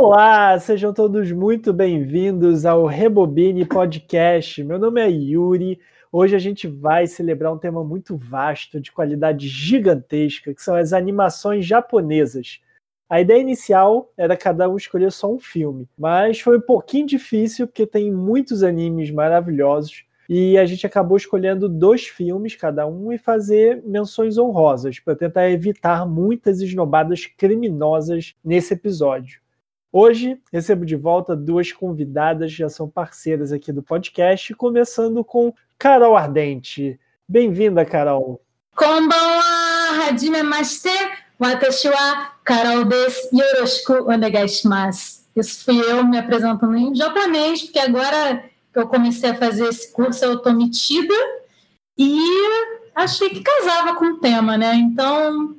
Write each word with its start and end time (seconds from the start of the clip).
Olá, 0.00 0.56
sejam 0.60 0.94
todos 0.94 1.32
muito 1.32 1.72
bem-vindos 1.72 2.64
ao 2.64 2.86
Rebobine 2.86 3.66
Podcast. 3.66 4.62
Meu 4.62 4.78
nome 4.78 5.00
é 5.00 5.10
Yuri. 5.10 5.80
Hoje 6.12 6.36
a 6.36 6.38
gente 6.38 6.68
vai 6.68 7.08
celebrar 7.08 7.52
um 7.52 7.58
tema 7.58 7.82
muito 7.82 8.16
vasto, 8.16 8.80
de 8.80 8.92
qualidade 8.92 9.48
gigantesca, 9.48 10.54
que 10.54 10.62
são 10.62 10.76
as 10.76 10.92
animações 10.92 11.66
japonesas. 11.66 12.60
A 13.10 13.20
ideia 13.20 13.40
inicial 13.40 14.12
era 14.16 14.36
cada 14.36 14.68
um 14.70 14.76
escolher 14.76 15.10
só 15.10 15.34
um 15.34 15.40
filme, 15.40 15.88
mas 15.98 16.38
foi 16.38 16.58
um 16.58 16.62
pouquinho 16.62 17.04
difícil 17.04 17.66
porque 17.66 17.84
tem 17.84 18.08
muitos 18.12 18.62
animes 18.62 19.10
maravilhosos 19.10 20.04
e 20.28 20.56
a 20.56 20.64
gente 20.64 20.86
acabou 20.86 21.16
escolhendo 21.16 21.68
dois 21.68 22.06
filmes 22.06 22.54
cada 22.54 22.86
um 22.86 23.12
e 23.12 23.18
fazer 23.18 23.82
menções 23.84 24.38
honrosas 24.38 25.00
para 25.00 25.16
tentar 25.16 25.50
evitar 25.50 26.06
muitas 26.06 26.60
esnobadas 26.60 27.26
criminosas 27.26 28.36
nesse 28.44 28.74
episódio. 28.74 29.40
Hoje 29.90 30.38
recebo 30.52 30.84
de 30.84 30.96
volta 30.96 31.34
duas 31.34 31.72
convidadas 31.72 32.50
que 32.50 32.58
já 32.58 32.68
são 32.68 32.86
parceiras 32.90 33.52
aqui 33.52 33.72
do 33.72 33.82
podcast, 33.82 34.54
começando 34.54 35.24
com 35.24 35.54
Carol 35.78 36.14
Ardente. 36.14 37.00
Bem-vinda, 37.26 37.86
Carol. 37.86 38.38
Konbanwa, 38.76 39.42
hajime 40.04 40.42
mashite. 40.42 40.90
Watashi 41.40 41.88
wa 41.88 42.32
Carol 42.44 42.84
desu. 42.84 43.30
Yoroshiku 43.32 44.10
onegai. 44.10 44.44
Isso 44.44 45.64
fui 45.64 45.80
eu 45.80 46.04
me 46.04 46.18
apresentando 46.18 46.76
em 46.76 46.94
japonês, 46.94 47.62
porque 47.62 47.78
agora 47.78 48.44
que 48.70 48.78
eu 48.78 48.86
comecei 48.88 49.30
a 49.30 49.34
fazer 49.36 49.68
esse 49.68 49.90
curso 49.92 50.22
eu 50.22 50.38
tô 50.38 50.52
metida 50.52 51.14
e 51.96 52.20
achei 52.94 53.30
que 53.30 53.40
casava 53.40 53.94
com 53.94 54.04
o 54.04 54.18
tema, 54.18 54.58
né? 54.58 54.74
Então, 54.74 55.56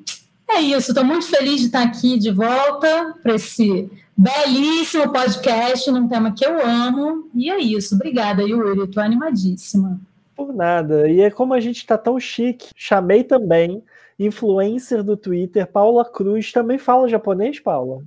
é 0.47 0.61
isso. 0.61 0.91
Estou 0.91 1.03
muito 1.03 1.25
feliz 1.25 1.61
de 1.61 1.65
estar 1.65 1.81
aqui 1.81 2.19
de 2.19 2.29
volta 2.29 3.15
para 3.23 3.33
esse 3.35 3.89
belíssimo 4.19 5.13
podcast 5.13 5.89
num 5.89 6.09
tema 6.09 6.33
que 6.33 6.45
eu 6.45 6.59
amo. 6.61 7.31
E 7.33 7.49
é 7.49 7.57
isso. 7.57 7.95
Obrigada, 7.95 8.43
Yuri. 8.43 8.83
Estou 8.83 9.01
animadíssima. 9.01 9.99
Por 10.35 10.53
nada. 10.53 11.09
E 11.09 11.21
é 11.21 11.31
como 11.31 11.53
a 11.53 11.59
gente 11.61 11.77
está 11.77 11.97
tão 11.97 12.19
chique. 12.19 12.69
Chamei 12.75 13.23
também 13.23 13.81
influencer 14.19 15.03
do 15.03 15.15
Twitter, 15.15 15.65
Paula 15.65 16.03
Cruz. 16.03 16.51
Também 16.51 16.77
fala 16.77 17.07
japonês, 17.07 17.61
Paula? 17.61 18.03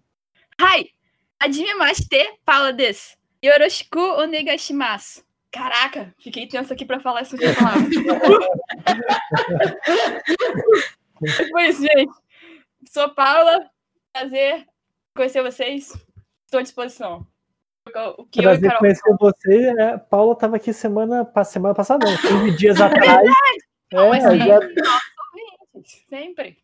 Hi! 0.61 0.91
Hajimemashite, 1.41 2.39
Paula 2.45 2.75
desu. 2.75 3.17
Yoroshiku 3.43 3.99
onegashimasu. 3.99 5.25
Caraca, 5.51 6.15
fiquei 6.19 6.47
tensa 6.47 6.75
aqui 6.75 6.85
para 6.85 7.01
falar 7.01 7.27
palavras. 7.27 7.89
pois, 11.51 11.79
gente. 11.79 12.13
Sou 12.89 13.09
Paula. 13.15 13.67
Prazer 14.13 14.67
conhecer 15.15 15.43
vocês. 15.43 15.93
Estou 16.45 16.61
à 16.61 16.63
disposição. 16.63 17.27
O 18.17 18.25
que 18.27 18.41
Prazer 18.41 18.65
eu 18.65 18.69
Carol... 18.69 18.79
conhecer 18.81 19.17
você. 19.19 19.75
É, 19.79 19.99
Paula 19.99 20.33
estava 20.35 20.57
aqui 20.57 20.73
semana, 20.73 21.31
semana 21.45 21.75
passada, 21.75 22.07
não, 22.07 22.17
15 22.17 22.57
dias 22.57 22.79
é 22.81 22.85
atrás. 22.85 23.29
É, 23.91 23.97
não, 23.97 24.09
mas 24.09 24.23
já... 24.23 24.61
sempre. 26.09 26.59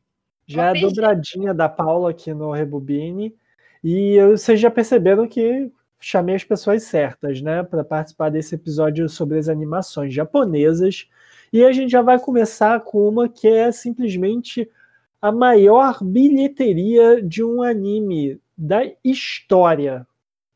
Já 0.46 0.66
é 0.66 0.68
a 0.70 0.80
dobradinha 0.80 1.52
da 1.52 1.68
Paula 1.68 2.10
aqui 2.10 2.32
no 2.32 2.52
Rebobine. 2.52 3.34
E 3.82 4.18
vocês 4.30 4.58
já 4.58 4.70
perceberam 4.70 5.28
que 5.28 5.70
chamei 6.00 6.36
as 6.36 6.44
pessoas 6.44 6.84
certas, 6.84 7.40
né, 7.40 7.62
para 7.62 7.84
participar 7.84 8.30
desse 8.30 8.54
episódio 8.54 9.08
sobre 9.08 9.38
as 9.38 9.48
animações 9.48 10.14
japonesas. 10.14 11.08
E 11.52 11.64
a 11.64 11.72
gente 11.72 11.90
já 11.90 12.02
vai 12.02 12.18
começar 12.18 12.80
com 12.80 13.08
uma 13.08 13.28
que 13.28 13.48
é 13.48 13.72
simplesmente 13.72 14.70
a 15.20 15.32
maior 15.32 15.98
bilheteria 16.02 17.22
de 17.22 17.42
um 17.42 17.62
anime 17.62 18.40
da 18.56 18.82
história, 19.04 20.06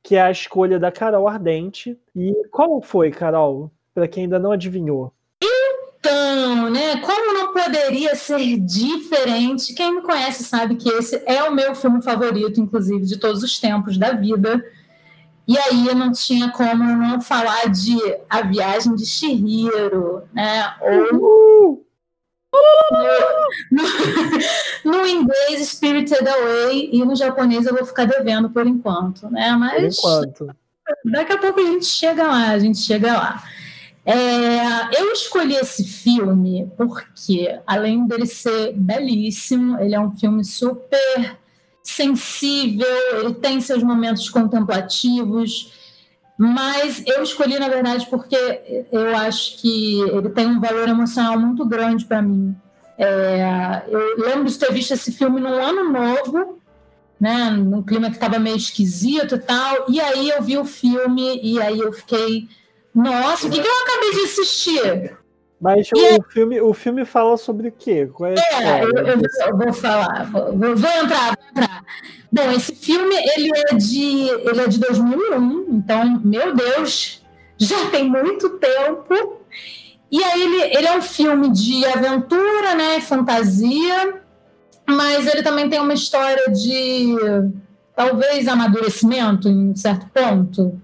que 0.03 0.17
é 0.17 0.23
a 0.23 0.31
escolha 0.31 0.79
da 0.79 0.91
Carol 0.91 1.29
Ardente. 1.29 1.99
E 2.15 2.33
qual 2.51 2.81
foi, 2.81 3.11
Carol, 3.11 3.71
para 3.95 4.09
quem 4.09 4.25
ainda 4.25 4.39
não 4.39 4.53
adivinhou? 4.53 5.13
Então, 5.99 6.69
né, 6.71 6.97
como 6.97 7.33
não 7.33 7.53
poderia 7.53 8.15
ser 8.17 8.59
diferente? 8.59 9.75
Quem 9.75 9.97
me 9.97 10.03
conhece 10.03 10.43
sabe 10.43 10.77
que 10.77 10.89
esse 10.89 11.23
é 11.27 11.45
o 11.45 11.55
meu 11.55 11.75
filme 11.75 12.03
favorito, 12.03 12.61
inclusive, 12.61 13.05
de 13.05 13.19
todos 13.19 13.43
os 13.43 13.61
tempos 13.61 13.97
da 13.97 14.13
vida. 14.13 14.65
E 15.47 15.59
aí 15.59 15.95
não 15.95 16.13
tinha 16.13 16.51
como 16.51 16.85
não 16.85 17.21
falar 17.21 17.69
de 17.69 17.97
A 18.29 18.43
Viagem 18.43 18.95
de 18.95 19.05
Shihiro, 19.05 20.23
né? 20.33 20.75
Ou 21.13 21.82
no, 23.71 24.93
no, 24.93 25.07
inglês, 25.07 25.69
Spirited 25.69 26.27
Away, 26.27 26.91
e 26.93 27.05
no 27.05 27.17
japonês 27.17 27.67
eu 27.67 27.75
vou 27.75 27.87
ficar 27.87 28.05
devendo 28.05 28.51
por 28.51 28.67
enquanto, 28.67 29.31
né? 29.31 29.53
Mas 29.53 30.01
por 30.01 30.25
enquanto. 30.25 30.57
daqui 31.05 31.33
a 31.33 31.39
pouco 31.39 31.61
a 31.61 31.65
gente 31.65 31.87
chega 31.87 32.27
lá, 32.27 32.51
a 32.51 32.59
gente 32.59 32.79
chega 32.79 33.15
lá. 33.15 33.43
É, 34.05 35.01
eu 35.01 35.13
escolhi 35.13 35.55
esse 35.55 35.85
filme 35.85 36.71
porque, 36.77 37.59
além 37.67 38.07
dele 38.07 38.27
ser 38.27 38.73
belíssimo, 38.75 39.79
ele 39.79 39.95
é 39.95 40.01
um 40.01 40.11
filme 40.11 40.45
super 40.45 41.39
sensível, 41.83 42.87
ele 43.21 43.35
tem 43.35 43.61
seus 43.61 43.83
momentos 43.83 44.29
contemplativos, 44.29 45.73
mas 46.45 47.05
eu 47.07 47.23
escolhi, 47.23 47.57
na 47.57 47.69
verdade, 47.69 48.05
porque 48.11 48.37
eu 48.91 49.15
acho 49.15 49.59
que 49.59 50.01
ele 50.01 50.29
tem 50.31 50.45
um 50.45 50.61
valor 50.61 50.89
emocional 50.89 51.39
muito 51.39 51.65
grande 51.65 52.05
para 52.05 52.21
mim. 52.21 52.53
É, 52.99 53.85
eu 53.87 54.19
lembro 54.19 54.47
de 54.47 54.59
ter 54.59 54.73
visto 54.73 54.93
esse 54.93 55.13
filme 55.13 55.41
num 55.41 55.55
ano 55.55 55.93
novo, 55.93 56.59
né, 57.21 57.49
num 57.51 57.81
clima 57.81 58.09
que 58.09 58.17
estava 58.17 58.41
meio 58.41 58.57
esquisito 58.57 59.37
e 59.37 59.39
tal, 59.39 59.87
e 59.89 60.01
aí 60.01 60.31
eu 60.31 60.43
vi 60.43 60.59
o 60.59 60.65
filme 60.65 61.39
e 61.45 61.63
aí 61.63 61.79
eu 61.79 61.93
fiquei, 61.93 62.49
nossa, 62.93 63.47
o 63.47 63.51
que, 63.51 63.63
que 63.63 63.69
eu 63.69 63.83
acabei 63.85 64.11
de 64.11 64.21
assistir? 64.23 65.17
Mas 65.63 65.89
o, 65.93 66.23
filme, 66.25 66.61
o 66.61 66.75
filme 66.75 67.05
fala 67.05 67.37
sobre 67.37 67.69
o 67.69 67.73
quê? 67.73 68.11
Qual 68.13 68.29
é, 68.29 68.35
é 68.35 68.83
eu, 68.83 68.91
eu, 68.91 69.57
vou 69.57 69.73
falar, 69.73 70.29
vou, 70.29 70.53
vou, 70.57 70.91
entrar, 70.91 71.37
vou 71.37 71.51
entrar. 71.51 71.85
Bom, 72.33 72.51
esse 72.51 72.75
filme 72.75 73.15
ele 73.15 73.49
é 73.71 73.75
de 73.77 74.29
ele 74.29 74.61
é 74.61 74.67
de 74.67 74.81
2001, 74.81 75.67
então 75.71 76.21
meu 76.25 76.53
Deus, 76.53 77.25
já 77.57 77.91
tem 77.91 78.11
muito 78.11 78.59
tempo. 78.59 79.41
E 80.11 80.23
aí 80.25 80.43
ele, 80.43 80.77
ele 80.77 80.87
é 80.89 80.99
um 80.99 81.03
filme 81.03 81.49
de 81.49 81.87
aventura, 81.87 82.75
né, 82.75 83.01
fantasia, 83.01 84.21
mas 84.85 85.29
ele 85.29 85.45
também 85.45 85.71
tem 85.71 85.79
uma 85.79 85.95
história 85.95 86.51
de 86.51 87.15
talvez 87.95 88.49
amadurecimento 88.49 89.49
em 89.49 89.77
certo 89.77 90.07
ponto. 90.13 90.83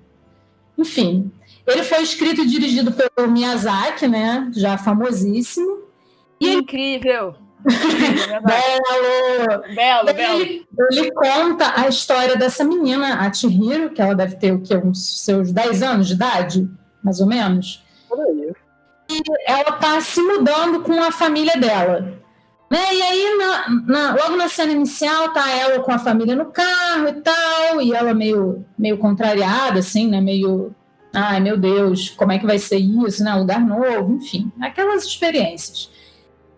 Enfim, 0.79 1.33
ele 1.71 1.83
foi 1.83 2.03
escrito 2.03 2.43
e 2.43 2.47
dirigido 2.47 2.93
pelo 2.93 3.31
Miyazaki, 3.31 4.09
né? 4.09 4.51
Já 4.55 4.79
famosíssimo. 4.79 5.83
E 6.41 6.55
Incrível! 6.55 7.35
belo! 7.67 9.63
Belo, 9.75 10.15
belo. 10.15 10.41
Ele, 10.41 10.67
ele, 10.91 11.13
conta 11.13 11.73
a 11.77 11.89
história 11.89 12.37
dessa 12.37 12.65
menina, 12.65 13.21
a 13.21 13.33
Chihiro, 13.33 13.91
que 13.91 14.01
ela 14.01 14.15
deve 14.15 14.37
ter 14.37 14.53
o 14.53 14.63
quê? 14.63 14.77
Uns 14.77 15.25
seus 15.25 15.53
10 15.53 15.83
anos 15.83 16.07
de 16.07 16.15
idade, 16.15 16.69
mais 17.03 17.21
ou 17.21 17.27
menos. 17.27 17.85
Por 18.09 18.21
aí. 18.21 18.53
E 19.11 19.23
ela 19.47 19.73
tá 19.73 20.01
se 20.01 20.23
mudando 20.23 20.83
com 20.83 21.03
a 21.03 21.11
família 21.11 21.57
dela. 21.57 22.19
Né? 22.71 22.95
E 22.95 23.03
aí, 23.03 23.39
na, 23.39 23.69
na, 23.87 24.15
logo 24.15 24.37
na 24.37 24.49
cena 24.49 24.73
inicial, 24.73 25.33
tá 25.33 25.51
ela 25.51 25.81
com 25.81 25.91
a 25.91 25.99
família 25.99 26.37
no 26.37 26.47
carro 26.47 27.09
e 27.09 27.13
tal, 27.15 27.81
e 27.81 27.95
ela 27.95 28.13
meio, 28.13 28.65
meio 28.79 28.99
contrariada, 28.99 29.79
assim, 29.79 30.07
né? 30.07 30.21
Meio 30.21 30.75
ai 31.19 31.41
meu 31.41 31.57
Deus, 31.57 32.11
como 32.11 32.33
é 32.33 32.39
que 32.39 32.47
vai 32.47 32.59
ser 32.59 32.79
isso, 32.79 33.25
né? 33.25 33.35
Lugar 33.35 33.61
novo, 33.61 34.15
enfim, 34.15 34.53
aquelas 34.61 35.05
experiências. 35.05 35.91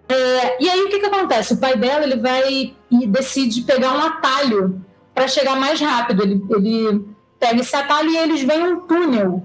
É, 0.08 0.62
e 0.62 0.68
aí 0.68 0.82
o 0.82 0.88
que, 0.88 0.98
que 0.98 1.06
acontece? 1.06 1.54
O 1.54 1.56
pai 1.56 1.76
dela 1.76 2.04
ele 2.04 2.16
vai 2.16 2.74
e 2.90 3.06
decide 3.06 3.62
pegar 3.62 3.92
um 3.92 4.00
atalho 4.00 4.84
para 5.14 5.28
chegar 5.28 5.56
mais 5.56 5.80
rápido. 5.80 6.22
Ele, 6.22 6.42
ele 6.50 7.06
pega 7.38 7.60
esse 7.60 7.74
atalho 7.74 8.10
e 8.10 8.16
eles 8.16 8.42
veem 8.42 8.72
um 8.72 8.80
túnel. 8.80 9.44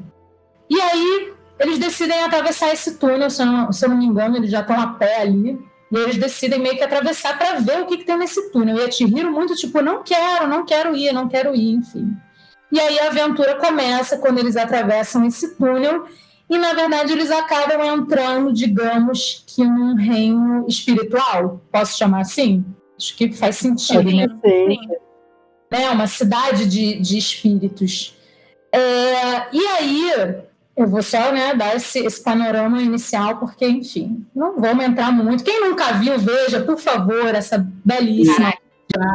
E 0.69 0.81
aí 0.81 1.33
eles 1.59 1.77
decidem 1.77 2.23
atravessar 2.23 2.73
esse 2.73 2.95
túnel, 2.97 3.29
se 3.29 3.41
eu 3.41 3.45
não, 3.45 3.71
se 3.71 3.85
eu 3.85 3.89
não 3.89 3.97
me 3.97 4.05
engano, 4.05 4.37
eles 4.37 4.49
já 4.49 4.61
estão 4.61 4.79
a 4.79 4.87
pé 4.87 5.21
ali. 5.21 5.57
E 5.91 5.97
eles 5.97 6.17
decidem 6.17 6.59
meio 6.59 6.75
que 6.75 6.83
atravessar 6.83 7.37
para 7.37 7.59
ver 7.59 7.81
o 7.81 7.85
que, 7.85 7.97
que 7.97 8.03
tem 8.03 8.17
nesse 8.17 8.51
túnel. 8.51 8.77
E 8.77 8.83
a 8.83 8.91
Chihiro 8.91 9.31
muito 9.31 9.55
tipo, 9.55 9.81
não 9.81 10.03
quero, 10.03 10.47
não 10.47 10.65
quero 10.65 10.95
ir, 10.95 11.13
não 11.13 11.29
quero 11.29 11.55
ir, 11.55 11.73
enfim. 11.73 12.11
E 12.75 12.79
aí 12.79 12.99
a 12.99 13.07
aventura 13.07 13.55
começa 13.55 14.17
quando 14.17 14.39
eles 14.39 14.57
atravessam 14.57 15.25
esse 15.25 15.55
túnel 15.55 16.03
e 16.49 16.57
na 16.57 16.73
verdade 16.73 17.13
eles 17.13 17.31
acabam 17.31 17.81
entrando, 17.81 18.51
digamos 18.51 19.45
que 19.47 19.63
num 19.63 19.95
reino 19.95 20.65
espiritual, 20.67 21.61
posso 21.71 21.97
chamar 21.97 22.19
assim? 22.19 22.65
Acho 22.99 23.15
que 23.15 23.31
faz 23.31 23.55
sentido, 23.55 24.11
né? 24.11 24.27
Sim. 24.45 24.77
É 25.71 25.89
uma 25.89 26.05
cidade 26.05 26.65
de, 26.65 26.99
de 26.99 27.17
espíritos. 27.17 28.13
É, 28.73 29.47
e 29.53 29.67
aí 29.67 30.11
eu 30.75 30.85
vou 30.85 31.01
só 31.01 31.31
né, 31.31 31.55
dar 31.55 31.77
esse, 31.77 31.99
esse, 31.99 32.21
panorama 32.21 32.81
inicial, 32.81 33.37
porque, 33.37 33.65
enfim, 33.65 34.25
não 34.35 34.59
vamos 34.59 34.83
entrar 34.83 35.13
muito. 35.13 35.45
Quem 35.45 35.61
nunca 35.61 35.93
viu, 35.93 36.19
veja, 36.19 36.59
por 36.59 36.77
favor, 36.77 37.33
essa 37.33 37.57
belíssima 37.85 38.53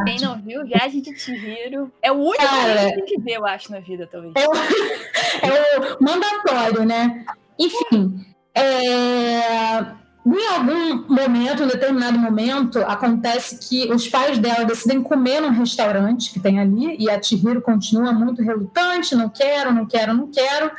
Quem 0.04 0.20
não 0.20 0.40
viu, 0.40 0.64
Viagem 0.64 1.00
de 1.00 1.18
Chihiro. 1.18 1.92
É 2.02 2.12
o 2.12 2.16
único 2.16 2.44
Cara, 2.44 2.90
que 2.90 2.94
tem 2.94 3.04
que 3.04 3.20
ver, 3.20 3.36
eu 3.36 3.46
acho, 3.46 3.70
na 3.70 3.80
vida, 3.80 4.08
talvez. 4.10 4.32
É 4.36 4.48
o, 4.48 4.52
é 5.46 5.96
o 5.98 6.04
mandatório, 6.04 6.84
né? 6.84 7.24
Enfim, 7.58 8.24
é, 8.54 9.80
em 10.26 10.46
algum 10.54 11.14
momento, 11.14 11.62
em 11.62 11.66
determinado 11.66 12.18
momento, 12.18 12.78
acontece 12.80 13.58
que 13.58 13.90
os 13.92 14.06
pais 14.08 14.38
dela 14.38 14.64
decidem 14.64 15.02
comer 15.02 15.40
num 15.40 15.50
restaurante 15.50 16.32
que 16.32 16.40
tem 16.40 16.60
ali, 16.60 16.96
e 16.98 17.10
a 17.10 17.20
Chihiro 17.22 17.62
continua 17.62 18.12
muito 18.12 18.42
relutante, 18.42 19.14
não 19.14 19.28
quero, 19.28 19.72
não 19.72 19.86
quero, 19.86 20.14
não 20.14 20.30
quero. 20.30 20.70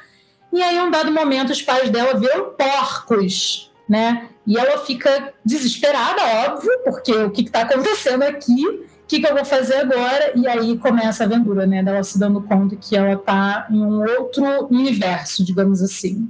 E 0.53 0.61
aí, 0.61 0.77
em 0.77 0.81
um 0.81 0.91
dado 0.91 1.11
momento, 1.11 1.51
os 1.51 1.61
pais 1.61 1.89
dela 1.89 2.13
viram 2.19 2.51
porcos, 2.51 3.71
né? 3.87 4.29
E 4.45 4.57
ela 4.57 4.79
fica 4.79 5.33
desesperada, 5.45 6.21
óbvio, 6.47 6.71
porque 6.83 7.13
o 7.13 7.29
que 7.29 7.41
está 7.41 7.61
acontecendo 7.61 8.23
aqui? 8.23 8.65
O 8.65 9.07
que, 9.07 9.19
que 9.19 9.27
eu 9.27 9.35
vou 9.35 9.45
fazer 9.45 9.75
agora? 9.75 10.31
E 10.35 10.47
aí 10.47 10.77
começa 10.77 11.23
a 11.23 11.27
aventura, 11.27 11.67
né? 11.67 11.83
Dela 11.83 12.03
se 12.03 12.17
dando 12.17 12.41
conta 12.41 12.75
que 12.75 12.95
ela 12.95 13.13
está 13.13 13.67
em 13.69 13.79
um 13.79 14.01
outro 14.01 14.67
universo, 14.67 15.43
digamos 15.43 15.81
assim. 15.81 16.29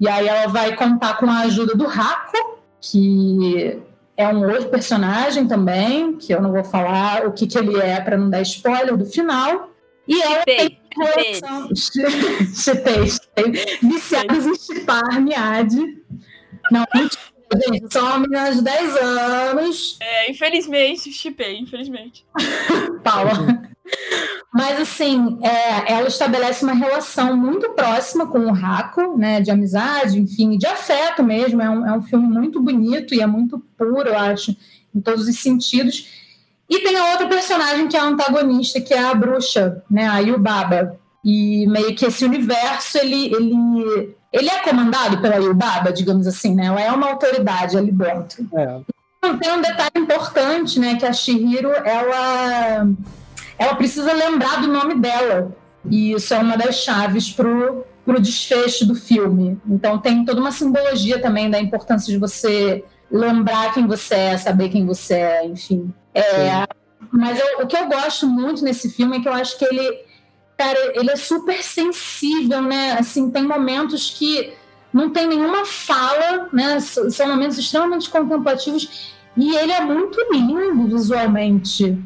E 0.00 0.08
aí 0.08 0.26
ela 0.26 0.46
vai 0.46 0.74
contar 0.74 1.18
com 1.18 1.26
a 1.26 1.40
ajuda 1.40 1.74
do 1.74 1.86
Raco, 1.86 2.58
que 2.80 3.78
é 4.16 4.28
um 4.28 4.46
outro 4.46 4.68
personagem 4.68 5.46
também, 5.46 6.16
que 6.16 6.32
eu 6.32 6.40
não 6.40 6.52
vou 6.52 6.64
falar 6.64 7.26
o 7.26 7.32
que, 7.32 7.46
que 7.46 7.58
ele 7.58 7.78
é 7.78 8.00
para 8.00 8.16
não 8.16 8.30
dar 8.30 8.40
spoiler 8.42 8.96
do 8.96 9.04
final. 9.04 9.70
E 10.06 10.20
ela 10.20 10.44
tem 10.44 10.80
relação. 10.96 11.68
Viciados 13.82 14.46
em 14.46 14.54
chipar, 14.54 15.20
Miade. 15.20 16.02
Não, 16.70 16.84
gente. 17.52 18.20
Menina 18.20 18.52
de 18.52 18.62
10 18.62 18.96
anos. 18.96 19.98
É, 20.00 20.30
infelizmente, 20.30 21.12
chipei, 21.12 21.58
infelizmente. 21.58 22.24
Paula. 23.02 23.70
Mas, 24.52 24.80
assim, 24.80 25.38
é, 25.42 25.92
ela 25.92 26.08
estabelece 26.08 26.62
uma 26.62 26.74
relação 26.74 27.36
muito 27.36 27.70
próxima 27.70 28.26
com 28.26 28.40
o 28.40 28.52
Raco, 28.52 29.16
né, 29.16 29.40
de 29.40 29.50
amizade, 29.50 30.20
enfim, 30.20 30.58
de 30.58 30.66
afeto 30.66 31.22
mesmo. 31.22 31.62
É 31.62 31.70
um, 31.70 31.86
é 31.86 31.92
um 31.96 32.02
filme 32.02 32.26
muito 32.26 32.60
bonito 32.60 33.14
e 33.14 33.20
é 33.20 33.26
muito 33.26 33.58
puro, 33.78 34.08
eu 34.08 34.18
acho, 34.18 34.54
em 34.94 35.00
todos 35.00 35.26
os 35.26 35.38
sentidos. 35.38 36.06
E 36.68 36.80
tem 36.80 36.96
a 36.96 37.12
outra 37.12 37.28
personagem 37.28 37.88
que 37.88 37.96
é 37.96 38.00
a 38.00 38.04
antagonista, 38.04 38.80
que 38.80 38.94
é 38.94 39.02
a 39.02 39.14
bruxa, 39.14 39.82
né, 39.90 40.06
a 40.06 40.18
Yubaba. 40.18 40.98
E 41.24 41.66
meio 41.66 41.94
que 41.94 42.04
esse 42.04 42.24
universo, 42.24 42.98
ele, 42.98 43.32
ele, 43.32 44.14
ele 44.32 44.48
é 44.48 44.62
comandado 44.62 45.18
pela 45.18 45.36
Yubaba, 45.36 45.92
digamos 45.92 46.26
assim, 46.26 46.54
né? 46.54 46.66
Ela 46.66 46.80
é 46.80 46.90
uma 46.90 47.10
autoridade 47.10 47.76
ali 47.76 47.92
dentro. 47.92 48.48
É. 48.54 48.80
Tem 49.38 49.52
um 49.52 49.60
detalhe 49.60 49.92
importante, 49.96 50.80
né, 50.80 50.96
que 50.96 51.06
a 51.06 51.12
Shihiro, 51.12 51.70
ela 51.70 52.88
ela 53.58 53.74
precisa 53.76 54.12
lembrar 54.12 54.60
do 54.60 54.66
nome 54.66 54.96
dela. 54.96 55.54
E 55.88 56.12
isso 56.12 56.34
é 56.34 56.38
uma 56.38 56.56
das 56.56 56.76
chaves 56.76 57.30
pro, 57.30 57.84
pro 58.04 58.20
desfecho 58.20 58.86
do 58.86 58.94
filme. 58.94 59.60
Então 59.68 59.98
tem 59.98 60.24
toda 60.24 60.40
uma 60.40 60.50
simbologia 60.50 61.20
também 61.20 61.50
da 61.50 61.60
importância 61.60 62.12
de 62.12 62.18
você 62.18 62.84
lembrar 63.10 63.72
quem 63.74 63.86
você 63.86 64.14
é, 64.14 64.36
saber 64.36 64.70
quem 64.70 64.86
você 64.86 65.14
é, 65.14 65.46
enfim. 65.46 65.92
É, 66.14 66.66
mas 67.10 67.38
eu, 67.38 67.64
o 67.64 67.66
que 67.66 67.76
eu 67.76 67.86
gosto 67.86 68.26
muito 68.26 68.64
nesse 68.64 68.90
filme 68.90 69.18
é 69.18 69.20
que 69.20 69.28
eu 69.28 69.32
acho 69.32 69.58
que 69.58 69.64
ele, 69.64 70.00
cara, 70.62 70.92
ele 70.94 71.10
é 71.10 71.16
super 71.16 71.60
sensível, 71.60 72.62
né? 72.62 72.92
Assim, 72.92 73.30
tem 73.30 73.42
momentos 73.42 74.14
que 74.16 74.52
não 74.92 75.10
tem 75.10 75.26
nenhuma 75.26 75.64
fala, 75.64 76.48
né? 76.52 76.78
São 76.78 77.28
momentos 77.28 77.58
extremamente 77.58 78.08
contemplativos 78.08 79.12
e 79.36 79.56
ele 79.56 79.72
é 79.72 79.80
muito 79.80 80.16
lindo 80.30 80.86
visualmente. 80.86 81.98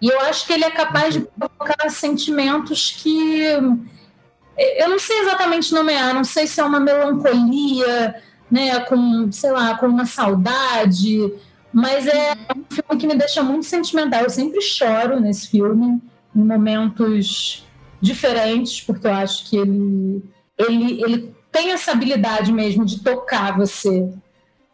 E 0.00 0.08
eu 0.08 0.18
acho 0.22 0.46
que 0.46 0.54
ele 0.54 0.64
é 0.64 0.70
capaz 0.70 1.12
de 1.12 1.20
provocar 1.20 1.90
sentimentos 1.90 2.96
que 3.02 3.42
eu 3.42 4.88
não 4.88 4.98
sei 4.98 5.20
exatamente 5.20 5.74
nomear, 5.74 6.14
não 6.14 6.24
sei 6.24 6.46
se 6.46 6.58
é 6.58 6.64
uma 6.64 6.80
melancolia, 6.80 8.14
né, 8.50 8.80
com, 8.80 9.30
sei 9.30 9.50
lá, 9.52 9.76
com 9.76 9.86
uma 9.86 10.06
saudade, 10.06 11.32
mas 11.72 12.06
é 12.06 12.32
um 12.56 12.64
filme 12.68 13.00
que 13.00 13.06
me 13.06 13.14
deixa 13.14 13.42
muito 13.42 13.66
sentimental. 13.66 14.22
Eu 14.22 14.30
sempre 14.30 14.60
choro 14.62 15.20
nesse 15.20 15.48
filme, 15.48 16.00
em 16.34 16.44
momentos 16.44 17.66
diferentes, 18.00 18.80
porque 18.80 19.06
eu 19.06 19.12
acho 19.14 19.48
que 19.48 19.56
ele, 19.56 20.22
ele, 20.58 21.02
ele 21.02 21.34
tem 21.52 21.72
essa 21.72 21.92
habilidade 21.92 22.52
mesmo 22.52 22.84
de 22.84 23.00
tocar 23.00 23.56
você. 23.56 24.08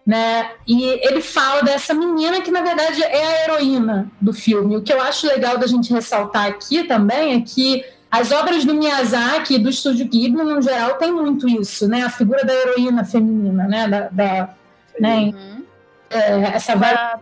Né? 0.07 0.53
E 0.69 0.85
ele 0.85 1.21
fala 1.21 1.63
dessa 1.63 1.93
menina 1.93 2.41
que, 2.41 2.51
na 2.53 2.61
verdade, 2.63 3.03
é 3.03 3.27
a 3.27 3.45
heroína 3.45 4.09
do 4.21 4.33
filme. 4.33 4.77
O 4.77 4.83
que 4.83 4.93
eu 4.93 5.01
acho 5.01 5.27
legal 5.27 5.59
da 5.59 5.67
gente 5.67 5.93
ressaltar 5.93 6.47
aqui 6.47 6.85
também 6.85 7.35
é 7.35 7.41
que 7.41 7.85
as 8.09 8.31
obras 8.31 8.65
do 8.65 8.73
Miyazaki 8.73 9.55
e 9.55 9.59
do 9.59 9.69
estúdio 9.69 10.07
Ghibli, 10.07 10.45
no 10.45 10.63
geral, 10.63 10.95
tem 10.95 11.11
muito 11.11 11.49
isso, 11.49 11.89
né? 11.89 12.03
A 12.03 12.09
figura 12.09 12.45
da 12.45 12.55
heroína 12.55 13.05
feminina, 13.05 13.67
né? 13.67 13.89
Da, 13.89 14.09
da- 14.09 14.55
né? 15.01 15.17
Uhum. 15.35 15.65
É, 16.09 16.41
essa 16.55 16.75
Uma, 16.77 17.21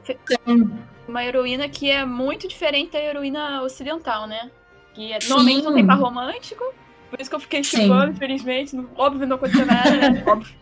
uma 1.09 1.25
heroína 1.25 1.69
que 1.71 1.91
é 1.91 2.05
muito 2.05 2.47
diferente 2.47 2.93
da 2.93 3.01
heroína 3.01 3.63
ocidental, 3.63 4.27
né? 4.27 4.51
Que 4.95 5.13
é, 5.13 5.19
normalmente 5.29 5.65
não 5.65 5.75
tem 5.75 5.87
par 5.87 5.99
romântico, 5.99 6.65
por 7.11 7.21
isso 7.21 7.29
que 7.31 7.37
eu 7.37 7.41
fiquei 7.41 7.63
Sim. 7.65 7.83
chipando, 7.83 8.13
infelizmente. 8.13 8.75
Não- 8.77 8.89
Óbvio, 8.97 9.27
não 9.27 9.37
aconteceu 9.37 9.67
nada, 9.67 9.91
né? 9.91 10.23
Óbvio. 10.27 10.55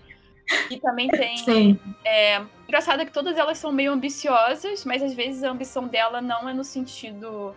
E 0.71 0.79
também 0.81 1.09
tem. 1.09 1.37
Sim, 1.39 1.79
É, 2.05 2.43
engraçado 2.67 3.01
é 3.01 3.05
que 3.07 3.13
todas 3.13 3.39
elas 3.39 3.59
são 3.59 3.73
meio 3.73 3.93
ambiciosas, 3.93 4.85
mas 4.85 5.03
às 5.03 5.15
vezes 5.15 5.45
a 5.45 5.51
ambição 5.51 5.87
dela 5.87 6.21
não 6.21 6.49
é 6.49 6.53
no 6.53 6.65
sentido 6.65 7.55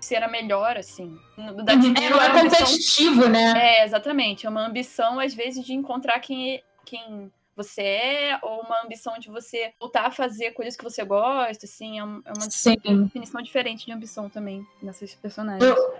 de 0.00 0.04
ser 0.04 0.22
a 0.22 0.28
melhor, 0.28 0.76
assim. 0.76 1.16
Da 1.64 1.72
é, 1.72 1.80
Chihiro, 1.80 2.10
não 2.16 2.20
a 2.20 2.24
é 2.26 2.30
ambição- 2.40 2.58
competitivo, 2.66 3.28
né? 3.28 3.54
É, 3.56 3.84
exatamente. 3.84 4.46
É 4.46 4.50
uma 4.50 4.66
ambição, 4.66 5.20
às 5.20 5.32
vezes, 5.32 5.64
de 5.64 5.72
encontrar 5.72 6.18
quem, 6.20 6.62
quem 6.84 7.30
você 7.56 7.82
é, 7.82 8.38
ou 8.42 8.60
uma 8.62 8.82
ambição 8.84 9.16
de 9.18 9.30
você 9.30 9.72
voltar 9.80 10.06
a 10.06 10.10
fazer 10.10 10.50
coisas 10.50 10.76
que 10.76 10.82
você 10.84 11.04
gosta, 11.04 11.64
assim. 11.64 11.98
É 11.98 12.02
é 12.02 12.04
uma 12.04 12.50
Sim. 12.50 12.76
definição 13.04 13.40
diferente 13.40 13.86
de 13.86 13.92
ambição 13.92 14.28
também 14.28 14.66
nessas 14.82 15.14
personagens. 15.14 15.64
Eu, 15.64 15.94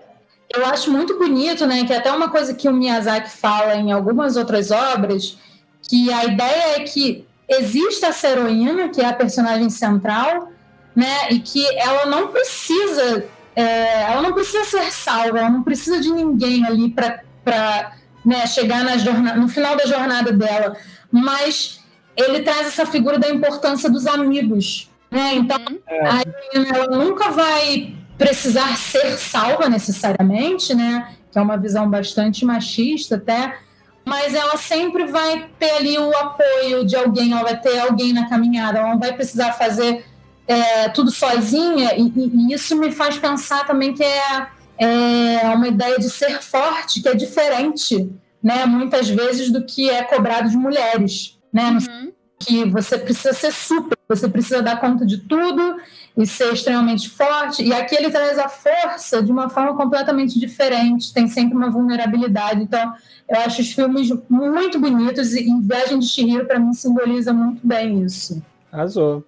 eu 0.57 0.67
acho 0.67 0.91
muito 0.91 1.19
bonito, 1.19 1.67
né? 1.67 1.85
Que 1.85 1.93
é 1.93 1.97
até 1.99 2.11
uma 2.13 2.29
coisa 2.29 2.55
que 2.55 2.69
o 2.69 2.73
Miyazaki 2.73 3.31
fala 3.31 3.75
em 3.77 3.93
algumas 3.93 4.37
outras 4.37 4.71
obras, 4.71 5.39
que 5.83 6.13
a 6.13 6.25
ideia 6.25 6.77
é 6.77 6.81
que 6.81 7.27
existe 7.49 8.05
essa 8.05 8.29
heroína, 8.29 8.89
que 8.89 9.01
é 9.01 9.07
a 9.07 9.13
personagem 9.13 9.69
central, 9.71 10.51
né? 10.95 11.31
E 11.31 11.41
que 11.41 11.65
ela 11.77 12.07
não 12.07 12.29
precisa, 12.29 13.27
é, 13.55 14.03
ela 14.13 14.23
não 14.23 14.33
precisa 14.33 14.65
ser 14.65 14.91
salva, 14.93 15.39
ela 15.39 15.51
não 15.51 15.63
precisa 15.63 16.01
de 16.01 16.11
ninguém 16.11 16.65
ali 16.67 16.91
para 16.91 17.93
né, 18.25 18.47
chegar 18.47 18.83
na 18.85 18.97
jornada, 18.97 19.39
no 19.39 19.49
final 19.49 19.77
da 19.77 19.85
jornada 19.87 20.33
dela. 20.33 20.77
Mas 21.11 21.81
ele 22.17 22.41
traz 22.41 22.69
essa 22.69 22.87
figura 22.87 23.19
da 23.19 23.29
importância 23.29 23.91
dos 23.91 24.07
amigos, 24.07 24.91
né? 25.11 25.35
Então 25.35 25.59
Uhum. 25.59 26.07
a 26.07 26.23
heroína 26.23 26.77
ela 26.77 26.97
nunca 27.05 27.31
vai 27.31 27.95
precisar 28.19 28.77
ser 28.77 29.17
salva 29.19 29.69
necessariamente, 29.69 30.75
né? 30.75 31.15
Que 31.33 31.39
é 31.39 31.43
uma 31.43 31.57
visão 31.57 31.89
bastante 31.89 32.45
machista 32.45 33.17
até, 33.17 33.59
mas 34.05 34.35
ela 34.35 34.57
sempre 34.57 35.07
vai 35.07 35.49
ter 35.59 35.71
ali 35.73 35.99
o 35.99 36.17
apoio 36.17 36.85
de 36.87 36.95
alguém, 36.95 37.33
ela 37.33 37.43
vai 37.43 37.61
ter 37.61 37.79
alguém 37.81 38.13
na 38.13 38.29
caminhada, 38.29 38.79
ela 38.79 38.91
não 38.91 38.99
vai 38.99 39.13
precisar 39.13 39.53
fazer 39.55 40.05
é, 40.47 40.89
tudo 40.91 41.11
sozinha, 41.11 41.95
e, 41.97 42.03
e- 42.15 42.53
isso 42.53 42.77
me 42.77 42.93
faz 42.93 43.17
pensar 43.19 43.67
também 43.67 43.95
que 43.95 44.05
é, 44.05 44.47
é 44.79 45.49
uma 45.55 45.69
ideia 45.69 45.99
de 45.99 46.11
ser 46.11 46.43
forte, 46.43 47.01
que 47.01 47.09
é 47.09 47.15
diferente, 47.15 48.11
né? 48.43 48.67
Muitas 48.67 49.09
vezes 49.09 49.51
do 49.51 49.65
que 49.65 49.89
é 49.89 50.03
cobrado 50.03 50.49
de 50.51 50.57
mulheres, 50.57 51.39
né? 51.53 51.71
Uhum. 51.71 52.13
que 52.39 52.65
você 52.67 52.99
precisa 52.99 53.33
ser 53.33 53.53
super, 53.53 53.97
você 54.07 54.29
precisa 54.29 54.61
dar 54.61 54.79
conta 54.79 55.07
de 55.07 55.17
tudo 55.19 55.77
e 56.17 56.27
ser 56.27 56.53
extremamente 56.53 57.11
forte. 57.11 57.65
E 57.65 57.73
aqui 57.73 57.95
ele 57.97 58.11
traz 58.11 58.39
a 58.39 58.49
força 58.49 59.23
de 59.23 59.33
uma 59.33 59.49
forma 59.49 59.77
completamente 59.77 60.39
diferente, 60.39 61.13
tem 61.13 61.27
sempre 61.27 61.57
uma 61.57 61.71
vulnerabilidade. 61.71 62.63
Então, 62.63 62.95
eu 63.29 63.41
acho 63.41 63.61
os 63.61 63.73
filmes 63.73 64.11
muito 64.29 64.79
bonitos 64.79 65.35
e 65.35 65.47
Viagem 65.63 65.99
de 65.99 66.07
Chihiro, 66.07 66.47
para 66.47 66.59
mim, 66.59 66.73
simboliza 66.73 67.33
muito 67.33 67.67
bem 67.67 68.03
isso. 68.03 68.43
Arrasou. 68.71 69.25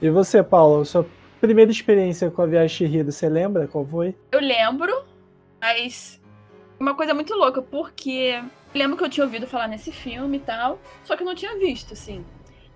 E 0.00 0.10
você, 0.10 0.42
Paulo, 0.42 0.84
sua 0.84 1.06
primeira 1.40 1.70
experiência 1.70 2.30
com 2.30 2.42
a 2.42 2.46
Viagem 2.46 2.76
Chihiro, 2.76 3.10
você 3.10 3.28
lembra 3.28 3.66
qual 3.66 3.86
foi? 3.86 4.14
Eu 4.32 4.40
lembro, 4.40 5.04
mas 5.60 6.20
uma 6.78 6.94
coisa 6.94 7.14
muito 7.14 7.34
louca, 7.34 7.62
porque 7.62 8.40
lembro 8.74 8.96
que 8.96 9.04
eu 9.04 9.08
tinha 9.08 9.24
ouvido 9.24 9.46
falar 9.46 9.66
nesse 9.66 9.90
filme 9.90 10.36
e 10.36 10.40
tal, 10.40 10.78
só 11.04 11.16
que 11.16 11.22
eu 11.22 11.26
não 11.26 11.34
tinha 11.34 11.58
visto, 11.58 11.94
assim. 11.94 12.24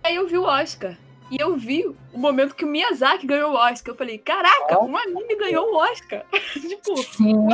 Aí 0.03 0.17
eu 0.17 0.27
vi 0.27 0.39
o 0.39 0.45
Oscar. 0.45 0.97
E 1.33 1.41
eu 1.41 1.57
vi 1.57 1.87
o 1.87 2.19
momento 2.19 2.55
que 2.55 2.63
o 2.63 2.69
Miyazaki 2.69 3.27
ganhou 3.27 3.53
o 3.53 3.55
Oscar. 3.55 3.95
Eu 3.95 3.97
falei, 3.97 4.19
caraca, 4.19 4.79
um 4.85 4.95
anime 4.95 5.35
ganhou 5.35 5.73
o 5.73 5.77
Oscar. 5.77 6.27
tipo, 6.53 6.95
Sim, 6.99 7.49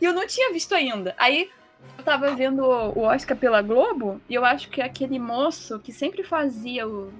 E 0.00 0.04
eu 0.04 0.12
não 0.12 0.24
tinha 0.24 0.52
visto 0.52 0.72
ainda. 0.72 1.12
Aí 1.18 1.50
eu 1.98 2.04
tava 2.04 2.32
vendo 2.36 2.62
o 2.64 3.00
Oscar 3.00 3.36
pela 3.36 3.60
Globo, 3.60 4.20
e 4.28 4.34
eu 4.34 4.44
acho 4.44 4.70
que 4.70 4.80
aquele 4.80 5.18
moço 5.18 5.80
que 5.80 5.92
sempre 5.92 6.22
fazia 6.22 6.86
o, 6.86 7.12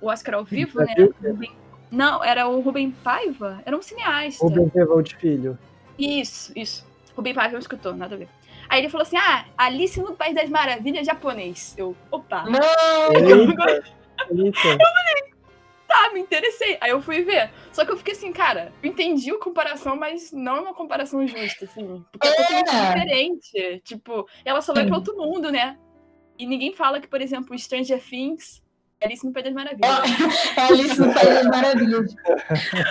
o 0.00 0.06
Oscar 0.06 0.36
ao 0.36 0.44
vivo, 0.44 0.78
né? 0.78 0.94
Não, 1.90 2.22
era 2.22 2.46
o 2.46 2.60
Rubem 2.60 2.92
Paiva? 2.92 3.60
Era 3.66 3.76
um 3.76 3.82
cineasta. 3.82 4.44
Rubem 4.44 4.70
Evaldo 4.72 5.10
Filho. 5.16 5.58
Isso, 5.98 6.52
isso. 6.54 6.86
Rubem 7.16 7.34
Paiva 7.34 7.54
é 7.54 7.56
um 7.56 7.60
escritor, 7.60 7.96
nada 7.96 8.14
a 8.14 8.18
ver. 8.18 8.28
Aí 8.68 8.80
ele 8.80 8.88
falou 8.88 9.04
assim: 9.04 9.16
Ah, 9.16 9.46
Alice 9.56 9.98
no 10.00 10.14
País 10.14 10.34
das 10.36 10.48
Maravilhas 10.48 11.04
japonês. 11.04 11.74
Eu, 11.76 11.96
opa. 12.08 12.44
Não! 12.44 13.88
Eita, 14.30 14.68
eita. 14.68 15.38
Tá, 15.86 16.10
me 16.12 16.20
interessei. 16.20 16.76
Aí 16.80 16.90
eu 16.90 17.00
fui 17.00 17.22
ver. 17.22 17.50
Só 17.72 17.84
que 17.84 17.90
eu 17.90 17.96
fiquei 17.96 18.12
assim, 18.14 18.30
cara, 18.32 18.72
eu 18.82 18.90
entendi 18.90 19.30
a 19.30 19.38
comparação, 19.38 19.96
mas 19.96 20.30
não 20.32 20.56
é 20.56 20.60
uma 20.60 20.74
comparação 20.74 21.26
justa, 21.26 21.64
assim. 21.64 22.04
Porque 22.12 22.28
é 22.28 22.32
totalmente 22.32 22.68
É. 22.74 22.86
diferente. 22.92 23.82
Tipo, 23.84 24.28
ela 24.44 24.60
só 24.60 24.74
vai 24.74 24.84
pra 24.86 24.96
outro 24.96 25.16
mundo, 25.16 25.50
né? 25.50 25.78
E 26.38 26.46
ninguém 26.46 26.74
fala 26.74 27.00
que, 27.00 27.08
por 27.08 27.20
exemplo, 27.22 27.58
Stranger 27.58 28.00
Things 28.02 28.62
é 29.00 29.06
Alice 29.06 29.24
no 29.26 29.32
País 29.32 29.46
das 29.46 29.54
Maravilhas. 29.54 29.90
É 30.56 30.60
Alice 30.60 31.00
no 31.00 31.14
País 31.14 31.28
das 31.28 31.46
Maravilhas. 31.46 32.14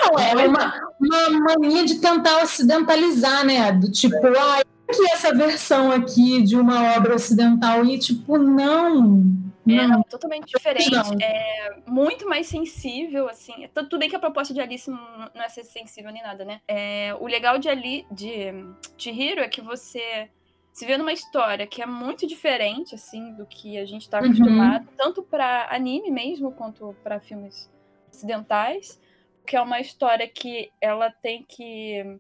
Não, 0.04 0.20
é 0.20 0.48
uma, 0.48 0.92
uma 1.00 1.40
mania 1.40 1.86
de 1.86 2.02
tentar 2.02 2.42
ocidentalizar, 2.42 3.46
né? 3.46 3.72
Do 3.74 3.92
tipo, 3.92 4.16
ah, 4.16 4.62
que 4.88 5.12
essa 5.12 5.34
versão 5.34 5.92
aqui 5.92 6.42
de 6.42 6.56
uma 6.56 6.96
obra 6.96 7.16
ocidental? 7.16 7.84
E 7.86 7.98
tipo, 8.00 8.38
não. 8.38 9.22
É, 9.70 9.86
Não. 9.86 10.02
totalmente 10.04 10.48
diferente. 10.48 10.90
Não. 10.92 11.18
É 11.22 11.76
muito 11.86 12.28
mais 12.28 12.48
sensível, 12.48 13.28
assim. 13.28 13.66
É 13.66 13.68
Tudo 13.68 14.00
bem 14.00 14.10
que 14.10 14.16
a 14.16 14.20
proposta 14.20 14.54
de 14.54 14.62
Alice 14.62 14.90
não, 14.90 15.30
é 15.36 15.50
ser 15.50 15.66
sensível 15.66 16.10
nem 16.12 16.24
nada, 16.24 16.46
né? 16.46 16.62
É, 16.68 17.14
o 17.20 17.28
legal 17.28 17.58
de 17.58 17.68
Ali, 17.68 18.06
de 18.10 18.54
Chihiro 18.98 19.42
é 19.42 19.48
que 19.50 19.60
você 19.62 20.30
se 20.72 20.86
vê 20.86 20.96
numa 20.96 21.12
história 21.12 21.68
que 21.68 21.82
é 21.82 21.86
muito 21.86 22.26
diferente, 22.26 22.96
assim, 22.96 23.34
do 23.34 23.46
que 23.46 23.78
a 23.78 23.86
gente 23.86 24.10
tá 24.10 24.20
Uhum. 24.20 24.26
acostumado, 24.28 24.88
tanto 24.96 25.22
pra 25.24 25.68
anime 25.70 26.12
mesmo, 26.12 26.52
quanto 26.52 26.96
pra 27.04 27.20
filmes 27.20 27.70
ocidentais, 28.14 29.02
que 29.46 29.56
é 29.58 29.62
uma 29.62 29.80
história 29.82 30.28
que 30.28 30.72
ela 30.80 31.10
tem 31.12 31.44
que 31.44 32.20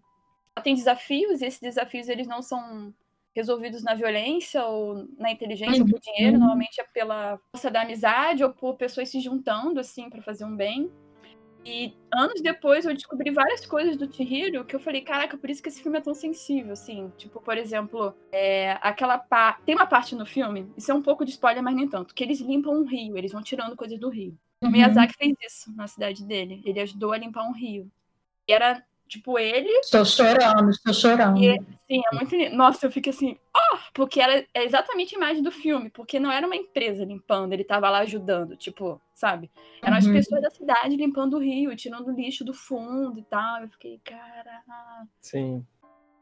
tem 0.62 0.76
desafios 0.76 1.42
e 1.42 1.46
esses 1.46 1.60
desafios 1.60 2.08
eles 2.10 2.28
não 2.28 2.42
são 2.42 2.94
resolvidos 3.36 3.84
na 3.84 3.94
violência 3.94 4.66
ou 4.66 5.08
na 5.18 5.32
inteligência 5.32 5.84
ou 5.84 5.90
por 5.90 6.00
dinheiro, 6.00 6.34
Uhum. 6.34 6.40
normalmente 6.40 6.82
é 6.82 6.84
pela 6.84 7.38
força 7.52 7.70
da 7.70 7.82
amizade 7.84 8.44
ou 8.44 8.52
por 8.52 8.76
pessoas 8.76 9.10
se 9.10 9.20
juntando 9.20 9.80
assim 9.80 10.10
para 10.10 10.22
fazer 10.24 10.44
um 10.46 10.56
bem. 10.56 10.92
E 11.66 11.94
anos 12.14 12.42
depois 12.42 12.86
eu 12.86 12.94
descobri 12.94 13.30
várias 13.30 13.66
coisas 13.66 13.98
do 13.98 14.12
Chihiro 14.12 14.64
que 14.64 14.74
eu 14.76 14.80
falei, 14.80 15.02
caraca, 15.02 15.38
por 15.38 15.50
isso 15.50 15.62
que 15.62 15.68
esse 15.68 15.82
filme 15.84 15.98
é 15.98 16.02
tão 16.02 16.14
sensível, 16.14 16.72
assim. 16.72 17.12
Tipo, 17.18 17.42
por 17.42 17.58
exemplo, 17.58 18.14
é, 18.32 18.72
aquela 18.82 19.18
parte. 19.18 19.64
Tem 19.66 19.76
uma 19.76 19.86
parte 19.86 20.16
no 20.16 20.26
filme, 20.26 20.72
isso 20.78 20.90
é 20.90 20.96
um 20.96 21.02
pouco 21.02 21.26
de 21.26 21.32
spoiler, 21.32 21.62
mas 21.62 21.76
nem 21.76 21.88
tanto, 21.88 22.16
que 22.16 22.24
eles 22.24 22.40
limpam 22.40 22.72
um 22.72 22.86
rio, 22.86 23.18
eles 23.18 23.34
vão 23.34 23.42
tirando 23.44 23.76
coisas 23.76 24.00
do 24.00 24.10
rio. 24.10 24.38
O 24.62 24.66
Uhum. 24.66 24.72
Miyazaki 24.72 25.14
fez 25.16 25.36
isso 25.46 25.76
na 25.76 25.88
cidade 25.88 26.24
dele. 26.26 26.62
Ele 26.66 26.80
ajudou 26.80 27.12
a 27.12 27.18
limpar 27.18 27.44
um 27.44 27.52
rio. 27.54 27.92
E 28.48 28.54
era, 28.54 28.82
tipo, 29.08 29.38
ele 29.40 29.70
Estou 29.80 30.06
chorando, 30.06 30.70
estou 30.70 30.94
chorando. 30.94 31.38
e, 31.42 31.60
sim, 31.88 32.02
é 32.12 32.16
muito 32.16 32.36
lindo. 32.36 32.56
Nossa, 32.56 32.86
eu 32.86 32.92
fiquei 32.92 33.12
assim, 33.12 33.38
ó, 33.56 33.78
porque 33.94 34.20
era 34.20 34.46
é 34.54 34.64
exatamente 34.64 35.16
a 35.16 35.18
imagem 35.18 35.42
do 35.42 35.52
filme, 35.52 35.90
porque 35.90 36.20
não 36.20 36.32
era 36.32 36.46
uma 36.46 36.56
empresa 36.56 37.04
limpando, 37.06 37.54
ele 37.54 37.64
tava 37.64 37.90
lá 37.90 38.00
ajudando, 38.00 38.56
tipo, 38.56 39.02
sabe? 39.16 39.50
Eram 39.82 39.98
as 39.98 40.06
Uhum. 40.06 40.14
pessoas 40.14 40.42
da 40.42 40.50
cidade 40.50 40.96
limpando 40.96 41.36
o 41.38 41.40
rio, 41.40 41.76
tirando 41.76 42.08
o 42.08 42.12
lixo 42.12 42.44
do 42.44 42.54
fundo 42.54 43.20
e 43.20 43.24
tal. 43.24 43.62
Eu 43.62 43.70
fiquei, 43.70 44.00
cara. 44.04 44.62
Sim. 45.22 45.66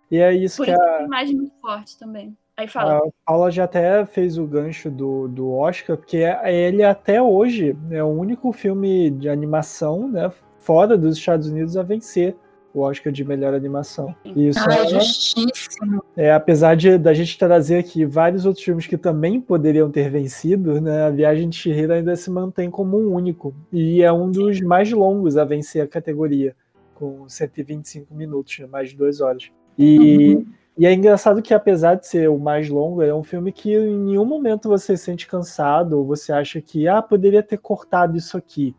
E 0.09 0.17
é 0.17 0.33
isso 0.33 0.57
Por 0.57 0.65
que 0.65 0.71
isso 0.71 0.81
a, 0.81 0.85
é 0.85 0.97
uma 0.99 1.05
imagem 1.07 1.35
muito 1.35 1.53
forte 1.59 1.97
também. 1.97 2.37
Aí 2.57 2.67
fala, 2.69 2.99
a 2.99 3.01
Paula 3.25 3.51
já 3.51 3.65
até 3.65 4.05
fez 4.05 4.37
o 4.37 4.45
gancho 4.45 4.89
do, 4.89 5.27
do 5.27 5.51
Oscar, 5.51 5.97
porque 5.97 6.17
ele 6.45 6.83
até 6.83 7.21
hoje 7.21 7.75
é 7.91 8.01
o 8.01 8.07
único 8.07 8.53
filme 8.53 9.09
de 9.11 9.27
animação, 9.27 10.07
né, 10.07 10.31
fora 10.59 10.97
dos 10.97 11.17
Estados 11.17 11.49
Unidos 11.49 11.75
a 11.75 11.83
vencer 11.83 12.33
o 12.75 12.81
Oscar 12.81 13.11
de 13.11 13.23
melhor 13.23 13.53
animação. 13.53 14.13
E 14.25 14.49
isso 14.49 14.59
Ah, 14.59 14.73
é, 14.75 14.87
justíssimo. 14.89 16.03
é, 16.17 16.31
apesar 16.33 16.75
de 16.75 16.97
da 16.97 17.13
gente 17.13 17.37
trazer 17.37 17.77
aqui 17.77 18.05
vários 18.05 18.45
outros 18.45 18.63
filmes 18.63 18.85
que 18.85 18.97
também 18.97 19.39
poderiam 19.39 19.89
ter 19.89 20.09
vencido, 20.09 20.81
né, 20.81 21.03
a 21.03 21.09
Viagem 21.09 21.47
de 21.49 21.55
Chihiro 21.55 21.93
ainda 21.93 22.15
se 22.15 22.29
mantém 22.29 22.69
como 22.69 22.97
um 22.99 23.13
único 23.13 23.55
e 23.71 24.01
é 24.03 24.11
um 24.11 24.29
dos 24.29 24.59
mais 24.61 24.91
longos 24.91 25.37
a 25.37 25.45
vencer 25.45 25.81
a 25.83 25.87
categoria, 25.87 26.55
com 26.93 27.27
125 27.29 28.13
minutos, 28.13 28.59
né, 28.59 28.67
mais 28.67 28.89
de 28.89 28.97
duas 28.97 29.21
horas. 29.21 29.49
E 29.77 30.35
Uhum. 30.35 30.45
e 30.77 30.85
é 30.85 30.93
engraçado 30.93 31.41
que, 31.41 31.53
apesar 31.53 31.95
de 31.95 32.05
ser 32.07 32.29
o 32.29 32.37
mais 32.37 32.67
longo, 32.69 33.01
é 33.01 33.13
um 33.15 33.23
filme 33.23 33.51
que 33.53 33.73
em 33.73 33.97
nenhum 33.97 34.25
momento 34.25 34.67
você 34.67 34.97
se 34.97 35.03
sente 35.05 35.27
cansado 35.27 35.97
ou 35.99 36.05
você 36.05 36.33
acha 36.33 36.59
que, 36.61 36.87
ah, 36.87 37.01
poderia 37.01 37.41
ter 37.41 37.57
cortado 37.57 38.17
isso 38.17 38.35
aqui. 38.37 38.75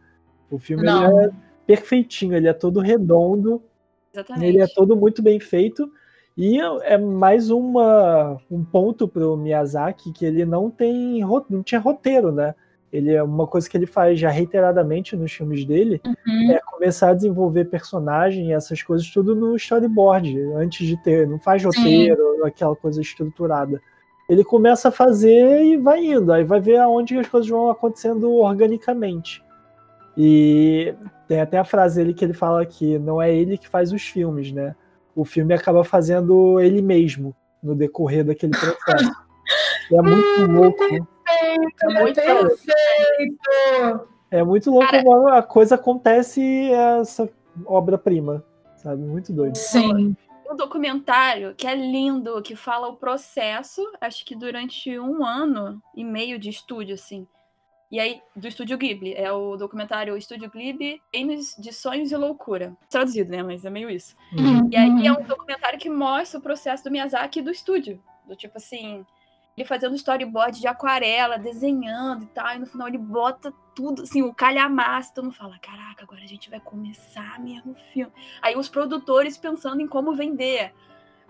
O 0.50 0.58
filme 0.58 0.86
é 0.88 1.30
perfeitinho, 1.66 2.34
ele 2.36 2.46
é 2.48 2.52
todo 2.52 2.78
redondo, 2.80 3.60
exatamente. 4.20 4.46
ele 4.46 4.61
é 4.61 4.66
todo 4.66 4.96
muito 4.96 5.23
bem 5.23 5.38
feito. 5.40 5.90
E 6.37 6.61
é 6.82 6.99
mais 6.99 7.49
uma, 7.50 8.37
um 8.50 8.62
ponto 8.62 9.08
pro 9.08 9.38
Miyazaki 9.38 10.12
que 10.12 10.26
ele 10.26 10.44
não 10.44 10.70
tem 10.70 11.20
não 11.49 11.62
tinha 11.62 11.80
roteiro, 11.80 12.30
né? 12.30 12.54
Ele 12.92 13.12
é 13.12 13.23
uma 13.23 13.46
coisa 13.46 13.68
que 13.68 13.76
ele 13.76 13.87
faz 13.87 14.18
já 14.20 14.28
reiteradamente 14.28 15.16
nos 15.16 15.32
filmes 15.32 15.64
dele, 15.64 16.00
Uhum. 16.04 16.52
é 16.52 16.61
começar 16.61 17.11
a 17.11 17.14
desenvolver 17.14 17.64
personagem 17.66 18.49
e 18.49 18.52
essas 18.52 18.82
coisas 18.82 19.11
tudo 19.11 19.35
no 19.35 19.56
storyboard, 19.56 20.38
antes 20.54 20.87
de 20.87 20.96
ter, 21.02 21.26
não 21.26 21.38
faz 21.38 21.64
roteiro, 21.64 22.44
aquela 22.44 22.76
coisa 22.76 23.00
estruturada. 23.00 23.80
Ele 24.28 24.44
começa 24.44 24.88
a 24.88 24.92
fazer 24.92 25.64
e 25.64 25.76
vai 25.76 26.04
indo, 26.04 26.32
aí 26.32 26.44
vai 26.44 26.61
ver 26.61 26.78
aonde 26.78 27.16
as 27.18 27.28
coisas 27.28 27.49
vão 27.49 27.70
acontecendo 27.70 28.30
organicamente. 28.32 29.42
E 30.16 30.94
tem 31.26 31.40
até 31.40 31.59
a 31.59 31.64
frase 31.64 31.97
dele 31.97 32.14
que 32.14 32.25
ele 32.25 32.33
fala 32.33 32.64
que 32.64 32.99
não 32.99 33.21
é 33.21 33.35
ele 33.35 33.59
que 33.59 33.68
faz 33.68 33.92
os 33.92 34.02
filmes, 34.02 34.52
né? 34.52 34.75
O 35.14 35.25
filme 35.25 35.54
acaba 35.54 35.83
fazendo 35.85 36.61
ele 36.61 36.80
mesmo 36.83 37.35
no 37.62 37.75
decorrer 37.75 38.25
daquele 38.25 38.52
processo. 38.52 39.12
E 39.90 39.97
é 39.97 40.02
muito 40.02 40.52
louco. 40.52 40.85
É 41.28 42.00
muito 42.00 42.21
Perfeito! 42.21 44.09
É 44.30 44.42
muito 44.42 44.71
louco 44.71 44.90
Cara- 44.90 45.02
como 45.04 45.28
a 45.28 45.42
coisa 45.42 45.76
acontece 45.76 46.40
e 46.40 46.73
é 46.73 47.00
essa 47.00 47.28
obra-prima, 47.64 48.45
sabe? 48.76 49.02
Muito 49.02 49.33
doido. 49.33 49.56
Sim. 49.56 50.16
um 50.49 50.54
documentário 50.56 51.54
que 51.56 51.66
é 51.66 51.75
lindo, 51.75 52.40
que 52.42 52.54
fala 52.54 52.88
o 52.88 52.97
processo, 52.97 53.83
acho 54.00 54.25
que 54.25 54.37
durante 54.37 54.99
um 54.99 55.25
ano 55.25 55.80
e 55.95 56.04
meio 56.04 56.38
de 56.38 56.50
estúdio, 56.50 56.95
assim. 56.95 57.26
E 57.90 58.00
aí, 58.00 58.20
do 58.34 58.48
Estúdio 58.48 58.76
Ghibli. 58.76 59.14
É 59.14 59.30
o 59.30 59.56
documentário 59.56 60.16
Estúdio 60.16 60.50
Ghibli, 60.50 61.00
Reinos 61.14 61.54
de 61.56 61.72
Sonhos 61.72 62.10
e 62.10 62.16
Loucura. 62.16 62.76
Traduzido, 62.90 63.30
né? 63.30 63.42
Mas 63.42 63.64
é 63.64 63.70
meio 63.70 63.88
isso. 63.88 64.16
Uhum. 64.32 64.68
E 64.70 64.76
aí 64.76 65.06
é 65.06 65.12
um 65.12 65.22
documentário 65.22 65.78
que 65.78 65.88
mostra 65.88 66.38
o 66.38 66.42
processo 66.42 66.82
do 66.82 66.90
Miyazaki 66.90 67.38
e 67.38 67.42
do 67.42 67.50
estúdio. 67.50 68.02
Do 68.26 68.34
tipo 68.34 68.58
assim, 68.58 69.06
ele 69.56 69.66
fazendo 69.66 69.94
storyboard 69.94 70.60
de 70.60 70.66
aquarela, 70.66 71.38
desenhando 71.38 72.24
e 72.24 72.26
tal, 72.26 72.54
e 72.54 72.58
no 72.58 72.66
final 72.66 72.88
ele 72.88 72.98
bota 72.98 73.52
tudo, 73.74 74.02
assim, 74.02 74.22
o 74.22 74.34
calhamaço, 74.34 75.14
todo 75.14 75.24
mundo 75.24 75.34
fala, 75.34 75.58
caraca, 75.58 76.02
agora 76.02 76.22
a 76.22 76.26
gente 76.26 76.50
vai 76.50 76.60
começar 76.60 77.40
mesmo 77.40 77.72
o 77.72 77.92
filme. 77.92 78.12
Aí 78.42 78.56
os 78.56 78.68
produtores 78.68 79.38
pensando 79.38 79.80
em 79.80 79.86
como 79.86 80.14
vender 80.14 80.74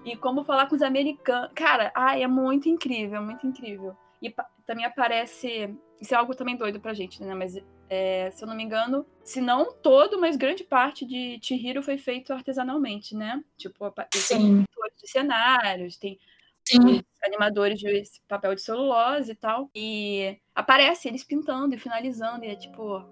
e 0.04 0.16
como 0.16 0.42
falar 0.42 0.66
com 0.66 0.74
os 0.74 0.82
americanos. 0.82 1.50
Cara, 1.54 1.92
ai, 1.94 2.22
é 2.22 2.26
muito 2.26 2.68
incrível, 2.68 3.18
é 3.18 3.24
muito 3.24 3.46
incrível. 3.46 3.96
E 4.20 4.34
também 4.66 4.84
aparece, 4.84 5.76
isso 6.00 6.14
é 6.14 6.16
algo 6.16 6.34
também 6.34 6.56
doido 6.56 6.80
pra 6.80 6.94
gente, 6.94 7.22
né, 7.22 7.34
mas 7.34 7.56
é, 7.88 8.30
se 8.32 8.42
eu 8.42 8.48
não 8.48 8.54
me 8.54 8.62
engano, 8.62 9.06
se 9.24 9.40
não 9.40 9.72
todo, 9.72 10.20
mas 10.20 10.36
grande 10.36 10.64
parte 10.64 11.06
de 11.06 11.38
Chihiro 11.40 11.82
foi 11.82 11.98
feito 11.98 12.32
artesanalmente, 12.32 13.14
né? 13.14 13.42
Tipo, 13.56 13.92
tem 14.10 14.20
Sim. 14.20 14.64
pintores 14.64 14.96
de 15.00 15.10
cenários, 15.10 15.96
tem 15.96 16.18
Sim. 16.64 17.00
animadores 17.24 17.78
de 17.78 18.02
papel 18.26 18.54
de 18.54 18.62
celulose 18.62 19.32
e 19.32 19.34
tal. 19.34 19.70
E 19.74 20.36
aparece 20.54 21.08
eles 21.08 21.22
pintando 21.22 21.74
e 21.74 21.78
finalizando, 21.78 22.44
e 22.44 22.48
é 22.48 22.56
tipo, 22.56 23.04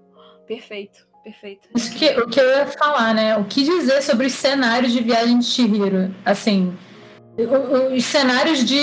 perfeito, 0.47 1.07
perfeito. 1.23 1.69
Isso 1.75 1.95
que, 1.97 2.09
o 2.21 2.29
que 2.29 2.41
eu 2.41 2.49
ia 2.49 2.67
falar, 2.67 3.15
né? 3.15 3.37
O 3.37 3.45
que 3.45 3.63
dizer 3.63 4.03
sobre 4.03 4.27
os 4.27 4.33
cenários 4.33 4.93
de 4.93 5.01
Viagem 5.03 5.39
de 5.39 5.45
Chihiro? 5.45 6.13
Assim, 6.25 6.77
os 7.97 8.05
cenários 8.05 8.65
de, 8.65 8.77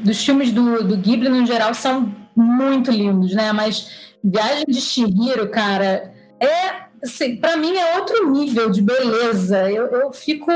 dos 0.00 0.24
filmes 0.24 0.52
do, 0.52 0.82
do 0.82 0.96
Ghibli, 0.96 1.28
no 1.28 1.46
geral, 1.46 1.74
são 1.74 2.21
muito 2.34 2.90
lindos, 2.90 3.34
né? 3.34 3.52
Mas 3.52 4.12
Viagem 4.22 4.64
de 4.66 4.80
Chihiro, 4.80 5.48
cara, 5.48 6.12
é, 6.38 6.82
assim, 7.02 7.36
para 7.36 7.56
mim 7.56 7.76
é 7.76 7.96
outro 7.98 8.30
nível 8.30 8.70
de 8.70 8.80
beleza. 8.82 9.70
Eu, 9.70 9.86
eu 9.86 10.12
fico... 10.12 10.50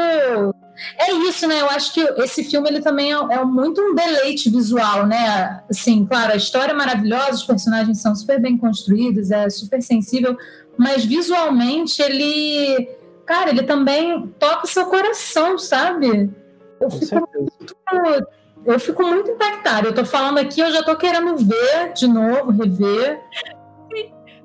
É 0.99 1.11
isso, 1.11 1.49
né? 1.49 1.63
Eu 1.63 1.71
acho 1.71 1.95
que 1.95 2.01
esse 2.01 2.45
filme 2.45 2.69
ele 2.69 2.83
também 2.83 3.13
é, 3.13 3.17
é 3.17 3.45
muito 3.45 3.81
um 3.81 3.95
deleite 3.95 4.51
visual, 4.51 5.07
né? 5.07 5.63
Assim, 5.71 6.05
claro, 6.05 6.33
a 6.33 6.37
história 6.37 6.73
é 6.73 6.77
maravilhosa, 6.77 7.33
os 7.33 7.45
personagens 7.45 8.01
são 8.01 8.15
super 8.15 8.39
bem 8.41 8.59
construídos, 8.59 9.31
é 9.31 9.49
super 9.49 9.83
sensível, 9.83 10.37
mas 10.77 11.05
visualmente 11.05 12.03
ele, 12.03 12.91
cara, 13.25 13.51
ele 13.51 13.63
também 13.63 14.27
toca 14.39 14.67
o 14.67 14.69
seu 14.69 14.85
coração, 14.87 15.59
sabe? 15.59 16.31
Eu 16.79 16.89
Com 16.89 16.99
fico, 16.99 17.07
certeza. 17.07 18.29
Eu 18.67 18.81
fico 18.81 19.03
muito 19.03 19.31
impactada. 19.31 19.89
Eu 19.89 19.95
tô 19.95 20.05
falando 20.05 20.39
aqui, 20.39 20.61
eu 20.61 20.71
já 20.71 20.83
tô 20.83 20.97
querendo 20.97 21.37
ver 21.37 21.93
de 21.95 22.07
novo, 22.07 22.51
rever. 22.51 23.23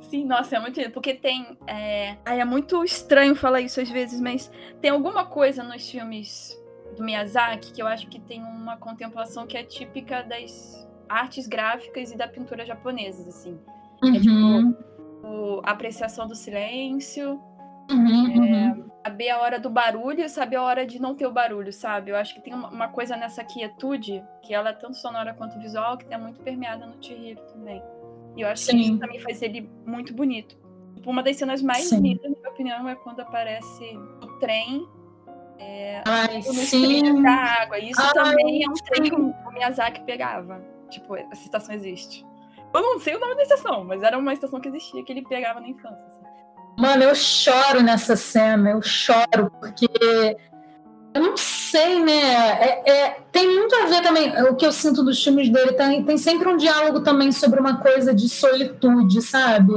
Sim, 0.01 0.25
nossa, 0.25 0.57
é 0.57 0.59
muito 0.59 0.79
lindo. 0.79 0.91
Porque 0.91 1.13
tem. 1.13 1.57
É... 1.67 2.17
Ai, 2.25 2.41
é 2.41 2.45
muito 2.45 2.83
estranho 2.83 3.35
falar 3.35 3.61
isso 3.61 3.79
às 3.81 3.89
vezes, 3.89 4.19
mas 4.19 4.51
tem 4.81 4.91
alguma 4.91 5.25
coisa 5.25 5.63
nos 5.63 5.89
filmes 5.89 6.59
do 6.95 7.03
Miyazaki 7.03 7.71
que 7.71 7.81
eu 7.81 7.87
acho 7.87 8.07
que 8.07 8.19
tem 8.19 8.41
uma 8.41 8.77
contemplação 8.77 9.47
que 9.47 9.57
é 9.57 9.63
típica 9.63 10.21
das 10.21 10.87
artes 11.07 11.47
gráficas 11.47 12.11
e 12.11 12.17
da 12.17 12.27
pintura 12.27 12.65
japonesas, 12.65 13.27
assim. 13.27 13.57
Uhum. 14.03 14.15
É 14.15 14.19
tipo 14.19 15.61
a 15.63 15.71
apreciação 15.71 16.27
do 16.27 16.35
silêncio, 16.35 17.39
Uhum, 17.91 18.45
é, 18.45 18.67
uhum. 18.67 18.90
Saber 19.05 19.29
a 19.29 19.39
hora 19.39 19.59
do 19.59 19.69
barulho 19.69 20.23
e 20.23 20.29
saber 20.29 20.57
a 20.57 20.63
hora 20.63 20.85
de 20.85 20.99
não 20.99 21.15
ter 21.15 21.25
o 21.25 21.31
barulho, 21.31 21.71
sabe? 21.73 22.11
Eu 22.11 22.15
acho 22.15 22.33
que 22.33 22.41
tem 22.41 22.53
uma, 22.53 22.87
coisa 22.87 23.15
nessa 23.15 23.43
quietude, 23.43 24.23
que 24.43 24.53
ela 24.53 24.69
é 24.69 24.73
tanto 24.73 24.97
sonora 24.97 25.33
quanto 25.33 25.59
visual, 25.59 25.97
que 25.97 26.13
é 26.13 26.17
muito 26.17 26.39
permeada 26.41 26.85
no 26.85 27.01
Chihiro 27.03 27.41
também. 27.53 27.81
E 28.35 28.41
eu 28.41 28.47
acho 28.47 28.65
que 28.65 28.71
Sim. 28.71 28.79
isso 28.79 28.97
também 28.97 29.19
faz 29.19 29.41
ele 29.41 29.69
muito 29.85 30.13
bonito. 30.13 30.55
Tipo, 30.95 31.09
uma 31.09 31.23
das 31.23 31.35
cenas 31.35 31.61
mais 31.61 31.89
Sim. 31.89 31.99
lindas, 31.99 32.31
na 32.31 32.37
minha 32.37 32.49
opinião, 32.49 32.89
é 32.89 32.95
quando 32.95 33.19
aparece 33.21 33.97
o 34.21 34.39
trem 34.39 34.87
Ai, 36.05 36.37
nos 36.37 36.45
sim. 36.45 37.21
da 37.21 37.31
água. 37.31 37.79
E 37.79 37.89
isso 37.89 38.01
Ai, 38.01 38.13
também 38.13 38.63
é 38.63 38.69
um 38.69 38.73
trem 38.73 39.09
que 39.09 39.15
o 39.15 39.51
Miyazaki 39.51 40.03
pegava. 40.03 40.63
Tipo, 40.89 41.15
essa 41.15 41.43
estação 41.43 41.75
existe. 41.75 42.25
Eu 42.73 42.81
não 42.81 42.99
sei 42.99 43.15
o 43.15 43.19
nome 43.19 43.35
da 43.35 43.43
estação, 43.43 43.83
mas 43.83 44.01
era 44.01 44.17
uma 44.17 44.33
estação 44.33 44.59
que 44.59 44.69
existia 44.69 45.03
que 45.03 45.11
ele 45.11 45.23
pegava 45.23 45.59
na 45.59 45.67
infância. 45.67 46.10
Mano, 46.77 47.03
eu 47.03 47.13
choro 47.15 47.81
nessa 47.81 48.15
cena, 48.15 48.71
eu 48.71 48.81
choro, 48.81 49.51
porque 49.59 49.87
eu 51.13 51.21
não 51.21 51.35
sei, 51.37 52.03
né? 52.03 52.21
É- 52.61 52.91
é- 52.91 53.17
tem 53.31 53.47
muito 53.55 53.75
a 53.75 53.85
ver 53.85 54.01
também. 54.01 54.31
O 54.43 54.55
que 54.55 54.65
eu 54.65 54.71
sinto 54.71 55.03
dos 55.03 55.21
filmes 55.23 55.49
dele 55.49 55.73
tem, 55.73 56.03
tem 56.03 56.17
sempre 56.17 56.47
um 56.47 56.57
diálogo 56.57 57.01
também 57.01 57.31
sobre 57.31 57.59
uma 57.59 57.77
coisa 57.77 58.13
de 58.13 58.27
solitude, 58.29 59.21
sabe? 59.21 59.73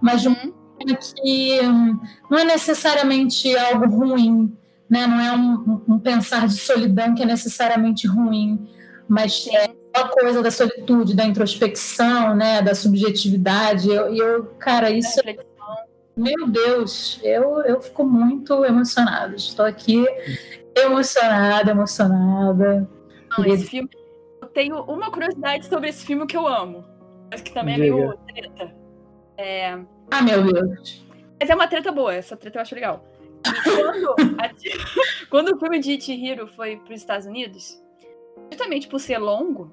Mas 0.00 0.22
de 0.22 0.28
um 0.28 0.32
Uhum. 0.32 0.96
que 1.16 1.60
hum, 1.62 1.98
não 2.30 2.38
é 2.38 2.44
necessariamente 2.44 3.56
algo 3.56 3.86
ruim, 3.86 4.56
né? 4.88 5.06
Não 5.06 5.20
é 5.20 5.32
um, 5.32 5.82
um 5.88 5.98
pensar 5.98 6.46
de 6.46 6.54
solidão 6.54 7.14
que 7.14 7.22
é 7.22 7.26
necessariamente 7.26 8.06
ruim, 8.06 8.68
mas 9.08 9.48
é 9.48 9.70
a 9.94 10.04
coisa 10.08 10.40
da 10.40 10.50
solitude, 10.52 11.14
da 11.16 11.24
introspecção, 11.24 12.36
né? 12.36 12.62
Da 12.62 12.74
subjetividade. 12.74 13.88
E 13.88 13.92
eu, 13.92 14.14
eu, 14.14 14.44
cara, 14.58 14.90
isso 14.90 15.16
Reflexão. 15.16 15.47
Meu 16.18 16.48
Deus, 16.48 17.20
eu, 17.22 17.60
eu 17.62 17.80
fico 17.80 18.04
muito 18.04 18.64
emocionada. 18.64 19.34
Estou 19.36 19.64
aqui 19.64 20.04
emocionada, 20.76 21.70
emocionada. 21.70 22.88
Não, 23.36 23.44
esse 23.46 23.66
filme. 23.66 23.88
Eu 24.40 24.48
tenho 24.48 24.82
uma 24.82 25.10
curiosidade 25.10 25.66
sobre 25.66 25.88
esse 25.90 26.04
filme 26.04 26.26
que 26.26 26.36
eu 26.36 26.46
amo. 26.46 26.84
Mas 27.30 27.40
que 27.42 27.52
também 27.52 27.74
é 27.74 27.78
meio 27.78 28.16
treta. 28.26 28.74
É, 29.36 29.78
Ah, 30.10 30.22
meu 30.22 30.42
Deus. 30.42 31.04
Mas 31.40 31.50
é 31.50 31.54
uma 31.54 31.68
treta 31.68 31.92
boa, 31.92 32.12
essa 32.14 32.36
treta 32.36 32.58
eu 32.58 32.62
acho 32.62 32.74
legal. 32.74 33.04
Quando, 33.64 34.14
a 34.40 34.50
quando 35.30 35.54
o 35.54 35.60
filme 35.60 35.78
de 35.78 36.00
Chihiro 36.00 36.48
foi 36.48 36.76
para 36.76 36.92
os 36.92 37.00
Estados 37.00 37.26
Unidos, 37.26 37.80
justamente 38.50 38.88
por 38.88 38.98
ser 38.98 39.18
longo, 39.18 39.72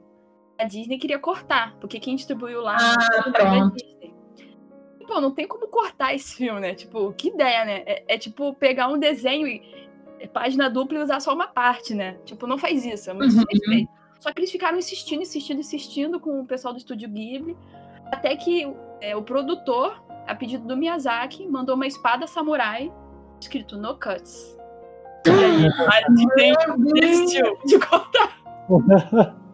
a 0.59 0.65
Disney 0.65 0.99
queria 0.99 1.17
cortar, 1.17 1.75
porque 1.79 1.99
quem 1.99 2.15
distribuiu 2.15 2.61
lá 2.61 2.77
Ah, 2.77 3.31
foi 3.35 3.41
a. 3.45 3.69
Disney. 3.69 3.94
Pô, 5.05 5.21
não 5.21 5.31
tem 5.31 5.47
como 5.47 5.67
cortar 5.67 6.13
esse 6.13 6.35
filme, 6.35 6.59
né? 6.59 6.73
Tipo, 6.73 7.13
que 7.13 7.29
ideia, 7.29 7.65
né? 7.65 7.83
É, 7.85 8.15
é 8.15 8.17
tipo 8.17 8.53
pegar 8.53 8.87
um 8.87 8.97
desenho 8.97 9.47
e 9.47 9.61
é, 10.19 10.27
página 10.27 10.69
dupla 10.69 10.97
e 10.97 11.03
usar 11.03 11.19
só 11.19 11.33
uma 11.33 11.47
parte, 11.47 11.93
né? 11.93 12.17
Tipo, 12.25 12.47
não 12.47 12.57
faz 12.57 12.85
isso, 12.85 13.09
é 13.09 13.13
muito 13.13 13.35
Uhum. 13.35 13.87
Só 14.19 14.31
que 14.31 14.39
eles 14.39 14.51
ficaram 14.51 14.77
insistindo, 14.77 15.21
insistindo, 15.21 15.59
insistindo 15.59 16.19
com 16.19 16.39
o 16.39 16.45
pessoal 16.45 16.73
do 16.73 16.77
estúdio 16.77 17.07
Ghibli, 17.09 17.55
até 18.11 18.35
que 18.35 18.67
é, 19.01 19.15
o 19.15 19.21
produtor, 19.21 20.01
a 20.25 20.33
pedido 20.33 20.65
do 20.65 20.75
Miyazaki, 20.75 21.47
mandou 21.47 21.75
uma 21.75 21.85
espada 21.85 22.25
samurai 22.25 22.91
escrito 23.39 23.77
No 23.77 23.99
Cuts. 23.99 24.57
E 25.27 25.29
aí, 25.29 25.67
a 25.67 26.75
Deus. 26.75 26.93
desistiu 26.93 27.57
de 27.65 27.79
cortar. 27.79 28.37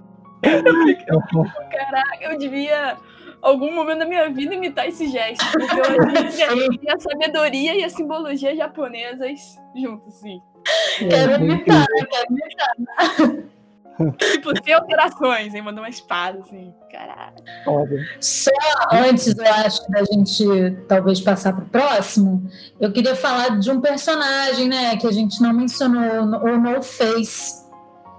Caraca, 1.72 2.24
eu 2.24 2.38
devia, 2.38 2.98
algum 3.42 3.74
momento 3.74 4.00
da 4.00 4.06
minha 4.06 4.30
vida, 4.30 4.54
imitar 4.56 4.88
esse 4.88 5.08
gesto. 5.08 5.44
Porque 5.52 5.78
eu 5.80 5.84
acho 5.84 6.70
que 6.80 6.90
a 6.92 7.00
sabedoria 7.00 7.76
e 7.76 7.84
a 7.84 7.90
simbologia 7.90 8.56
japonesas 8.56 9.58
juntos. 9.76 10.20
Quero 11.00 11.32
É, 11.34 11.36
imitar, 11.38 11.88
quero 11.88 12.28
imitar. 12.30 13.52
Tipo, 14.18 14.50
sem 14.64 14.74
alterações, 14.74 15.54
hein? 15.54 15.62
Mandou 15.62 15.84
uma 15.84 15.90
espada, 15.90 16.40
assim. 16.40 16.74
Caraca. 16.92 17.36
Foda. 17.64 17.96
Só 18.20 18.50
antes, 18.92 19.38
eu 19.38 19.46
acho, 19.46 19.88
da 19.92 20.04
gente 20.04 20.44
talvez 20.88 21.22
passar 21.22 21.54
para 21.54 21.64
o 21.64 21.68
próximo, 21.70 22.50
eu 22.80 22.92
queria 22.92 23.16
falar 23.16 23.60
de 23.60 23.70
um 23.70 23.80
personagem, 23.80 24.68
né, 24.68 24.96
que 24.98 25.06
a 25.06 25.12
gente 25.12 25.40
não 25.42 25.54
mencionou, 25.54 26.26
no- 26.26 26.38
o 26.44 26.58
No 26.58 26.82
Face. 26.82 27.62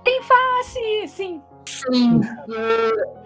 Ah, 0.06 0.62
sim, 0.64 1.06
sim. 1.08 1.42
Sim, 1.66 2.20
eu- 2.48 3.21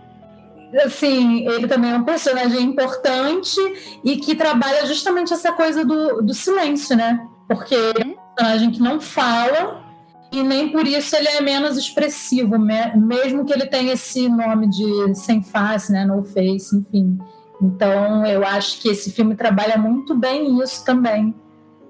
assim, 0.85 1.48
ele 1.48 1.66
também 1.66 1.90
é 1.90 1.96
um 1.96 2.05
personagem 2.05 2.62
importante 2.62 3.57
e 4.05 4.16
que 4.16 4.35
trabalha 4.35 4.87
justamente 4.87 5.33
essa 5.33 5.52
coisa 5.52 5.85
do, 5.85 6.22
do 6.22 6.35
silêncio, 6.35 6.96
né? 6.96 7.26
Porque 7.48 7.74
ele 7.74 8.02
é 8.02 8.07
um 8.07 8.35
personagem 8.35 8.70
que 8.70 8.81
não 8.83 9.00
fala 9.00 9.83
e 10.33 10.42
nem 10.42 10.70
por 10.70 10.87
isso 10.87 11.14
ele 11.14 11.29
é 11.29 11.40
menos 11.40 11.76
expressivo, 11.76 12.59
me- 12.59 12.94
mesmo 12.96 13.44
que 13.44 13.52
ele 13.52 13.66
tenha 13.66 13.92
esse 13.92 14.29
nome 14.29 14.68
de 14.68 15.14
sem 15.14 15.42
face, 15.42 15.92
né? 15.92 16.05
No 16.05 16.24
face, 16.24 16.76
enfim. 16.76 17.18
Então, 17.62 18.26
eu 18.26 18.44
acho 18.44 18.81
que 18.81 18.88
esse 18.88 19.11
filme 19.12 19.35
trabalha 19.35 19.79
muito 19.79 20.14
bem 20.14 20.61
isso 20.62 20.85
também. 20.85 21.35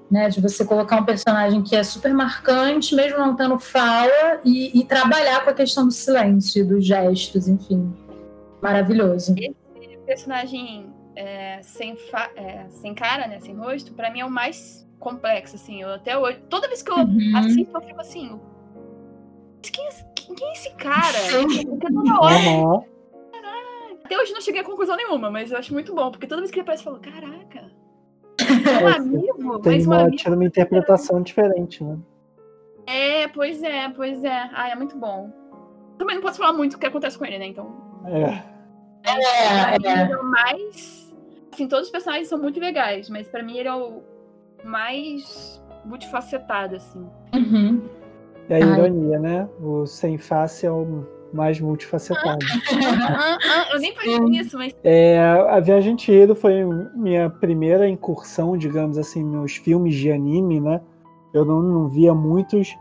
Né, 0.08 0.28
de 0.28 0.40
você 0.40 0.64
colocar 0.64 1.00
um 1.00 1.04
personagem 1.04 1.62
que 1.64 1.74
é 1.74 1.82
super 1.82 2.14
marcante, 2.14 2.94
mesmo 2.94 3.18
não 3.18 3.34
tendo 3.34 3.58
fala, 3.58 4.38
e, 4.44 4.78
e 4.78 4.84
trabalhar 4.84 5.42
com 5.42 5.50
a 5.50 5.52
questão 5.52 5.84
do 5.84 5.92
silêncio, 5.92 6.64
dos 6.64 6.86
gestos, 6.86 7.48
enfim. 7.48 7.92
Maravilhoso. 8.66 9.34
Esse 9.38 9.98
personagem 10.06 10.92
é, 11.14 11.60
sem, 11.62 11.96
fa- 11.96 12.30
é, 12.36 12.68
sem 12.68 12.94
cara, 12.94 13.26
né? 13.26 13.38
Sem 13.40 13.54
rosto, 13.54 13.94
pra 13.94 14.10
mim 14.10 14.20
é 14.20 14.24
o 14.24 14.30
mais 14.30 14.86
complexo, 14.98 15.56
assim. 15.56 15.80
Eu 15.82 15.90
até 15.94 16.16
hoje. 16.18 16.38
Toda 16.50 16.66
vez 16.68 16.82
que 16.82 16.90
eu 16.90 16.96
Uhum. 16.96 17.32
assisto, 17.36 17.76
eu 17.76 17.80
fico 17.82 18.00
assim. 18.00 18.40
"Mas 19.62 19.70
Quem 19.70 19.84
é, 19.84 19.88
esse- 19.88 20.04
quem- 20.14 20.34
quem 20.34 20.48
é 20.48 20.52
esse 20.52 20.70
cara? 20.76 21.12
Sim. 21.12 21.66
Porque 21.66 21.92
toda 21.92 22.20
hora. 22.20 22.34
Aham. 22.36 22.82
Até 24.04 24.16
hoje 24.18 24.32
não 24.32 24.40
cheguei 24.40 24.60
a 24.60 24.64
conclusão 24.64 24.96
nenhuma, 24.96 25.30
mas 25.32 25.50
eu 25.50 25.58
acho 25.58 25.72
muito 25.72 25.92
bom, 25.92 26.12
porque 26.12 26.28
toda 26.28 26.40
vez 26.40 26.50
que 26.52 26.56
ele 26.58 26.62
aparece, 26.62 26.86
eu 26.86 26.92
falo, 26.92 27.02
caraca. 27.02 27.70
É 28.80 28.84
um 28.84 28.88
amigo, 28.88 29.58
Tem 29.60 29.72
mas 29.72 29.86
um 29.86 29.90
uma, 29.90 30.10
tira 30.10 30.34
uma 30.34 30.44
interpretação 30.44 31.20
diferente, 31.22 31.82
né? 31.82 31.98
É, 32.86 33.26
pois 33.28 33.62
é, 33.64 33.88
pois 33.88 34.22
é. 34.22 34.48
Ah, 34.54 34.68
é 34.70 34.76
muito 34.76 34.96
bom. 34.96 35.32
Também 35.98 36.14
não 36.16 36.22
posso 36.22 36.38
falar 36.38 36.52
muito 36.52 36.74
o 36.74 36.78
que 36.78 36.86
acontece 36.86 37.18
com 37.18 37.24
ele, 37.24 37.38
né? 37.38 37.46
Então. 37.46 37.74
É. 38.04 38.55
É, 39.06 39.72
é. 39.72 39.76
ele 39.76 40.12
é 40.12 40.16
o 40.16 40.24
mais. 40.24 41.14
Assim, 41.52 41.68
todos 41.68 41.86
os 41.86 41.92
personagens 41.92 42.28
são 42.28 42.38
muito 42.38 42.60
legais, 42.60 43.08
mas 43.08 43.28
pra 43.28 43.42
mim 43.42 43.56
ele 43.56 43.68
é 43.68 43.74
o 43.74 44.02
mais 44.64 45.62
multifacetado, 45.84 46.76
assim. 46.76 47.06
Uhum. 47.34 47.82
E 48.48 48.54
a 48.54 48.56
Ai. 48.56 48.62
ironia, 48.62 49.18
né? 49.18 49.48
O 49.60 49.86
sem 49.86 50.18
face 50.18 50.66
é 50.66 50.70
o 50.70 51.06
mais 51.32 51.60
multifacetado. 51.60 52.38
Ah, 53.08 53.38
ah, 53.42 53.68
eu 53.72 53.80
nem 53.80 53.94
pensei 53.94 54.18
nisso, 54.20 54.58
mas 54.58 54.74
É, 54.84 55.18
a 55.18 55.60
Viagem 55.60 55.96
de 55.96 56.02
Chihiro 56.02 56.34
foi 56.34 56.64
minha 56.94 57.30
primeira 57.30 57.88
incursão, 57.88 58.56
digamos 58.56 58.98
assim, 58.98 59.24
nos 59.24 59.56
filmes 59.56 59.94
de 59.94 60.10
anime, 60.10 60.60
né? 60.60 60.80
Eu 61.32 61.44
não, 61.44 61.62
não 61.62 61.88
via 61.88 62.14
muitos 62.14 62.76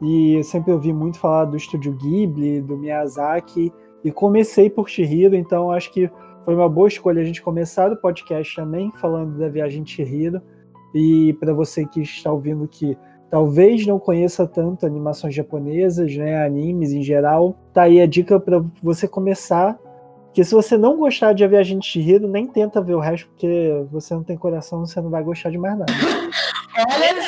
e 0.00 0.34
eu 0.34 0.44
sempre 0.44 0.72
ouvi 0.72 0.92
muito 0.92 1.18
falar 1.18 1.46
do 1.46 1.56
estúdio 1.56 1.92
Ghibli, 1.92 2.60
do 2.60 2.76
Miyazaki 2.76 3.72
e 4.04 4.10
comecei 4.10 4.68
por 4.68 4.88
Chihiro, 4.88 5.34
então 5.34 5.70
acho 5.70 5.92
que 5.92 6.10
foi 6.44 6.54
uma 6.54 6.68
boa 6.68 6.88
escolha 6.88 7.22
a 7.22 7.24
gente 7.24 7.40
começar 7.40 7.90
o 7.92 7.96
podcast 7.96 8.56
também 8.56 8.92
falando 9.00 9.38
da 9.38 9.48
Viagem 9.48 9.82
de 9.82 9.92
Chihiro 9.92 10.42
e 10.94 11.32
para 11.34 11.52
você 11.52 11.86
que 11.86 12.00
está 12.00 12.32
ouvindo 12.32 12.66
que 12.66 12.96
talvez 13.30 13.86
não 13.86 13.98
conheça 13.98 14.46
tanto 14.46 14.84
animações 14.84 15.34
japonesas, 15.34 16.14
né, 16.16 16.44
animes 16.44 16.92
em 16.92 17.02
geral, 17.02 17.56
tá 17.72 17.82
aí 17.82 18.00
a 18.00 18.06
dica 18.06 18.38
para 18.38 18.62
você 18.82 19.08
começar 19.08 19.78
que 20.32 20.42
se 20.42 20.54
você 20.54 20.78
não 20.78 20.96
gostar 20.96 21.34
de 21.34 21.44
A 21.44 21.48
Viagem 21.48 21.78
de 21.78 21.86
Chihiro, 21.86 22.26
nem 22.26 22.46
tenta 22.46 22.80
ver 22.80 22.94
o 22.94 23.00
resto, 23.00 23.28
porque 23.28 23.84
você 23.90 24.14
não 24.14 24.24
tem 24.24 24.36
coração, 24.36 24.80
você 24.80 25.00
não 25.00 25.10
vai 25.10 25.22
gostar 25.22 25.50
de 25.50 25.58
mais 25.58 25.78
nada. 25.78 25.92
Olha, 26.74 27.22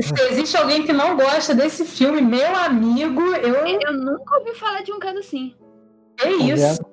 se 0.00 0.22
existe 0.30 0.56
alguém 0.56 0.84
que 0.84 0.92
não 0.92 1.16
gosta 1.16 1.52
desse 1.52 1.84
filme, 1.84 2.20
meu 2.20 2.54
amigo, 2.54 3.20
eu. 3.20 3.54
eu 3.66 3.92
nunca 3.92 4.38
ouvi 4.38 4.54
falar 4.54 4.82
de 4.82 4.92
um 4.92 5.00
caso 5.00 5.18
assim. 5.18 5.54
É 6.20 6.30
isso. 6.30 6.84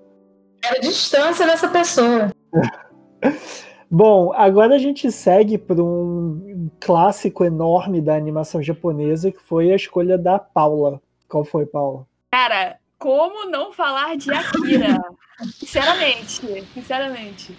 Quero 0.62 0.82
distância 0.82 1.46
dessa 1.46 1.68
pessoa. 1.68 2.32
Bom, 3.90 4.34
agora 4.34 4.76
a 4.76 4.80
gente 4.80 5.12
segue 5.12 5.58
para 5.58 5.82
um 5.82 6.70
clássico 6.80 7.46
enorme 7.46 8.02
da 8.02 8.16
animação 8.16 8.62
japonesa, 8.62 9.32
que 9.32 9.42
foi 9.42 9.72
a 9.72 9.76
escolha 9.76 10.18
da 10.18 10.40
Paula. 10.40 11.02
Qual 11.30 11.46
foi, 11.46 11.66
Paula? 11.66 12.06
Cara, 12.32 12.78
como 12.98 13.50
não 13.50 13.72
falar 13.72 14.18
de 14.18 14.32
Akira? 14.34 15.00
sinceramente, 15.54 16.64
sinceramente. 16.74 17.56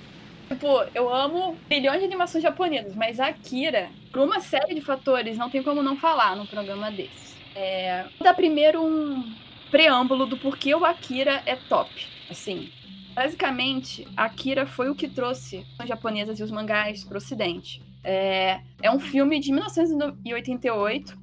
Tipo, 0.48 0.84
eu 0.94 1.12
amo 1.12 1.56
bilhões 1.68 1.98
de 2.00 2.04
animações 2.04 2.42
japonesas, 2.42 2.94
mas 2.94 3.18
Akira, 3.18 3.88
por 4.12 4.22
uma 4.22 4.40
série 4.40 4.74
de 4.74 4.80
fatores, 4.80 5.36
não 5.36 5.50
tem 5.50 5.62
como 5.62 5.82
não 5.82 5.96
falar 5.96 6.36
num 6.36 6.46
programa 6.46 6.90
desse. 6.90 7.36
É, 7.54 8.02
vou 8.18 8.24
dar 8.24 8.34
primeiro 8.34 8.84
um 8.84 9.24
preâmbulo 9.70 10.26
do 10.26 10.36
porquê 10.36 10.74
o 10.74 10.84
Akira 10.84 11.42
é 11.46 11.56
top. 11.56 11.90
Assim, 12.30 12.70
basicamente, 13.14 14.06
Akira 14.16 14.66
foi 14.66 14.88
o 14.90 14.94
que 14.94 15.08
trouxe 15.08 15.66
as 15.78 15.88
japonesas 15.88 16.38
e 16.38 16.42
os 16.42 16.50
mangás 16.50 17.04
para 17.04 17.14
o 17.14 17.18
ocidente. 17.18 17.82
É, 18.02 18.60
é 18.82 18.90
um 18.90 19.00
filme 19.00 19.40
de 19.40 19.50
1988 19.52 21.18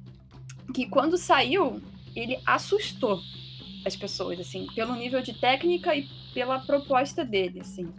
que, 0.74 0.86
quando 0.86 1.16
saiu, 1.16 1.80
ele 2.14 2.38
assustou 2.44 3.20
as 3.86 3.96
pessoas, 3.96 4.40
assim, 4.40 4.66
pelo 4.74 4.94
nível 4.94 5.20
de 5.20 5.34
técnica 5.34 5.94
e 5.94 6.06
pela 6.32 6.58
proposta 6.58 7.24
dele, 7.24 7.60
assim. 7.60 7.92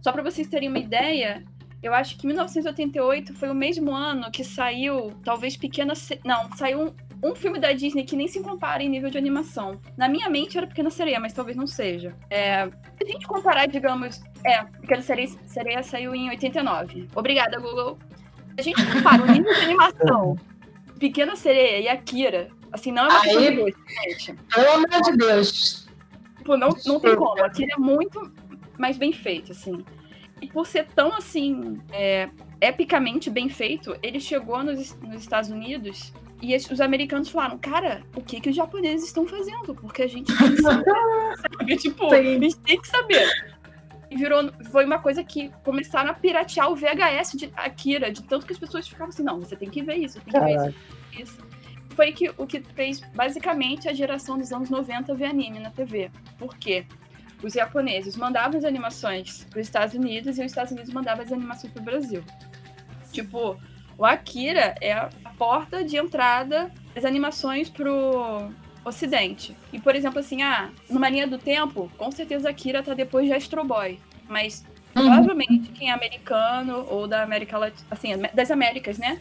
Só 0.00 0.12
para 0.12 0.22
vocês 0.22 0.48
terem 0.48 0.68
uma 0.68 0.78
ideia, 0.78 1.44
eu 1.82 1.92
acho 1.92 2.16
que 2.16 2.26
1988 2.26 3.34
foi 3.34 3.50
o 3.50 3.54
mesmo 3.54 3.92
ano 3.92 4.30
que 4.30 4.44
saiu, 4.44 5.12
talvez 5.24 5.56
Pequena. 5.56 5.92
Não, 6.24 6.50
saiu 6.56 6.94
um, 7.24 7.34
filme 7.34 7.58
da 7.58 7.72
Disney 7.72 8.04
que 8.04 8.16
nem 8.16 8.28
se 8.28 8.40
compara 8.40 8.82
em 8.82 8.88
nível 8.88 9.10
de 9.10 9.18
animação. 9.18 9.80
Na 9.96 10.08
minha 10.08 10.28
mente 10.28 10.58
era 10.58 10.66
Pequena 10.66 10.90
Sereia, 10.90 11.18
mas 11.18 11.32
talvez 11.32 11.56
não 11.56 11.66
seja. 11.66 12.14
É, 12.28 12.66
se 12.66 13.04
a 13.04 13.06
gente 13.06 13.26
comparar, 13.26 13.66
digamos. 13.66 14.22
É, 14.44 14.64
Pequena 14.64 15.02
Sereia, 15.02 15.28
Sereia 15.46 15.82
saiu 15.82 16.14
em 16.14 16.28
89. 16.28 17.08
Obrigada, 17.14 17.58
Google. 17.58 17.98
Se 18.54 18.60
a 18.60 18.62
gente 18.62 18.86
compara 18.92 19.22
o 19.22 19.26
nível 19.26 19.52
de 19.52 19.60
animação, 19.60 20.38
Pequena 20.98 21.34
Sereia 21.34 21.80
e 21.80 21.88
Akira, 21.88 22.48
assim, 22.72 22.92
não 22.92 23.06
é 23.06 23.08
uma 23.08 23.20
coisa 23.22 23.40
gente. 23.40 24.34
Pelo 24.54 24.70
amor 24.70 25.02
de 25.02 25.16
Deus. 25.16 25.88
Tipo, 26.38 26.56
não, 26.56 26.68
não 26.86 27.00
tem 27.00 27.16
como. 27.16 27.42
Akira 27.42 27.74
é 27.74 27.78
muito 27.78 28.32
mais 28.78 28.98
bem 28.98 29.12
feito, 29.12 29.52
assim. 29.52 29.84
E 30.42 30.46
por 30.46 30.66
ser 30.66 30.86
tão, 30.94 31.14
assim, 31.14 31.80
é, 31.90 32.28
epicamente 32.60 33.30
bem 33.30 33.48
feito, 33.48 33.96
ele 34.02 34.20
chegou 34.20 34.62
nos, 34.62 34.94
nos 35.00 35.22
Estados 35.22 35.50
Unidos 35.50 36.12
e 36.42 36.54
os 36.54 36.80
americanos 36.80 37.28
falaram, 37.28 37.58
cara, 37.58 38.02
o 38.14 38.20
que 38.20 38.40
que 38.40 38.50
os 38.50 38.56
japoneses 38.56 39.06
estão 39.06 39.26
fazendo? 39.26 39.74
Porque 39.74 40.02
a 40.02 40.06
gente 40.06 40.36
tem 40.36 40.54
que 40.54 40.62
saber, 40.62 40.84
sabe? 41.40 41.76
Tipo, 41.76 42.12
a 42.12 42.22
gente 42.22 42.56
tem 42.58 42.80
que 42.80 42.88
saber. 42.88 43.28
E 44.10 44.16
virou, 44.16 44.52
foi 44.70 44.84
uma 44.84 44.98
coisa 44.98 45.24
que 45.24 45.50
começaram 45.64 46.10
a 46.10 46.14
piratear 46.14 46.70
o 46.70 46.76
VHS 46.76 47.32
de 47.32 47.50
Akira, 47.56 48.12
de 48.12 48.22
tanto 48.22 48.46
que 48.46 48.52
as 48.52 48.58
pessoas 48.58 48.86
ficavam 48.86 49.08
assim, 49.08 49.22
não, 49.22 49.38
você 49.40 49.56
tem 49.56 49.70
que 49.70 49.82
ver 49.82 49.96
isso, 49.96 50.20
tem 50.20 50.32
que 50.32 50.38
Caraca. 50.38 50.62
ver 50.62 50.68
isso. 51.12 51.22
isso. 51.22 51.38
Foi 51.90 52.12
que, 52.12 52.30
o 52.36 52.46
que 52.46 52.60
fez, 52.60 53.00
basicamente, 53.14 53.88
a 53.88 53.92
geração 53.92 54.36
dos 54.36 54.52
anos 54.52 54.68
90 54.68 55.14
ver 55.14 55.26
anime 55.26 55.60
na 55.60 55.70
TV. 55.70 56.10
Por 56.38 56.56
quê? 56.56 56.84
os 57.44 57.52
japoneses 57.52 58.16
mandavam 58.16 58.58
as 58.58 58.64
animações 58.64 59.44
para 59.50 59.60
os 59.60 59.66
Estados 59.66 59.94
Unidos 59.94 60.38
e 60.38 60.40
os 60.40 60.46
Estados 60.46 60.72
Unidos 60.72 60.92
mandavam 60.92 61.24
as 61.24 61.32
animações 61.32 61.72
para 61.72 61.82
o 61.82 61.84
Brasil. 61.84 62.24
Tipo, 63.12 63.58
o 63.96 64.04
Akira 64.04 64.74
é 64.80 64.92
a 64.92 65.10
porta 65.38 65.84
de 65.84 65.96
entrada 65.96 66.70
das 66.94 67.04
animações 67.04 67.68
pro 67.68 68.50
Ocidente. 68.84 69.56
E, 69.72 69.80
por 69.80 69.96
exemplo, 69.96 70.18
assim, 70.18 70.42
ah, 70.42 70.70
numa 70.90 71.08
linha 71.08 71.26
do 71.26 71.38
tempo, 71.38 71.90
com 71.96 72.10
certeza 72.10 72.50
Akira 72.50 72.82
tá 72.82 72.92
depois 72.92 73.26
de 73.26 73.32
Astro 73.32 73.64
Boy. 73.64 73.98
Mas 74.28 74.64
uhum. 74.94 75.02
provavelmente 75.02 75.70
quem 75.72 75.90
é 75.90 75.92
americano 75.92 76.86
ou 76.88 77.06
da 77.06 77.22
América 77.22 77.56
Latina, 77.56 77.86
assim, 77.90 78.10
das 78.34 78.50
Américas, 78.50 78.98
né? 78.98 79.20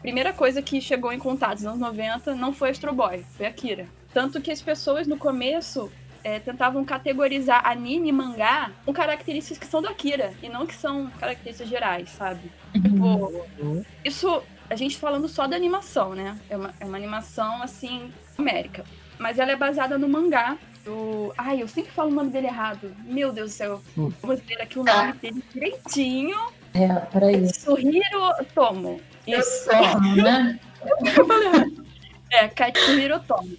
Primeira 0.00 0.32
coisa 0.32 0.62
que 0.62 0.80
chegou 0.80 1.12
em 1.12 1.18
contato 1.18 1.54
nos 1.54 1.66
anos 1.66 1.78
90 1.78 2.34
não 2.34 2.52
foi 2.52 2.70
Astro 2.70 2.94
Boy, 2.94 3.24
foi 3.36 3.46
Akira. 3.46 3.86
Tanto 4.12 4.40
que 4.40 4.50
as 4.50 4.62
pessoas 4.62 5.06
no 5.06 5.18
começo 5.18 5.90
é, 6.24 6.40
tentavam 6.40 6.82
categorizar 6.84 7.68
anime 7.68 8.08
e 8.08 8.12
mangá 8.12 8.72
com 8.84 8.92
características 8.94 9.58
que 9.58 9.66
são 9.66 9.82
do 9.82 9.88
Akira 9.88 10.32
e 10.42 10.48
não 10.48 10.66
que 10.66 10.74
são 10.74 11.10
características 11.20 11.68
gerais, 11.68 12.08
sabe? 12.08 12.50
Tipo, 12.72 13.84
isso 14.02 14.42
a 14.68 14.74
gente 14.74 14.96
falando 14.96 15.28
só 15.28 15.46
da 15.46 15.54
animação, 15.54 16.14
né? 16.14 16.38
É 16.48 16.56
uma, 16.56 16.74
é 16.80 16.84
uma 16.86 16.96
animação 16.96 17.62
assim, 17.62 18.10
América. 18.38 18.84
Mas 19.18 19.38
ela 19.38 19.52
é 19.52 19.56
baseada 19.56 19.98
no 19.98 20.08
mangá 20.08 20.56
do. 20.82 21.32
Ai, 21.36 21.62
eu 21.62 21.68
sempre 21.68 21.92
falo 21.92 22.10
o 22.10 22.14
nome 22.14 22.30
dele 22.30 22.46
errado. 22.46 22.96
Meu 23.04 23.30
Deus 23.30 23.50
do 23.50 23.54
céu. 23.54 23.82
Hum. 23.96 24.10
Vamos 24.22 24.40
ver 24.40 24.60
aqui 24.62 24.78
o 24.78 24.82
nome 24.82 25.12
dele 25.12 25.44
direitinho. 25.52 26.38
É, 26.72 26.88
peraí. 26.88 27.54
Suhiro 27.54 28.32
Tomo. 28.54 29.00
Isso. 29.26 29.68
Tomo, 29.68 30.16
né? 30.16 30.58
eu 31.16 31.26
falei 31.26 31.48
errado. 31.48 31.84
É, 32.32 32.48
Katsuhiro 32.48 33.20
Tomo 33.20 33.56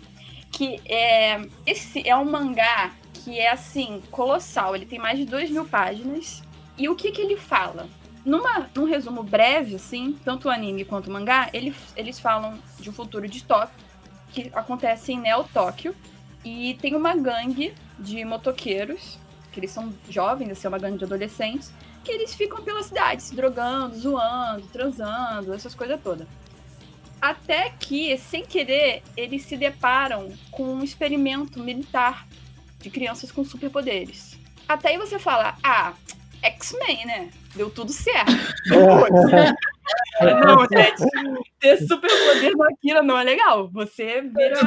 que 0.55 0.79
é, 0.85 1.45
esse 1.65 2.07
é 2.07 2.15
um 2.15 2.23
mangá 2.23 2.93
que 3.13 3.37
é 3.37 3.51
assim, 3.51 4.01
colossal. 4.09 4.73
Ele 4.73 4.85
tem 4.85 4.97
mais 4.97 5.19
de 5.19 5.25
2 5.25 5.49
mil 5.49 5.65
páginas. 5.65 6.41
E 6.77 6.87
o 6.87 6.95
que, 6.95 7.11
que 7.11 7.21
ele 7.21 7.35
fala? 7.35 7.89
Numa, 8.25 8.69
num 8.73 8.85
resumo 8.85 9.21
breve, 9.21 9.75
assim, 9.75 10.17
tanto 10.23 10.47
o 10.47 10.51
anime 10.51 10.85
quanto 10.85 11.07
o 11.07 11.13
mangá, 11.13 11.49
ele, 11.53 11.75
eles 11.95 12.19
falam 12.19 12.57
de 12.79 12.89
um 12.89 12.93
futuro 12.93 13.27
distópico 13.27 13.83
que 14.31 14.49
acontece 14.53 15.11
em 15.11 15.19
Neo 15.19 15.43
Tóquio. 15.43 15.93
E 16.43 16.75
tem 16.75 16.95
uma 16.95 17.13
gangue 17.15 17.73
de 17.99 18.23
motoqueiros, 18.23 19.19
que 19.51 19.59
eles 19.59 19.71
são 19.71 19.93
jovens, 20.09 20.51
assim, 20.51 20.67
é 20.67 20.69
uma 20.69 20.79
gangue 20.79 20.99
de 20.99 21.03
adolescentes, 21.03 21.73
que 22.01 22.11
eles 22.11 22.33
ficam 22.33 22.63
pela 22.63 22.81
cidade, 22.81 23.23
se 23.23 23.35
drogando, 23.35 23.97
zoando, 23.97 24.67
transando, 24.67 25.53
essas 25.53 25.75
coisas 25.75 25.99
todas. 26.01 26.25
Até 27.21 27.71
que, 27.79 28.17
sem 28.17 28.45
querer, 28.45 29.01
eles 29.15 29.43
se 29.43 29.57
deparam 29.57 30.31
com 30.51 30.63
um 30.63 30.83
experimento 30.83 31.59
militar 31.59 32.27
de 32.79 32.89
crianças 32.89 33.31
com 33.31 33.43
superpoderes. 33.43 34.37
Até 34.67 34.89
aí 34.89 34.97
você 34.97 35.17
fala, 35.17 35.55
ah, 35.63 35.93
X-Men, 36.41 37.05
né? 37.05 37.29
Deu 37.55 37.69
tudo 37.69 37.91
certo. 37.91 38.31
não, 40.21 40.67
gente, 40.71 41.03
ter 41.59 41.77
superpoder 41.77 42.51
no 42.55 42.63
Akira 42.63 43.01
não 43.01 43.17
é 43.17 43.23
legal. 43.23 43.69
Você 43.69 44.21
vira. 44.21 44.59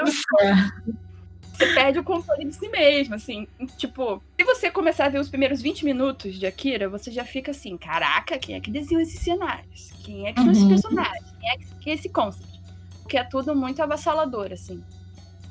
Você 1.58 1.74
perde 1.74 1.98
o 1.98 2.04
controle 2.04 2.44
de 2.44 2.54
si 2.54 2.68
mesmo, 2.68 3.16
assim. 3.16 3.48
Tipo, 3.76 4.22
se 4.38 4.44
você 4.44 4.70
começar 4.70 5.06
a 5.06 5.08
ver 5.08 5.18
os 5.18 5.28
primeiros 5.28 5.60
20 5.60 5.84
minutos 5.84 6.38
de 6.38 6.46
Akira, 6.46 6.88
você 6.88 7.10
já 7.10 7.24
fica 7.24 7.50
assim: 7.50 7.76
caraca, 7.76 8.38
quem 8.38 8.54
é 8.54 8.60
que 8.60 8.70
desenhou 8.70 9.02
esses 9.02 9.20
cenários? 9.20 9.90
Quem 10.04 10.26
é 10.26 10.32
que 10.32 10.40
são 10.40 10.52
esses 10.52 10.62
uhum. 10.62 10.68
personagens? 10.68 11.24
Quem 11.40 11.50
é 11.50 11.56
que 11.56 11.90
é 11.90 11.94
esse 11.94 12.08
concept? 12.08 12.58
que 13.08 13.16
é 13.16 13.24
tudo 13.24 13.56
muito 13.56 13.82
avassalador, 13.82 14.52
assim. 14.52 14.84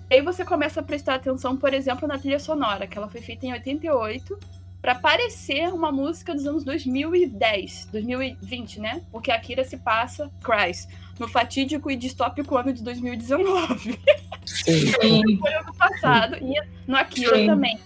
E 0.09 0.15
aí 0.15 0.21
você 0.21 0.45
começa 0.45 0.79
a 0.79 0.83
prestar 0.83 1.15
atenção, 1.15 1.57
por 1.57 1.73
exemplo, 1.73 2.07
na 2.07 2.17
trilha 2.17 2.39
sonora, 2.39 2.87
que 2.87 2.97
ela 2.97 3.09
foi 3.09 3.19
feita 3.19 3.45
em 3.45 3.51
88, 3.51 4.39
para 4.81 4.95
parecer 4.95 5.73
uma 5.73 5.91
música 5.91 6.33
dos 6.33 6.45
anos 6.45 6.63
2010, 6.63 7.89
2020, 7.91 8.79
né? 8.79 9.01
Porque 9.11 9.31
a 9.31 9.35
Akira 9.35 9.65
se 9.65 9.75
passa, 9.77 10.31
Christ, 10.41 10.87
no 11.19 11.27
fatídico 11.27 11.89
e 11.89 11.95
distópico 11.95 12.55
ano 12.57 12.73
de 12.73 12.83
2019. 12.83 13.99
Sim. 14.45 14.91
foi 15.39 15.53
ano 15.53 15.73
passado. 15.75 16.37
E 16.37 16.61
no 16.87 16.95
Akira 16.95 17.35
Sim. 17.35 17.47
também. 17.47 17.79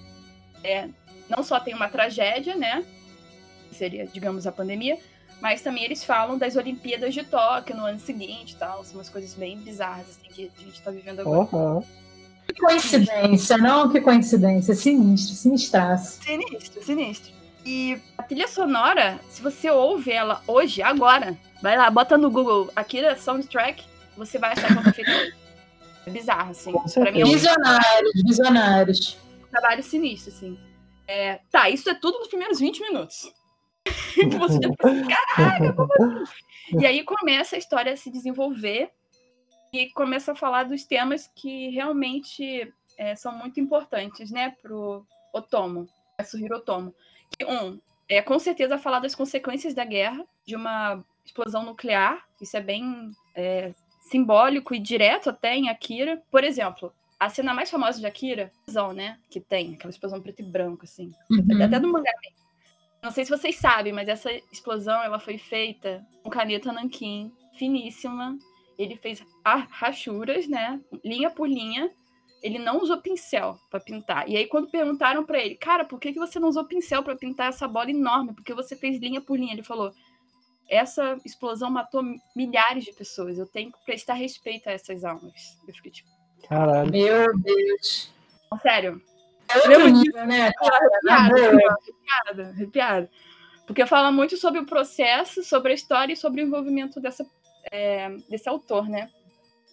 É, 0.63 0.87
não 1.29 1.43
só 1.43 1.59
tem 1.59 1.73
uma 1.73 1.89
tragédia, 1.89 2.55
né? 2.55 2.83
Seria, 3.71 4.05
digamos, 4.05 4.45
a 4.45 4.51
pandemia, 4.51 4.97
mas 5.41 5.61
também 5.61 5.83
eles 5.83 6.03
falam 6.03 6.37
das 6.37 6.55
Olimpíadas 6.55 7.13
de 7.13 7.23
Tóquio 7.23 7.75
no 7.75 7.85
ano 7.85 7.99
seguinte 7.99 8.51
e 8.51 8.55
tal. 8.55 8.83
São 8.83 8.95
umas 8.95 9.09
coisas 9.09 9.33
bem 9.33 9.57
bizarras 9.57 10.09
assim, 10.09 10.29
que 10.31 10.51
a 10.55 10.61
gente 10.61 10.73
está 10.75 10.91
vivendo 10.91 11.21
agora. 11.21 11.47
Uhum. 11.55 11.83
Que 12.47 12.59
coincidência, 12.59 13.57
não? 13.57 13.89
Que 13.89 14.01
coincidência. 14.01 14.75
Sinistro, 14.75 15.35
sinistraço. 15.35 16.21
Sinistro, 16.21 16.83
sinistro. 16.83 17.40
E 17.65 18.01
a 18.17 18.23
trilha 18.23 18.47
sonora, 18.47 19.19
se 19.29 19.41
você 19.41 19.69
ouve 19.69 20.11
ela 20.11 20.41
hoje, 20.47 20.81
agora, 20.81 21.37
vai 21.61 21.77
lá, 21.77 21.89
bota 21.89 22.17
no 22.17 22.31
Google 22.31 22.71
Akira 22.75 23.15
Soundtrack, 23.15 23.83
você 24.17 24.37
vai 24.37 24.53
achar 24.53 24.67
que 24.75 24.83
foi 24.83 24.93
feita 24.93 25.11
hoje. 25.11 25.35
É 26.05 26.09
bizarro, 26.09 26.51
assim. 26.51 26.73
Pra 26.93 27.11
mim, 27.11 27.21
é 27.21 27.25
um... 27.25 27.31
Visionários, 27.31 28.23
visionários. 28.25 29.17
Um 29.45 29.51
trabalho 29.51 29.83
sinistro, 29.83 30.33
assim. 30.33 30.59
É... 31.07 31.39
Tá, 31.51 31.69
isso 31.69 31.89
é 31.89 31.93
tudo 31.93 32.19
nos 32.19 32.27
primeiros 32.27 32.59
20 32.59 32.81
minutos. 32.81 33.31
que 34.13 34.25
você 34.37 34.59
já 34.61 34.69
fica 34.69 34.87
assim, 34.87 35.07
caraca, 35.35 35.73
como 35.73 35.93
assim? 35.93 36.79
E 36.79 36.85
aí 36.85 37.03
começa 37.03 37.55
a 37.55 37.59
história 37.59 37.93
a 37.93 37.97
se 37.97 38.09
desenvolver 38.09 38.89
e 39.73 39.89
começa 39.91 40.31
a 40.31 40.35
falar 40.35 40.63
dos 40.63 40.83
temas 40.85 41.29
que 41.35 41.69
realmente 41.69 42.73
é, 42.97 43.15
são 43.15 43.31
muito 43.37 43.59
importantes, 43.59 44.31
né, 44.31 44.55
pro 44.61 45.05
Otomo, 45.33 45.87
Yasuhiro 46.19 46.57
Otomo. 46.57 46.93
Um, 47.47 47.79
é 48.07 48.21
com 48.21 48.37
certeza 48.39 48.77
falar 48.77 48.99
das 48.99 49.15
consequências 49.15 49.73
da 49.73 49.85
guerra, 49.85 50.25
de 50.45 50.55
uma 50.55 51.03
explosão 51.25 51.63
nuclear, 51.63 52.25
isso 52.41 52.57
é 52.57 52.61
bem 52.61 53.11
é, 53.35 53.73
simbólico 54.01 54.75
e 54.75 54.79
direto 54.79 55.29
até 55.29 55.55
em 55.55 55.69
Akira. 55.69 56.21
Por 56.29 56.43
exemplo, 56.43 56.93
a 57.19 57.29
cena 57.29 57.53
mais 57.53 57.69
famosa 57.69 57.99
de 57.99 58.05
Akira, 58.05 58.51
explosão, 58.59 58.93
né, 58.93 59.17
que 59.29 59.39
tem, 59.39 59.75
aquela 59.75 59.91
explosão 59.91 60.21
preto 60.21 60.41
e 60.41 60.45
branco, 60.45 60.83
assim, 60.83 61.11
uhum. 61.29 61.63
até 61.63 61.79
do 61.79 61.91
mangá 61.91 62.11
não 63.01 63.09
sei 63.09 63.25
se 63.25 63.31
vocês 63.31 63.55
sabem, 63.55 63.91
mas 63.91 64.07
essa 64.07 64.31
explosão 64.51 65.01
ela 65.03 65.17
foi 65.17 65.37
feita 65.37 66.05
com 66.21 66.29
caneta 66.29 66.71
nanquim, 66.71 67.31
finíssima. 67.53 68.37
Ele 68.77 68.95
fez 68.95 69.25
rachuras, 69.43 70.47
né? 70.47 70.79
Linha 71.03 71.31
por 71.31 71.47
linha. 71.47 71.91
Ele 72.41 72.57
não 72.57 72.81
usou 72.81 73.01
pincel 73.01 73.59
para 73.69 73.79
pintar. 73.79 74.27
E 74.27 74.35
aí, 74.35 74.47
quando 74.47 74.69
perguntaram 74.69 75.23
para 75.23 75.39
ele, 75.39 75.55
cara, 75.55 75.85
por 75.85 75.99
que, 75.99 76.11
que 76.11 76.19
você 76.19 76.39
não 76.39 76.49
usou 76.49 76.65
pincel 76.65 77.03
para 77.03 77.15
pintar 77.15 77.49
essa 77.49 77.67
bola 77.67 77.91
enorme? 77.91 78.33
Porque 78.33 78.53
você 78.53 78.75
fez 78.75 78.99
linha 78.99 79.21
por 79.21 79.37
linha. 79.37 79.53
Ele 79.53 79.63
falou: 79.63 79.93
essa 80.67 81.17
explosão 81.23 81.69
matou 81.69 82.01
milhares 82.35 82.83
de 82.83 82.93
pessoas. 82.93 83.37
Eu 83.37 83.45
tenho 83.45 83.71
que 83.71 83.85
prestar 83.85 84.15
respeito 84.15 84.67
a 84.67 84.71
essas 84.71 85.03
almas. 85.03 85.59
Eu 85.67 85.73
fiquei 85.73 85.91
tipo. 85.91 86.09
Caralho. 86.47 86.91
Meu 86.91 87.37
Deus. 87.37 88.11
Sério. 88.61 89.01
É 89.47 89.57
outro 89.57 89.89
nível, 89.89 90.25
né? 90.25 90.51
Arrepiada, 91.09 91.61
arrepiada, 91.61 92.49
arrepiada. 92.49 93.09
Porque 93.67 93.85
fala 93.85 94.11
muito 94.11 94.35
sobre 94.37 94.59
o 94.59 94.65
processo, 94.65 95.43
sobre 95.43 95.71
a 95.71 95.75
história 95.75 96.13
e 96.13 96.17
sobre 96.17 96.41
o 96.41 96.45
envolvimento 96.45 96.99
dessa, 96.99 97.25
é, 97.71 98.09
desse 98.29 98.49
autor, 98.49 98.89
né? 98.89 99.09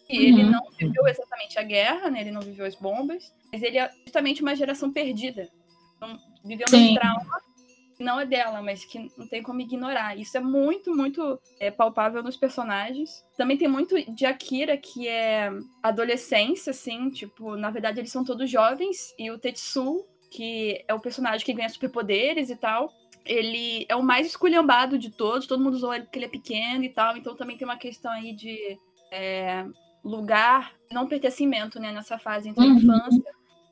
Ele 0.09 0.43
Uhum. 0.43 0.51
não 0.51 0.71
viveu 0.71 1.07
exatamente 1.07 1.59
a 1.59 1.63
guerra, 1.63 2.09
né? 2.11 2.23
Ele 2.23 2.31
não 2.31 2.41
viveu 2.41 2.65
as 2.65 2.75
bombas, 2.75 3.33
mas 3.53 3.63
ele 3.63 3.79
é 3.79 3.91
justamente 4.05 4.43
uma 4.43 4.57
geração 4.57 4.91
perdida. 4.91 5.49
Então, 5.97 6.19
viveu 6.45 6.67
Sim. 6.69 6.93
um 6.93 6.95
trauma 6.95 7.41
que 7.97 8.05
não 8.05 8.19
é 8.21 8.25
dela, 8.25 8.63
mas 8.63 8.85
que 8.85 9.11
não 9.19 9.27
tem 9.27 9.43
como 9.43 9.61
ignorar. 9.61 10.17
Isso 10.17 10.37
é 10.37 10.41
muito, 10.41 10.95
muito 10.95 11.39
é, 11.61 11.71
palpável 11.71 12.23
nos 12.23 12.37
personagens. 12.37 13.25
Também 13.37 13.59
tem 13.59 13.69
muito 13.69 13.97
de 14.15 14.25
Akira, 14.25 14.77
que 14.77 15.07
é 15.09 15.51
adolescência, 15.83 16.71
assim, 16.71 17.11
tipo, 17.11 17.57
na 17.57 17.71
verdade 17.71 18.01
eles 18.01 18.13
são 18.13 18.25
todos 18.25 18.49
jovens, 18.49 19.13
e 19.19 19.31
o 19.31 19.39
Tetsu, 19.39 20.07
que 20.31 20.85
é 20.87 20.95
o 20.95 21.01
personagem 21.01 21.45
que 21.45 21.53
ganha 21.53 21.69
superpoderes 21.69 22.51
e 22.51 22.57
tal, 22.57 22.93
ele 23.27 23.85
é 23.89 23.97
o 23.97 24.03
mais 24.03 24.27
esculhambado 24.27 24.97
de 24.97 25.11
todos, 25.11 25.47
todo 25.47 25.63
mundo 25.63 25.77
zoa 25.77 25.97
ele 25.97 26.05
porque 26.05 26.19
ele 26.19 26.27
é 26.27 26.31
pequeno 26.31 26.85
e 26.85 26.89
tal, 26.89 27.17
então 27.17 27.35
também 27.37 27.59
tem 27.59 27.67
uma 27.67 27.77
questão 27.77 28.11
aí 28.13 28.33
de 28.33 28.79
é, 29.11 29.67
lugar, 30.05 30.73
não 30.91 31.07
pertencimento, 31.07 31.79
né, 31.79 31.93
nessa 31.93 32.19
fase 32.19 32.49
entre 32.49 32.63
a 32.65 32.67
Uhum. 32.67 32.77
infância 32.77 33.23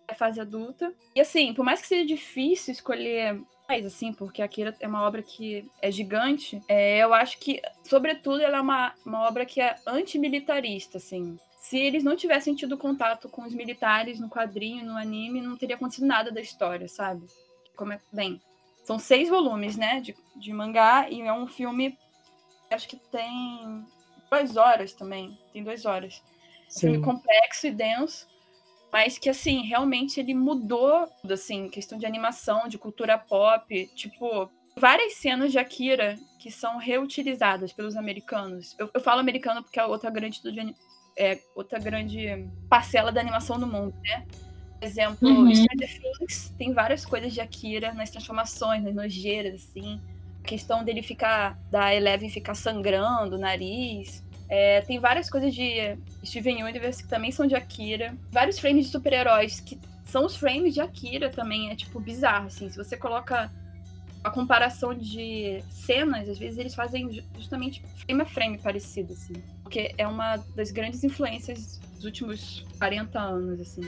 e 0.08 0.12
a 0.12 0.14
fase 0.14 0.40
adulta. 0.40 0.92
E 1.14 1.20
assim, 1.20 1.54
por 1.54 1.64
mais 1.64 1.80
que 1.80 1.88
seja 1.88 2.04
difícil 2.06 2.72
escolher 2.72 3.40
mais 3.68 3.84
assim, 3.84 4.12
porque 4.12 4.42
Akira 4.42 4.76
é 4.78 4.86
uma 4.86 5.02
obra 5.02 5.22
que 5.22 5.68
é 5.82 5.90
gigante, 5.90 6.62
é, 6.68 6.98
eu 6.98 7.12
acho 7.12 7.38
que, 7.38 7.60
sobretudo, 7.82 8.40
ela 8.40 8.58
é 8.58 8.60
uma, 8.60 8.94
uma 9.04 9.26
obra 9.26 9.44
que 9.44 9.60
é 9.60 9.74
antimilitarista, 9.86 10.98
assim. 10.98 11.36
Se 11.58 11.76
eles 11.76 12.04
não 12.04 12.14
tivessem 12.14 12.54
tido 12.54 12.78
contato 12.78 13.28
com 13.28 13.42
os 13.42 13.52
militares 13.52 14.20
no 14.20 14.28
quadrinho, 14.28 14.86
no 14.86 14.96
anime, 14.96 15.40
não 15.40 15.56
teria 15.56 15.74
acontecido 15.74 16.06
nada 16.06 16.30
da 16.30 16.40
história, 16.40 16.86
sabe? 16.86 17.26
Como 17.74 17.92
é, 17.92 18.00
bem, 18.12 18.40
são 18.84 19.00
seis 19.00 19.28
volumes, 19.28 19.76
né, 19.76 20.00
de, 20.00 20.14
de 20.36 20.52
mangá, 20.52 21.10
e 21.10 21.20
é 21.22 21.32
um 21.32 21.48
filme, 21.48 21.98
acho 22.70 22.86
que 22.86 22.96
tem 22.96 23.84
duas 24.30 24.56
horas 24.56 24.92
também, 24.92 25.38
tem 25.52 25.62
duas 25.62 25.84
horas. 25.84 26.22
Um 26.76 26.80
filme 26.80 26.96
Sim. 26.96 27.02
complexo 27.02 27.66
e 27.66 27.70
denso, 27.70 28.26
mas 28.92 29.18
que, 29.18 29.28
assim, 29.28 29.62
realmente 29.62 30.18
ele 30.18 30.34
mudou, 30.34 31.08
assim, 31.30 31.68
questão 31.68 31.98
de 31.98 32.06
animação, 32.06 32.68
de 32.68 32.78
cultura 32.78 33.18
pop, 33.18 33.90
tipo, 33.94 34.50
várias 34.78 35.14
cenas 35.14 35.52
de 35.52 35.58
Akira 35.58 36.16
que 36.38 36.50
são 36.50 36.78
reutilizadas 36.78 37.72
pelos 37.72 37.96
americanos. 37.96 38.74
Eu, 38.78 38.90
eu 38.92 39.00
falo 39.00 39.20
americano 39.20 39.62
porque 39.62 39.80
é 39.80 39.84
outra 39.84 40.10
grande, 40.10 40.40
é, 41.16 41.40
outra 41.54 41.78
grande 41.78 42.48
parcela 42.68 43.10
da 43.10 43.20
animação 43.20 43.58
do 43.58 43.66
mundo, 43.66 43.94
né? 44.04 44.26
Por 44.78 44.86
exemplo, 44.86 45.28
Uhum. 45.28 45.54
Stranger 45.54 46.00
Things 46.00 46.54
tem 46.58 46.72
várias 46.72 47.04
coisas 47.04 47.32
de 47.32 47.40
Akira 47.40 47.94
nas 47.94 48.10
transformações, 48.10 48.82
nas 48.84 48.94
nojeiras, 48.94 49.54
assim. 49.54 50.00
Questão 50.46 50.84
dele 50.84 51.02
ficar, 51.02 51.58
da 51.70 51.94
Eleven 51.94 52.30
ficar 52.30 52.54
sangrando 52.54 53.36
o 53.36 53.38
nariz. 53.38 54.24
É, 54.48 54.80
tem 54.82 55.00
várias 55.00 55.28
coisas 55.28 55.52
de 55.52 55.98
Steven 56.24 56.62
Universe 56.62 57.02
que 57.02 57.08
também 57.08 57.32
são 57.32 57.46
de 57.46 57.54
Akira. 57.56 58.14
Vários 58.30 58.58
frames 58.58 58.86
de 58.86 58.92
super-heróis 58.92 59.58
que 59.60 59.78
são 60.04 60.24
os 60.24 60.36
frames 60.36 60.72
de 60.74 60.80
Akira 60.80 61.28
também. 61.30 61.70
É, 61.70 61.74
tipo, 61.76 61.98
bizarro, 61.98 62.46
assim. 62.46 62.70
Se 62.70 62.76
você 62.76 62.96
coloca 62.96 63.50
a 64.22 64.30
comparação 64.30 64.94
de 64.94 65.62
cenas, 65.68 66.28
às 66.28 66.38
vezes 66.38 66.58
eles 66.58 66.74
fazem 66.74 67.12
ju- 67.12 67.22
justamente 67.36 67.82
frame 68.06 68.22
a 68.22 68.26
frame 68.26 68.58
parecido, 68.58 69.12
assim. 69.12 69.34
Porque 69.62 69.92
é 69.98 70.06
uma 70.06 70.36
das 70.54 70.70
grandes 70.70 71.02
influências 71.02 71.78
dos 71.96 72.04
últimos 72.04 72.64
40 72.78 73.18
anos, 73.18 73.60
assim. 73.60 73.82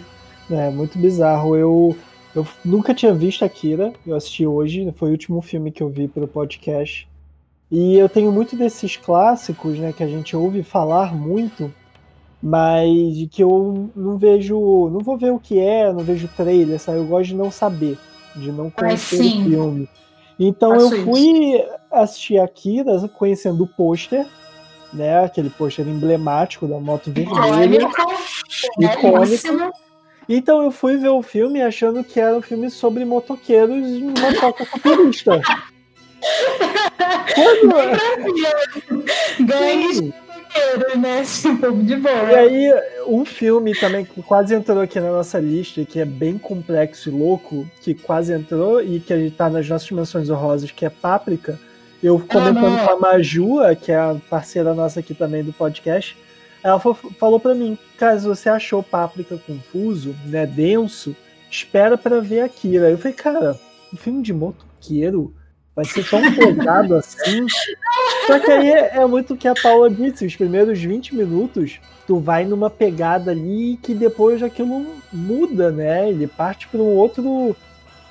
É 0.51 0.71
muito 0.71 0.99
bizarro. 0.99 1.55
Eu, 1.57 1.97
eu 2.35 2.47
nunca 2.65 2.95
tinha 2.95 3.15
visto 3.15 3.45
Akira, 3.45 3.93
eu 4.07 4.15
assisti 4.15 4.47
hoje, 4.47 4.93
foi 4.97 5.09
o 5.09 5.13
último 5.13 5.41
filme 5.41 5.71
que 5.71 5.83
eu 5.83 5.89
vi 5.89 6.09
pelo 6.09 6.29
podcast. 6.29 7.09
E 7.71 7.97
eu 7.97 8.09
tenho 8.09 8.33
muito 8.33 8.57
desses 8.57 8.97
clássicos, 8.97 9.79
né, 9.79 9.93
que 9.93 10.03
a 10.03 10.07
gente 10.07 10.35
ouve 10.35 10.63
falar 10.63 11.15
muito, 11.15 11.73
mas 12.43 13.17
de 13.17 13.27
que 13.27 13.43
eu 13.43 13.91
não 13.95 14.17
vejo, 14.17 14.89
não 14.91 15.01
vou 15.01 15.19
ver 15.19 15.33
o 15.33 15.39
que 15.39 15.59
é, 15.59 15.93
não 15.93 16.03
vejo 16.03 16.29
trailer, 16.37 16.79
sabe? 16.79 16.99
Eu 16.99 17.07
gosto 17.07 17.29
de 17.29 17.35
não 17.35 17.51
saber, 17.51 17.99
de 18.37 18.51
não 18.51 18.71
conhecer 18.71 19.21
o 19.21 19.45
filme. 19.45 19.89
Então 20.39 20.71
Faço 20.71 20.95
eu 20.95 21.05
fui 21.05 21.65
assistir 21.91 22.39
Akira 22.39 23.09
conhecendo 23.09 23.65
o 23.65 23.67
pôster, 23.67 24.27
né, 24.93 25.25
aquele 25.25 25.51
pôster 25.51 25.87
emblemático 25.87 26.67
da 26.67 26.79
moto 26.79 27.11
vermelha. 27.11 27.89
Icônico. 28.79 29.73
Então 30.29 30.63
eu 30.63 30.71
fui 30.71 30.97
ver 30.99 31.09
o 31.09 31.23
filme 31.23 31.63
achando 31.63 32.05
que 32.05 32.21
era 32.21 32.37
um 32.37 32.43
filme 32.43 32.71
sobre 32.71 33.05
motoqueiros 33.05 33.87
em 33.89 34.05
uma 34.05 34.35
toca 34.39 34.65
futurista. 34.67 35.41
Quando... 37.35 37.75
Gangues 39.47 40.01
de 40.01 40.07
motoqueiros, 40.07 40.97
né? 40.99 41.23
Um 41.47 41.57
pouco 41.57 41.83
de 41.83 41.93
E 41.95 41.97
boa. 41.97 42.37
aí, 42.37 42.73
um 43.07 43.25
filme 43.25 43.75
também 43.75 44.05
que 44.05 44.23
quase 44.23 44.55
entrou 44.55 44.81
aqui 44.81 45.01
na 45.01 45.11
nossa 45.11 45.39
lista, 45.39 45.85
que 45.85 46.01
é 46.01 46.05
bem 46.05 46.37
complexo 46.37 47.09
e 47.09 47.13
louco, 47.13 47.67
que 47.81 47.95
quase 47.95 48.33
entrou 48.33 48.83
e 48.83 49.01
que 49.01 49.13
ele 49.13 49.31
tá 49.31 49.49
nas 49.49 49.69
nossas 49.69 49.87
dimensões 49.87 50.29
honrosas, 50.29 50.71
que 50.71 50.85
é 50.85 50.91
Páprica. 50.91 51.59
Eu 52.03 52.19
comentando 52.21 52.67
Aham. 52.67 52.87
com 52.87 52.93
a 52.93 53.01
Majua, 53.01 53.75
que 53.75 53.91
é 53.91 53.97
a 53.97 54.17
parceira 54.29 54.73
nossa 54.75 55.01
aqui 55.01 55.15
também 55.15 55.43
do 55.43 55.53
podcast, 55.53 56.17
ela 56.63 56.79
fa- 56.81 56.95
falou 56.95 57.39
pra 57.41 57.55
mim, 57.55 57.79
caso 57.97 58.35
você 58.35 58.49
achou 58.49 58.83
Páprica 58.83 59.39
confuso, 59.47 60.15
né, 60.27 60.47
denso, 60.47 61.15
espera 61.51 61.97
pra 61.97 62.21
ver 62.21 62.41
Akira. 62.41 62.91
Eu 62.91 62.99
falei, 62.99 63.13
cara, 63.13 63.59
um 63.93 63.97
filme 63.97 64.23
de 64.23 64.33
motoqueiro 64.33 65.35
vai 65.75 65.85
ser 65.85 66.09
tão 66.09 66.21
pesado 66.35 66.97
assim? 66.97 67.47
Só 68.27 68.39
que 68.41 68.51
aí 68.51 68.69
é 68.71 69.07
muito 69.07 69.35
o 69.35 69.37
que 69.37 69.47
a 69.47 69.55
Paula 69.55 69.89
disse, 69.89 70.27
os 70.27 70.35
primeiros 70.37 70.79
20 70.81 71.15
minutos, 71.15 71.79
tu 72.07 72.19
vai 72.19 72.45
numa 72.45 72.69
pegada 72.69 73.31
ali 73.31 73.79
que 73.83 73.95
depois 73.95 74.43
aquilo 74.43 74.87
muda, 75.13 75.71
né? 75.71 76.11
Ele 76.11 76.27
parte 76.27 76.67
para 76.69 76.81
um 76.81 76.95
outro, 76.97 77.57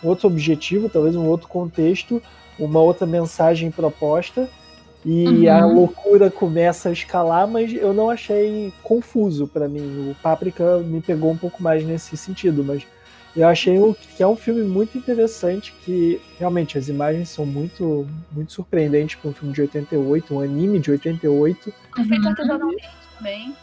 outro 0.01 0.27
objetivo, 0.27 0.89
talvez 0.89 1.15
um 1.15 1.25
outro 1.27 1.47
contexto, 1.47 2.21
uma 2.57 2.79
outra 2.79 3.05
mensagem 3.05 3.69
proposta. 3.69 4.49
E 5.05 5.47
Uhum. 5.47 5.53
a 5.53 5.65
loucura 5.65 6.29
começa 6.29 6.89
a 6.89 6.91
escalar, 6.91 7.47
mas 7.47 7.73
eu 7.73 7.93
não 7.93 8.09
achei 8.09 8.73
confuso 8.83 9.47
para 9.47 9.67
mim. 9.67 10.09
O 10.11 10.15
Páprica 10.21 10.79
me 10.79 11.01
pegou 11.01 11.31
um 11.31 11.37
pouco 11.37 11.61
mais 11.63 11.85
nesse 11.85 12.17
sentido, 12.17 12.63
mas 12.63 12.85
eu 13.35 13.47
achei 13.47 13.77
o- 13.79 13.93
que 13.93 14.21
é 14.23 14.27
um 14.27 14.35
filme 14.35 14.63
muito 14.63 14.97
interessante, 14.97 15.73
que 15.85 16.19
realmente 16.39 16.77
as 16.77 16.89
imagens 16.89 17.29
são 17.29 17.45
muito, 17.45 18.05
muito 18.31 18.51
surpreendentes 18.51 19.15
para 19.15 19.29
um 19.29 19.33
filme 19.33 19.53
de 19.53 19.61
88, 19.61 20.33
um 20.35 20.41
anime 20.41 20.79
de 20.79 20.91
88. 20.91 21.71
Feito 21.95 22.23
Uhum. 22.23 22.29
artesanalmente 22.29 22.89
também. 23.17 23.55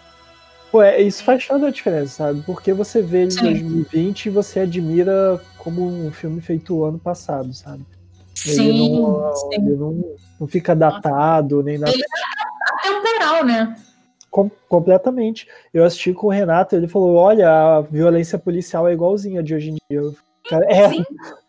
Pô, 0.70 0.82
é- 0.82 1.00
isso 1.02 1.22
faz 1.22 1.46
toda 1.46 1.68
a 1.68 1.70
diferença, 1.70 2.08
sabe? 2.26 2.42
Porque 2.42 2.72
você 2.72 3.02
vê 3.02 3.18
ele 3.18 3.26
em 3.26 3.30
Sim. 3.30 3.42
2020 3.42 4.26
e 4.26 4.30
você 4.30 4.60
admira 4.60 5.40
como 5.58 5.86
um 5.86 6.10
filme 6.10 6.40
feito 6.40 6.82
ano 6.84 6.98
passado, 6.98 7.52
sabe? 7.52 7.84
Ele 8.46 8.54
Sim, 8.54 9.00
não, 9.00 9.34
sim. 9.34 9.48
ele 9.52 9.76
não, 9.76 10.16
não 10.40 10.46
fica 10.46 10.74
datado, 10.74 11.62
nem 11.62 11.78
nada. 11.78 11.92
Ele 11.92 12.02
Atemporal, 12.84 13.44
né? 13.44 13.76
Com- 14.30 14.50
completamente. 14.68 15.48
Eu 15.72 15.84
assisti 15.84 16.12
com 16.12 16.26
o 16.26 16.30
Renato, 16.30 16.74
ele 16.74 16.88
falou: 16.88 17.14
olha, 17.14 17.50
a 17.50 17.80
violência 17.80 18.38
policial 18.38 18.86
é 18.88 18.92
igualzinha 18.92 19.42
de 19.42 19.54
hoje 19.54 19.70
em 19.70 19.76
dia. 19.90 20.00
Cara, 20.48 20.66
é, 20.68 20.88
Sim. 20.90 21.04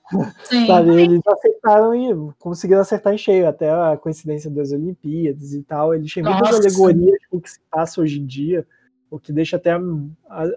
Sim. 0.46 0.68
sabe? 0.68 0.90
Eles 0.92 1.22
acertaram 1.26 1.96
e 1.96 2.34
conseguiram 2.40 2.82
acertar 2.82 3.14
em 3.14 3.18
cheio, 3.18 3.48
até 3.48 3.70
a 3.70 3.98
coincidência 3.98 4.50
das 4.50 4.72
Olimpíadas 4.72 5.54
e 5.54 5.64
tal. 5.64 5.94
Eles 5.94 6.14
têm 6.14 6.24
muitas 6.24 6.42
Nossa. 6.42 6.58
alegorias 6.58 7.20
com 7.30 7.38
o 7.38 7.42
que 7.42 7.50
se 7.50 7.60
passa 7.72 8.02
hoje 8.02 8.20
em 8.20 8.26
dia, 8.26 8.66
o 9.10 9.20
que 9.20 9.34
deixa 9.34 9.58
até 9.58 9.74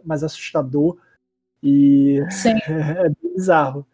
mais 0.05 0.23
assustador 0.23 0.99
e 1.63 2.23
Sim. 2.31 2.55
é 2.69 3.11
bizarro. 3.23 3.87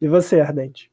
E 0.00 0.08
você, 0.08 0.40
Ardente? 0.40 0.90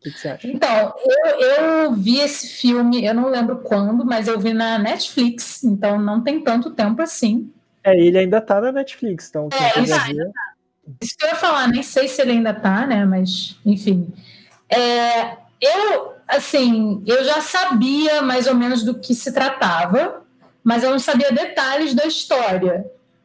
O 0.00 0.02
que, 0.02 0.10
você 0.10 0.28
acha? 0.28 0.46
Então, 0.46 0.94
eu, 1.04 1.40
eu 1.40 1.92
vi 1.94 2.20
esse 2.20 2.48
filme, 2.48 3.04
eu 3.04 3.14
não 3.14 3.28
lembro 3.28 3.58
quando, 3.58 4.04
mas 4.04 4.28
eu 4.28 4.38
vi 4.38 4.52
na 4.52 4.78
Netflix, 4.78 5.64
então 5.64 5.98
não 5.98 6.20
tem 6.22 6.40
tanto 6.40 6.70
tempo 6.70 7.02
assim. 7.02 7.50
É, 7.82 7.96
ele 7.98 8.18
ainda 8.18 8.40
tá 8.40 8.60
na 8.60 8.70
Netflix, 8.72 9.28
então 9.28 9.48
É, 9.52 9.70
quiser 9.72 10.00
ainda- 10.00 10.24
ver. 10.24 10.30
Isso 11.02 11.16
que 11.18 11.24
eu 11.24 11.30
ia 11.30 11.34
falar, 11.34 11.66
nem 11.68 11.82
sei 11.82 12.06
se 12.06 12.22
ele 12.22 12.32
ainda 12.32 12.54
tá, 12.54 12.86
né? 12.86 13.04
Mas, 13.04 13.56
enfim. 13.66 14.12
É, 14.68 15.36
eu, 15.60 16.12
assim, 16.28 17.02
eu 17.06 17.24
já 17.24 17.40
sabia 17.40 18.22
mais 18.22 18.46
ou 18.46 18.54
menos 18.54 18.84
do 18.84 18.94
que 18.94 19.12
se 19.14 19.32
tratava, 19.32 20.22
mas 20.62 20.84
eu 20.84 20.90
não 20.90 20.98
sabia 21.00 21.32
detalhes 21.32 21.92
da 21.94 22.04
história. 22.06 22.84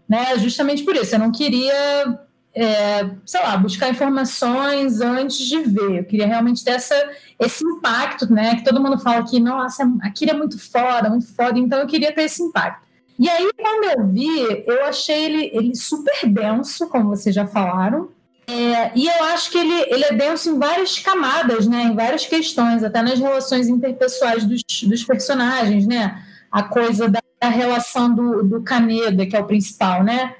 né? 0.09 0.37
Justamente 0.39 0.83
por 0.83 0.95
isso, 0.95 1.13
eu 1.15 1.19
não 1.19 1.31
queria, 1.31 2.19
é, 2.53 3.09
sei 3.25 3.41
lá, 3.41 3.55
buscar 3.57 3.89
informações 3.89 4.99
antes 4.99 5.37
de 5.37 5.61
ver. 5.61 5.99
Eu 5.99 6.03
queria 6.03 6.27
realmente 6.27 6.63
ter 6.63 6.71
essa, 6.71 6.95
esse 7.39 7.63
impacto, 7.63 8.31
né? 8.31 8.55
Que 8.55 8.63
todo 8.63 8.81
mundo 8.81 8.99
fala 8.99 9.23
que, 9.23 9.39
nossa, 9.39 9.89
aquilo 10.01 10.31
é 10.31 10.33
muito 10.33 10.59
foda, 10.59 11.09
muito 11.09 11.33
foda, 11.33 11.57
então 11.57 11.79
eu 11.79 11.87
queria 11.87 12.13
ter 12.13 12.23
esse 12.23 12.41
impacto. 12.41 12.85
E 13.17 13.29
aí, 13.29 13.49
quando 13.55 13.99
eu 13.99 14.07
vi, 14.07 14.63
eu 14.65 14.83
achei 14.85 15.25
ele, 15.25 15.51
ele 15.53 15.75
super 15.75 16.27
denso, 16.27 16.87
como 16.87 17.09
vocês 17.09 17.33
já 17.33 17.45
falaram. 17.45 18.09
É, 18.47 18.91
e 18.95 19.07
eu 19.07 19.23
acho 19.25 19.51
que 19.51 19.57
ele, 19.57 19.81
ele 19.87 20.03
é 20.03 20.13
denso 20.13 20.49
em 20.49 20.59
várias 20.59 20.99
camadas, 20.99 21.67
né? 21.67 21.83
Em 21.83 21.95
várias 21.95 22.25
questões, 22.25 22.83
até 22.83 23.01
nas 23.01 23.19
relações 23.19 23.67
interpessoais 23.67 24.43
dos, 24.43 24.61
dos 24.83 25.03
personagens, 25.03 25.87
né? 25.87 26.21
A 26.51 26.63
coisa 26.63 27.07
da, 27.07 27.21
da 27.39 27.47
relação 27.47 28.13
do, 28.13 28.43
do 28.43 28.61
Kaneda, 28.61 29.25
que 29.25 29.37
é 29.37 29.39
o 29.39 29.45
principal, 29.45 30.03
né? 30.03 30.35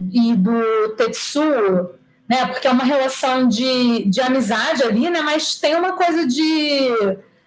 E 0.00 0.34
do 0.34 0.94
Tetsuo, 0.96 1.90
né? 2.28 2.46
Porque 2.46 2.68
é 2.68 2.70
uma 2.70 2.84
relação 2.84 3.48
de, 3.48 4.04
de 4.04 4.20
amizade 4.20 4.82
ali, 4.82 5.10
né? 5.10 5.20
Mas 5.22 5.56
tem 5.56 5.74
uma 5.74 5.92
coisa 5.92 6.26
de, 6.26 6.90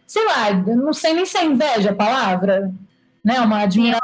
sei 0.05 0.25
lá, 0.25 0.53
não 0.53 0.93
sei 0.93 1.13
nem 1.13 1.25
se 1.25 1.37
é 1.37 1.45
inveja 1.45 1.91
a 1.91 1.95
palavra, 1.95 2.73
né? 3.23 3.39
Uma 3.39 3.61
admiração. 3.61 4.01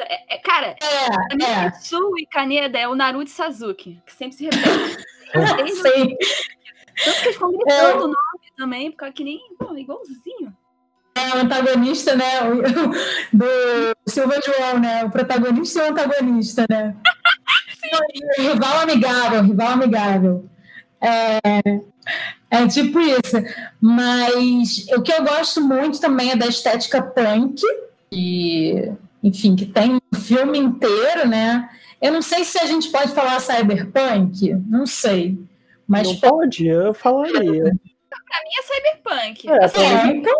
É, 0.00 0.36
é, 0.36 0.38
cara, 0.38 0.76
é, 0.80 1.64
é. 1.66 1.72
e 2.18 2.26
Kaneda 2.26 2.78
é 2.78 2.86
o 2.86 2.94
Naruto 2.94 3.26
e 3.26 3.30
Sasuke, 3.30 4.00
que 4.06 4.12
sempre 4.12 4.36
se 4.36 4.44
repete. 4.44 5.04
Sim. 5.82 6.16
Tanto 7.04 7.20
que 7.20 7.24
eles 7.24 7.34
ficam 7.34 7.52
gritando 7.52 7.90
é. 7.90 7.96
o 7.96 8.06
nome 8.06 8.16
também, 8.56 8.90
porque 8.90 9.12
que 9.12 9.24
nem 9.24 9.40
pô, 9.58 9.74
igualzinho. 9.76 10.37
É 11.18 11.36
o 11.36 11.40
antagonista, 11.40 12.14
né? 12.14 12.40
Do 13.32 13.46
Silva 14.06 14.40
João, 14.44 14.78
né? 14.78 15.04
O 15.04 15.10
protagonista 15.10 15.80
e 15.80 15.82
o 15.82 15.90
antagonista, 15.90 16.66
né? 16.68 16.94
rival 18.38 18.80
amigável, 18.80 19.42
rival 19.42 19.68
amigável. 19.68 20.44
É, 21.00 21.38
é 22.50 22.66
tipo 22.66 23.00
isso. 23.00 23.36
Mas 23.80 24.86
o 24.96 25.02
que 25.02 25.12
eu 25.12 25.24
gosto 25.24 25.60
muito 25.60 26.00
também 26.00 26.30
é 26.30 26.36
da 26.36 26.46
estética 26.46 27.02
punk, 27.02 27.62
e 28.12 28.90
enfim, 29.22 29.56
que 29.56 29.66
tem 29.66 29.94
um 29.96 30.18
filme 30.18 30.58
inteiro, 30.58 31.28
né? 31.28 31.68
Eu 32.00 32.12
não 32.12 32.22
sei 32.22 32.44
se 32.44 32.58
a 32.58 32.66
gente 32.66 32.90
pode 32.90 33.12
falar 33.12 33.40
cyberpunk, 33.40 34.54
não 34.68 34.86
sei. 34.86 35.38
Mas 35.86 36.06
não 36.06 36.16
pode, 36.16 36.66
eu 36.66 36.94
falaria. 36.94 37.72
Pra 38.38 38.44
mim 38.44 38.50
é 38.56 38.62
cyberpunk. 38.62 39.48
É, 39.48 39.64
assim, 39.64 39.80
é, 39.80 40.06
então... 40.16 40.34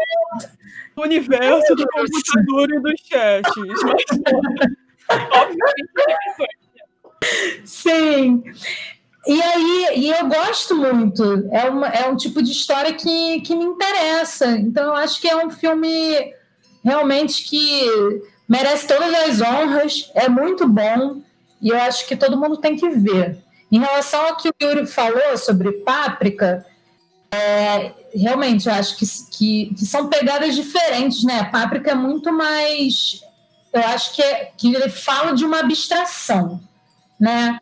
O 0.96 1.02
universo 1.02 1.74
do 1.74 1.86
computador 1.88 2.70
e 2.70 2.80
dos 2.80 3.00
chats. 3.08 3.52
Obviamente 5.10 5.90
é 5.98 6.16
cyberpunk. 6.34 6.58
Sim. 7.64 8.44
E 9.26 9.42
aí, 9.42 9.88
e 9.96 10.10
eu 10.10 10.26
gosto 10.26 10.76
muito. 10.76 11.48
É, 11.52 11.68
uma, 11.68 11.88
é 11.88 12.08
um 12.08 12.16
tipo 12.16 12.42
de 12.42 12.52
história 12.52 12.94
que, 12.94 13.40
que 13.40 13.54
me 13.54 13.64
interessa. 13.64 14.46
Então, 14.46 14.86
eu 14.86 14.94
acho 14.94 15.20
que 15.20 15.28
é 15.28 15.36
um 15.36 15.50
filme 15.50 16.32
realmente 16.84 17.44
que 17.44 17.88
merece 18.48 18.86
todas 18.86 19.12
as 19.12 19.40
honras, 19.42 20.10
é 20.14 20.28
muito 20.28 20.66
bom 20.66 21.20
e 21.60 21.68
eu 21.68 21.76
acho 21.76 22.06
que 22.06 22.16
todo 22.16 22.38
mundo 22.38 22.56
tem 22.56 22.76
que 22.76 22.88
ver. 22.88 23.36
Em 23.70 23.78
relação 23.78 24.26
ao 24.26 24.36
que 24.36 24.48
o 24.48 24.54
Yuri 24.62 24.86
falou 24.86 25.36
sobre 25.36 25.72
Páprica, 25.72 26.64
é, 27.30 27.92
realmente 28.14 28.68
eu 28.68 28.74
acho 28.74 28.96
que, 28.96 29.06
que, 29.30 29.74
que, 29.74 29.86
são 29.86 30.08
pegadas 30.08 30.54
diferentes, 30.54 31.24
né? 31.24 31.44
Páprica 31.44 31.90
é 31.90 31.94
muito 31.94 32.32
mais. 32.32 33.20
Eu 33.72 33.82
acho 33.82 34.14
que, 34.14 34.22
é, 34.22 34.50
que 34.56 34.74
ele 34.74 34.88
fala 34.88 35.34
de 35.34 35.44
uma 35.44 35.60
abstração, 35.60 36.60
né? 37.20 37.60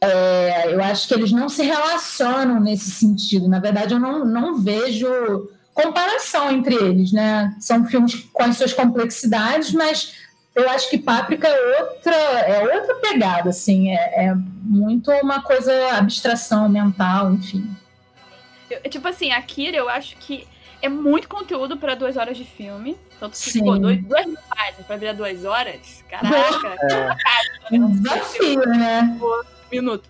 É, 0.00 0.72
eu 0.72 0.82
acho 0.82 1.08
que 1.08 1.14
eles 1.14 1.32
não 1.32 1.48
se 1.48 1.64
relacionam 1.64 2.60
nesse 2.60 2.90
sentido. 2.90 3.48
Na 3.48 3.58
verdade, 3.58 3.94
eu 3.94 3.98
não, 3.98 4.24
não 4.24 4.58
vejo 4.58 5.08
comparação 5.74 6.50
entre 6.50 6.74
eles, 6.76 7.12
né? 7.12 7.54
São 7.58 7.84
filmes 7.84 8.14
com 8.32 8.44
as 8.44 8.56
suas 8.56 8.72
complexidades, 8.72 9.72
mas 9.72 10.12
eu 10.54 10.68
acho 10.70 10.88
que 10.88 10.98
Páprica 10.98 11.48
é 11.48 11.82
outra, 11.82 12.14
é 12.14 12.76
outra 12.76 12.94
pegada, 12.96 13.50
assim, 13.50 13.90
é, 13.90 14.26
é 14.26 14.34
muito 14.34 15.10
uma 15.10 15.40
coisa 15.42 15.72
abstração 15.96 16.68
mental, 16.68 17.32
enfim. 17.32 17.77
Eu, 18.70 18.90
tipo 18.90 19.06
assim, 19.08 19.32
Akira, 19.32 19.76
eu 19.76 19.88
acho 19.88 20.16
que 20.16 20.46
é 20.80 20.88
muito 20.88 21.28
conteúdo 21.28 21.76
para 21.76 21.94
duas 21.94 22.16
horas 22.16 22.36
de 22.36 22.44
filme. 22.44 22.96
Tanto 23.18 23.32
que, 23.32 23.50
Sim. 23.50 23.64
pô, 23.64 23.78
dois, 23.78 24.02
duas 24.02 24.26
mil 24.26 24.38
páginas 24.48 24.86
para 24.86 24.96
virar 24.96 25.12
duas 25.12 25.44
horas, 25.44 26.04
caraca. 26.08 26.76
É, 27.70 27.76
é 27.76 27.80
um 27.80 27.90
desafio, 27.90 28.60
né? 28.68 29.18
Minuto. 29.70 30.08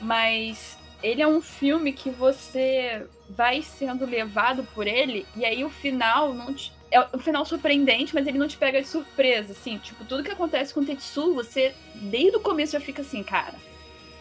Mas 0.00 0.78
ele 1.02 1.22
é 1.22 1.26
um 1.26 1.40
filme 1.40 1.92
que 1.92 2.10
você 2.10 3.06
vai 3.28 3.62
sendo 3.62 4.06
levado 4.06 4.64
por 4.74 4.86
ele, 4.86 5.26
e 5.36 5.44
aí 5.44 5.64
o 5.64 5.70
final 5.70 6.32
não 6.32 6.54
te, 6.54 6.72
é 6.90 7.00
um 7.14 7.18
final 7.18 7.44
surpreendente, 7.44 8.14
mas 8.14 8.26
ele 8.26 8.38
não 8.38 8.48
te 8.48 8.56
pega 8.56 8.80
de 8.80 8.88
surpresa, 8.88 9.52
assim, 9.52 9.78
tipo, 9.78 10.04
tudo 10.04 10.22
que 10.22 10.30
acontece 10.30 10.72
com 10.72 10.80
o 10.80 10.84
Tetsu, 10.84 11.34
você 11.34 11.74
desde 11.94 12.36
o 12.36 12.40
começo 12.40 12.72
já 12.72 12.80
fica 12.80 13.02
assim, 13.02 13.22
cara, 13.22 13.54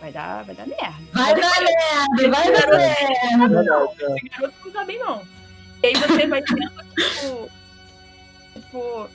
vai 0.05 0.11
dar, 0.11 0.43
vai 0.43 0.55
dar 0.55 0.67
merda. 0.67 0.95
Vai 1.13 1.35
dar 1.35 1.61
merda, 1.61 2.29
vai 2.29 2.51
dar 2.51 2.67
merda. 2.67 4.15
Esse 4.15 4.29
garoto 4.29 4.55
não 4.63 4.71
tá 4.71 4.85
bem 4.85 4.99
não. 4.99 5.21
E 5.81 5.87
aí 5.87 5.93
você 5.95 6.27
vai 6.27 6.41
tendo, 6.41 6.69
tipo, 6.95 7.49
tipo, 8.53 9.09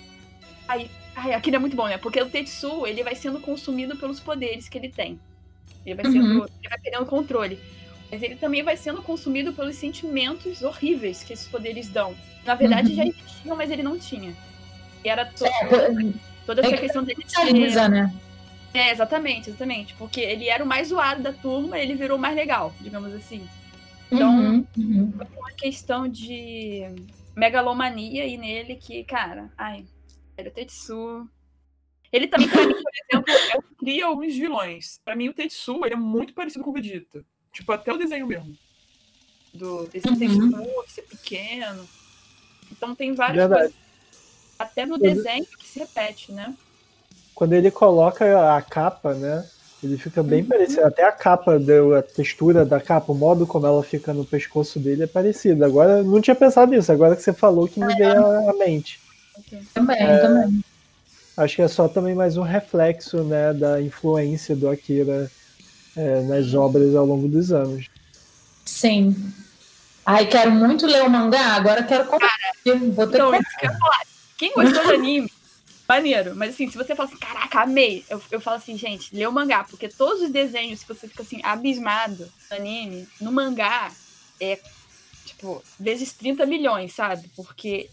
ai, 0.68 0.90
ai, 1.14 1.34
aquilo 1.34 1.56
é 1.56 1.58
muito 1.58 1.76
bom, 1.76 1.86
né? 1.86 1.98
Porque 1.98 2.20
o 2.20 2.28
Tetsu, 2.28 2.86
ele 2.86 3.04
vai 3.04 3.14
sendo 3.14 3.40
consumido 3.40 3.96
pelos 3.96 4.20
poderes 4.20 4.68
que 4.68 4.78
ele 4.78 4.88
tem. 4.88 5.20
Ele 5.86 5.94
vai 5.94 6.04
sendo, 6.10 6.24
uhum. 6.24 6.44
ele 6.44 6.68
vai 6.68 6.78
perdendo 6.78 7.06
controle 7.06 7.58
mas 8.10 8.24
ele 8.24 8.34
também 8.34 8.60
vai 8.60 8.76
sendo 8.76 9.00
consumido 9.02 9.52
pelos 9.52 9.76
sentimentos 9.76 10.62
horríveis 10.62 11.22
que 11.22 11.32
esses 11.32 11.46
poderes 11.46 11.88
dão. 11.88 12.12
Na 12.44 12.56
verdade, 12.56 12.90
uhum. 12.90 12.96
já 12.96 13.04
existiam, 13.06 13.56
mas 13.56 13.70
ele 13.70 13.84
não 13.84 13.96
tinha. 13.96 14.34
E 15.04 15.08
era 15.08 15.26
to 15.26 15.46
é, 15.46 16.12
toda 16.44 16.60
essa 16.60 16.74
é, 16.74 16.76
questão 16.76 17.04
dele 17.04 17.24
ser... 17.24 17.88
né? 17.88 18.12
É, 18.72 18.90
exatamente, 18.90 19.50
exatamente. 19.50 19.94
Porque 19.94 20.20
ele 20.20 20.48
era 20.48 20.62
o 20.62 20.66
mais 20.66 20.88
zoado 20.88 21.22
da 21.22 21.32
turma, 21.32 21.78
ele 21.78 21.94
virou 21.94 22.16
o 22.16 22.20
mais 22.20 22.34
legal, 22.36 22.74
digamos 22.80 23.12
assim. 23.14 23.46
Então, 24.10 24.30
uhum, 24.30 24.66
uhum. 24.76 25.12
uma 25.36 25.52
questão 25.52 26.08
de 26.08 26.82
megalomania 27.36 28.24
aí 28.24 28.36
nele 28.36 28.76
que, 28.76 29.04
cara, 29.04 29.50
ai, 29.56 29.86
era 30.36 30.48
o 30.48 30.52
Tetsu. 30.52 31.28
Ele 32.12 32.26
também, 32.26 32.48
pra 32.48 32.66
mim, 32.66 32.74
por 32.74 32.92
exemplo, 33.08 33.32
é 33.32 33.76
cria 33.78 34.06
alguns 34.06 34.34
vilões. 34.34 35.00
Pra 35.04 35.14
mim, 35.14 35.28
o 35.28 35.34
Tetsu 35.34 35.84
ele 35.84 35.94
é 35.94 35.98
muito 35.98 36.34
parecido 36.34 36.64
com 36.64 36.70
o 36.70 36.72
Vegeta. 36.72 37.24
Tipo, 37.52 37.72
até 37.72 37.92
o 37.92 37.98
desenho 37.98 38.26
mesmo. 38.26 38.56
Do, 39.54 39.88
esse 39.92 40.08
uhum. 40.08 40.18
texto 40.18 40.84
ser 40.88 41.02
pequeno. 41.02 41.88
Então 42.70 42.94
tem 42.94 43.14
várias 43.14 43.48
Verdade. 43.48 43.72
coisas. 43.72 43.80
Até 44.58 44.86
no 44.86 44.98
desenho 44.98 45.46
que 45.46 45.66
se 45.66 45.78
repete, 45.78 46.32
né? 46.32 46.54
Quando 47.40 47.54
ele 47.54 47.70
coloca 47.70 48.54
a 48.54 48.60
capa, 48.60 49.14
né? 49.14 49.42
Ele 49.82 49.96
fica 49.96 50.22
bem 50.22 50.42
uhum. 50.42 50.48
parecido. 50.48 50.84
Até 50.84 51.04
a 51.04 51.10
capa, 51.10 51.56
a 51.56 52.02
textura 52.02 52.66
da 52.66 52.78
capa, 52.78 53.12
o 53.12 53.14
modo 53.14 53.46
como 53.46 53.66
ela 53.66 53.82
fica 53.82 54.12
no 54.12 54.26
pescoço 54.26 54.78
dele 54.78 55.04
é 55.04 55.06
parecido. 55.06 55.64
Agora, 55.64 56.02
não 56.02 56.20
tinha 56.20 56.34
pensado 56.34 56.70
nisso. 56.70 56.92
Agora 56.92 57.16
que 57.16 57.22
você 57.22 57.32
falou 57.32 57.66
que 57.66 57.80
me 57.80 57.96
veio 57.96 58.50
à 58.50 58.52
mente. 58.58 59.00
Também, 59.72 59.96
é, 60.02 60.18
também. 60.18 60.62
Acho 61.34 61.56
que 61.56 61.62
é 61.62 61.68
só 61.68 61.88
também 61.88 62.14
mais 62.14 62.36
um 62.36 62.42
reflexo, 62.42 63.24
né, 63.24 63.54
da 63.54 63.80
influência 63.80 64.54
do 64.54 64.68
Akira 64.68 65.30
é, 65.96 66.20
nas 66.20 66.52
obras 66.52 66.94
ao 66.94 67.06
longo 67.06 67.26
dos 67.26 67.52
anos. 67.52 67.86
Sim. 68.66 69.16
Ai, 70.04 70.26
quero 70.26 70.50
muito 70.50 70.84
ler 70.84 71.04
o 71.04 71.08
mangá, 71.08 71.54
agora 71.54 71.82
quero 71.84 72.04
comprar. 72.04 72.28
Vou 72.94 73.06
ter 73.06 73.22
que... 73.22 73.66
falar. 73.66 74.02
Quem 74.36 74.52
gostou 74.52 74.84
do 74.84 74.92
anime, 74.92 75.30
maneiro. 75.90 76.36
Mas 76.36 76.50
assim, 76.50 76.70
se 76.70 76.76
você 76.76 76.94
fala 76.94 77.08
assim, 77.08 77.18
caraca, 77.18 77.60
amei, 77.60 78.04
eu, 78.08 78.22
eu 78.30 78.40
falo 78.40 78.56
assim, 78.56 78.76
gente, 78.76 79.14
lê 79.14 79.26
o 79.26 79.32
mangá, 79.32 79.64
porque 79.64 79.88
todos 79.88 80.22
os 80.22 80.30
desenhos, 80.30 80.80
se 80.80 80.88
você 80.88 81.08
fica 81.08 81.22
assim, 81.22 81.40
abismado 81.42 82.30
no 82.50 82.56
anime, 82.56 83.08
no 83.20 83.32
mangá, 83.32 83.92
é 84.40 84.58
tipo, 85.24 85.62
vezes 85.78 86.12
30 86.12 86.46
milhões, 86.46 86.94
sabe? 86.94 87.28
Porque. 87.36 87.90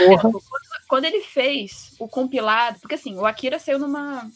exemplo, 0.00 0.42
quando, 0.48 0.78
quando, 0.88 1.04
ele 1.04 1.22
fez 1.22 1.94
o 1.98 2.08
compilado, 2.08 2.78
porque 2.80 2.94
assim, 2.94 3.16
o 3.16 3.24
Akira 3.24 3.58
saiu 3.58 3.78
numa, 3.78 4.30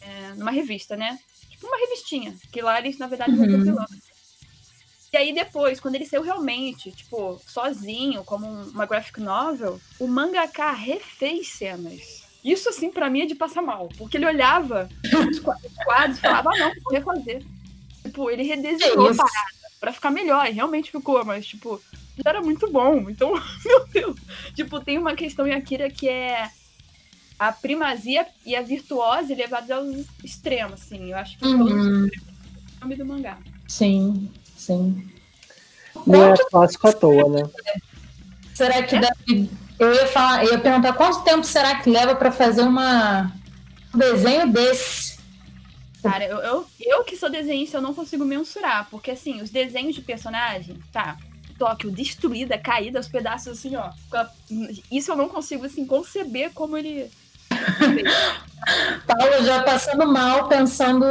é, 0.00 0.34
numa 0.34 0.50
revista, 0.50 0.96
né? 0.96 1.18
uma 1.62 1.76
revistinha, 1.76 2.34
que 2.50 2.62
lá 2.62 2.78
eles, 2.78 2.98
na 2.98 3.06
verdade, 3.06 3.36
vão 3.36 3.46
compilando. 3.46 3.86
E 5.12 5.16
aí 5.16 5.32
depois, 5.34 5.80
quando 5.80 5.96
ele 5.96 6.06
saiu 6.06 6.22
realmente, 6.22 6.92
tipo, 6.92 7.40
sozinho, 7.46 8.22
como 8.24 8.46
uma 8.46 8.86
graphic 8.86 9.20
novel, 9.20 9.80
o 9.98 10.06
mangaka 10.06 10.70
refez 10.72 11.48
cenas. 11.48 12.22
Isso, 12.44 12.68
assim, 12.68 12.90
para 12.90 13.10
mim 13.10 13.22
é 13.22 13.26
de 13.26 13.34
passar 13.34 13.60
mal. 13.60 13.88
Porque 13.98 14.16
ele 14.16 14.26
olhava 14.26 14.88
os 15.30 15.38
quadros 15.84 16.18
e 16.18 16.20
falava, 16.20 16.50
ah, 16.54 16.58
não, 16.58 16.72
vou 16.82 16.92
refazer. 16.92 17.42
Tipo, 18.02 18.30
ele 18.30 18.44
redesenhou 18.44 19.08
a 19.08 19.14
parada 19.14 19.48
pra 19.80 19.92
ficar 19.92 20.10
melhor. 20.10 20.46
E 20.46 20.52
realmente 20.52 20.90
ficou, 20.92 21.22
mas, 21.24 21.44
tipo, 21.46 21.82
já 22.16 22.30
era 22.30 22.40
muito 22.40 22.70
bom. 22.70 23.10
Então, 23.10 23.32
meu 23.66 23.86
Deus. 23.88 24.16
Tipo, 24.54 24.80
tem 24.80 24.96
uma 24.96 25.14
questão 25.14 25.46
em 25.46 25.52
Akira 25.52 25.90
que 25.90 26.08
é 26.08 26.50
a 27.38 27.50
primazia 27.52 28.26
e 28.46 28.54
a 28.54 28.62
virtuose 28.62 29.34
levados 29.34 29.70
aos 29.70 30.06
extremos, 30.22 30.80
assim. 30.82 31.10
Eu 31.10 31.16
acho 31.18 31.36
que 31.36 31.44
Uhum. 31.46 31.58
todos 31.66 31.86
os 31.86 32.10
o 32.80 32.84
nome 32.84 32.96
do 32.96 33.04
mangá. 33.04 33.38
Sim, 33.68 34.30
sim. 34.70 35.10
Não 36.06 36.32
é 36.32 36.36
clássico 36.50 36.88
à 36.88 36.92
toa, 36.92 37.28
né? 37.28 37.50
será 38.54 38.82
que 38.82 38.98
deve. 38.98 39.50
Eu 39.78 39.94
ia, 39.94 40.06
falar, 40.06 40.44
eu 40.44 40.52
ia 40.52 40.58
perguntar 40.58 40.92
quanto 40.92 41.22
tempo 41.22 41.42
será 41.44 41.76
que 41.76 41.88
leva 41.88 42.14
para 42.14 42.30
fazer 42.30 42.60
uma, 42.60 43.32
um 43.94 43.98
desenho 43.98 44.52
desse? 44.52 45.18
Cara, 46.02 46.24
eu, 46.24 46.38
eu, 46.38 46.66
eu 46.78 47.04
que 47.04 47.16
sou 47.16 47.30
desenhista, 47.30 47.78
eu 47.78 47.82
não 47.82 47.94
consigo 47.94 48.24
mensurar. 48.24 48.88
Porque, 48.90 49.10
assim, 49.10 49.40
os 49.40 49.50
desenhos 49.50 49.94
de 49.94 50.02
personagem, 50.02 50.78
tá. 50.92 51.16
Tóquio 51.58 51.90
destruída, 51.90 52.58
caída 52.58 52.98
aos 52.98 53.08
pedaços, 53.08 53.58
assim, 53.58 53.74
ó. 53.76 53.90
Isso 54.90 55.10
eu 55.10 55.16
não 55.16 55.28
consigo, 55.28 55.64
assim, 55.64 55.86
conceber 55.86 56.50
como 56.52 56.76
ele. 56.76 57.10
Paulo 59.06 59.44
já 59.44 59.62
passando 59.62 60.06
mal, 60.06 60.48
pensando, 60.48 61.06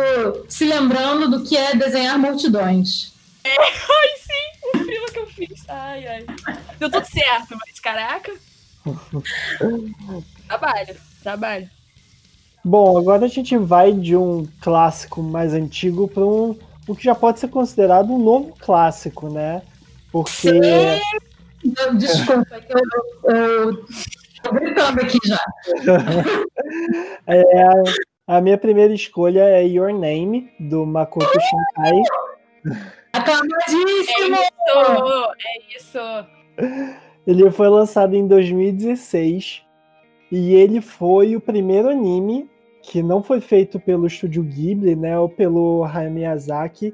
se 0.48 0.66
lembrando 0.66 1.30
do 1.30 1.44
que 1.44 1.58
é 1.58 1.76
desenhar 1.76 2.18
multidões. 2.18 3.19
Ai, 3.46 4.10
sim, 4.18 4.70
o 4.74 4.78
filme 4.78 5.12
que 5.12 5.20
eu 5.20 5.28
fiz. 5.28 5.70
Ai, 5.70 6.08
ai. 6.08 6.26
Deu 6.78 6.90
tudo 6.90 7.06
certo, 7.06 7.58
mas 7.60 7.80
caraca. 7.80 8.34
trabalho, 10.48 10.96
trabalho. 11.24 11.70
Bom, 12.64 12.98
agora 12.98 13.26
a 13.26 13.30
gente 13.30 13.58
vai 13.58 13.94
de 13.94 14.16
um 14.16 14.46
clássico 14.62 15.24
mais 15.24 15.54
antigo 15.54 16.08
para 16.08 16.26
um 16.26 16.58
o 16.88 16.96
que 16.96 17.04
já 17.04 17.14
pode 17.14 17.40
ser 17.40 17.50
considerado 17.50 18.12
um 18.12 18.18
novo 18.18 18.56
clássico, 18.60 19.30
né? 19.30 19.62
Porque 20.12 20.60
Não, 21.64 21.96
Desculpa, 21.96 22.56
é 22.56 22.62
que 22.62 22.74
eu, 22.74 23.36
eu 23.36 23.86
tô 24.42 24.52
gritando 24.54 25.00
aqui 25.00 25.18
já. 25.24 25.40
é, 27.28 27.44
a 28.28 28.42
minha 28.42 28.58
primeira 28.58 28.94
escolha 28.94 29.42
é 29.42 29.68
Your 29.68 29.94
Name, 29.94 30.52
do 30.60 30.86
Makoto 30.86 31.32
Shinkai. 31.40 32.02
Aclamadíssimo! 33.14 34.36
É 34.36 35.76
isso, 35.76 36.00
é 36.00 36.66
isso. 36.66 37.00
Ele 37.26 37.50
foi 37.52 37.70
lançado 37.70 38.16
em 38.16 38.28
2016 38.28 39.64
e 40.32 40.54
ele 40.54 40.82
foi 40.82 41.36
o 41.36 41.42
primeiro 41.42 41.90
anime 41.90 42.50
que 42.82 43.04
não 43.04 43.22
foi 43.22 43.42
feito 43.42 43.80
pelo 43.80 44.08
estúdio 44.08 44.44
Ghibli, 44.44 44.96
né, 44.96 45.18
ou 45.20 45.30
pelo 45.30 45.84
Hayao 45.84 46.12
Miyazaki, 46.12 46.94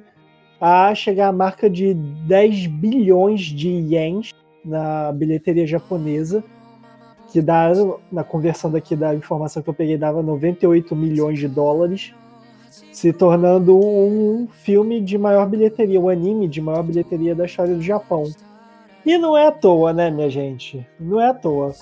a 0.60 0.94
chegar 0.96 1.28
à 1.28 1.32
marca 1.32 1.70
de 1.70 1.94
10 1.94 2.68
bilhões 2.68 3.42
de 3.42 3.70
ienes 3.70 4.32
na 4.64 5.12
bilheteria 5.12 5.66
japonesa, 5.66 6.44
que 7.32 7.42
dá, 7.42 7.72
na 8.12 8.24
conversão 8.24 8.72
daqui 8.72 8.96
da 8.96 9.14
informação 9.14 9.62
que 9.62 9.70
eu 9.70 9.74
peguei, 9.74 9.98
dava 9.98 10.24
98 10.24 10.96
milhões 10.96 11.40
de 11.40 11.48
dólares, 11.48 12.14
se 12.92 13.14
tornando 13.14 13.78
um 13.78 14.48
filme 14.64 15.02
de 15.02 15.18
maior 15.18 15.48
bilheteria, 15.48 16.00
um 16.00 16.10
anime 16.10 16.48
de 16.48 16.62
maior 16.62 16.84
bilheteria 16.84 17.36
da 17.36 17.46
história 17.46 17.76
do 17.76 17.82
Japão. 17.82 18.24
E 19.06 19.18
não 19.18 19.38
é 19.38 19.48
à 19.48 19.52
toa, 19.52 19.94
né, 19.94 20.10
minha 20.10 20.30
gente? 20.30 20.86
Não 21.00 21.22
é 21.22 21.30
à 21.30 21.34
toa. 21.34 21.74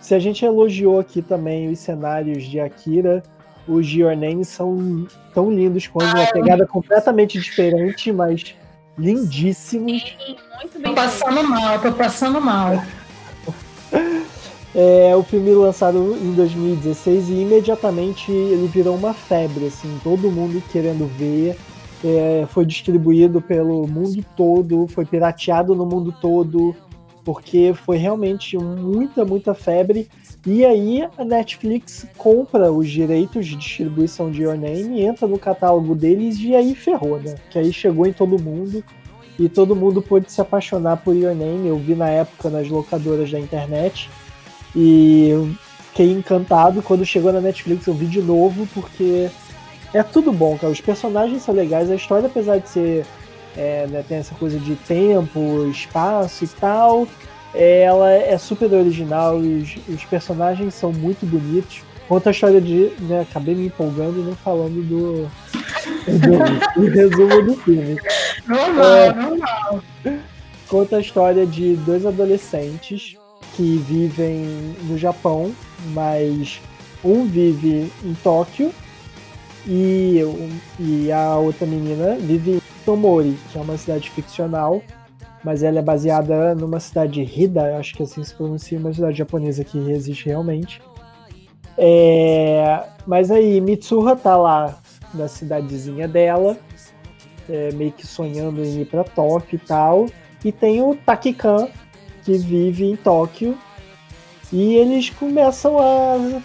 Se 0.00 0.14
a 0.14 0.18
gente 0.18 0.44
elogiou 0.44 1.00
aqui 1.00 1.22
também 1.22 1.70
os 1.70 1.78
cenários 1.78 2.44
de 2.44 2.60
Akira, 2.60 3.22
os 3.66 3.86
de 3.86 4.02
Your 4.02 4.16
Name 4.16 4.44
são 4.44 5.06
tão 5.34 5.50
lindos 5.50 5.86
quanto 5.86 6.16
uma 6.16 6.26
pegada 6.26 6.66
completamente 6.66 7.40
diferente, 7.40 8.12
mas 8.12 8.54
lindíssimos. 8.98 10.16
Muito 10.60 10.78
bem. 10.78 10.82
Tô 10.82 10.94
passando 10.94 11.42
mal, 11.42 11.80
tô 11.80 11.92
passando 11.92 12.40
mal. 12.40 12.82
É 14.78 15.16
o 15.16 15.22
filme 15.22 15.54
lançado 15.54 16.14
em 16.20 16.34
2016 16.34 17.30
e 17.30 17.40
imediatamente 17.40 18.30
ele 18.30 18.68
virou 18.68 18.94
uma 18.94 19.14
febre, 19.14 19.68
assim, 19.68 19.98
todo 20.04 20.30
mundo 20.30 20.62
querendo 20.70 21.06
ver. 21.16 21.56
É, 22.04 22.44
foi 22.50 22.66
distribuído 22.66 23.40
pelo 23.40 23.86
mundo 23.86 24.22
todo, 24.36 24.86
foi 24.88 25.06
pirateado 25.06 25.74
no 25.74 25.86
mundo 25.86 26.14
todo, 26.20 26.76
porque 27.24 27.72
foi 27.72 27.96
realmente 27.96 28.58
muita, 28.58 29.24
muita 29.24 29.54
febre. 29.54 30.10
E 30.46 30.62
aí 30.62 31.08
a 31.16 31.24
Netflix 31.24 32.06
compra 32.18 32.70
os 32.70 32.86
direitos 32.90 33.46
de 33.46 33.56
distribuição 33.56 34.30
de 34.30 34.42
Your 34.42 34.58
Name, 34.58 35.00
entra 35.00 35.26
no 35.26 35.38
catálogo 35.38 35.94
deles 35.94 36.38
e 36.38 36.54
aí 36.54 36.74
ferrou, 36.74 37.18
né? 37.18 37.34
Que 37.48 37.58
aí 37.58 37.72
chegou 37.72 38.06
em 38.06 38.12
todo 38.12 38.38
mundo 38.38 38.84
e 39.38 39.48
todo 39.48 39.74
mundo 39.74 40.02
pôde 40.02 40.30
se 40.30 40.42
apaixonar 40.42 40.98
por 40.98 41.16
Your 41.16 41.34
Name. 41.34 41.66
Eu 41.66 41.78
vi 41.78 41.94
na 41.94 42.10
época 42.10 42.50
nas 42.50 42.68
locadoras 42.68 43.30
da 43.30 43.40
internet 43.40 44.10
e 44.76 45.56
fiquei 45.88 46.12
encantado. 46.12 46.82
Quando 46.82 47.04
chegou 47.06 47.32
na 47.32 47.40
Netflix 47.40 47.86
eu 47.86 47.94
vi 47.94 48.06
de 48.06 48.20
novo, 48.20 48.68
porque 48.74 49.30
é 49.94 50.02
tudo 50.02 50.30
bom, 50.30 50.58
cara. 50.58 50.72
Os 50.72 50.80
personagens 50.80 51.42
são 51.42 51.54
legais, 51.54 51.90
a 51.90 51.94
história, 51.94 52.26
apesar 52.26 52.58
de 52.58 52.68
ser. 52.68 53.06
É, 53.56 53.86
né, 53.86 54.04
tem 54.06 54.18
essa 54.18 54.34
coisa 54.34 54.58
de 54.58 54.74
tempo, 54.76 55.66
espaço 55.70 56.44
e 56.44 56.48
tal. 56.48 57.08
Ela 57.54 58.12
é 58.12 58.36
super 58.36 58.70
original, 58.74 59.36
os, 59.36 59.76
os 59.88 60.04
personagens 60.04 60.74
são 60.74 60.92
muito 60.92 61.24
bonitos. 61.24 61.80
Conta 62.06 62.28
a 62.28 62.32
história 62.32 62.60
de. 62.60 62.92
Né, 63.00 63.22
acabei 63.22 63.54
me 63.54 63.66
empolgando 63.68 64.20
e 64.20 64.24
não 64.24 64.36
falando 64.36 64.82
do, 64.86 65.22
do, 66.06 66.80
do 66.82 66.90
resumo 66.92 67.42
do 67.42 67.56
filme. 67.62 67.96
Normal, 68.46 68.84
É. 68.84 69.14
normal. 69.14 69.82
Conta 70.68 70.96
a 70.96 71.00
história 71.00 71.46
de 71.46 71.76
dois 71.76 72.04
adolescentes 72.04 73.16
que 73.56 73.78
vivem 73.78 74.76
no 74.84 74.98
Japão, 74.98 75.52
mas 75.92 76.60
um 77.02 77.24
vive 77.24 77.90
em 78.04 78.14
Tóquio 78.22 78.72
e, 79.66 80.20
e 80.78 81.10
a 81.10 81.36
outra 81.36 81.66
menina 81.66 82.16
vive 82.16 82.52
em 82.52 82.60
Tomori, 82.84 83.36
que 83.50 83.58
é 83.58 83.60
uma 83.60 83.76
cidade 83.76 84.10
ficcional, 84.10 84.82
mas 85.42 85.62
ela 85.62 85.78
é 85.78 85.82
baseada 85.82 86.54
numa 86.54 86.78
cidade 86.78 87.22
Hida, 87.22 87.78
acho 87.78 87.94
que 87.94 88.02
assim 88.02 88.22
se 88.22 88.34
pronuncia, 88.34 88.78
uma 88.78 88.92
cidade 88.92 89.18
japonesa 89.18 89.64
que 89.64 89.78
existe 89.90 90.26
realmente. 90.26 90.82
É, 91.78 92.84
mas 93.06 93.30
aí 93.30 93.60
Mitsuha 93.60 94.16
tá 94.16 94.36
lá 94.36 94.78
na 95.14 95.28
cidadezinha 95.28 96.06
dela, 96.06 96.56
é, 97.48 97.72
meio 97.72 97.92
que 97.92 98.06
sonhando 98.06 98.62
em 98.64 98.82
ir 98.82 98.86
pra 98.86 99.04
Tóquio 99.04 99.56
e 99.56 99.66
tal. 99.66 100.06
E 100.44 100.52
tem 100.52 100.82
o 100.82 100.94
Takikan, 100.94 101.68
que 102.26 102.36
vive 102.38 102.84
em 102.84 102.96
Tóquio. 102.96 103.56
E 104.52 104.74
eles 104.74 105.10
começam 105.10 105.78
a 105.78 106.40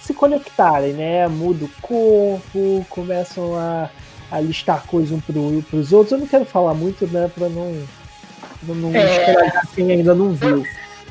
se 0.00 0.14
conectarem, 0.14 0.92
né? 0.92 1.26
Muda 1.28 1.64
o 1.64 1.70
corpo, 1.80 2.86
começam 2.88 3.56
a, 3.56 3.90
a 4.30 4.40
listar 4.40 4.84
coisas 4.86 5.12
um 5.12 5.20
pro, 5.20 5.62
pros 5.68 5.92
outros. 5.92 6.12
Eu 6.12 6.18
não 6.18 6.26
quero 6.26 6.44
falar 6.44 6.74
muito, 6.74 7.06
né? 7.08 7.30
Pra 7.34 7.48
não, 7.48 7.76
pra 8.64 8.74
não 8.74 8.94
É. 8.94 9.50
quem 9.74 9.90
ainda 9.92 10.14
não 10.14 10.32
viu. 10.32 10.64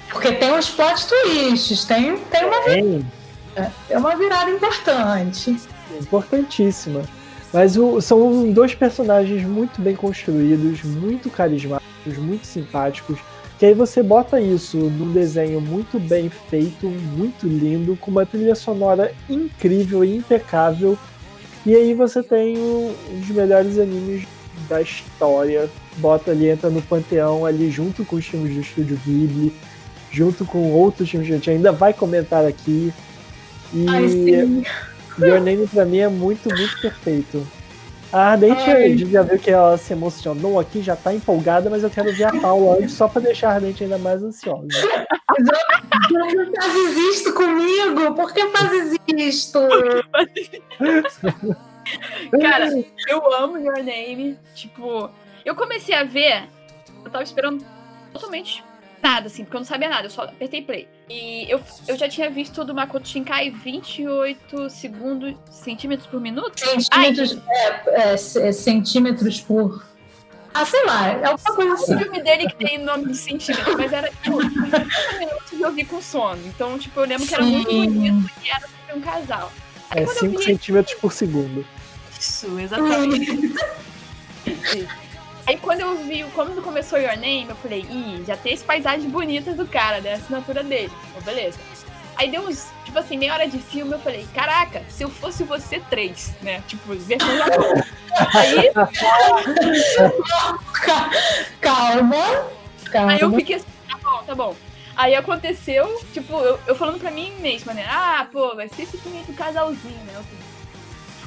Porque 0.10 0.34
tem 0.34 0.54
uns 0.54 0.70
plot 0.70 1.08
twists, 1.08 1.86
tem, 1.86 2.18
tem, 2.18 2.46
uma, 2.46 2.62
Tem, 2.64 3.06
tem 3.88 3.98
uma 3.98 4.16
virada 4.18 4.50
importante. 4.52 5.56
importantíssima. 6.02 7.04
Mas 7.54 7.78
o- 7.78 8.02
são 8.02 8.52
dois 8.52 8.74
personagens 8.76 9.44
muito 9.46 9.82
bem 9.82 9.96
construídos, 9.96 10.84
muito 10.84 11.30
carismáticos, 11.30 12.18
muito 12.18 12.46
simpáticos. 12.46 13.18
Que 13.62 13.68
aí 13.68 13.74
você 13.76 14.02
bota 14.02 14.42
isso 14.42 14.76
num 14.76 15.14
desenho 15.14 15.62
muito 15.62 16.00
bem 16.00 16.32
feito, 16.50 16.88
muito 16.90 17.46
lindo, 17.46 17.96
com 17.96 18.10
uma 18.10 18.26
trilha 18.26 18.56
sonora 18.56 19.14
incrível 19.30 20.04
e 20.04 20.18
impecável. 20.18 20.98
E 21.64 21.76
aí 21.76 21.94
você 21.94 22.24
tem 22.24 22.58
um 22.58 22.92
dos 23.20 23.30
melhores 23.30 23.78
animes 23.78 24.28
da 24.68 24.82
história. 24.82 25.70
Bota 25.98 26.32
ali, 26.32 26.50
entra 26.50 26.72
no 26.72 26.82
panteão 26.82 27.46
ali 27.46 27.70
junto 27.70 28.04
com 28.04 28.16
os 28.16 28.26
filmes 28.26 28.56
do 28.56 28.62
Estúdio 28.62 29.00
Ghibli, 29.06 29.54
junto 30.10 30.44
com 30.44 30.72
outros 30.72 31.08
filmes 31.08 31.28
que 31.28 31.34
a 31.36 31.38
gente 31.38 31.52
ainda 31.52 31.72
vai 31.72 31.94
comentar 31.94 32.44
aqui. 32.44 32.92
E 33.72 33.86
Ai, 33.88 34.10
sim. 34.10 34.64
Your 35.20 35.40
Name 35.40 35.68
pra 35.68 35.86
mim 35.86 36.00
é 36.00 36.10
muito, 36.10 36.50
muito 36.50 36.82
perfeito. 36.82 37.46
A 38.12 38.32
Ardente 38.32 38.70
Ai. 38.70 38.98
já 38.98 39.22
viu 39.22 39.40
que 39.40 39.50
ela 39.50 39.78
se 39.78 39.94
emocionou 39.94 40.60
aqui, 40.60 40.82
já 40.82 40.96
tá 40.96 41.14
empolgada, 41.14 41.70
mas 41.70 41.82
eu 41.84 41.90
quero 41.90 42.14
ver 42.14 42.26
a 42.26 42.42
Paula 42.42 42.78
antes, 42.78 42.94
só 42.94 43.08
pra 43.08 43.22
deixar 43.22 43.52
a 43.52 43.54
Ardente 43.56 43.84
ainda 43.84 43.98
mais 43.98 44.22
ansiosa. 44.22 44.68
Por 45.28 46.28
que 46.28 46.62
fazes 46.62 46.98
isto 47.16 47.34
comigo? 47.34 48.14
Por 48.14 48.34
que 48.34 48.48
fazes 48.48 48.98
isto? 49.08 49.60
Cara, 52.42 52.70
eu 53.08 53.34
amo 53.34 53.58
Your 53.58 53.78
Name. 53.78 54.38
Tipo, 54.56 55.10
eu 55.46 55.56
comecei 55.56 55.96
a 55.96 56.04
ver, 56.04 56.50
eu 57.04 57.10
tava 57.10 57.24
esperando 57.24 57.66
totalmente 58.12 58.64
nada, 59.02 59.28
assim, 59.28 59.44
porque 59.44 59.56
eu 59.56 59.62
não 59.62 59.66
sabia 59.66 59.90
nada, 59.90 60.08
eu 60.08 60.12
só 60.12 60.24
apertei 60.24 60.62
play. 60.62 60.88
E 61.14 61.46
eu, 61.52 61.60
eu 61.90 61.98
já 61.98 62.08
tinha 62.08 62.30
visto 62.30 62.64
do 62.64 62.74
Makoto 62.74 63.06
Shinkai 63.06 63.50
28 63.50 64.70
segundos, 64.70 65.36
centímetros 65.50 66.08
por 66.08 66.22
minuto. 66.22 66.58
Centímetros, 66.58 67.38
é, 67.50 68.12
é, 68.12 68.14
é, 68.14 68.52
centímetros 68.54 69.42
por. 69.42 69.84
Ah, 70.54 70.66
sei 70.66 70.86
lá, 70.86 71.08
é 71.10 71.26
alguma 71.26 71.56
coisa 71.56 71.74
assim. 71.74 71.96
O 71.96 72.00
filme 72.00 72.24
dele 72.24 72.48
que 72.48 72.56
tem 72.56 72.78
nome 72.78 73.08
de 73.08 73.18
centímetro, 73.18 73.78
mas 73.78 73.92
era 73.92 74.10
tipo 74.10 74.38
30 74.38 74.60
minutos 75.20 75.50
de 75.52 75.62
eu 75.62 75.72
vi 75.74 75.84
com 75.84 76.02
sono. 76.02 76.42
Então, 76.48 76.80
tipo, 76.80 76.98
eu 77.02 77.06
lembro 77.06 77.28
que 77.28 77.34
era 77.34 77.44
muito 77.44 77.70
Sim. 77.70 77.90
bonito 77.92 78.32
e 78.46 78.50
era 78.50 78.62
sobre 78.68 78.96
um 78.96 79.02
casal. 79.02 79.52
Aí 79.90 80.04
É 80.04 80.06
quando 80.06 80.16
eu 80.16 80.22
5 80.32 80.38
vi 80.38 80.44
centímetros 80.46 80.94
por 81.00 81.12
segundo. 81.12 81.66
isso, 82.18 82.58
exatamente. 82.58 83.54
Aí 85.46 85.58
quando 85.58 85.82
eu 85.82 85.98
vi, 85.98 86.24
quando 86.36 86.62
começou 86.62 87.00
Your 87.00 87.18
Name, 87.18 87.48
eu 87.50 87.56
falei, 87.56 87.82
ih, 87.90 88.24
já 88.26 88.38
tem 88.38 88.54
as 88.54 88.62
paisagens 88.62 89.12
bonitas 89.12 89.56
do 89.56 89.66
cara, 89.66 90.00
né? 90.00 90.14
A 90.14 90.16
assinatura 90.16 90.64
dele. 90.64 90.92
Então, 91.10 91.22
beleza. 91.24 91.58
Aí 92.16 92.30
deu 92.30 92.44
uns, 92.44 92.70
tipo 92.86 93.00
assim, 93.00 93.18
meia 93.18 93.34
hora 93.34 93.48
de 93.48 93.58
filme, 93.58 93.94
eu 93.94 94.00
falei, 94.00 94.28
caraca, 94.34 94.84
se 94.90 95.04
eu 95.04 95.10
fosse 95.10 95.44
você 95.44 95.80
três, 95.90 96.32
né? 96.42 96.62
Tipo, 96.68 96.94
versão 96.94 97.38
Japão. 97.38 97.74
Aí, 98.36 98.72
Calma. 101.62 102.52
Calma. 102.92 103.14
aí 103.14 103.22
eu 103.22 103.34
fiquei 103.34 103.56
assim, 103.56 103.66
tá 103.90 103.98
bom, 103.98 104.24
tá 104.24 104.36
bom. 104.36 104.56
Aí 104.96 105.16
aconteceu, 105.16 106.00
tipo, 106.14 106.38
eu, 106.40 106.60
eu 106.68 106.76
falando 106.76 107.00
pra 107.00 107.10
mim 107.10 107.34
mesma, 107.40 107.74
né? 107.74 107.88
Ah, 107.90 108.28
pô, 108.32 108.56
vai 108.56 108.68
ser 108.68 108.84
esse 108.84 108.98
filme 108.98 109.24
do 109.24 109.34
casalzinho, 109.34 110.04
né? 110.06 110.22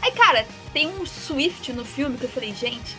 Aí, 0.01 0.13
cara, 0.13 0.47
tem 0.73 0.87
um 0.87 1.05
Swift 1.07 1.73
no 1.73 1.85
filme 1.85 2.17
que 2.19 2.25
eu 2.25 2.29
falei, 2.29 2.55
gente, 2.55 2.97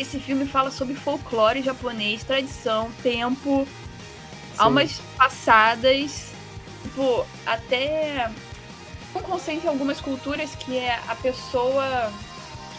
esse 0.00 0.18
filme 0.20 0.46
fala 0.46 0.70
sobre 0.70 0.94
folclore 0.94 1.62
japonês, 1.62 2.24
tradição, 2.24 2.90
tempo, 3.02 3.66
almas 4.56 5.00
passadas, 5.16 6.32
tipo, 6.82 7.26
até 7.46 8.30
um 9.14 9.22
conceito 9.22 9.64
em 9.64 9.68
algumas 9.68 10.00
culturas 10.00 10.54
que 10.54 10.76
é 10.76 10.94
a 11.08 11.14
pessoa 11.16 11.84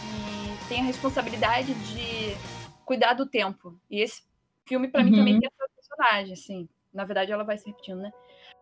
que 0.00 0.68
tem 0.68 0.80
a 0.80 0.84
responsabilidade 0.84 1.74
de 1.74 2.36
cuidar 2.84 3.14
do 3.14 3.26
tempo. 3.26 3.78
E 3.90 4.00
esse 4.00 4.22
filme, 4.66 4.88
mim, 5.04 5.10
Uhum. 5.10 5.16
também 5.16 5.40
tem 5.40 5.48
essa 5.48 5.70
personagem, 5.74 6.32
assim. 6.32 6.68
Na 6.92 7.04
verdade, 7.04 7.32
ela 7.32 7.44
vai 7.44 7.56
se 7.58 7.66
repetindo, 7.66 8.00
né? 8.00 8.10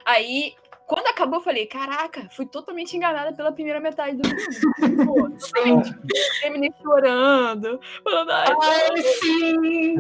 Aí, 0.05 0.55
quando 0.89 1.07
acabou, 1.07 1.39
eu 1.39 1.45
falei, 1.45 1.67
caraca, 1.67 2.27
fui 2.31 2.47
totalmente 2.47 2.97
enganada 2.97 3.35
pela 3.35 3.53
primeira 3.53 3.79
metade 3.79 4.17
do 4.17 4.27
filme. 4.27 5.05
Pô, 5.05 5.31
totalmente. 5.31 5.95
Terminei 6.41 6.73
chorando, 6.83 7.79
falando, 8.03 8.31
ai, 8.31 8.47
Ai, 8.63 9.03
sim. 9.03 9.97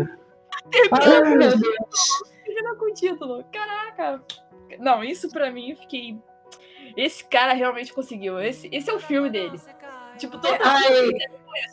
termina 2.42 2.74
com 2.76 2.90
o 2.90 2.94
título. 2.94 3.44
Caraca. 3.52 4.24
Não, 4.78 5.04
isso 5.04 5.28
pra 5.28 5.50
mim, 5.50 5.72
eu 5.72 5.76
fiquei. 5.76 6.18
Esse 6.96 7.22
cara 7.22 7.52
realmente 7.52 7.92
conseguiu. 7.92 8.40
Esse, 8.40 8.66
esse 8.72 8.88
é 8.88 8.94
o 8.94 8.98
filme 8.98 9.28
dele. 9.28 9.60
Tipo, 10.16 10.38
todo 10.38 10.56
Ai. 10.62 11.10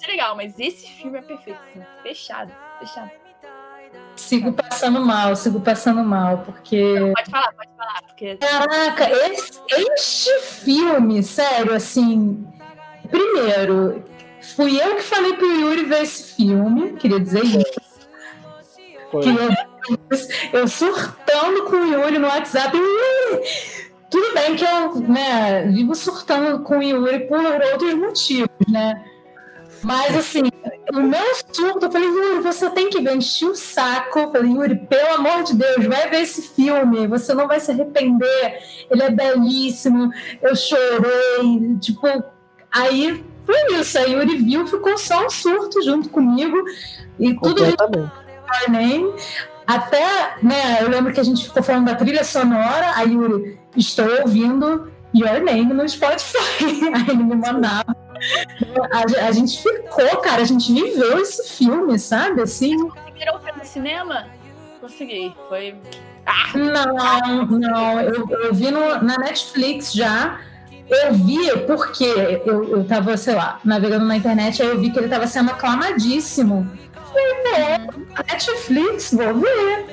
é 0.03 0.07
legal, 0.07 0.35
mas 0.35 0.59
esse 0.59 0.87
filme 0.87 1.19
é 1.19 1.21
perfeito, 1.21 1.61
assim. 1.61 1.81
Fechado, 2.03 2.53
fechado. 2.79 3.11
Sigo 4.15 4.53
passando 4.53 5.01
mal, 5.01 5.35
sigo 5.35 5.59
passando 5.59 6.03
mal, 6.03 6.39
porque. 6.39 7.11
Pode 7.15 7.31
falar, 7.31 7.53
pode 7.53 7.69
falar, 7.77 8.01
porque. 8.07 8.37
Caraca, 8.37 9.09
esse, 9.27 9.59
este 9.69 10.39
filme, 10.41 11.21
sério, 11.21 11.73
assim. 11.73 12.47
Primeiro, 13.09 14.03
fui 14.55 14.81
eu 14.81 14.95
que 14.95 15.03
falei 15.03 15.33
pro 15.33 15.45
Yuri 15.45 15.85
ver 15.85 16.03
esse 16.03 16.35
filme, 16.35 16.93
queria 16.93 17.19
dizer 17.19 17.43
isso. 17.43 17.85
Queria 19.21 19.67
eu 20.53 20.67
surtando 20.67 21.63
com 21.65 21.75
o 21.75 21.85
Yuri 21.85 22.17
no 22.17 22.27
WhatsApp. 22.27 22.75
Yuri! 22.75 23.43
Tudo 24.09 24.33
bem 24.33 24.55
que 24.55 24.63
eu 24.63 24.95
né, 25.01 25.63
vivo 25.67 25.93
surtando 25.93 26.63
com 26.63 26.77
o 26.77 26.83
Yuri 26.83 27.27
por 27.27 27.39
outros 27.39 27.93
motivos, 27.95 28.49
né? 28.69 29.03
Mas 29.83 30.15
assim, 30.15 30.43
o 30.93 31.01
meu 31.01 31.35
surto, 31.51 31.85
eu 31.85 31.91
falei, 31.91 32.07
Yuri, 32.07 32.41
você 32.41 32.69
tem 32.69 32.89
que 32.89 33.01
ver, 33.01 33.15
enchi 33.15 33.45
o 33.45 33.55
saco. 33.55 34.19
Eu 34.19 34.31
falei, 34.31 34.51
Yuri, 34.51 34.75
pelo 34.87 35.15
amor 35.15 35.43
de 35.43 35.55
Deus, 35.55 35.85
vai 35.85 36.09
ver 36.09 36.21
esse 36.21 36.41
filme, 36.41 37.07
você 37.07 37.33
não 37.33 37.47
vai 37.47 37.59
se 37.59 37.71
arrepender, 37.71 38.59
ele 38.89 39.03
é 39.03 39.09
belíssimo, 39.09 40.11
eu 40.41 40.55
chorei, 40.55 41.77
tipo, 41.79 42.07
aí 42.71 43.23
foi 43.45 43.79
isso, 43.79 43.97
aí 43.97 44.13
Yuri 44.13 44.37
viu, 44.37 44.67
ficou 44.67 44.97
só 44.97 45.25
um 45.25 45.29
surto 45.29 45.81
junto 45.83 46.09
comigo, 46.09 46.57
e 47.19 47.33
tudo 47.35 47.63
Name. 48.69 49.13
Até, 49.67 50.37
né, 50.43 50.77
eu 50.81 50.89
lembro 50.89 51.11
que 51.11 51.19
a 51.19 51.23
gente 51.23 51.43
ficou 51.43 51.63
falando 51.63 51.85
da 51.85 51.95
trilha 51.95 52.23
sonora, 52.23 52.93
a 52.95 53.01
Yuri, 53.01 53.59
estou 53.75 54.07
ouvindo 54.21 54.91
Your 55.13 55.41
Name 55.41 55.73
no 55.73 55.87
Spotify. 55.87 56.37
Aí 56.93 57.09
ele 57.09 57.23
me 57.23 57.35
mandava. 57.35 58.04
A, 58.91 59.27
a 59.27 59.31
gente 59.31 59.61
ficou, 59.61 60.17
cara, 60.17 60.41
a 60.41 60.45
gente 60.45 60.73
viveu 60.73 61.19
esse 61.19 61.47
filme, 61.57 61.97
sabe? 61.99 62.41
Assim, 62.41 62.75
Conseguiram 62.89 63.39
ver 63.39 63.53
no 63.57 63.65
cinema? 63.65 64.27
Consegui. 64.81 65.33
Foi. 65.49 65.75
Ah, 66.25 66.57
não, 66.57 67.45
não, 67.45 68.01
eu, 68.01 68.27
eu 68.29 68.53
vi 68.53 68.71
no- 68.71 69.01
na 69.01 69.17
Netflix 69.17 69.93
já. 69.93 70.39
Eu 70.89 71.13
vi 71.13 71.49
porque 71.65 72.03
eu, 72.45 72.77
eu 72.77 72.83
tava, 72.83 73.17
sei 73.17 73.33
lá, 73.35 73.59
navegando 73.65 74.05
na 74.05 74.17
internet, 74.17 74.61
aí 74.61 74.67
eu 74.69 74.79
vi 74.79 74.91
que 74.91 74.99
ele 74.99 75.07
tava 75.07 75.25
sendo 75.27 75.49
aclamadíssimo. 75.51 76.69
Falei, 76.93 77.85
pô, 77.87 78.23
Netflix, 78.31 79.11
vou 79.13 79.33
ver. 79.35 79.85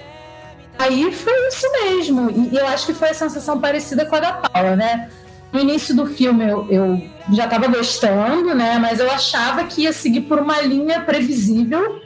Aí 0.78 1.12
foi 1.12 1.48
isso 1.48 1.66
mesmo. 1.84 2.30
E 2.52 2.56
eu 2.56 2.66
acho 2.66 2.86
que 2.86 2.94
foi 2.94 3.10
a 3.10 3.14
sensação 3.14 3.60
parecida 3.60 4.04
com 4.04 4.16
a 4.16 4.20
da 4.20 4.32
Paula, 4.32 4.74
né? 4.76 5.10
No 5.52 5.60
início 5.60 5.94
do 5.94 6.06
filme 6.06 6.48
eu, 6.48 6.66
eu 6.70 7.02
já 7.32 7.46
tava 7.46 7.68
gostando, 7.68 8.54
né? 8.54 8.78
Mas 8.78 9.00
eu 9.00 9.10
achava 9.10 9.64
que 9.64 9.82
ia 9.82 9.92
seguir 9.92 10.22
por 10.22 10.38
uma 10.38 10.60
linha 10.62 11.00
previsível. 11.00 12.00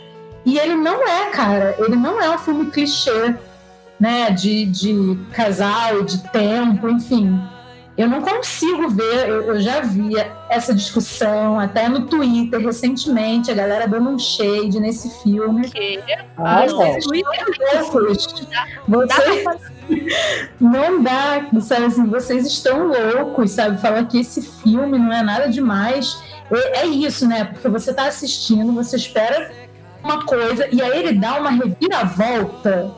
E 0.45 0.59
ele 0.59 0.75
não 0.75 1.07
é, 1.07 1.31
cara. 1.31 1.77
Ele 1.79 1.97
não 1.97 2.21
é 2.21 2.29
um 2.31 2.39
filme 2.39 2.71
clichê, 2.71 3.35
né? 3.99 4.31
De, 4.31 4.67
de 4.67 5.19
casal, 5.33 6.03
de 6.03 6.19
tempo, 6.31 6.89
enfim. 6.89 7.41
Eu 7.97 8.09
não 8.09 8.21
consigo 8.21 8.91
ver, 8.91 9.29
eu, 9.29 9.43
eu 9.43 9.61
já 9.61 9.81
vi 9.81 10.13
essa 10.51 10.75
discussão 10.75 11.59
até 11.59 11.89
no 11.89 12.07
Twitter 12.07 12.61
recentemente, 12.61 13.51
a 13.51 13.55
galera 13.55 13.89
dando 13.89 14.11
um 14.11 14.19
shade 14.19 14.79
nesse 14.79 15.09
filme. 15.23 15.71
Ah, 16.37 16.67
Não, 16.67 16.79
não. 16.79 16.99
Twitter 16.99 17.45
Loucos. 17.95 18.47
Dá 18.51 18.67
Vocês 18.87 19.43
fazer. 19.43 19.77
não 20.61 21.03
dá, 21.03 21.47
sabe 21.61 21.87
assim, 21.87 22.07
vocês 22.07 22.47
estão 22.47 22.89
loucos, 22.89 23.53
sabe? 23.53 23.81
Falar 23.81 24.05
que 24.05 24.19
esse 24.19 24.43
filme 24.43 24.99
não 24.99 25.13
é 25.13 25.23
nada 25.23 25.49
demais. 25.49 26.23
É, 26.51 26.81
é 26.81 26.87
isso, 26.87 27.27
né? 27.27 27.45
Porque 27.45 27.69
você 27.69 27.95
tá 27.95 28.07
assistindo, 28.07 28.73
você 28.73 28.97
espera 28.97 29.51
uma 30.03 30.25
coisa, 30.25 30.69
e 30.71 30.81
aí 30.81 31.01
ele 31.01 31.15
dá 31.15 31.39
uma 31.41 31.51
reviravolta 31.51 32.91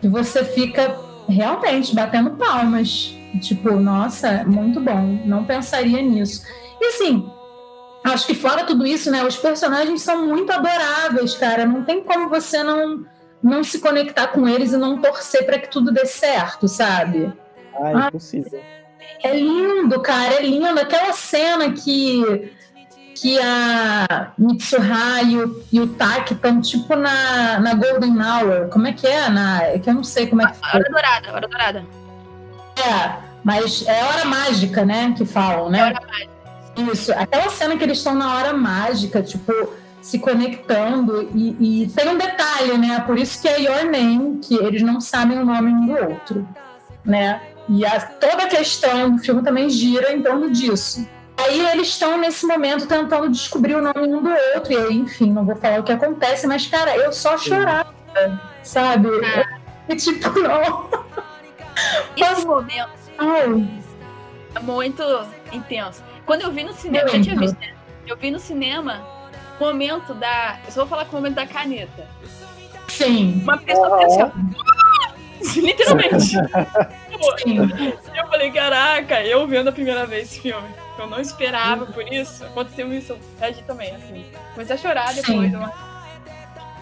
que 0.00 0.08
você 0.08 0.44
fica 0.44 0.94
realmente 1.28 1.94
batendo 1.94 2.30
palmas. 2.30 3.15
Tipo, 3.40 3.72
nossa, 3.72 4.44
muito 4.44 4.80
bom. 4.80 5.20
Não 5.24 5.44
pensaria 5.44 6.02
nisso. 6.02 6.44
E 6.80 6.86
assim, 6.86 7.30
acho 8.04 8.26
que 8.26 8.34
fora 8.34 8.64
tudo 8.64 8.86
isso, 8.86 9.10
né? 9.10 9.24
Os 9.24 9.36
personagens 9.36 10.02
são 10.02 10.26
muito 10.26 10.52
adoráveis, 10.52 11.34
cara. 11.34 11.66
Não 11.66 11.84
tem 11.84 12.02
como 12.02 12.28
você 12.28 12.62
não, 12.62 13.04
não 13.42 13.64
se 13.64 13.78
conectar 13.80 14.28
com 14.28 14.48
eles 14.48 14.72
e 14.72 14.76
não 14.76 15.00
torcer 15.00 15.44
para 15.44 15.58
que 15.58 15.68
tudo 15.68 15.92
dê 15.92 16.06
certo, 16.06 16.68
sabe? 16.68 17.32
Ah, 17.80 18.08
impossível. 18.08 18.60
É 19.22 19.36
lindo, 19.36 20.00
cara, 20.00 20.34
é 20.34 20.42
lindo. 20.42 20.78
Aquela 20.80 21.12
cena 21.12 21.72
que, 21.72 22.52
que 23.14 23.38
a 23.40 24.32
Mitsuha 24.38 25.22
e 25.24 25.38
o, 25.38 25.64
e 25.72 25.80
o 25.80 25.88
Taki 25.88 26.34
estão 26.34 26.60
tipo 26.60 26.94
na, 26.94 27.58
na 27.58 27.74
Golden 27.74 28.16
Hour. 28.20 28.68
Como 28.68 28.86
é 28.86 28.92
que 28.92 29.06
é? 29.06 29.28
Na, 29.28 29.62
é 29.64 29.78
que 29.78 29.88
eu 29.88 29.94
não 29.94 30.04
sei 30.04 30.26
como 30.26 30.42
é 30.42 30.46
que 30.46 30.58
foi. 30.58 30.80
Hora 30.80 30.90
dourada, 30.90 31.32
hora 31.32 31.48
dourada. 31.48 31.86
É, 32.78 33.25
mas 33.46 33.84
é 33.86 34.02
hora 34.02 34.24
mágica, 34.24 34.84
né? 34.84 35.14
Que 35.16 35.24
falam, 35.24 35.70
né? 35.70 35.84
Hora 35.84 36.02
Isso. 36.92 37.12
Aquela 37.12 37.48
cena 37.48 37.76
que 37.76 37.84
eles 37.84 37.98
estão 37.98 38.12
na 38.12 38.34
hora 38.34 38.52
mágica, 38.52 39.22
tipo, 39.22 39.52
se 40.02 40.18
conectando. 40.18 41.30
E, 41.32 41.84
e 41.84 41.88
tem 41.90 42.08
um 42.08 42.18
detalhe, 42.18 42.76
né? 42.76 42.98
Por 43.06 43.16
isso 43.16 43.40
que 43.40 43.46
é 43.46 43.60
Your 43.60 43.84
Name, 43.84 44.40
que 44.40 44.56
eles 44.56 44.82
não 44.82 45.00
sabem 45.00 45.38
o 45.38 45.44
nome 45.44 45.72
um 45.72 45.86
do 45.86 45.92
outro, 45.92 46.48
né? 47.04 47.40
E 47.68 47.86
a, 47.86 48.00
toda 48.00 48.42
a 48.42 48.48
questão 48.48 49.14
do 49.14 49.22
filme 49.22 49.44
também 49.44 49.70
gira 49.70 50.12
em 50.12 50.20
torno 50.20 50.50
disso. 50.50 51.08
Aí 51.36 51.64
eles 51.68 51.86
estão 51.86 52.18
nesse 52.18 52.44
momento 52.44 52.88
tentando 52.88 53.28
descobrir 53.28 53.76
o 53.76 53.80
nome 53.80 54.12
um 54.12 54.24
do 54.24 54.30
outro. 54.56 54.72
E 54.72 54.76
aí, 54.76 54.96
enfim, 54.96 55.32
não 55.32 55.46
vou 55.46 55.54
falar 55.54 55.78
o 55.78 55.84
que 55.84 55.92
acontece, 55.92 56.48
mas, 56.48 56.66
cara, 56.66 56.96
eu 56.96 57.12
só 57.12 57.38
chorava, 57.38 57.94
sabe? 58.64 59.08
E, 59.88 59.94
tipo, 59.94 60.30
não. 60.40 60.90
Esse 62.16 62.44
momento 62.44 63.05
é 63.18 64.60
muito 64.60 65.02
intenso. 65.52 66.02
Quando 66.24 66.42
eu 66.42 66.52
vi 66.52 66.64
no 66.64 66.72
cinema, 66.72 67.08
eu 67.08 67.12
já 67.16 67.22
tinha 67.22 67.38
visto, 67.38 67.58
né? 67.58 67.74
Eu 68.06 68.16
vi 68.16 68.30
no 68.30 68.38
cinema 68.38 69.04
o 69.58 69.64
momento 69.64 70.14
da. 70.14 70.58
Eu 70.64 70.72
só 70.72 70.80
vou 70.80 70.88
falar 70.88 71.04
com 71.06 71.12
o 71.12 71.20
momento 71.20 71.34
da 71.34 71.46
caneta. 71.46 72.06
sim, 72.88 73.40
Uma 73.42 73.58
pessoa 73.58 73.98
fez 73.98 74.18
assim. 74.18 75.60
Literalmente. 75.60 76.34
Eu 78.14 78.26
falei, 78.28 78.50
caraca, 78.50 79.22
eu 79.22 79.46
vendo 79.46 79.68
a 79.68 79.72
primeira 79.72 80.06
vez 80.06 80.24
esse 80.24 80.40
filme. 80.40 80.68
Eu 80.98 81.06
não 81.06 81.20
esperava 81.20 81.86
por 81.86 82.10
isso. 82.12 82.44
Aconteceu 82.44 82.92
isso. 82.92 83.12
Eu 83.12 83.46
agi 83.46 83.62
também, 83.64 83.94
assim. 83.94 84.24
Comecei 84.54 84.74
a 84.74 84.78
chorar 84.78 85.14
depois. 85.14 85.50
Sim. 85.50 85.54
Eu... 85.54 85.60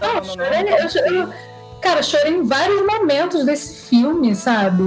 Não, 0.01 0.15
não, 0.15 0.25
chorei, 0.25 0.63
eu, 0.69 0.89
chorei, 0.89 1.27
cara, 1.81 2.03
chorei 2.03 2.35
em 2.35 2.47
vários 2.47 2.85
momentos 2.87 3.45
desse 3.45 3.89
filme, 3.89 4.35
sabe? 4.35 4.83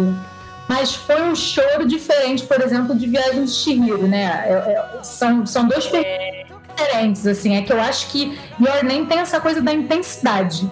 Mas 0.67 0.93
foi 0.93 1.21
um 1.21 1.33
choro 1.33 1.85
diferente, 1.85 2.45
por 2.45 2.61
exemplo, 2.61 2.95
de 2.95 3.07
Viagem 3.07 3.45
de 3.45 3.51
Chihiro, 3.51 4.07
né? 4.07 4.25
É, 4.45 4.51
é, 4.53 5.03
são, 5.03 5.45
são 5.45 5.67
dois 5.67 5.89
é... 5.93 6.45
diferentes, 6.75 7.25
assim. 7.25 7.55
É 7.55 7.61
que 7.61 7.71
eu 7.71 7.79
acho 7.79 8.09
que 8.09 8.37
Your 8.59 8.83
Name 8.83 9.05
tem 9.05 9.19
essa 9.19 9.39
coisa 9.39 9.61
da 9.61 9.71
intensidade. 9.71 10.69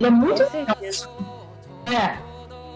Ele 0.00 0.08
é 0.08 0.10
muito 0.10 0.42
intenso. 0.42 1.10
É. 1.86 2.16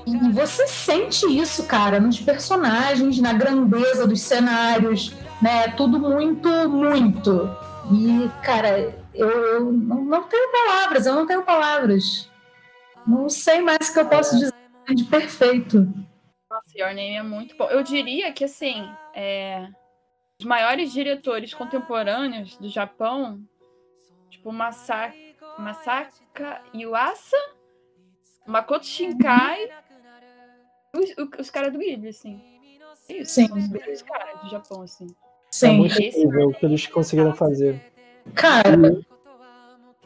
E 0.07 0.33
você 0.33 0.67
sente 0.67 1.27
isso, 1.27 1.65
cara, 1.65 2.01
nos 2.01 2.21
personagens, 2.21 3.21
na 3.21 3.33
grandeza 3.33 4.07
dos 4.07 4.21
cenários, 4.21 5.15
né? 5.41 5.69
Tudo 5.69 5.99
muito, 5.99 6.49
muito. 6.69 7.51
E, 7.91 8.31
cara, 8.43 8.95
eu, 9.15 9.29
eu 9.29 9.73
não 9.73 10.25
tenho 10.25 10.51
palavras, 10.53 11.07
eu 11.07 11.15
não 11.15 11.27
tenho 11.27 11.43
palavras. 11.43 12.29
Não 13.07 13.29
sei 13.29 13.61
mais 13.61 13.89
o 13.89 13.93
que 13.93 14.01
eu 14.01 14.07
posso 14.07 14.39
dizer 14.39 14.55
de 14.95 15.05
perfeito. 15.05 15.89
Nossa, 16.71 16.79
Your 16.79 16.95
Name 16.95 17.17
é 17.17 17.23
muito 17.23 17.57
bom. 17.57 17.65
Eu 17.67 17.83
diria 17.83 18.33
que, 18.33 18.45
assim, 18.45 18.89
é... 19.15 19.69
os 20.39 20.47
maiores 20.47 20.93
diretores 20.93 21.53
contemporâneos 21.53 22.57
do 22.57 22.69
Japão, 22.69 23.41
tipo 24.29 24.53
Masaka, 24.53 25.15
Masaka 25.59 26.63
Yuasa, 26.75 27.37
Makoto 28.47 28.87
Shinkai, 28.87 29.69
os, 30.95 31.39
os 31.39 31.51
caras 31.51 31.73
do 31.73 31.79
Ghibli, 31.79 32.09
assim. 32.09 32.41
É 33.09 33.15
isso, 33.19 33.35
Sim. 33.35 33.49
os 33.93 34.03
caras 34.03 34.41
do 34.43 34.51
Japão, 34.51 34.83
assim. 34.83 35.07
Sim. 35.51 35.69
É 35.69 35.73
muito 35.73 36.03
incrível 36.03 36.49
o 36.49 36.55
que 36.55 36.65
eles 36.65 36.87
conseguiram 36.87 37.35
fazer. 37.35 37.81
Cara. 38.35 38.71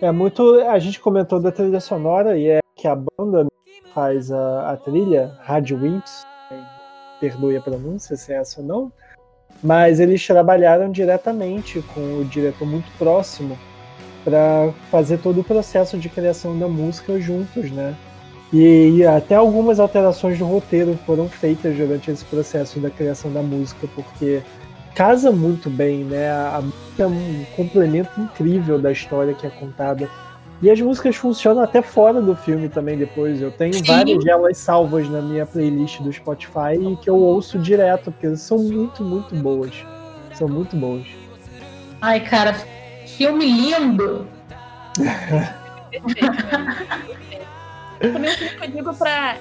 É 0.01 0.11
muito. 0.11 0.61
A 0.61 0.79
gente 0.79 0.99
comentou 0.99 1.41
da 1.41 1.53
trilha 1.53 1.81
sonora 1.81 2.37
e 2.37 2.49
é 2.49 2.61
que 2.75 2.89
a 2.89 2.97
banda 2.97 3.47
faz 3.93 4.33
a, 4.33 4.73
a 4.73 4.77
trilha, 4.77 5.39
Rádio 5.41 5.81
Wimps, 5.81 6.27
perdoe 7.21 7.57
a 7.57 7.61
pronúncia 7.61 8.17
se 8.17 8.33
é 8.33 8.37
essa 8.37 8.61
ou 8.61 8.67
não, 8.67 8.93
mas 9.63 10.01
eles 10.01 10.27
trabalharam 10.27 10.91
diretamente 10.91 11.83
com 11.95 12.21
o 12.21 12.25
diretor 12.25 12.67
muito 12.67 12.91
próximo 12.99 13.59
para 14.25 14.73
fazer 14.91 15.19
todo 15.19 15.41
o 15.41 15.45
processo 15.45 15.99
de 15.99 16.09
criação 16.09 16.59
da 16.59 16.67
música 16.67 17.21
juntos, 17.21 17.71
né? 17.71 17.95
E, 18.53 18.99
e, 18.99 19.07
até 19.07 19.35
algumas 19.35 19.81
alterações 19.81 20.39
do 20.39 20.45
roteiro 20.45 20.99
foram 21.05 21.29
feitas 21.29 21.77
durante 21.77 22.11
esse 22.11 22.25
processo 22.25 22.79
da 22.79 22.89
criação 22.89 23.33
da 23.33 23.43
música, 23.43 23.89
porque 23.95 24.43
casa 24.95 25.33
muito 25.33 25.69
bem, 25.69 26.05
né? 26.05 26.31
A, 26.31 26.63
é 26.99 27.07
um 27.07 27.45
complemento 27.57 28.21
incrível 28.21 28.79
da 28.79 28.93
história 28.93 29.35
que 29.35 29.47
é 29.47 29.51
contada. 29.51 30.09
E 30.63 30.71
as 30.71 30.81
músicas 30.81 31.17
funcionam 31.17 31.63
até 31.63 31.83
fora 31.83 32.23
do 32.23 32.35
filme 32.35 32.69
também 32.69 32.97
depois. 32.97 33.41
Eu 33.41 33.51
tenho 33.51 33.75
Sim. 33.75 33.85
várias 33.85 34.25
delas 34.25 34.57
salvas 34.57 35.09
na 35.09 35.21
minha 35.21 35.45
playlist 35.45 36.01
do 36.01 36.13
Spotify 36.13 36.75
e 36.81 36.97
que 36.97 37.11
eu 37.11 37.17
ouço 37.17 37.59
direto, 37.59 38.11
porque 38.13 38.37
são 38.37 38.59
muito, 38.59 39.03
muito 39.03 39.35
boas. 39.35 39.85
São 40.35 40.49
muito 40.49 40.77
boas. 40.77 41.07
Ai, 42.01 42.21
cara, 42.21 42.55
filme 43.07 43.45
lindo! 43.45 44.27
também 48.13 48.31
um 48.31 48.37
filme 48.37 48.57
que 48.57 48.65
eu 48.65 48.71
digo 48.71 48.95
pra 48.95 49.37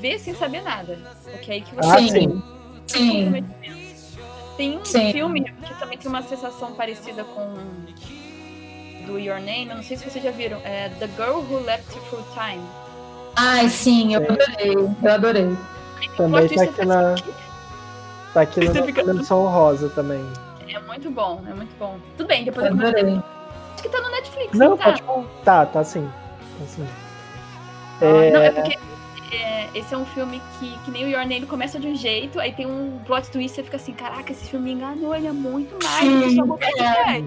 ver 0.00 0.18
sem 0.18 0.34
saber 0.34 0.62
nada. 0.62 0.98
Porque 1.30 1.50
é 1.50 1.54
aí 1.54 1.60
que 1.60 1.74
você. 1.74 1.88
Ah, 1.88 1.98
sim. 1.98 2.42
sim. 2.86 3.44
Tem 4.56 4.78
um 4.78 4.84
sim. 4.84 5.12
filme 5.12 5.44
que 5.44 5.78
também 5.78 5.98
tem 5.98 6.08
uma 6.08 6.22
sensação 6.22 6.72
parecida 6.72 7.24
com 7.24 7.54
do 9.06 9.18
Your 9.18 9.40
Name, 9.40 9.68
eu 9.68 9.76
não 9.76 9.82
sei 9.82 9.96
se 9.96 10.08
vocês 10.08 10.24
já 10.24 10.30
viram, 10.30 10.58
é 10.64 10.88
The 10.98 11.08
Girl 11.16 11.38
Who 11.38 11.64
Leapt 11.64 11.86
Through 12.08 12.24
Time. 12.34 12.62
Ai, 13.36 13.68
sim, 13.68 14.14
eu 14.14 14.22
adorei, 14.22 14.74
eu 14.74 15.10
adorei. 15.10 15.56
Também 16.16 16.48
tá 16.48 16.62
aqui 16.64 16.84
na. 16.84 17.14
Tá 18.34 18.40
aqui 18.42 18.60
na 18.60 18.82
fica... 18.82 19.04
menção 19.04 19.46
rosa 19.46 19.88
também. 19.90 20.24
É 20.68 20.78
muito 20.80 21.10
bom, 21.10 21.42
é 21.48 21.54
muito 21.54 21.74
bom. 21.78 21.98
Tudo 22.16 22.26
bem, 22.26 22.44
depois 22.44 22.66
eu, 22.66 22.76
eu 22.76 22.88
adorei. 22.88 23.20
Acho 23.74 23.82
que 23.82 23.88
tá 23.88 24.00
no 24.00 24.10
Netflix, 24.10 24.58
não, 24.58 24.70
não 24.70 24.76
tá? 24.76 24.84
Pode... 24.84 25.26
Tá, 25.44 25.66
tá 25.66 25.84
sim. 25.84 26.08
Tá 26.58 26.66
sim. 26.66 26.86
Ah, 28.00 28.04
é... 28.04 28.30
Não, 28.30 28.42
é 28.42 28.50
porque 28.50 28.78
é, 29.32 29.68
esse 29.74 29.94
é 29.94 29.96
um 29.96 30.04
filme 30.06 30.40
que, 30.58 30.78
que 30.84 30.90
nem 30.90 31.04
o 31.04 31.08
Your 31.08 31.26
Name 31.26 31.46
começa 31.46 31.78
de 31.78 31.86
um 31.86 31.96
jeito, 31.96 32.38
aí 32.38 32.52
tem 32.52 32.66
um 32.66 32.98
plot 33.06 33.30
twist 33.30 33.52
e 33.52 33.54
você 33.54 33.62
fica 33.62 33.76
assim, 33.76 33.92
caraca, 33.92 34.30
esse 34.30 34.46
filme 34.48 34.66
me 34.66 34.72
enganou, 34.72 35.14
ele 35.14 35.26
é 35.26 35.32
muito 35.32 35.78
mais 35.82 36.04
Sim, 36.04 36.36
do 36.36 36.56
que 36.58 36.82
é. 36.82 37.24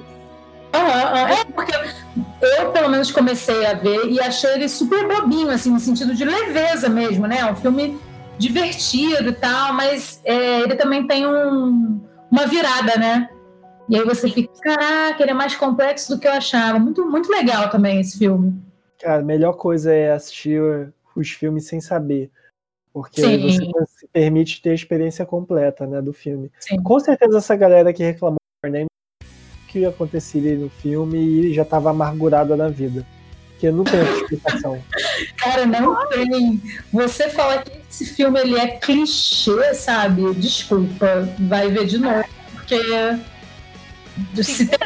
Uhum, 0.75 1.17
é 1.27 1.45
porque 1.45 1.71
eu, 2.41 2.71
pelo 2.71 2.89
menos, 2.89 3.11
comecei 3.11 3.65
a 3.65 3.73
ver 3.73 4.07
e 4.07 4.19
achei 4.19 4.53
ele 4.53 4.69
super 4.69 5.07
bobinho, 5.07 5.49
assim, 5.49 5.71
no 5.71 5.79
sentido 5.79 6.13
de 6.13 6.23
leveza 6.23 6.89
mesmo, 6.89 7.27
né? 7.27 7.49
Um 7.49 7.55
filme 7.55 7.99
divertido 8.37 9.29
e 9.29 9.33
tal, 9.33 9.73
mas 9.73 10.21
é, 10.25 10.61
ele 10.61 10.75
também 10.75 11.07
tem 11.07 11.25
um, 11.25 12.01
uma 12.29 12.45
virada, 12.45 12.97
né? 12.97 13.29
E 13.87 13.95
aí 13.95 14.03
você 14.03 14.29
fica, 14.29 14.51
caraca, 14.61 15.21
ele 15.21 15.31
é 15.31 15.33
mais 15.33 15.55
complexo 15.55 16.13
do 16.13 16.19
que 16.19 16.27
eu 16.27 16.31
achava. 16.31 16.79
Muito, 16.79 17.05
muito 17.05 17.29
legal 17.29 17.69
também 17.69 17.99
esse 17.99 18.17
filme. 18.17 18.53
Cara, 18.99 19.21
a 19.21 19.25
melhor 19.25 19.53
coisa 19.53 19.93
é 19.93 20.11
assistir 20.11 20.61
os 21.15 21.29
filmes 21.29 21.67
sem 21.67 21.79
saber. 21.79 22.31
Porque 22.91 23.21
Sim. 23.21 23.41
você 23.41 23.85
se 23.99 24.07
permite 24.07 24.61
ter 24.61 24.71
a 24.71 24.73
experiência 24.73 25.25
completa 25.25 25.85
né, 25.85 26.01
do 26.01 26.13
filme. 26.13 26.51
Sim. 26.59 26.81
Com 26.81 26.99
certeza 26.99 27.37
essa 27.37 27.55
galera 27.55 27.93
que 27.93 28.03
reclamou 28.03 28.37
que 29.79 29.85
aconteceria 29.85 30.55
no 30.55 30.69
filme 30.69 31.17
e 31.17 31.53
já 31.53 31.63
estava 31.63 31.89
amargurada 31.89 32.55
na 32.55 32.69
vida. 32.69 33.05
Porque 33.49 33.69
não 33.69 33.83
tem 33.83 34.01
explicação. 34.01 34.81
Cara, 35.35 35.65
não 35.65 36.07
tem. 36.07 36.61
Você 36.93 37.29
falar 37.29 37.63
que 37.63 37.71
esse 37.89 38.05
filme 38.05 38.39
ele 38.39 38.57
é 38.57 38.67
clichê, 38.67 39.73
sabe? 39.73 40.33
Desculpa, 40.35 41.27
vai 41.39 41.69
ver 41.69 41.87
de 41.87 41.97
novo, 41.97 42.23
porque 42.53 42.77
se 44.41 44.65
tem, 44.65 44.79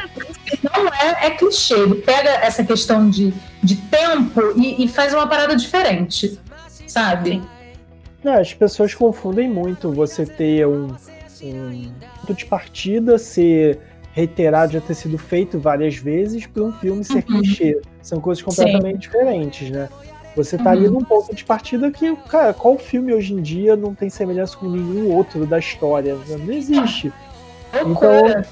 não 0.62 0.88
é, 0.88 1.26
é 1.26 1.30
clichê. 1.30 1.74
Ele 1.74 1.96
pega 1.96 2.30
essa 2.30 2.64
questão 2.64 3.08
de, 3.08 3.32
de 3.62 3.76
tempo 3.76 4.40
e, 4.56 4.84
e 4.84 4.88
faz 4.88 5.14
uma 5.14 5.26
parada 5.28 5.54
diferente, 5.54 6.38
sabe? 6.86 7.40
É, 8.24 8.40
as 8.40 8.52
pessoas 8.52 8.92
confundem 8.92 9.48
muito 9.48 9.92
você 9.92 10.26
ter 10.26 10.66
um, 10.66 10.94
um 11.42 11.92
ponto 12.20 12.34
de 12.34 12.44
partida, 12.44 13.18
ser 13.18 13.78
reiterado, 14.12 14.72
já 14.72 14.80
ter 14.80 14.94
sido 14.94 15.16
feito 15.18 15.58
várias 15.58 15.96
vezes 15.96 16.46
para 16.46 16.62
um 16.62 16.72
filme 16.72 17.04
ser 17.04 17.24
uhum. 17.28 17.40
clichê. 17.40 17.80
São 18.02 18.20
coisas 18.20 18.42
completamente 18.42 18.94
Sim. 18.94 18.98
diferentes, 19.00 19.70
né? 19.70 19.88
Você 20.36 20.56
tá 20.56 20.64
uhum. 20.64 20.70
ali 20.70 20.88
num 20.88 21.04
ponto 21.04 21.34
de 21.34 21.44
partida 21.44 21.90
que, 21.90 22.14
cara, 22.28 22.52
qual 22.52 22.78
filme 22.78 23.12
hoje 23.12 23.34
em 23.34 23.42
dia 23.42 23.76
não 23.76 23.94
tem 23.94 24.08
semelhança 24.08 24.56
com 24.56 24.68
nenhum 24.68 25.12
outro 25.12 25.44
da 25.46 25.58
história? 25.58 26.16
Não 26.28 26.52
existe. 26.52 27.12
Então, 27.74 28.44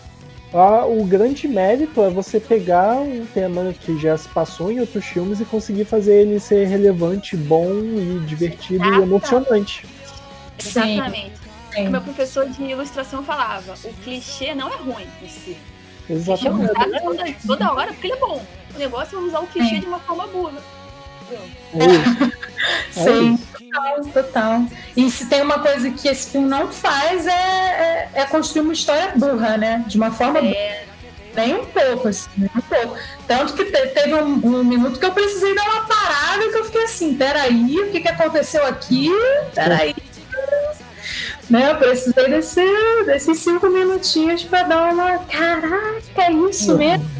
a, 0.52 0.86
o 0.86 1.04
grande 1.04 1.46
mérito 1.46 2.02
é 2.02 2.10
você 2.10 2.40
pegar 2.40 2.94
um 2.94 3.26
tema 3.26 3.72
que 3.72 3.98
já 3.98 4.16
se 4.16 4.28
passou 4.28 4.72
em 4.72 4.80
outros 4.80 5.04
filmes 5.04 5.40
e 5.40 5.44
conseguir 5.44 5.84
fazer 5.84 6.22
ele 6.22 6.40
ser 6.40 6.66
relevante, 6.66 7.36
bom 7.36 7.70
e 7.70 8.22
divertido 8.26 8.84
e 8.84 9.02
emocionante. 9.02 9.86
Exatamente. 10.58 11.37
Sim. 11.84 11.88
meu 11.88 12.00
professor 12.00 12.48
de 12.48 12.62
ilustração 12.62 13.22
falava, 13.22 13.74
o 13.84 13.92
clichê 14.04 14.54
não 14.54 14.68
é 14.68 14.76
ruim 14.76 15.06
em 15.22 15.28
si. 15.28 15.56
Exatamente. 16.08 16.70
O 16.72 17.00
toda, 17.00 17.34
toda 17.46 17.72
hora 17.72 17.92
porque 17.92 18.06
ele 18.06 18.14
é 18.14 18.20
bom. 18.20 18.44
O 18.74 18.78
negócio 18.78 19.18
é 19.18 19.22
usar 19.22 19.40
o 19.40 19.46
clichê 19.46 19.76
Sim. 19.76 19.80
de 19.80 19.86
uma 19.86 19.98
forma 20.00 20.26
burra. 20.26 20.62
É 21.30 22.30
Sim, 22.90 23.36
total, 23.36 24.00
total. 24.12 24.62
E 24.96 25.10
se 25.10 25.26
tem 25.26 25.42
uma 25.42 25.58
coisa 25.58 25.90
que 25.90 26.08
esse 26.08 26.30
filme 26.30 26.48
não 26.48 26.68
faz 26.68 27.26
é, 27.26 27.30
é, 27.32 28.10
é 28.14 28.24
construir 28.24 28.62
uma 28.62 28.72
história 28.72 29.12
burra, 29.14 29.56
né? 29.58 29.84
De 29.86 29.96
uma 29.96 30.10
forma 30.10 30.38
é. 30.38 30.86
Nem 31.34 31.54
um 31.54 31.66
pouco, 31.66 32.08
assim, 32.08 32.28
nem 32.36 32.50
um 32.56 32.60
pouco. 32.60 32.98
Tanto 33.26 33.52
que 33.52 33.64
teve 33.66 34.14
um, 34.14 34.34
um, 34.44 34.64
minuto 34.64 34.98
que 34.98 35.04
eu 35.04 35.12
precisei 35.12 35.54
dar 35.54 35.68
uma 35.70 35.84
parada 35.84 36.48
que 36.48 36.56
eu 36.56 36.64
fiquei 36.64 36.82
assim, 36.82 37.14
peraí, 37.14 37.78
o 37.78 37.90
que, 37.90 38.00
que 38.00 38.08
aconteceu 38.08 38.64
aqui? 38.66 39.10
Peraí. 39.54 39.94
Né, 41.50 41.70
eu 41.70 41.76
precisei 41.76 42.28
desse, 42.28 42.60
desses 43.06 43.38
cinco 43.38 43.70
minutinhos 43.70 44.44
para 44.44 44.64
dar 44.64 44.92
uma. 44.92 45.18
Caraca, 45.18 46.22
é 46.22 46.32
isso 46.32 46.72
uhum. 46.72 46.78
mesmo? 46.78 47.10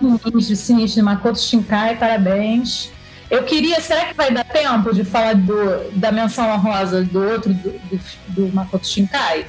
Sinistro, 0.00 0.56
sinistro. 0.56 1.04
Makoto 1.04 1.38
Shinkai, 1.38 1.96
parabéns. 1.96 2.90
Eu 3.30 3.44
queria, 3.44 3.80
será 3.80 4.06
que 4.06 4.14
vai 4.14 4.30
dar 4.30 4.44
tempo 4.44 4.94
de 4.94 5.04
falar 5.04 5.34
do, 5.34 5.90
da 5.92 6.10
menção 6.12 6.50
honrosa 6.50 7.02
do 7.02 7.22
outro, 7.22 7.52
do, 7.54 7.70
do, 7.70 8.00
do 8.28 8.54
Makoto 8.54 8.86
Shinkai? 8.86 9.46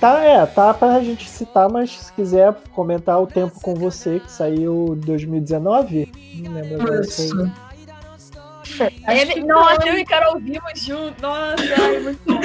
Tá, 0.00 0.22
é, 0.22 0.44
tá 0.44 0.74
pra 0.74 1.00
gente 1.00 1.28
citar, 1.28 1.70
mas 1.70 1.90
se 1.90 2.12
quiser 2.12 2.54
comentar 2.72 3.18
o 3.22 3.26
tempo 3.26 3.58
com 3.60 3.74
você, 3.74 4.20
que 4.20 4.30
saiu 4.30 4.94
em 4.94 5.00
2019, 5.00 6.12
não 6.42 6.52
lembro 6.52 6.82
agora. 6.82 7.00
Isso. 7.00 7.50
É, 9.06 9.40
nossa, 9.40 9.88
eu 9.88 9.98
e 9.98 10.04
Carol 10.04 10.38
vimos 10.38 10.80
junto. 10.80 11.20
Nossa, 11.22 11.56
ai, 11.80 12.00
muito 12.00 12.20
bom. 12.26 12.40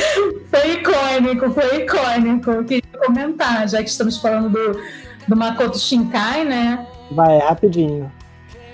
Foi 0.49 0.71
icônico, 0.73 1.51
foi 1.51 1.83
icônico. 1.83 2.51
Eu 2.51 2.65
queria 2.65 2.99
comentar, 3.05 3.67
já 3.67 3.81
que 3.83 3.89
estamos 3.89 4.17
falando 4.17 4.49
do, 4.49 4.79
do 5.27 5.35
Makoto 5.35 5.77
Shinkai, 5.77 6.43
né? 6.43 6.85
Vai, 7.11 7.37
rapidinho. 7.39 8.11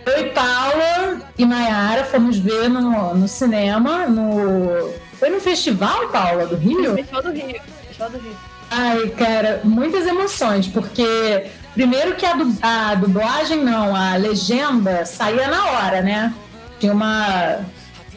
Oi, 0.08 0.26
Paula. 0.30 1.22
e 1.38 1.46
Nayara 1.46 2.04
fomos 2.04 2.38
ver 2.38 2.70
no, 2.70 3.16
no 3.16 3.28
cinema, 3.28 4.08
no. 4.08 4.94
Foi 5.14 5.30
no 5.30 5.40
festival, 5.40 6.10
Paula, 6.10 6.46
do 6.46 6.56
Rio? 6.56 6.94
Festival 6.96 7.24
do 7.24 7.32
Rio. 7.32 7.62
Festival 7.88 8.10
do 8.12 8.18
Rio. 8.20 8.36
Ai, 8.70 9.10
cara, 9.10 9.62
muitas 9.64 10.06
emoções, 10.06 10.68
porque 10.68 11.48
primeiro 11.74 12.16
que 12.16 12.26
a, 12.26 12.34
du 12.34 12.54
a 12.62 12.96
dublagem, 12.96 13.64
não, 13.64 13.96
a 13.96 14.16
legenda 14.16 15.06
saía 15.06 15.48
na 15.48 15.72
hora, 15.72 16.02
né? 16.02 16.34
Tinha 16.80 16.94
uma, 16.94 17.66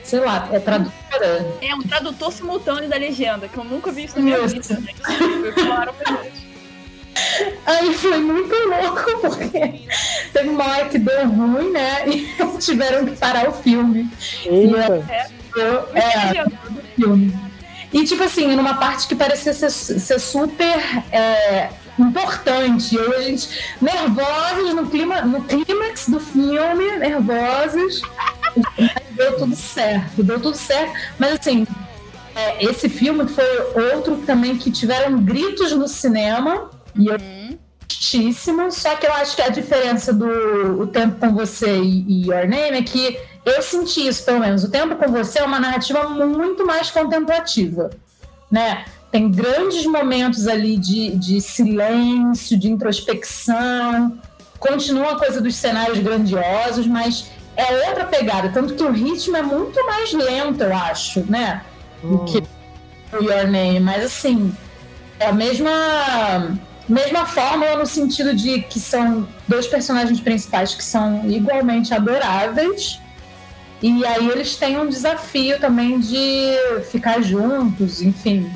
sei 0.03 0.21
lá, 0.21 0.49
é 0.53 0.59
tradutora. 0.59 1.57
É 1.61 1.75
um 1.75 1.83
tradutor 1.83 2.33
simultâneo 2.33 2.89
da 2.89 2.97
legenda, 2.97 3.49
que 3.49 3.57
eu 3.57 3.65
nunca 3.65 3.93
vi 3.93 4.05
isso 4.05 4.19
na 4.19 4.25
minha 4.25 4.47
vida. 4.47 4.83
Claro 5.55 5.95
Aí 7.67 7.95
foi 7.95 8.19
muito 8.19 8.55
louco, 8.55 9.21
porque 9.21 9.87
teve 10.33 10.49
uma 10.49 10.65
hora 10.65 10.89
que 10.89 10.99
deu 10.99 11.29
ruim, 11.29 11.71
né? 11.71 12.05
E 12.09 12.59
tiveram 12.59 13.05
que 13.07 13.17
parar 13.17 13.49
o 13.49 13.53
filme. 13.53 14.11
Eita. 14.45 15.05
E, 15.57 15.61
é, 15.61 16.39
é, 16.39 16.45
o 16.45 16.51
filme. 16.97 17.49
E, 17.93 18.05
tipo 18.05 18.23
assim, 18.23 18.55
numa 18.55 18.75
parte 18.75 19.07
que 19.07 19.15
parecia 19.15 19.53
ser, 19.55 19.71
ser 19.71 20.19
super 20.19 20.79
é, 21.11 21.71
importante. 22.03 22.95
E 22.95 22.99
a 22.99 23.21
gente, 23.23 23.49
nervosos 23.81 24.75
no, 24.75 24.87
clima, 24.87 25.23
no 25.23 25.43
clímax 25.45 26.09
do 26.09 26.21
filme, 26.21 26.97
nervosos. 26.99 28.03
deu 29.11 29.37
tudo 29.39 29.57
certo, 29.57 30.23
deu 30.23 30.41
tudo 30.41 30.57
certo. 30.57 30.93
Mas, 31.19 31.39
assim, 31.41 31.67
é, 32.35 32.65
esse 32.65 32.89
filme 32.89 33.27
foi 33.29 33.45
outro 33.93 34.19
também 34.19 34.57
que 34.57 34.71
tiveram 34.71 35.23
gritos 35.23 35.73
no 35.73 35.89
cinema. 35.89 36.71
E 36.97 37.07
eu 37.07 37.19
muitíssimo, 37.89 38.71
só 38.71 38.95
que 38.97 39.07
eu 39.07 39.13
acho 39.13 39.35
que 39.35 39.43
a 39.43 39.49
diferença 39.49 40.13
do 40.13 40.81
O 40.81 40.87
Tempo 40.87 41.19
com 41.19 41.35
Você 41.35 41.79
e, 41.79 42.05
e 42.07 42.27
Your 42.27 42.47
Name 42.47 42.79
é 42.79 42.83
que 42.83 43.19
eu 43.45 43.63
senti 43.63 44.07
isso, 44.07 44.25
pelo 44.25 44.41
menos. 44.41 44.63
O 44.65 44.71
Tempo 44.71 44.95
com 44.97 45.11
Você 45.13 45.41
é 45.41 45.45
uma 45.45 45.59
narrativa 45.59 46.09
muito 46.09 46.67
mais 46.67 46.91
contemplativa, 46.91 47.91
né? 48.51 48.85
Tem 49.11 49.31
grandes 49.31 49.87
momentos 49.87 50.47
ali 50.47 50.77
de, 50.77 51.17
de 51.17 51.41
silêncio, 51.41 52.59
de 52.59 52.71
introspecção. 52.71 54.19
Continua 54.59 55.13
a 55.13 55.17
coisa 55.17 55.41
dos 55.41 55.55
cenários 55.55 55.99
grandiosos, 55.99 56.87
mas 56.87 57.31
é 57.57 57.89
outra 57.89 58.05
pegada. 58.05 58.51
Tanto 58.51 58.75
que 58.75 58.83
o 58.83 58.93
ritmo 58.93 59.37
é 59.37 59.43
muito 59.43 59.85
mais 59.87 60.13
lento, 60.13 60.63
eu 60.63 60.77
acho, 60.77 61.25
né? 61.31 61.63
Do 62.03 62.23
hum. 62.23 62.25
que 62.27 62.39
o 63.17 63.23
Your 63.23 63.47
Name. 63.51 63.81
Mas, 63.81 64.05
assim, 64.05 64.55
é 65.19 65.27
a 65.27 65.33
mesma 65.33 66.59
mesma 66.89 67.27
fórmula 67.27 67.77
no 67.77 67.87
sentido 67.87 68.35
de 68.35 68.63
que 68.63 68.81
são 68.81 69.29
dois 69.47 69.67
personagens 69.67 70.21
principais 70.21 70.75
que 70.75 70.83
são 70.83 71.29
igualmente 71.29 71.93
adoráveis. 71.93 72.99
E 73.83 74.05
aí 74.07 74.29
eles 74.29 74.57
têm 74.57 74.79
um 74.79 74.89
desafio 74.89 75.61
também 75.61 76.01
de 76.01 76.57
ficar 76.91 77.21
juntos, 77.23 78.03
enfim. 78.03 78.51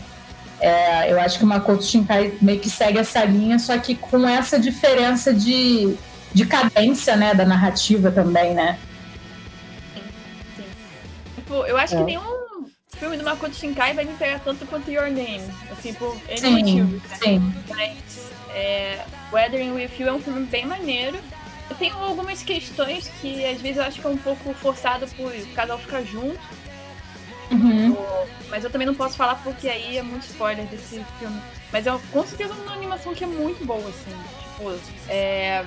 É, 0.63 1.11
eu 1.11 1.21
acho 1.21 1.39
que 1.39 1.45
o 1.45 1.47
Makoto 1.47 1.83
Shinkai 1.83 2.35
meio 2.41 2.61
que 2.61 2.71
segue 2.71 2.97
essa 2.97 3.25
linha, 3.25 3.59
só 3.59 3.77
que 3.79 3.97
com 3.97 4.29
essa 4.29 4.61
diferença 4.61 5.35
de, 5.35 5.97
de 6.33 6.47
cadência, 6.47 7.17
né, 7.17 7.35
da 7.35 7.45
narrativa 7.45 8.13
também, 8.13 8.55
né? 8.55 8.79
Sim, 9.93 10.03
sim. 10.57 10.65
Tipo, 11.35 11.55
eu 11.67 11.77
acho 11.77 11.97
é. 11.97 11.99
que 11.99 12.05
nenhum 12.05 12.67
filme 12.97 13.17
do 13.17 13.25
Makoto 13.25 13.57
Shinkai 13.57 13.93
vai 13.93 14.05
me 14.05 14.13
pegar 14.13 14.39
tanto 14.39 14.65
quanto 14.67 14.89
Your 14.89 15.11
Name, 15.11 15.43
assim, 15.73 15.93
por 15.95 16.17
N 16.29 16.39
sim, 16.39 16.51
motivos. 16.53 17.03
Né? 17.03 17.17
Sim. 17.21 17.55
Mas 17.69 18.31
é, 18.55 19.05
Weathering 19.33 19.73
With 19.73 19.91
You 19.99 20.09
é 20.09 20.13
um 20.13 20.21
filme 20.21 20.47
bem 20.47 20.65
maneiro. 20.65 21.19
Eu 21.69 21.75
tenho 21.77 21.97
algumas 21.97 22.41
questões 22.45 23.11
que 23.21 23.45
às 23.45 23.61
vezes 23.61 23.79
eu 23.79 23.83
acho 23.83 24.01
que 24.01 24.07
é 24.07 24.11
um 24.11 24.17
pouco 24.17 24.55
forçado 24.55 25.09
por 25.17 25.33
o 25.33 25.47
casal 25.55 25.79
ficar 25.79 26.03
junto. 26.03 26.39
Uhum. 27.53 27.97
Mas 28.49 28.65
eu 28.65 28.71
também 28.71 28.87
não 28.87 28.95
posso 28.95 29.17
falar 29.17 29.37
porque 29.37 29.69
aí 29.69 29.97
é 29.97 30.03
muito 30.03 30.25
spoiler 30.25 30.67
desse 30.67 31.05
filme. 31.19 31.41
Mas 31.73 31.87
é 31.87 31.99
com 32.11 32.27
certeza 32.27 32.53
uma 32.55 32.73
animação 32.73 33.15
que 33.15 33.25
é 33.25 33.27
muito 33.27 33.65
boa, 33.65 33.81
assim. 33.81 34.17
Tipo, 34.43 34.79
é... 35.09 35.65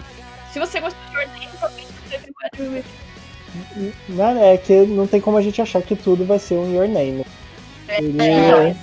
se 0.52 0.60
você 0.60 0.80
gostou 0.80 1.02
de 1.10 1.16
Your 1.16 1.28
Name, 1.30 1.50
talvez 1.60 1.88
você 1.88 2.84
You. 3.78 3.94
Não, 4.10 4.44
é 4.44 4.58
que 4.58 4.86
não 4.86 5.08
tem 5.08 5.22
como 5.22 5.38
a 5.38 5.42
gente 5.42 5.62
achar 5.62 5.82
que 5.82 5.96
tudo 5.96 6.26
vai 6.26 6.40
ser 6.40 6.56
um 6.56 6.74
Your 6.74 6.88
Name. 6.88 7.26
É, 7.88 8.00
Ele 8.00 8.22
é, 8.22 8.26
é, 8.28 8.76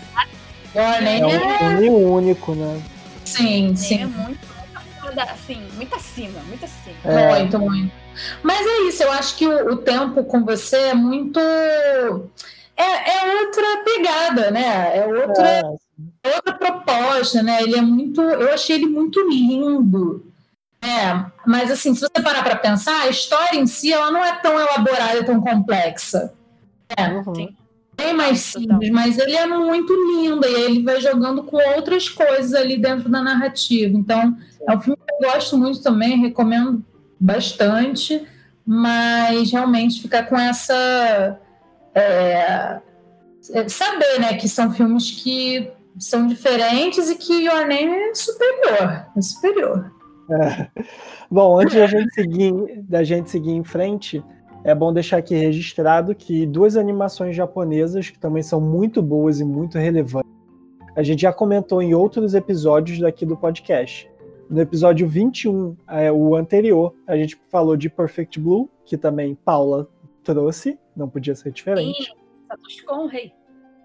Your 0.74 1.02
Name 1.02 1.20
é 1.20 1.26
um 1.26 1.78
filme 1.78 2.04
único, 2.04 2.54
né? 2.54 2.82
Sim, 3.24 3.74
sim. 3.76 4.02
É 4.02 4.06
muito, 4.06 4.38
assim, 5.20 5.60
muito 5.74 5.94
acima, 5.94 6.40
muito 6.48 6.64
acima. 6.64 6.96
É. 7.04 7.38
Muito, 7.38 7.58
muito. 7.58 7.92
Mas 8.42 8.66
é 8.66 8.88
isso, 8.88 9.02
eu 9.02 9.12
acho 9.12 9.36
que 9.36 9.46
o, 9.46 9.72
o 9.72 9.76
tempo 9.76 10.24
com 10.24 10.44
você 10.44 10.76
é 10.76 10.94
muito. 10.94 11.40
É, 12.82 13.16
é 13.16 13.40
outra 13.40 13.84
pegada, 13.84 14.50
né? 14.50 14.98
É 14.98 15.06
outra, 15.06 15.48
é. 15.48 16.34
outra 16.34 16.52
proposta, 16.54 17.42
né? 17.42 17.62
Ele 17.62 17.76
é 17.76 17.82
muito. 17.82 18.20
Eu 18.20 18.52
achei 18.52 18.76
ele 18.76 18.86
muito 18.86 19.20
lindo. 19.28 20.32
É, 20.82 21.26
mas 21.46 21.70
assim, 21.70 21.94
se 21.94 22.00
você 22.00 22.22
parar 22.22 22.42
para 22.42 22.56
pensar, 22.56 23.02
a 23.02 23.08
história 23.08 23.56
em 23.56 23.66
si 23.66 23.92
ela 23.92 24.10
não 24.10 24.24
é 24.24 24.34
tão 24.40 24.58
elaborada, 24.58 25.24
tão 25.24 25.40
complexa. 25.40 26.32
É, 26.96 27.22
Sim. 27.22 27.54
bem 27.96 28.12
mais 28.12 28.40
simples, 28.40 28.90
mas 28.90 29.16
ele 29.16 29.36
é 29.36 29.46
muito 29.46 29.94
lindo 29.94 30.44
e 30.44 30.52
ele 30.52 30.82
vai 30.82 31.00
jogando 31.00 31.44
com 31.44 31.56
outras 31.76 32.08
coisas 32.08 32.52
ali 32.52 32.76
dentro 32.76 33.08
da 33.08 33.22
narrativa. 33.22 33.96
Então, 33.96 34.36
é 34.68 34.76
um 34.76 34.80
filme 34.80 34.98
que 34.98 35.24
eu 35.24 35.32
gosto 35.32 35.56
muito 35.56 35.80
também, 35.80 36.18
recomendo 36.18 36.84
bastante, 37.18 38.26
mas 38.66 39.52
realmente 39.52 40.02
ficar 40.02 40.24
com 40.24 40.36
essa. 40.36 41.38
É, 41.94 42.80
é 43.52 43.68
saber, 43.68 44.20
né, 44.20 44.34
que 44.34 44.48
são 44.48 44.72
filmes 44.72 45.10
que 45.10 45.70
são 45.98 46.26
diferentes 46.26 47.10
e 47.10 47.16
que 47.16 47.44
Your 47.44 47.66
Name 47.66 47.92
é 47.92 48.14
superior. 48.14 49.06
É 49.16 49.20
superior. 49.20 49.92
Bom, 51.30 51.58
antes 51.58 51.74
da 51.74 51.86
gente, 51.86 52.14
seguir, 52.14 52.82
da 52.82 53.04
gente 53.04 53.30
seguir 53.30 53.52
em 53.52 53.64
frente, 53.64 54.22
é 54.64 54.74
bom 54.74 54.92
deixar 54.92 55.18
aqui 55.18 55.34
registrado 55.34 56.14
que 56.14 56.46
duas 56.46 56.76
animações 56.76 57.34
japonesas 57.34 58.10
que 58.10 58.18
também 58.18 58.42
são 58.42 58.60
muito 58.60 59.02
boas 59.02 59.40
e 59.40 59.44
muito 59.44 59.78
relevantes. 59.78 60.30
A 60.94 61.02
gente 61.02 61.22
já 61.22 61.32
comentou 61.32 61.82
em 61.82 61.94
outros 61.94 62.34
episódios 62.34 62.98
daqui 62.98 63.24
do 63.24 63.36
podcast. 63.36 64.10
No 64.48 64.60
episódio 64.60 65.08
21, 65.08 65.74
é, 65.88 66.12
o 66.12 66.36
anterior, 66.36 66.94
a 67.06 67.16
gente 67.16 67.40
falou 67.50 67.76
de 67.76 67.88
Perfect 67.88 68.38
Blue, 68.38 68.68
que 68.84 68.98
também 68.98 69.34
Paula 69.34 69.88
trouxe, 70.22 70.78
não 70.96 71.08
podia 71.08 71.34
ser 71.34 71.52
diferente. 71.52 72.04
Sim, 72.04 72.12
Satoshi. 72.48 73.32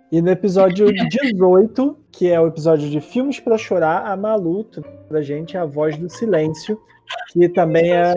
E 0.10 0.22
no 0.22 0.30
episódio 0.30 0.88
18, 0.94 1.98
que 2.12 2.30
é 2.30 2.40
o 2.40 2.48
episódio 2.48 2.90
de 2.90 3.02
Filmes 3.02 3.42
para 3.42 3.58
Chorar, 3.58 4.06
a 4.06 4.16
Malu 4.16 4.66
pra 5.10 5.22
gente 5.22 5.58
A 5.58 5.66
Voz 5.66 5.98
do 5.98 6.10
Silêncio, 6.10 6.80
que 7.30 7.50
também 7.50 7.92
é. 7.92 8.14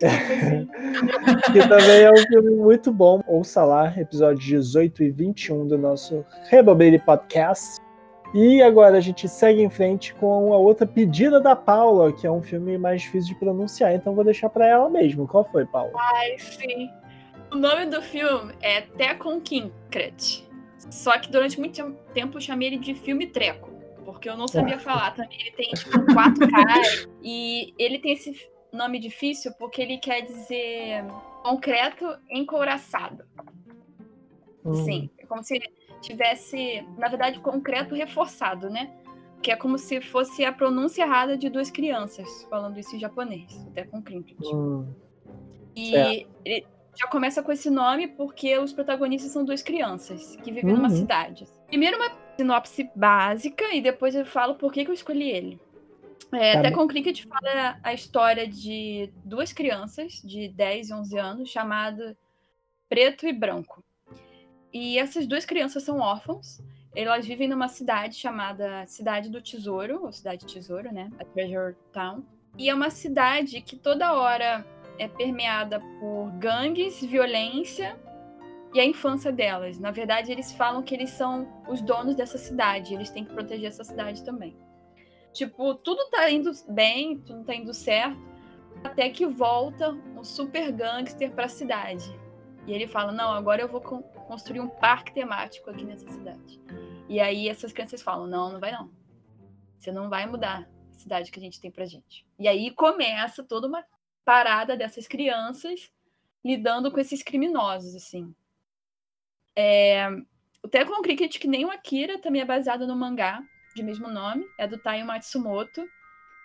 que 1.52 1.68
também 1.68 2.02
é 2.02 2.10
um 2.10 2.26
filme 2.28 2.50
muito 2.56 2.92
bom. 2.92 3.22
Ouça 3.26 3.64
lá, 3.64 3.94
episódios 3.96 4.44
18 4.44 5.04
e 5.04 5.10
21 5.10 5.68
do 5.68 5.78
nosso 5.78 6.22
Rebobele 6.50 6.98
Podcast. 6.98 7.80
E 8.34 8.60
agora 8.60 8.98
a 8.98 9.00
gente 9.00 9.26
segue 9.26 9.62
em 9.62 9.70
frente 9.70 10.12
com 10.14 10.52
a 10.52 10.58
outra 10.58 10.86
pedida 10.86 11.40
da 11.40 11.56
Paula, 11.56 12.12
que 12.12 12.26
é 12.26 12.30
um 12.30 12.42
filme 12.42 12.76
mais 12.76 13.00
difícil 13.00 13.32
de 13.32 13.40
pronunciar, 13.40 13.94
então 13.94 14.14
vou 14.14 14.24
deixar 14.24 14.50
para 14.50 14.66
ela 14.66 14.90
mesmo. 14.90 15.26
Qual 15.26 15.44
foi, 15.44 15.64
Paula? 15.64 15.92
Ai, 15.96 16.36
sim. 16.38 16.90
O 17.54 17.56
nome 17.56 17.86
do 17.86 18.02
filme 18.02 18.52
é 18.60 18.80
Tekon 18.80 19.40
Kinkret. 19.40 20.44
Só 20.90 21.16
que 21.20 21.30
durante 21.30 21.60
muito 21.60 21.92
tempo 22.12 22.36
eu 22.36 22.40
chamei 22.40 22.66
ele 22.66 22.78
de 22.78 22.96
filme 22.96 23.28
treco, 23.28 23.70
porque 24.04 24.28
eu 24.28 24.36
não 24.36 24.48
sabia 24.48 24.76
falar 24.76 25.12
também. 25.12 25.40
Ele 25.40 25.52
tem, 25.52 25.70
tipo, 25.70 26.04
quatro 26.12 26.46
caras 26.50 27.08
e 27.22 27.72
ele 27.78 28.00
tem 28.00 28.14
esse 28.14 28.50
nome 28.72 28.98
difícil 28.98 29.52
porque 29.56 29.80
ele 29.80 29.98
quer 29.98 30.22
dizer 30.22 31.04
concreto 31.44 32.04
encouraçado. 32.28 33.24
Hum. 34.64 34.74
Sim, 34.74 35.10
é 35.16 35.24
como 35.24 35.44
se 35.44 35.60
tivesse, 36.00 36.84
na 36.98 37.06
verdade, 37.06 37.38
concreto 37.38 37.94
reforçado, 37.94 38.68
né? 38.68 38.92
Que 39.40 39.52
é 39.52 39.56
como 39.56 39.78
se 39.78 40.00
fosse 40.00 40.44
a 40.44 40.52
pronúncia 40.52 41.04
errada 41.04 41.38
de 41.38 41.48
duas 41.48 41.70
crianças, 41.70 42.44
falando 42.50 42.80
isso 42.80 42.96
em 42.96 42.98
japonês, 42.98 43.64
até 43.68 43.84
com 43.84 44.02
Crimpit. 44.02 44.44
Hum. 44.44 44.92
E 45.76 45.94
é. 45.94 46.26
ele, 46.44 46.66
já 46.96 47.06
começa 47.08 47.42
com 47.42 47.52
esse 47.52 47.70
nome 47.70 48.08
porque 48.08 48.56
os 48.58 48.72
protagonistas 48.72 49.32
são 49.32 49.44
duas 49.44 49.62
crianças 49.62 50.36
que 50.36 50.52
vivem 50.52 50.70
uhum. 50.72 50.76
numa 50.76 50.90
cidade. 50.90 51.46
Primeiro 51.66 51.96
uma 51.96 52.10
sinopse 52.36 52.90
básica 52.94 53.74
e 53.74 53.80
depois 53.80 54.14
eu 54.14 54.24
falo 54.24 54.54
por 54.54 54.72
que, 54.72 54.84
que 54.84 54.90
eu 54.90 54.94
escolhi 54.94 55.30
ele. 55.30 55.60
É, 56.32 56.54
tá 56.54 56.58
até 56.60 56.68
bem. 56.68 56.72
com 56.72 56.84
o 56.84 56.88
Cricket 56.88 57.24
fala 57.26 57.78
a 57.82 57.94
história 57.94 58.46
de 58.46 59.12
duas 59.24 59.52
crianças 59.52 60.20
de 60.24 60.48
10 60.48 60.88
e 60.88 60.94
11 60.94 61.18
anos, 61.18 61.48
chamada 61.50 62.16
Preto 62.88 63.26
e 63.26 63.32
Branco. 63.32 63.84
E 64.72 64.98
essas 64.98 65.26
duas 65.26 65.44
crianças 65.44 65.82
são 65.84 66.00
órfãos. 66.00 66.60
Elas 66.94 67.26
vivem 67.26 67.48
numa 67.48 67.68
cidade 67.68 68.16
chamada 68.16 68.86
Cidade 68.86 69.28
do 69.28 69.40
Tesouro, 69.40 70.04
ou 70.04 70.12
Cidade 70.12 70.46
Tesouro, 70.46 70.92
né? 70.92 71.10
A 71.18 71.24
Treasure 71.24 71.76
Town. 71.92 72.24
E 72.56 72.68
é 72.68 72.74
uma 72.74 72.90
cidade 72.90 73.60
que 73.60 73.76
toda 73.76 74.14
hora 74.14 74.64
é 74.98 75.08
permeada 75.08 75.80
por 76.00 76.30
gangues, 76.38 77.02
violência 77.02 77.98
e 78.72 78.80
a 78.80 78.84
infância 78.84 79.30
delas. 79.30 79.78
Na 79.78 79.90
verdade, 79.90 80.32
eles 80.32 80.52
falam 80.52 80.82
que 80.82 80.94
eles 80.94 81.10
são 81.10 81.48
os 81.68 81.80
donos 81.80 82.14
dessa 82.14 82.36
cidade, 82.36 82.92
eles 82.92 83.10
têm 83.10 83.24
que 83.24 83.32
proteger 83.32 83.68
essa 83.68 83.84
cidade 83.84 84.24
também. 84.24 84.56
Tipo, 85.32 85.74
tudo 85.74 86.08
tá 86.10 86.30
indo 86.30 86.50
bem, 86.68 87.18
tudo 87.18 87.44
tá 87.44 87.54
indo 87.54 87.72
certo, 87.72 88.20
até 88.82 89.08
que 89.08 89.26
volta 89.26 89.90
um 89.90 90.24
super 90.24 90.70
gangster 90.72 91.30
para 91.32 91.46
a 91.46 91.48
cidade. 91.48 92.04
E 92.66 92.72
ele 92.72 92.86
fala: 92.86 93.12
"Não, 93.12 93.32
agora 93.32 93.62
eu 93.62 93.68
vou 93.68 93.80
construir 93.80 94.60
um 94.60 94.68
parque 94.68 95.12
temático 95.12 95.70
aqui 95.70 95.84
nessa 95.84 96.08
cidade". 96.08 96.60
E 97.08 97.20
aí 97.20 97.48
essas 97.48 97.72
crianças 97.72 98.02
falam: 98.02 98.26
"Não, 98.26 98.52
não 98.52 98.60
vai 98.60 98.72
não. 98.72 98.90
Você 99.78 99.92
não 99.92 100.08
vai 100.08 100.26
mudar 100.26 100.68
a 100.90 100.94
cidade 100.94 101.30
que 101.30 101.38
a 101.38 101.42
gente 101.42 101.60
tem 101.60 101.70
pra 101.70 101.84
gente". 101.84 102.26
E 102.38 102.48
aí 102.48 102.70
começa 102.70 103.42
toda 103.42 103.66
uma 103.66 103.84
parada 104.24 104.76
dessas 104.76 105.06
crianças 105.06 105.90
lidando 106.44 106.90
com 106.90 107.00
esses 107.00 107.22
criminosos, 107.22 107.94
assim. 107.94 108.34
É... 109.56 110.08
O 110.62 111.02
Cricket, 111.02 111.38
que 111.38 111.46
nem 111.46 111.64
o 111.64 111.70
Akira, 111.70 112.18
também 112.18 112.40
é 112.40 112.44
baseado 112.44 112.86
no 112.86 112.96
mangá 112.96 113.42
de 113.74 113.82
mesmo 113.82 114.08
nome, 114.08 114.46
é 114.56 114.66
do 114.66 114.78
Taiyo 114.78 115.06
Matsumoto, 115.06 115.86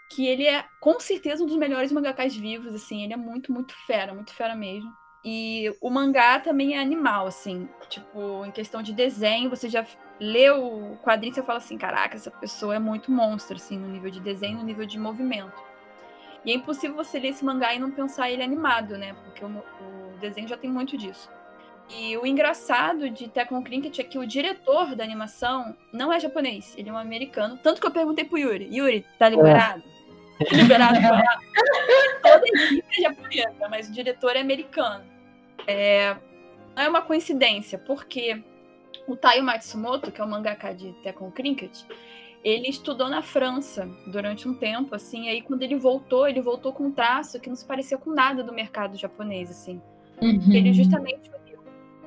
que 0.10 0.26
ele 0.26 0.46
é 0.46 0.66
com 0.82 1.00
certeza 1.00 1.44
um 1.44 1.48
dos 1.48 1.58
melhores 1.58 1.92
mangakás 1.92 2.36
vivos, 2.36 2.74
assim, 2.74 3.04
ele 3.04 3.14
é 3.14 3.18
muito, 3.18 3.54
muito 3.54 3.74
fera, 3.86 4.14
muito 4.14 4.34
fera 4.34 4.56
mesmo. 4.56 4.92
E 5.24 5.72
o 5.82 5.90
mangá 5.90 6.40
também 6.40 6.76
é 6.76 6.82
animal, 6.82 7.28
assim, 7.28 7.70
tipo, 7.90 8.46
em 8.46 8.52
questão 8.52 8.82
de 8.82 8.94
desenho, 8.94 9.50
você 9.50 9.70
já 9.70 9.86
lê 10.20 10.50
o 10.50 10.98
quadrinho 11.04 11.38
e 11.38 11.44
fala 11.44 11.60
assim, 11.60 11.78
caraca, 11.78 12.16
essa 12.16 12.32
pessoa 12.32 12.76
é 12.76 12.80
muito 12.80 13.12
monstro, 13.12 13.58
assim, 13.58 13.78
no 13.78 13.88
nível 13.88 14.10
de 14.10 14.20
desenho, 14.20 14.58
no 14.58 14.64
nível 14.64 14.86
de 14.86 14.98
movimento. 14.98 15.69
E 16.46 16.52
é 16.52 16.56
impossível 16.56 16.96
você 16.96 17.20
ler 17.20 17.30
esse 17.30 17.44
mangá 17.44 17.74
e 17.74 17.80
não 17.80 17.92
pensar 17.92 18.30
ele 18.32 18.44
animado, 18.44 18.98
né? 18.98 19.16
Porque 19.26 19.44
o, 19.44 19.48
o 19.48 20.18
desenho 20.20 20.48
já 20.48 20.58
tem 20.58 20.70
muito 20.70 20.98
disso. 20.98 21.30
E 21.90 22.16
o 22.18 22.26
engraçado 22.26 23.10
de 23.10 23.28
Tekken 23.28 23.64
Cricket 23.64 23.98
é 24.00 24.04
que 24.04 24.20
o 24.20 24.26
diretor 24.26 24.96
da 24.96 25.04
animação 25.04 25.76
não 25.92 26.14
é 26.14 26.20
japonês, 26.20 26.76
ele 26.78 26.90
é 26.90 26.94
um 26.94 26.98
americano. 26.98 27.58
Tanto 27.62 27.82
que 27.82 27.88
eu 27.88 27.92
perguntei 27.92 28.26
pro 28.26 28.38
Yuri, 28.38 28.70
Yuri, 28.72 29.06
tá 29.18 29.28
liberado? 29.28 29.84
É. 30.40 30.56
Liberado 30.56 31.00
pra... 31.02 31.40
Toda 32.22 32.44
a 32.46 32.64
equipe 32.64 32.86
é 32.98 33.02
japonesa, 33.02 33.70
mas 33.70 33.90
o 33.90 33.92
diretor 33.92 34.36
é 34.36 34.42
americano. 34.42 35.04
É... 35.66 36.16
Não 36.76 36.84
é 36.84 36.88
uma 36.88 37.02
coincidência, 37.02 37.80
porque 37.80 38.42
o 39.08 39.16
Taiyo 39.16 39.44
Matsumoto, 39.44 40.12
que 40.12 40.22
é 40.22 40.24
o 40.24 40.28
mangaka 40.28 40.72
de 40.72 40.94
Tekken 41.02 41.32
Cricket, 41.32 41.82
ele 42.44 42.70
estudou 42.70 43.10
na 43.10 43.22
França 43.22 43.90
durante 44.08 44.48
um 44.48 44.54
tempo, 44.54 44.96
assim, 44.96 45.30
aí 45.30 45.42
quando 45.42 45.64
ele 45.64 45.76
voltou, 45.76 46.28
ele 46.28 46.42
voltou 46.42 46.72
com 46.72 46.86
um 46.86 46.92
traço 46.92 47.40
que 47.40 47.50
não 47.50 47.56
se 47.56 47.66
parecia 47.66 47.98
com 47.98 48.12
nada 48.12 48.44
do 48.44 48.54
mercado 48.54 48.98
japonês, 48.98 49.50
assim. 49.50 49.82
Uhum. 50.22 50.52
Ele 50.52 50.72
justamente 50.72 51.30
uniu 51.44 51.60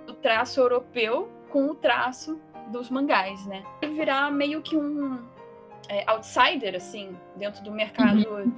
o 0.09 0.13
traço 0.15 0.61
europeu 0.61 1.31
com 1.51 1.67
o 1.67 1.75
traço 1.75 2.41
dos 2.71 2.89
mangás, 2.89 3.47
né? 3.47 3.63
Ele 3.83 3.93
virar 3.93 4.31
meio 4.31 4.63
que 4.63 4.77
um 4.77 5.19
é, 5.89 6.05
outsider, 6.11 6.75
assim, 6.75 7.15
dentro 7.37 7.63
do 7.63 7.71
mercado 7.71 8.27
uhum. 8.31 8.53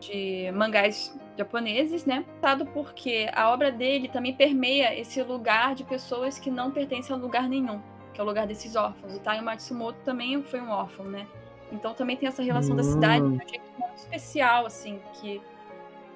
de 0.00 0.50
mangás 0.52 1.14
japoneses, 1.36 2.06
né? 2.06 2.24
Dado 2.40 2.64
porque 2.66 3.28
a 3.34 3.50
obra 3.50 3.70
dele 3.70 4.08
também 4.08 4.32
permeia 4.32 4.98
esse 4.98 5.22
lugar 5.22 5.74
de 5.74 5.84
pessoas 5.84 6.38
que 6.38 6.50
não 6.50 6.70
pertencem 6.70 7.14
a 7.14 7.18
lugar 7.18 7.46
nenhum 7.46 7.80
que 8.14 8.20
é 8.20 8.24
o 8.24 8.26
lugar 8.26 8.46
desses 8.46 8.76
órfãos. 8.76 9.16
O 9.16 9.20
Taio 9.20 9.42
Matsumoto 9.42 9.98
também 10.04 10.42
foi 10.42 10.60
um 10.60 10.70
órfão, 10.70 11.04
né? 11.04 11.26
Então 11.72 11.92
também 11.92 12.16
tem 12.16 12.28
essa 12.28 12.42
relação 12.42 12.76
da 12.76 12.84
cidade 12.84 13.28
de 13.28 13.34
um 13.34 13.48
jeito 13.48 13.64
muito 13.76 13.96
especial, 13.96 14.64
assim, 14.64 15.00
que 15.14 15.42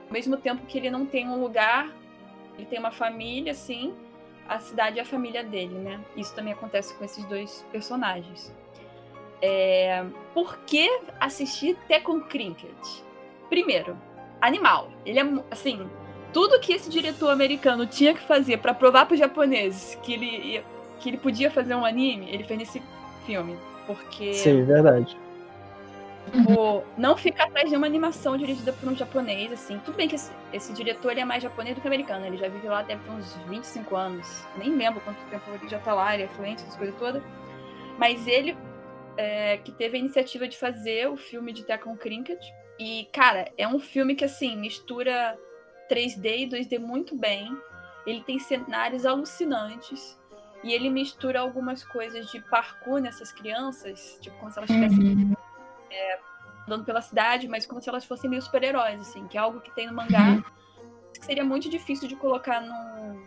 ao 0.07 0.13
mesmo 0.13 0.37
tempo 0.37 0.65
que 0.67 0.79
ele 0.79 0.91
não 0.91 1.05
tem 1.05 1.29
um 1.29 1.41
lugar, 1.41 1.93
ele 2.57 2.67
tem 2.67 2.79
uma 2.79 2.93
família, 2.93 3.53
assim, 3.53 3.93
a 4.49 4.59
cidade 4.61 4.99
é 4.99 5.03
a 5.03 5.05
família 5.05 5.43
dele, 5.43 5.75
né? 5.75 6.01
Isso 6.17 6.35
também 6.35 6.53
acontece 6.53 6.95
com 6.95 7.05
esses 7.05 7.25
dois 7.25 7.67
personagens. 7.73 8.55
É... 9.43 10.05
Por 10.33 10.59
que 10.61 10.89
assistir 11.21 11.77
Tekken 11.89 12.21
Cricket? 12.21 13.03
Primeiro, 13.49 13.99
animal. 14.41 14.91
Ele 15.05 15.19
é, 15.19 15.25
assim, 15.51 15.89
tudo 16.33 16.61
que 16.61 16.73
esse 16.73 16.89
diretor 16.89 17.31
americano 17.31 17.87
tinha 17.87 18.15
que 18.15 18.21
fazer 18.21 18.59
para 18.59 18.73
provar 18.73 19.07
para 19.07 19.15
os 19.15 19.19
japoneses 19.19 19.97
que 20.03 20.13
ele 20.13 20.27
ia 20.27 20.65
que 20.99 21.09
ele 21.09 21.19
podia 21.19 21.51
fazer 21.51 21.75
um 21.75 21.85
anime, 21.85 22.29
ele 22.31 22.45
fez 22.45 22.59
nesse 22.59 22.83
filme. 23.25 23.57
Porque. 23.87 24.35
Sim, 24.35 24.65
verdade. 24.65 25.17
Tipo, 26.31 26.85
não 26.97 27.17
fica 27.17 27.45
atrás 27.45 27.71
de 27.71 27.77
uma 27.77 27.87
animação 27.87 28.37
dirigida 28.37 28.73
por 28.73 28.89
um 28.89 28.95
japonês, 28.95 29.51
assim. 29.53 29.81
Tudo 29.85 29.97
bem 29.97 30.09
que 30.09 30.15
esse, 30.15 30.31
esse 30.53 30.73
diretor 30.73 31.13
ele 31.13 31.21
é 31.21 31.25
mais 31.25 31.43
japonês 31.43 31.75
do 31.75 31.81
que 31.81 31.87
americano. 31.87 32.27
Ele 32.27 32.37
já 32.37 32.49
vive 32.49 32.69
lá 32.69 32.83
deve 32.83 33.03
ter 33.03 33.11
uns 33.11 33.35
25 33.49 33.97
anos. 33.97 34.47
Nem 34.57 34.75
lembro 34.75 35.01
quanto 35.01 35.19
tempo 35.31 35.45
ele 35.55 35.69
já 35.69 35.79
tá 35.79 35.95
lá, 35.95 36.15
ele 36.15 36.25
é 36.25 36.29
fluente, 36.29 36.63
essas 36.63 36.77
coisas 36.77 36.95
todas. 36.97 37.23
Mas 37.99 38.27
ele 38.27 38.57
é, 39.17 39.57
que 39.59 39.73
teve 39.73 39.97
a 39.97 40.01
iniciativa 40.01 40.47
de 40.47 40.57
fazer 40.57 41.09
o 41.09 41.17
filme 41.17 41.53
de 41.53 41.65
Tekken 41.65 41.97
Cricket. 41.97 42.41
E, 42.79 43.09
cara, 43.13 43.51
é 43.57 43.67
um 43.67 43.81
filme 43.81 44.15
que, 44.15 44.25
assim, 44.25 44.57
mistura 44.57 45.37
3D 45.91 46.41
e 46.41 46.49
2D 46.49 46.79
muito 46.79 47.17
bem. 47.17 47.51
Ele 48.07 48.23
tem 48.23 48.39
cenários 48.39 49.05
alucinantes. 49.05 50.17
E 50.63 50.73
ele 50.73 50.91
mistura 50.91 51.41
algumas 51.41 51.85
coisas 51.85 52.31
de 52.31 52.41
parkour 52.41 53.01
nessas 53.01 53.31
crianças, 53.33 54.19
tipo, 54.21 54.37
como 54.39 54.51
se 54.51 54.59
elas 54.59 54.71
estivessem 54.71 55.15
uhum. 55.15 55.37
é, 55.91 56.19
andando 56.67 56.85
pela 56.85 57.01
cidade, 57.01 57.47
mas 57.49 57.65
como 57.65 57.81
se 57.81 57.89
elas 57.89 58.05
fossem 58.05 58.29
meio 58.29 58.43
super-heróis, 58.43 59.01
assim, 59.01 59.27
que 59.29 59.39
é 59.39 59.41
algo 59.41 59.61
que 59.61 59.71
tem 59.71 59.87
no 59.87 59.95
mangá, 59.95 60.31
uhum. 60.31 60.43
que 61.15 61.25
seria 61.25 61.45
muito 61.45 61.69
difícil 61.71 62.09
de 62.09 62.17
colocar 62.17 62.61
num, 62.61 63.25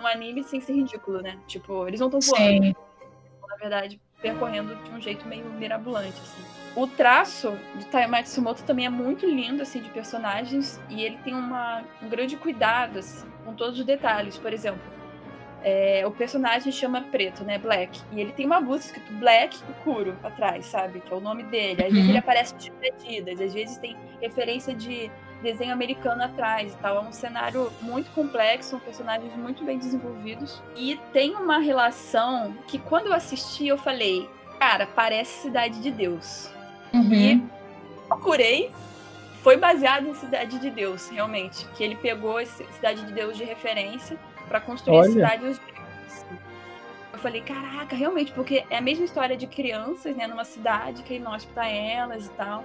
num 0.00 0.06
anime 0.06 0.42
sem 0.42 0.60
ser 0.60 0.74
ridículo, 0.74 1.22
né? 1.22 1.38
Tipo, 1.46 1.86
eles 1.86 2.00
não 2.00 2.08
estão 2.08 2.20
voando. 2.20 2.64
Sim. 2.64 2.74
Na 3.48 3.56
verdade, 3.56 4.00
percorrendo 4.20 4.74
de 4.74 4.90
um 4.90 5.00
jeito 5.00 5.26
meio 5.26 5.44
mirabolante, 5.52 6.20
assim. 6.20 6.44
O 6.74 6.86
traço 6.86 7.56
de 7.76 7.86
Tai 7.86 8.06
Matsumoto 8.06 8.62
também 8.64 8.84
é 8.86 8.90
muito 8.90 9.24
lindo, 9.24 9.62
assim, 9.62 9.80
de 9.80 9.88
personagens, 9.90 10.80
e 10.90 11.02
ele 11.02 11.16
tem 11.18 11.34
uma, 11.34 11.82
um 12.02 12.08
grande 12.08 12.36
cuidado, 12.36 12.98
assim, 12.98 13.26
com 13.44 13.54
todos 13.54 13.78
os 13.78 13.86
detalhes. 13.86 14.36
Por 14.36 14.52
exemplo, 14.52 14.80
é, 15.62 16.04
o 16.06 16.10
personagem 16.10 16.70
chama 16.70 17.02
Preto, 17.02 17.44
né? 17.44 17.58
Black. 17.58 18.00
E 18.12 18.20
ele 18.20 18.32
tem 18.32 18.46
uma 18.46 18.60
blusa 18.60 18.86
escrito 18.86 19.12
Black 19.14 19.56
e 19.56 19.72
Kuro 19.82 20.16
atrás, 20.22 20.66
sabe? 20.66 21.00
Que 21.00 21.12
é 21.12 21.16
o 21.16 21.20
nome 21.20 21.42
dele. 21.44 21.82
Às 21.82 21.88
uhum. 21.88 21.94
vezes 21.94 22.08
ele 22.08 22.18
aparece 22.18 22.54
de 22.56 22.72
medidas, 22.72 23.40
às 23.40 23.52
vezes 23.52 23.76
tem 23.78 23.96
referência 24.20 24.74
de 24.74 25.10
desenho 25.42 25.72
americano 25.72 26.22
atrás 26.22 26.72
e 26.72 26.76
tal. 26.76 26.96
É 26.96 27.00
um 27.00 27.12
cenário 27.12 27.72
muito 27.82 28.10
complexo, 28.12 28.70
são 28.70 28.78
personagens 28.80 29.34
muito 29.36 29.64
bem 29.64 29.78
desenvolvidos. 29.78 30.62
E 30.76 30.98
tem 31.12 31.34
uma 31.34 31.58
relação 31.58 32.54
que 32.68 32.78
quando 32.78 33.06
eu 33.06 33.12
assisti 33.12 33.66
eu 33.66 33.78
falei, 33.78 34.28
cara, 34.58 34.86
parece 34.86 35.42
Cidade 35.42 35.80
de 35.80 35.90
Deus. 35.90 36.50
Uhum. 36.92 37.12
E 37.12 37.44
procurei, 38.06 38.70
foi 39.42 39.56
baseado 39.56 40.08
em 40.08 40.14
Cidade 40.14 40.58
de 40.58 40.70
Deus, 40.70 41.08
realmente. 41.08 41.66
Que 41.76 41.82
ele 41.82 41.96
pegou 41.96 42.44
Cidade 42.46 43.04
de 43.04 43.12
Deus 43.12 43.36
de 43.36 43.44
referência 43.44 44.18
para 44.48 44.60
construir 44.60 44.96
Olha. 44.96 45.08
a 45.08 45.12
cidade 45.12 45.44
dos 45.44 45.60
Eu 47.12 47.18
falei, 47.18 47.40
caraca, 47.40 47.96
realmente, 47.96 48.32
porque 48.32 48.64
é 48.70 48.78
a 48.78 48.80
mesma 48.80 49.04
história 49.04 49.36
de 49.36 49.46
crianças, 49.46 50.14
né, 50.16 50.26
numa 50.26 50.44
cidade 50.44 51.02
que 51.02 51.18
não 51.18 51.34
hospita 51.34 51.66
elas 51.66 52.26
e 52.26 52.30
tal. 52.30 52.64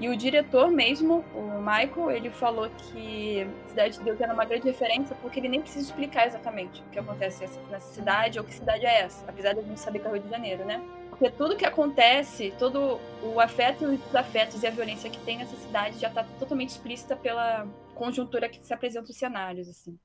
E 0.00 0.08
o 0.08 0.16
diretor 0.16 0.70
mesmo, 0.72 1.24
o 1.32 1.60
Michael, 1.60 2.10
ele 2.10 2.30
falou 2.30 2.68
que 2.68 3.46
Cidade 3.68 3.98
de 3.98 4.04
Deus 4.04 4.20
era 4.20 4.34
uma 4.34 4.44
grande 4.44 4.66
referência 4.66 5.16
porque 5.22 5.38
ele 5.38 5.48
nem 5.48 5.60
precisa 5.60 5.84
explicar 5.84 6.26
exatamente 6.26 6.82
o 6.82 6.90
que 6.90 6.98
acontece 6.98 7.48
nessa 7.70 7.92
cidade 7.92 8.38
ou 8.38 8.44
que 8.44 8.52
cidade 8.52 8.84
é 8.84 9.02
essa, 9.02 9.24
apesar 9.28 9.52
de 9.52 9.60
a 9.60 9.62
gente 9.62 9.78
saber 9.78 10.00
que 10.00 10.06
é 10.06 10.10
o 10.10 10.14
Rio 10.14 10.22
de 10.22 10.30
Janeiro, 10.30 10.64
né? 10.64 10.82
Porque 11.10 11.30
tudo 11.30 11.56
que 11.56 11.64
acontece, 11.64 12.52
todo 12.58 12.98
o 13.22 13.40
afeto 13.40 13.84
e 13.84 13.86
os 13.94 14.00
desafetos 14.00 14.64
e 14.64 14.66
a 14.66 14.70
violência 14.70 15.08
que 15.08 15.18
tem 15.18 15.38
nessa 15.38 15.56
cidade 15.56 15.96
já 16.00 16.08
está 16.08 16.24
totalmente 16.40 16.70
explícita 16.70 17.14
pela 17.14 17.64
conjuntura 17.94 18.48
que 18.48 18.64
se 18.64 18.74
apresenta 18.74 19.10
os 19.10 19.16
cenários, 19.16 19.68
assim 19.68 19.96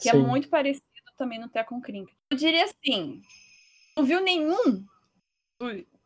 que 0.00 0.08
é 0.08 0.12
Sim. 0.12 0.18
é 0.18 0.26
muito 0.26 0.48
parecido 0.48 0.84
também 1.16 1.38
no 1.38 1.48
Tekken 1.48 1.80
Cricket. 1.80 2.14
Eu 2.30 2.36
diria 2.36 2.64
assim, 2.64 3.20
não 3.96 4.04
viu 4.04 4.22
nenhum 4.22 4.84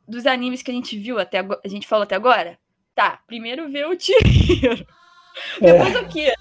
dos 0.06 0.26
animes 0.26 0.62
que 0.62 0.70
a 0.70 0.74
gente 0.74 0.98
viu 0.98 1.18
até 1.18 1.38
agora, 1.38 1.60
a 1.64 1.68
gente 1.68 1.86
falou 1.86 2.02
até 2.02 2.14
agora? 2.14 2.58
Tá, 2.94 3.22
primeiro 3.26 3.70
vê 3.70 3.84
o 3.84 3.96
tiro. 3.96 4.18
É. 5.60 5.72
Depois 5.72 5.96
o 5.96 6.08
quê? 6.08 6.32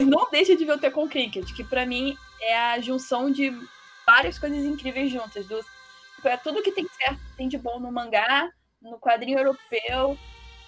Não 0.00 0.30
deixa 0.30 0.56
de 0.56 0.64
ver 0.64 0.72
o 0.72 0.78
Tekken 0.78 1.06
Cricket, 1.06 1.52
que 1.52 1.62
para 1.62 1.84
mim 1.84 2.16
é 2.40 2.56
a 2.56 2.80
junção 2.80 3.30
de 3.30 3.52
várias 4.06 4.38
coisas 4.38 4.64
incríveis 4.64 5.12
juntas. 5.12 5.46
Do, 5.46 5.60
é 6.24 6.36
tudo 6.38 6.62
que 6.62 6.72
tem 6.72 6.86
certo, 6.96 7.20
tem 7.36 7.46
de 7.46 7.58
bom 7.58 7.78
no 7.78 7.92
mangá, 7.92 8.50
no 8.80 8.98
quadrinho 8.98 9.38
europeu, 9.38 10.18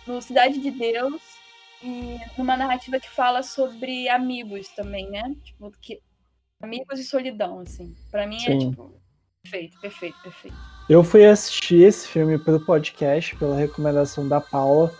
no 0.06 0.20
Cidade 0.20 0.60
de 0.60 0.70
Deus, 0.70 1.22
e 1.82 2.18
numa 2.36 2.54
narrativa 2.54 3.00
que 3.00 3.08
fala 3.08 3.42
sobre 3.42 4.10
amigos 4.10 4.68
também, 4.68 5.08
né? 5.10 5.22
Tipo, 5.42 5.70
que 5.80 6.00
Amigos 6.62 6.98
e 6.98 7.04
solidão, 7.04 7.60
assim. 7.60 7.94
Para 8.10 8.26
mim 8.26 8.36
é, 8.36 8.40
Sim. 8.40 8.56
é 8.56 8.58
tipo 8.58 8.92
perfeito, 9.42 9.80
perfeito, 9.80 10.16
perfeito. 10.22 10.56
Eu 10.88 11.04
fui 11.04 11.24
assistir 11.24 11.82
esse 11.82 12.08
filme 12.08 12.38
pelo 12.38 12.60
podcast, 12.60 13.36
pela 13.36 13.56
recomendação 13.56 14.26
da 14.26 14.40
Paula, 14.40 14.92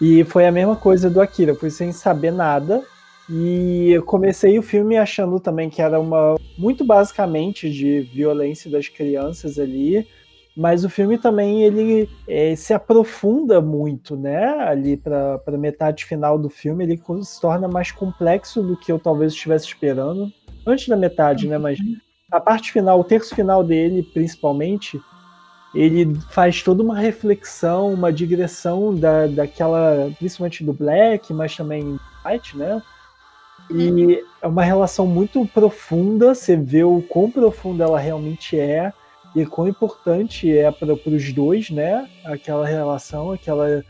e 0.00 0.24
foi 0.24 0.46
a 0.46 0.52
mesma 0.52 0.76
coisa 0.76 1.08
do 1.08 1.20
Akira. 1.20 1.52
Eu 1.52 1.56
fui 1.56 1.70
sem 1.70 1.92
saber 1.92 2.32
nada, 2.32 2.82
E 3.30 3.90
eu 3.92 4.02
comecei 4.02 4.58
o 4.58 4.62
filme 4.62 4.96
achando 4.96 5.38
também 5.38 5.70
que 5.70 5.80
era 5.80 5.98
uma 5.98 6.36
muito 6.58 6.84
basicamente 6.84 7.70
de 7.70 8.00
violência 8.00 8.70
das 8.70 8.88
crianças 8.88 9.58
ali, 9.58 10.06
mas 10.56 10.84
o 10.84 10.90
filme 10.90 11.16
também 11.16 11.62
ele 11.62 12.10
é, 12.28 12.54
se 12.56 12.74
aprofunda 12.74 13.60
muito, 13.60 14.16
né? 14.16 14.44
Ali 14.60 14.96
para 14.96 15.40
metade 15.58 16.04
final 16.04 16.38
do 16.38 16.50
filme 16.50 16.84
ele 16.84 17.00
se 17.22 17.40
torna 17.40 17.68
mais 17.68 17.90
complexo 17.90 18.62
do 18.62 18.76
que 18.76 18.90
eu 18.90 18.98
talvez 18.98 19.32
estivesse 19.32 19.66
esperando 19.66 20.30
antes 20.66 20.88
da 20.88 20.96
metade, 20.96 21.46
né? 21.48 21.58
Mas 21.58 21.78
a 22.30 22.40
parte 22.40 22.72
final, 22.72 23.00
o 23.00 23.04
terço 23.04 23.34
final 23.34 23.62
dele, 23.62 24.02
principalmente, 24.02 25.00
ele 25.74 26.14
faz 26.30 26.62
toda 26.62 26.82
uma 26.82 26.98
reflexão, 26.98 27.92
uma 27.92 28.12
digressão 28.12 28.94
da, 28.94 29.26
daquela, 29.26 30.10
principalmente 30.18 30.64
do 30.64 30.72
Black, 30.72 31.32
mas 31.32 31.56
também 31.56 31.98
White, 32.24 32.56
né? 32.56 32.82
E 33.70 34.22
é 34.42 34.46
uma 34.46 34.62
relação 34.62 35.06
muito 35.06 35.46
profunda, 35.46 36.34
você 36.34 36.56
vê 36.56 36.84
o 36.84 37.00
quão 37.02 37.30
profunda 37.30 37.84
ela 37.84 37.98
realmente 37.98 38.58
é 38.58 38.92
e 39.34 39.46
quão 39.46 39.66
importante 39.66 40.50
é 40.54 40.70
para 40.70 40.92
os 40.92 41.32
dois, 41.32 41.70
né? 41.70 42.08
Aquela 42.24 42.66
relação, 42.66 43.32
aquela 43.32 43.82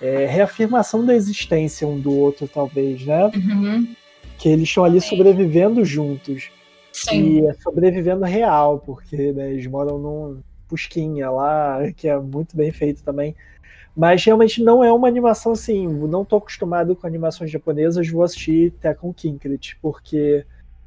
é, 0.00 0.26
reafirmação 0.26 1.04
da 1.04 1.14
existência 1.14 1.86
um 1.86 2.00
do 2.00 2.16
outro, 2.16 2.48
talvez, 2.48 3.04
né? 3.04 3.26
Uhum. 3.26 3.94
Que 4.40 4.48
eles 4.48 4.68
estão 4.68 4.84
ali 4.84 5.00
sobrevivendo 5.00 5.84
juntos. 5.84 6.50
Sim. 6.92 7.40
E 7.40 7.46
é 7.46 7.52
sobrevivendo 7.54 8.24
real, 8.24 8.78
porque 8.78 9.32
né, 9.32 9.52
eles 9.52 9.66
moram 9.66 9.98
num 9.98 10.40
Pusquinha 10.68 11.30
lá, 11.30 11.78
que 11.96 12.08
é 12.08 12.18
muito 12.18 12.56
bem 12.56 12.72
feito 12.72 13.02
também. 13.02 13.36
Mas 13.94 14.24
realmente 14.24 14.62
não 14.62 14.82
é 14.82 14.92
uma 14.92 15.08
animação 15.08 15.52
assim. 15.52 15.86
Não 15.86 16.24
tô 16.24 16.36
acostumado 16.36 16.96
com 16.96 17.06
animações 17.06 17.50
japonesas, 17.50 18.08
vou 18.08 18.22
assistir 18.22 18.72
Tekken 18.80 19.12
Kinkrit, 19.12 19.76
porque, 19.82 20.44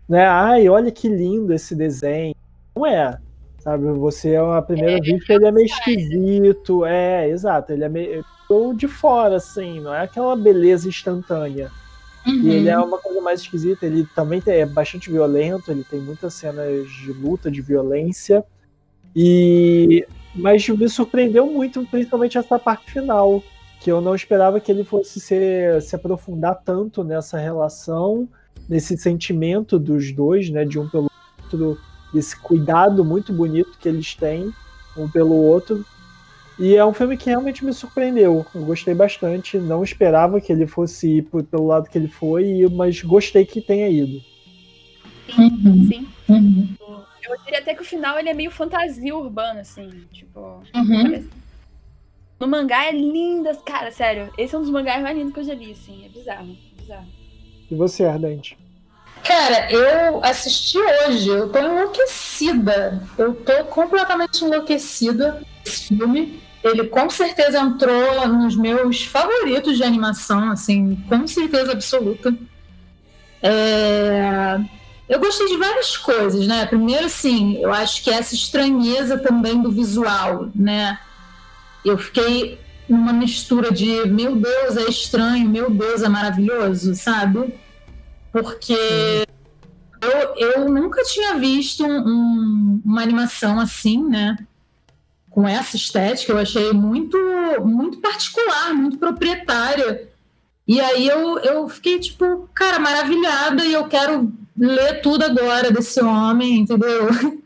né, 0.07 0.25
ai, 0.25 0.67
olha 0.67 0.91
que 0.91 1.07
lindo 1.07 1.53
esse 1.53 1.75
desenho. 1.75 2.33
Não 2.75 2.85
é. 2.85 3.17
Sabe, 3.59 3.85
você 3.93 4.31
é 4.31 4.39
a 4.39 4.61
primeira 4.61 4.97
É, 4.97 4.99
vista, 4.99 5.33
ele 5.33 5.45
é 5.45 5.51
meio 5.51 5.65
esquisito. 5.65 6.85
É, 6.85 7.29
exato, 7.29 7.71
ele 7.71 7.83
é 7.83 7.89
meio 7.89 8.25
ou 8.49 8.73
de 8.73 8.87
fora, 8.87 9.37
assim, 9.37 9.79
não 9.79 9.93
é 9.93 10.01
aquela 10.01 10.35
beleza 10.35 10.87
instantânea. 10.87 11.71
Uhum. 12.25 12.41
E 12.41 12.49
ele 12.51 12.69
é 12.69 12.77
uma 12.77 12.97
coisa 12.97 13.21
mais 13.21 13.41
esquisita, 13.41 13.85
ele 13.85 14.07
também 14.15 14.41
é 14.45 14.65
bastante 14.65 15.11
violento, 15.11 15.71
ele 15.71 15.83
tem 15.83 15.99
muitas 15.99 16.33
cenas 16.33 16.89
de 16.89 17.11
luta, 17.11 17.51
de 17.51 17.61
violência. 17.61 18.43
E 19.15 20.05
mas 20.35 20.67
me 20.67 20.89
surpreendeu 20.89 21.45
muito, 21.45 21.85
principalmente 21.85 22.37
essa 22.37 22.57
parte 22.57 22.91
final, 22.91 23.43
que 23.79 23.91
eu 23.91 24.01
não 24.01 24.15
esperava 24.15 24.59
que 24.59 24.71
ele 24.71 24.83
fosse 24.83 25.19
se, 25.19 25.81
se 25.81 25.95
aprofundar 25.95 26.59
tanto 26.63 27.03
nessa 27.03 27.37
relação, 27.37 28.27
nesse 28.67 28.97
sentimento 28.97 29.77
dos 29.77 30.11
dois, 30.11 30.49
né, 30.49 30.65
de 30.65 30.79
um 30.79 30.89
pelo 30.89 31.11
outro, 31.43 31.77
esse 32.15 32.35
cuidado 32.39 33.05
muito 33.05 33.31
bonito 33.31 33.77
que 33.79 33.87
eles 33.87 34.15
têm 34.15 34.51
um 34.97 35.09
pelo 35.09 35.35
outro. 35.35 35.85
E 36.59 36.75
é 36.75 36.85
um 36.85 36.93
filme 36.93 37.17
que 37.17 37.29
realmente 37.29 37.65
me 37.65 37.73
surpreendeu. 37.73 38.45
Eu 38.53 38.65
gostei 38.65 38.93
bastante. 38.93 39.57
Não 39.57 39.83
esperava 39.83 40.39
que 40.39 40.51
ele 40.51 40.67
fosse 40.67 41.17
ir 41.17 41.21
por- 41.23 41.43
pelo 41.43 41.65
lado 41.67 41.89
que 41.89 41.97
ele 41.97 42.07
foi, 42.07 42.67
mas 42.71 43.01
gostei 43.01 43.45
que 43.45 43.59
tenha 43.61 43.89
ido. 43.89 44.21
Uhum. 45.37 45.87
Sim. 45.87 46.07
Uhum. 46.29 46.75
Eu 47.23 47.37
diria 47.43 47.59
até 47.59 47.73
que 47.73 47.81
o 47.81 47.85
final 47.85 48.19
ele 48.19 48.29
é 48.29 48.33
meio 48.33 48.51
fantasia 48.51 49.15
urbana, 49.15 49.61
assim. 49.61 49.89
Tipo. 50.11 50.61
Uhum. 50.75 51.27
No 52.39 52.47
mangá 52.47 52.85
é 52.85 52.91
linda, 52.91 53.55
cara, 53.65 53.89
sério. 53.91 54.29
Esse 54.37 54.53
é 54.53 54.57
um 54.57 54.61
dos 54.61 54.69
mangás 54.69 55.01
mais 55.01 55.17
lindos 55.17 55.33
que 55.33 55.39
eu 55.39 55.43
já 55.45 55.53
li, 55.55 55.71
assim. 55.71 56.05
É 56.05 56.09
bizarro. 56.09 56.55
bizarro. 56.77 57.07
E 57.71 57.75
você, 57.75 58.03
Ardente? 58.03 58.57
Cara, 59.23 59.71
eu 59.71 60.23
assisti 60.23 60.77
hoje, 60.77 61.29
eu 61.29 61.49
tô 61.49 61.59
enlouquecida. 61.59 63.01
Eu 63.17 63.33
tô 63.33 63.63
completamente 63.65 64.43
enlouquecida 64.43 65.41
esse 65.65 65.87
filme. 65.87 66.41
Ele 66.63 66.87
com 66.87 67.09
certeza 67.09 67.59
entrou 67.59 68.27
nos 68.27 68.55
meus 68.55 69.03
favoritos 69.03 69.77
de 69.77 69.83
animação, 69.83 70.49
assim, 70.51 70.95
com 71.07 71.25
certeza 71.27 71.71
absoluta. 71.73 72.33
É, 73.41 74.59
Eu 75.09 75.19
gostei 75.19 75.47
de 75.47 75.57
várias 75.57 75.97
coisas, 75.97 76.47
né? 76.47 76.65
Primeiro, 76.65 77.05
assim, 77.05 77.57
eu 77.61 77.73
acho 77.73 78.03
que 78.03 78.09
essa 78.09 78.33
estranheza 78.33 79.17
também 79.17 79.61
do 79.61 79.71
visual, 79.71 80.49
né? 80.55 80.97
Eu 81.83 81.97
fiquei 81.97 82.59
numa 82.87 83.11
mistura 83.13 83.71
de 83.71 84.07
meu 84.07 84.35
Deus, 84.35 84.77
é 84.77 84.89
estranho, 84.89 85.49
meu 85.49 85.69
Deus, 85.69 86.01
é 86.01 86.09
maravilhoso, 86.09 86.95
sabe? 86.95 87.53
Porque 88.33 88.73
eu, 90.01 90.35
eu 90.35 90.69
nunca 90.69 91.01
tinha 91.03 91.35
visto 91.35 91.85
um- 91.85 92.07
um- 92.07 92.81
uma 92.83 93.01
animação 93.01 93.59
assim, 93.59 94.03
né? 94.03 94.37
Com 95.29 95.47
essa 95.47 95.75
estética, 95.77 96.33
eu 96.33 96.37
achei 96.39 96.73
muito, 96.73 97.17
muito 97.63 97.99
particular, 97.99 98.73
muito 98.73 98.97
proprietária. 98.97 100.09
E 100.67 100.79
aí 100.81 101.07
eu, 101.07 101.37
eu 101.39 101.69
fiquei, 101.69 101.99
tipo, 101.99 102.49
cara, 102.53 102.79
maravilhada 102.79 103.63
e 103.65 103.73
eu 103.73 103.85
quero 103.87 104.31
ler 104.57 105.01
tudo 105.01 105.23
agora 105.25 105.71
desse 105.71 106.01
homem, 106.01 106.59
entendeu? 106.59 107.07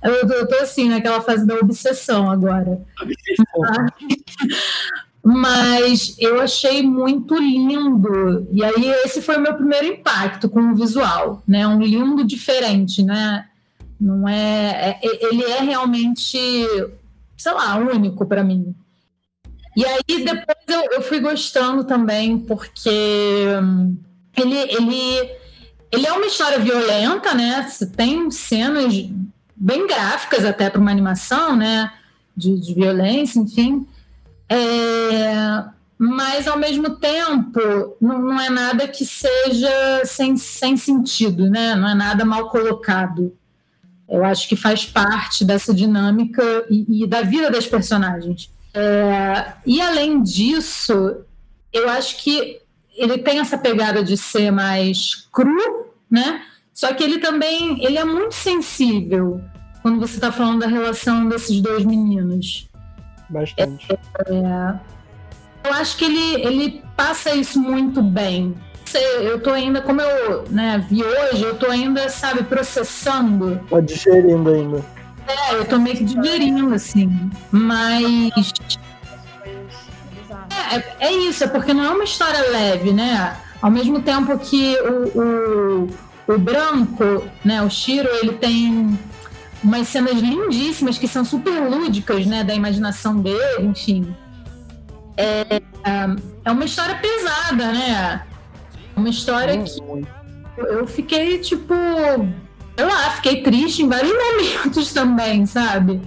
Eu, 0.00 0.14
eu 0.28 0.46
tô 0.46 0.54
assim, 0.58 0.88
naquela 0.88 1.20
fase 1.20 1.44
da 1.44 1.56
obsessão 1.56 2.30
agora. 2.30 2.80
Mas 5.30 6.16
eu 6.18 6.40
achei 6.40 6.82
muito 6.82 7.36
lindo. 7.36 8.48
E 8.50 8.64
aí 8.64 8.88
esse 9.04 9.20
foi 9.20 9.36
o 9.36 9.40
meu 9.42 9.52
primeiro 9.52 9.86
impacto 9.86 10.48
com 10.48 10.58
o 10.60 10.74
visual, 10.74 11.42
né? 11.46 11.66
Um 11.68 11.82
lindo 11.82 12.24
diferente, 12.24 13.02
né? 13.02 13.46
Não 14.00 14.26
é, 14.26 14.98
é- 15.02 15.26
ele 15.26 15.44
é 15.44 15.60
realmente, 15.60 16.38
sei 17.36 17.52
lá, 17.52 17.76
único 17.76 18.24
para 18.24 18.42
mim. 18.42 18.74
E 19.76 19.84
aí 19.84 20.24
depois 20.24 20.56
eu, 20.66 20.92
eu 20.92 21.02
fui 21.02 21.20
gostando 21.20 21.84
também 21.84 22.38
porque 22.38 23.44
hum, 23.62 23.98
ele, 24.34 24.56
ele, 24.56 25.30
ele 25.92 26.06
é 26.06 26.12
uma 26.12 26.26
história 26.26 26.58
violenta, 26.58 27.34
né? 27.34 27.68
Tem 27.94 28.30
cenas 28.30 28.94
bem 29.54 29.86
gráficas 29.86 30.46
até 30.46 30.70
para 30.70 30.80
uma 30.80 30.90
animação, 30.90 31.54
né? 31.54 31.92
De, 32.34 32.58
de 32.58 32.72
violência, 32.72 33.38
enfim. 33.38 33.86
É, 34.48 35.64
mas 35.98 36.46
ao 36.46 36.58
mesmo 36.58 36.96
tempo 36.96 37.96
não, 38.00 38.20
não 38.20 38.40
é 38.40 38.48
nada 38.48 38.86
que 38.86 39.04
seja 39.04 40.04
sem, 40.04 40.36
sem 40.36 40.76
sentido, 40.76 41.50
né? 41.50 41.74
Não 41.74 41.88
é 41.88 41.94
nada 41.94 42.24
mal 42.24 42.48
colocado. 42.48 43.36
Eu 44.08 44.24
acho 44.24 44.48
que 44.48 44.56
faz 44.56 44.86
parte 44.86 45.44
dessa 45.44 45.74
dinâmica 45.74 46.42
e, 46.70 47.02
e 47.02 47.06
da 47.06 47.22
vida 47.22 47.50
das 47.50 47.66
personagens. 47.66 48.50
É, 48.72 49.52
e 49.66 49.80
além 49.80 50.22
disso, 50.22 51.16
eu 51.72 51.88
acho 51.90 52.22
que 52.22 52.60
ele 52.96 53.18
tem 53.18 53.40
essa 53.40 53.58
pegada 53.58 54.02
de 54.02 54.16
ser 54.16 54.50
mais 54.50 55.26
cru, 55.32 55.92
né? 56.10 56.42
Só 56.72 56.94
que 56.94 57.02
ele 57.02 57.18
também 57.18 57.84
ele 57.84 57.98
é 57.98 58.04
muito 58.04 58.34
sensível 58.34 59.40
quando 59.82 59.98
você 59.98 60.14
está 60.14 60.30
falando 60.30 60.60
da 60.60 60.66
relação 60.68 61.28
desses 61.28 61.60
dois 61.60 61.84
meninos. 61.84 62.67
Bastante. 63.28 63.98
Eu 65.64 65.72
acho 65.72 65.96
que 65.96 66.04
ele, 66.04 66.42
ele 66.46 66.84
passa 66.96 67.34
isso 67.34 67.60
muito 67.60 68.02
bem. 68.02 68.54
Eu 69.20 69.38
tô 69.40 69.50
ainda, 69.50 69.82
como 69.82 70.00
eu 70.00 70.44
né, 70.48 70.82
vi 70.88 71.04
hoje, 71.04 71.42
eu 71.42 71.56
tô 71.56 71.70
ainda, 71.70 72.08
sabe, 72.08 72.42
processando. 72.44 73.60
Tá 73.68 73.80
digerindo 73.80 74.48
ainda. 74.48 74.82
É, 75.26 75.56
eu 75.56 75.64
tô 75.66 75.78
meio 75.78 75.96
que 75.96 76.04
digerindo, 76.04 76.74
assim. 76.74 77.30
Mas 77.50 78.50
bizarras. 80.10 80.58
é, 80.72 81.06
é 81.06 81.12
isso, 81.12 81.44
é 81.44 81.48
porque 81.48 81.74
não 81.74 81.84
é 81.84 81.90
uma 81.90 82.04
história 82.04 82.50
leve, 82.50 82.92
né? 82.92 83.36
Ao 83.60 83.70
mesmo 83.70 84.00
tempo 84.00 84.38
que 84.38 84.74
o, 84.80 85.20
o, 86.28 86.34
o 86.34 86.38
branco, 86.38 87.24
né, 87.44 87.60
o 87.60 87.68
Shiro, 87.68 88.08
ele 88.22 88.32
tem 88.34 88.98
umas 89.62 89.88
cenas 89.88 90.14
lindíssimas 90.14 90.98
que 90.98 91.08
são 91.08 91.24
super 91.24 91.68
lúdicas, 91.68 92.26
né, 92.26 92.44
da 92.44 92.54
imaginação 92.54 93.20
dele, 93.20 93.62
enfim. 93.62 94.14
É, 95.16 95.60
é 96.44 96.50
uma 96.50 96.64
história 96.64 96.94
pesada, 96.96 97.72
né? 97.72 98.22
Uma 98.96 99.08
história 99.08 99.62
que 99.62 99.82
Muito. 99.82 100.08
eu 100.56 100.86
fiquei, 100.86 101.38
tipo, 101.38 101.74
sei 102.76 102.86
lá, 102.86 103.10
fiquei 103.10 103.42
triste 103.42 103.82
em 103.82 103.88
vários 103.88 104.12
momentos 104.14 104.92
também, 104.92 105.44
sabe? 105.44 106.00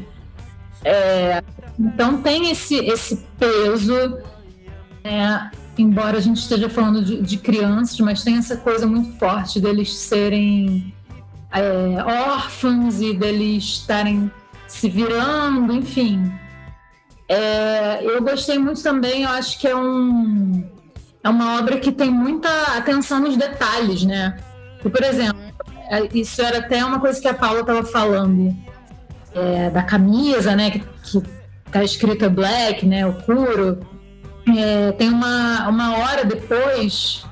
É, 0.83 1.43
então 1.77 2.21
tem 2.21 2.51
esse, 2.51 2.75
esse 2.75 3.17
peso, 3.37 4.17
né? 5.03 5.51
embora 5.77 6.17
a 6.17 6.21
gente 6.21 6.37
esteja 6.37 6.69
falando 6.69 7.03
de, 7.03 7.21
de 7.21 7.37
crianças, 7.37 7.99
mas 7.99 8.23
tem 8.23 8.37
essa 8.37 8.57
coisa 8.57 8.85
muito 8.85 9.17
forte 9.17 9.59
deles 9.59 9.93
serem 9.93 10.93
é, 11.51 12.03
órfãos 12.03 13.01
e 13.01 13.13
deles 13.13 13.63
estarem 13.63 14.31
se 14.67 14.89
virando, 14.89 15.73
enfim. 15.73 16.31
É, 17.27 17.99
eu 18.03 18.21
gostei 18.21 18.57
muito 18.57 18.81
também, 18.83 19.23
eu 19.23 19.29
acho 19.29 19.59
que 19.59 19.67
é 19.67 19.75
um 19.75 20.63
é 21.23 21.29
uma 21.29 21.59
obra 21.59 21.79
que 21.79 21.91
tem 21.91 22.09
muita 22.09 22.49
atenção 22.77 23.19
nos 23.19 23.37
detalhes, 23.37 24.03
né? 24.03 24.37
E, 24.83 24.89
por 24.89 25.03
exemplo, 25.03 25.39
é, 25.89 26.07
isso 26.13 26.41
era 26.41 26.59
até 26.59 26.83
uma 26.83 26.99
coisa 26.99 27.21
que 27.21 27.27
a 27.27 27.33
Paula 27.33 27.61
estava 27.61 27.83
falando 27.83 28.55
é, 29.35 29.69
da 29.69 29.83
camisa, 29.83 30.55
né? 30.55 30.71
Que, 30.71 30.79
que 30.79 31.23
tá 31.71 31.83
escrita 31.83 32.27
black, 32.27 32.85
né? 32.85 33.05
O 33.05 33.13
couro. 33.13 33.79
É, 34.57 34.91
tem 34.93 35.09
uma, 35.09 35.69
uma 35.69 35.97
hora 35.99 36.25
depois, 36.25 37.23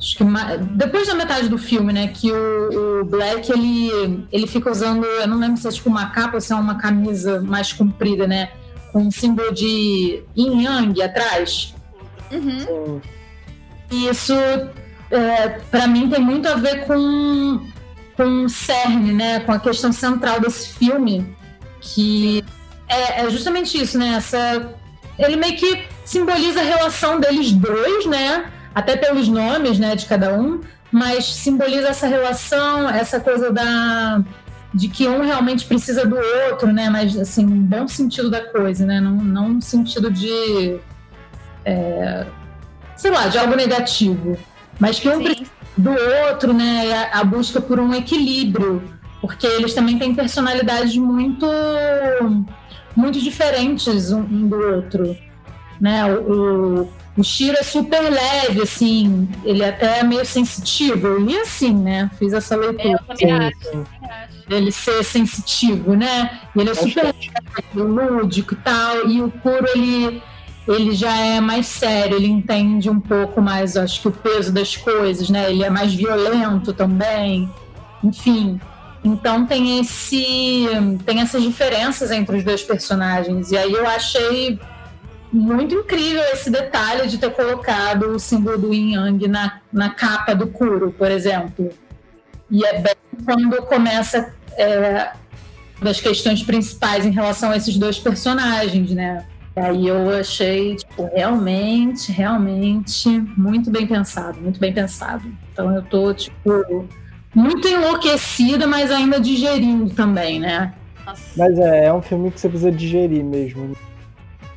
acho 0.00 0.16
que 0.16 0.24
depois 0.70 1.06
da 1.06 1.14
metade 1.14 1.48
do 1.48 1.58
filme, 1.58 1.92
né? 1.92 2.08
Que 2.08 2.32
o, 2.32 3.00
o, 3.00 3.04
Black 3.04 3.52
ele, 3.52 4.26
ele 4.32 4.46
fica 4.46 4.70
usando, 4.70 5.04
eu 5.04 5.28
não 5.28 5.38
lembro 5.38 5.60
se 5.60 5.68
é 5.68 5.70
tipo 5.70 5.90
uma 5.90 6.06
capa 6.06 6.36
ou 6.36 6.40
se 6.40 6.52
é 6.52 6.56
uma 6.56 6.76
camisa 6.76 7.42
mais 7.42 7.70
comprida, 7.72 8.26
né? 8.26 8.50
Com 8.92 9.02
um 9.02 9.10
símbolo 9.10 9.52
de 9.52 10.22
yin 10.34 10.62
yang 10.62 11.02
atrás. 11.02 11.74
Uhum. 12.32 13.00
E 13.90 14.08
isso, 14.08 14.32
é, 15.10 15.48
para 15.70 15.86
mim, 15.86 16.08
tem 16.08 16.20
muito 16.20 16.48
a 16.48 16.54
ver 16.54 16.86
com, 16.86 17.60
com 18.16 18.44
o 18.44 18.48
cerne, 18.48 19.12
né? 19.12 19.40
Com 19.40 19.52
a 19.52 19.60
questão 19.60 19.92
central 19.92 20.40
desse 20.40 20.70
filme, 20.70 21.36
que 21.78 22.42
é, 22.88 23.20
é 23.20 23.30
justamente 23.30 23.78
isso, 23.78 23.98
né? 23.98 24.14
Essa, 24.16 24.74
ele 25.18 25.36
meio 25.36 25.56
que 25.56 25.84
simboliza 26.06 26.60
a 26.60 26.64
relação 26.64 27.20
deles 27.20 27.52
dois, 27.52 28.06
né? 28.06 28.50
Até 28.74 28.96
pelos 28.96 29.28
nomes, 29.28 29.78
né, 29.78 29.96
de 29.96 30.06
cada 30.06 30.32
um, 30.32 30.60
mas 30.92 31.24
simboliza 31.24 31.88
essa 31.88 32.06
relação, 32.06 32.88
essa 32.88 33.20
coisa 33.20 33.50
da 33.50 34.22
de 34.72 34.88
que 34.88 35.08
um 35.08 35.22
realmente 35.22 35.64
precisa 35.64 36.06
do 36.06 36.16
outro, 36.16 36.72
né? 36.72 36.88
Mas 36.88 37.16
assim, 37.18 37.44
um 37.44 37.60
bom 37.60 37.88
sentido 37.88 38.30
da 38.30 38.40
coisa, 38.40 38.86
né? 38.86 39.00
Não, 39.00 39.16
não 39.16 39.48
no 39.48 39.62
sentido 39.62 40.10
de 40.10 40.78
é, 41.64 42.24
sei 42.96 43.10
lá, 43.10 43.26
de 43.26 43.38
algo 43.38 43.56
negativo, 43.56 44.38
mas 44.78 44.98
que 44.98 45.08
um 45.08 45.18
Sim. 45.18 45.24
precisa 45.24 45.50
do 45.76 45.90
outro, 45.90 46.52
né? 46.52 46.92
A, 46.92 47.20
a, 47.20 47.24
busca 47.24 47.60
por 47.60 47.80
um 47.80 47.92
equilíbrio, 47.94 48.82
porque 49.20 49.46
eles 49.46 49.74
também 49.74 49.98
têm 49.98 50.14
personalidades 50.14 50.96
muito, 50.96 51.46
muito 52.94 53.20
diferentes 53.20 54.12
um, 54.12 54.20
um 54.20 54.48
do 54.48 54.56
outro, 54.56 55.16
né? 55.80 56.04
O, 56.04 56.82
o, 56.82 56.92
o 57.16 57.24
Shiro 57.24 57.56
é 57.58 57.62
super 57.62 58.00
leve, 58.00 58.62
assim, 58.62 59.28
ele 59.44 59.62
é 59.62 59.68
até 59.68 60.02
meio 60.02 60.24
sensitivo. 60.24 61.06
Eu 61.06 61.20
li 61.20 61.36
assim, 61.38 61.74
né? 61.74 62.10
Fiz 62.18 62.32
essa 62.32 62.56
leitura. 62.56 63.00
Eu 63.08 63.16
também 63.16 63.32
acho. 63.32 63.86
Ele 64.48 64.72
ser 64.72 65.04
sensitivo, 65.04 65.94
né? 65.94 66.40
E 66.54 66.60
ele 66.60 66.70
é 66.70 66.74
super 66.74 67.04
leve, 67.04 67.30
lúdico 67.74 68.54
e 68.54 68.56
tal. 68.58 69.08
E 69.08 69.22
o 69.22 69.30
Kuro, 69.30 69.66
ele 69.74 70.22
ele 70.68 70.92
já 70.92 71.16
é 71.16 71.40
mais 71.40 71.66
sério, 71.66 72.16
ele 72.16 72.28
entende 72.28 72.88
um 72.88 73.00
pouco 73.00 73.40
mais, 73.40 73.76
acho 73.76 74.02
que 74.02 74.08
o 74.08 74.12
peso 74.12 74.52
das 74.52 74.76
coisas, 74.76 75.28
né? 75.28 75.50
Ele 75.50 75.64
é 75.64 75.70
mais 75.70 75.92
violento 75.92 76.72
também, 76.72 77.50
enfim. 78.04 78.60
Então 79.02 79.46
tem 79.46 79.80
esse 79.80 80.66
tem 81.04 81.20
essas 81.20 81.42
diferenças 81.42 82.10
entre 82.10 82.36
os 82.36 82.44
dois 82.44 82.62
personagens 82.62 83.50
e 83.50 83.56
aí 83.56 83.72
eu 83.72 83.88
achei 83.88 84.60
muito 85.32 85.74
incrível 85.74 86.22
esse 86.32 86.50
detalhe 86.50 87.08
de 87.08 87.18
ter 87.18 87.30
colocado 87.30 88.08
o 88.08 88.18
símbolo 88.18 88.58
do 88.58 88.74
Yin 88.74 88.94
Yang 88.94 89.28
na, 89.28 89.60
na 89.72 89.90
capa 89.90 90.34
do 90.34 90.46
Kuro, 90.46 90.92
por 90.92 91.10
exemplo. 91.10 91.70
E 92.50 92.64
é 92.64 92.80
bem 92.80 92.94
quando 93.24 93.62
começa 93.62 94.34
é, 94.56 95.12
das 95.80 96.00
questões 96.00 96.42
principais 96.42 97.06
em 97.06 97.10
relação 97.10 97.50
a 97.50 97.56
esses 97.56 97.76
dois 97.76 97.98
personagens, 97.98 98.90
né? 98.90 99.24
Aí 99.56 99.86
eu 99.88 100.10
achei, 100.10 100.76
tipo, 100.76 101.08
realmente, 101.14 102.12
realmente 102.12 103.08
muito 103.36 103.70
bem 103.70 103.86
pensado, 103.86 104.40
muito 104.40 104.58
bem 104.58 104.72
pensado. 104.72 105.24
Então 105.52 105.74
eu 105.74 105.82
tô, 105.82 106.14
tipo, 106.14 106.86
muito 107.34 107.68
enlouquecida, 107.68 108.66
mas 108.66 108.90
ainda 108.90 109.20
digerindo 109.20 109.90
também, 109.90 110.40
né? 110.40 110.72
Mas 111.36 111.58
é, 111.58 111.86
é 111.86 111.92
um 111.92 112.02
filme 112.02 112.30
que 112.30 112.40
você 112.40 112.48
precisa 112.48 112.70
digerir 112.70 113.24
mesmo. 113.24 113.76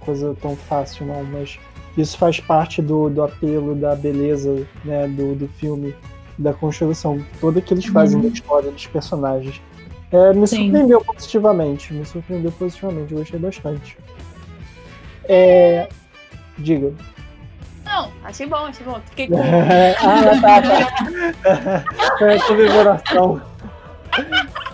Coisa 0.05 0.35
tão 0.41 0.55
fácil, 0.55 1.05
não, 1.05 1.23
mas 1.23 1.59
isso 1.97 2.17
faz 2.17 2.39
parte 2.39 2.81
do, 2.81 3.09
do 3.09 3.23
apelo, 3.23 3.75
da 3.75 3.95
beleza, 3.95 4.65
né, 4.83 5.07
do, 5.07 5.35
do 5.35 5.47
filme, 5.47 5.95
da 6.37 6.53
construção 6.53 7.23
toda 7.39 7.61
que 7.61 7.73
eles 7.73 7.85
fazem 7.85 8.17
uhum. 8.17 8.27
da 8.27 8.33
história 8.33 8.71
dos 8.71 8.87
personagens. 8.87 9.61
É, 10.11 10.33
me 10.33 10.47
Sim. 10.47 10.65
surpreendeu 10.65 11.01
positivamente, 11.03 11.93
me 11.93 12.05
surpreendeu 12.05 12.51
positivamente, 12.51 13.13
gostei 13.13 13.39
bastante. 13.39 13.97
É... 15.25 15.87
Diga. 16.57 16.93
Não, 17.85 18.11
achei 18.23 18.45
bom, 18.45 18.65
achei 18.65 18.85
bom. 18.85 18.99
Fiquei 19.09 19.27
com. 19.27 19.39
ah, 19.41 20.39
tá, 20.41 20.61
tá. 20.61 21.83
É 22.25 22.39
comemoração. 22.39 23.41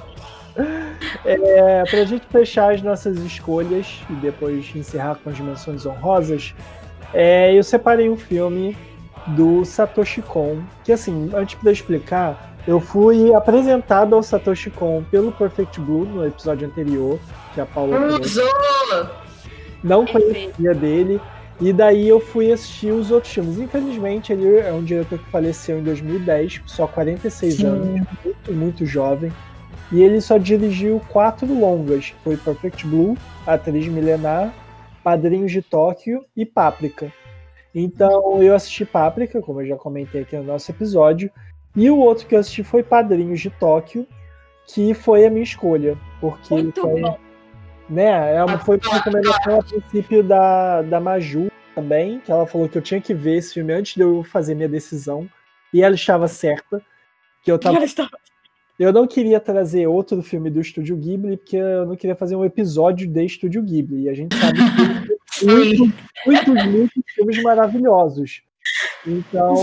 É, 1.26 1.84
pra 1.90 2.04
gente 2.06 2.26
fechar 2.28 2.74
as 2.74 2.82
nossas 2.82 3.18
escolhas 3.20 4.02
e 4.10 4.14
depois 4.14 4.70
encerrar 4.76 5.16
com 5.16 5.30
as 5.30 5.36
dimensões 5.36 5.86
honrosas, 5.86 6.54
é, 7.14 7.54
eu 7.54 7.64
separei 7.64 8.10
um 8.10 8.18
filme 8.18 8.78
do 9.28 9.64
Satoshi 9.66 10.22
Kon, 10.22 10.58
que 10.84 10.92
assim, 10.92 11.30
antes 11.34 11.60
de 11.60 11.66
eu 11.66 11.72
explicar, 11.72 12.56
eu 12.68 12.80
fui 12.80 13.34
apresentado 13.34 14.16
ao 14.16 14.24
Satoshi 14.24 14.70
Kon 14.70 15.04
pelo 15.10 15.32
Perfect 15.32 15.80
Blue 15.80 16.06
no 16.06 16.26
episódio 16.26 16.68
anterior, 16.68 17.20
que 17.54 17.62
a 17.62 17.66
Paula. 17.66 18.20
Usou! 18.20 18.48
não 19.84 20.06
conhecia 20.06 20.74
dele. 20.74 21.22
E 21.62 21.74
daí 21.74 22.08
eu 22.08 22.22
fui 22.22 22.54
assistir 22.54 22.92
os 22.92 23.12
outros 23.12 23.34
filmes. 23.34 23.60
Infelizmente, 23.60 24.32
ele 24.32 24.60
é 24.60 24.72
um 24.72 24.82
diretor 24.82 25.20
que 25.20 25.30
faleceu 25.30 25.80
em 25.80 25.84
2010, 25.84 26.62
só 26.66 26.88
46 26.88 27.54
Sim. 27.54 27.66
anos, 27.66 27.88
muito, 28.24 28.54
muito 28.54 28.86
jovem. 28.86 29.30
E 29.92 30.02
ele 30.02 30.22
só 30.22 30.38
dirigiu 30.38 31.02
quatro 31.10 31.52
longas, 31.52 32.14
foi 32.24 32.38
Perfect 32.38 32.86
Blue, 32.86 33.18
Atriz 33.46 33.88
Milenar, 33.88 34.54
Padrinhos 35.04 35.52
de 35.52 35.62
Tóquio 35.62 36.24
e 36.36 36.46
Páprica. 36.46 37.12
Então 37.74 38.42
eu 38.42 38.54
assisti 38.54 38.86
Páprica, 38.86 39.42
como 39.42 39.62
eu 39.62 39.68
já 39.68 39.76
comentei 39.76 40.22
aqui 40.22 40.36
no 40.36 40.44
nosso 40.44 40.70
episódio, 40.72 41.32
e 41.76 41.90
o 41.90 41.98
outro 41.98 42.28
que 42.28 42.36
eu 42.36 42.40
assisti 42.40 42.64
foi 42.64 42.84
Padrinhos 42.84 43.40
de 43.40 43.50
Tóquio, 43.50 44.06
que 44.68 44.94
foi 44.94 45.26
a 45.26 45.30
minha 45.30 45.44
escolha, 45.44 45.98
porque 46.22 46.54
muito 46.54 46.82
foi... 46.82 47.02
bom 47.02 47.18
né? 47.90 48.36
É 48.36 48.44
uma, 48.44 48.60
foi 48.60 48.80
uma 48.86 48.96
recomendação 48.96 49.60
a 49.60 49.64
princípio 49.64 50.24
da, 50.24 50.82
da 50.84 51.00
Maju 51.00 51.52
também, 51.74 52.20
que 52.20 52.32
ela 52.32 52.46
falou 52.46 52.70
que 52.70 52.78
eu 52.78 52.82
tinha 52.82 53.02
que 53.02 53.14
ver 53.14 53.38
esse 53.38 53.56
filme 53.56 53.74
antes 53.74 53.96
de 53.96 54.02
eu 54.02 54.24
fazer 54.24 54.54
minha 54.54 54.70
decisão. 54.70 55.28
E 55.74 55.82
ela 55.82 55.96
estava 55.96 56.28
certa. 56.28 56.82
Que 57.44 57.52
eu 57.52 57.58
tava. 57.58 57.80
Eu 58.80 58.94
não 58.94 59.06
queria 59.06 59.42
trazer 59.42 59.88
outro 59.88 60.24
filme 60.24 60.50
do 60.50 60.62
Estúdio 60.62 60.96
Ghibli, 60.96 61.36
porque 61.36 61.58
eu 61.58 61.86
não 61.86 61.98
queria 61.98 62.16
fazer 62.16 62.38
um 62.38 62.46
episódio 62.46 63.10
de 63.10 63.26
Estúdio 63.26 63.62
Ghibli. 63.62 64.04
E 64.04 64.10
a 64.10 64.14
gente 64.14 64.34
sabe 64.38 64.58
que 64.58 65.44
tem 65.46 65.94
muitos, 66.26 66.66
muitos, 66.66 67.04
filmes 67.14 67.44
maravilhosos. 67.44 68.42
Então, 69.06 69.56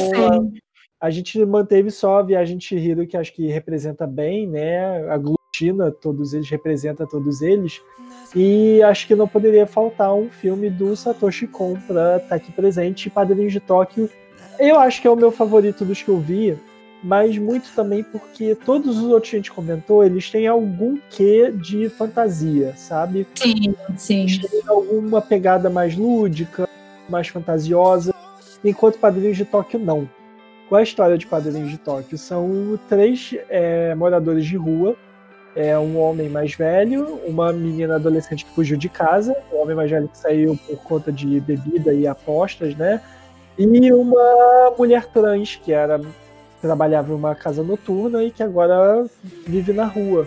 a, 1.01 1.06
a, 1.06 1.10
gente 1.10 1.43
manteve 1.47 1.90
só 1.90 2.18
a 2.18 2.22
Viagem 2.22 2.59
de 2.59 2.66
Chihiro, 2.66 3.06
que 3.06 3.16
acho 3.16 3.32
que 3.32 3.47
representa 3.47 4.06
bem, 4.06 4.47
né? 4.47 5.09
A 5.09 5.16
Glutina, 5.16 5.90
todos 5.90 6.34
eles 6.34 6.51
representa 6.51 7.06
todos 7.06 7.40
eles. 7.40 7.80
E 8.34 8.82
acho 8.82 9.06
que 9.06 9.14
não 9.14 9.26
poderia 9.26 9.66
faltar 9.66 10.12
um 10.14 10.28
filme 10.28 10.68
do 10.68 10.94
Satoshi 10.94 11.47
Kon 11.47 11.74
para 11.86 12.16
estar 12.16 12.28
tá 12.28 12.34
aqui 12.34 12.52
presente. 12.52 13.09
Padrinhos 13.09 13.52
de 13.52 13.60
Tóquio, 13.60 14.10
eu 14.59 14.78
acho 14.78 15.01
que 15.01 15.09
é 15.09 15.10
o 15.10 15.16
meu 15.16 15.32
favorito 15.32 15.86
dos 15.86 16.02
que 16.02 16.10
eu 16.10 16.18
vi, 16.18 16.59
mas 17.02 17.36
muito 17.39 17.70
também 17.74 18.02
porque 18.02 18.55
todos 18.55 18.98
os 18.98 19.05
outros 19.05 19.31
que 19.31 19.36
a 19.36 19.39
gente 19.39 19.52
comentou, 19.52 20.05
eles 20.05 20.31
têm 20.31 20.47
algum 20.47 20.98
quê 21.10 21.52
de 21.52 21.89
fantasia, 21.89 22.74
sabe? 22.77 23.27
Sim, 23.35 23.74
sim. 23.97 24.23
Eles 24.23 24.39
têm 24.39 24.62
alguma 24.66 25.20
pegada 25.20 25.70
mais 25.70 25.97
lúdica, 25.97 26.68
mais 27.09 27.28
fantasiosa, 27.28 28.14
enquanto 28.64 28.98
Padrinhos 28.98 29.36
de 29.36 29.44
Tóquio 29.44 29.78
não. 29.78 30.09
Qual 30.68 30.78
é 30.78 30.82
a 30.82 30.85
história 30.85 31.16
de 31.16 31.27
Padrinhos 31.27 31.70
de 31.70 31.78
Tóquio? 31.78 32.18
São 32.18 32.78
três 32.89 33.35
é, 33.48 33.94
moradores 33.94 34.44
de 34.44 34.56
rua 34.56 34.97
é 35.56 35.77
um 35.78 35.98
homem 35.98 36.28
mais 36.28 36.55
velho, 36.55 37.18
uma 37.27 37.51
menina 37.51 37.97
adolescente 37.97 38.44
que 38.44 38.51
fugiu 38.51 38.77
de 38.77 38.90
casa, 38.90 39.35
um 39.51 39.62
homem 39.62 39.74
mais 39.74 39.90
velho 39.90 40.06
que 40.06 40.18
saiu 40.18 40.55
por 40.66 40.77
conta 40.82 41.10
de 41.10 41.40
bebida 41.40 41.94
e 41.94 42.06
apostas, 42.06 42.77
né? 42.77 43.01
E 43.59 43.90
uma 43.90 44.74
mulher 44.77 45.06
trans 45.06 45.56
que 45.56 45.73
era 45.73 45.98
trabalhava 46.61 47.12
em 47.12 47.16
uma 47.16 47.35
casa 47.35 47.62
noturna 47.62 48.23
e 48.24 48.31
que 48.31 48.43
agora 48.43 49.07
vive 49.47 49.73
na 49.73 49.85
rua. 49.85 50.27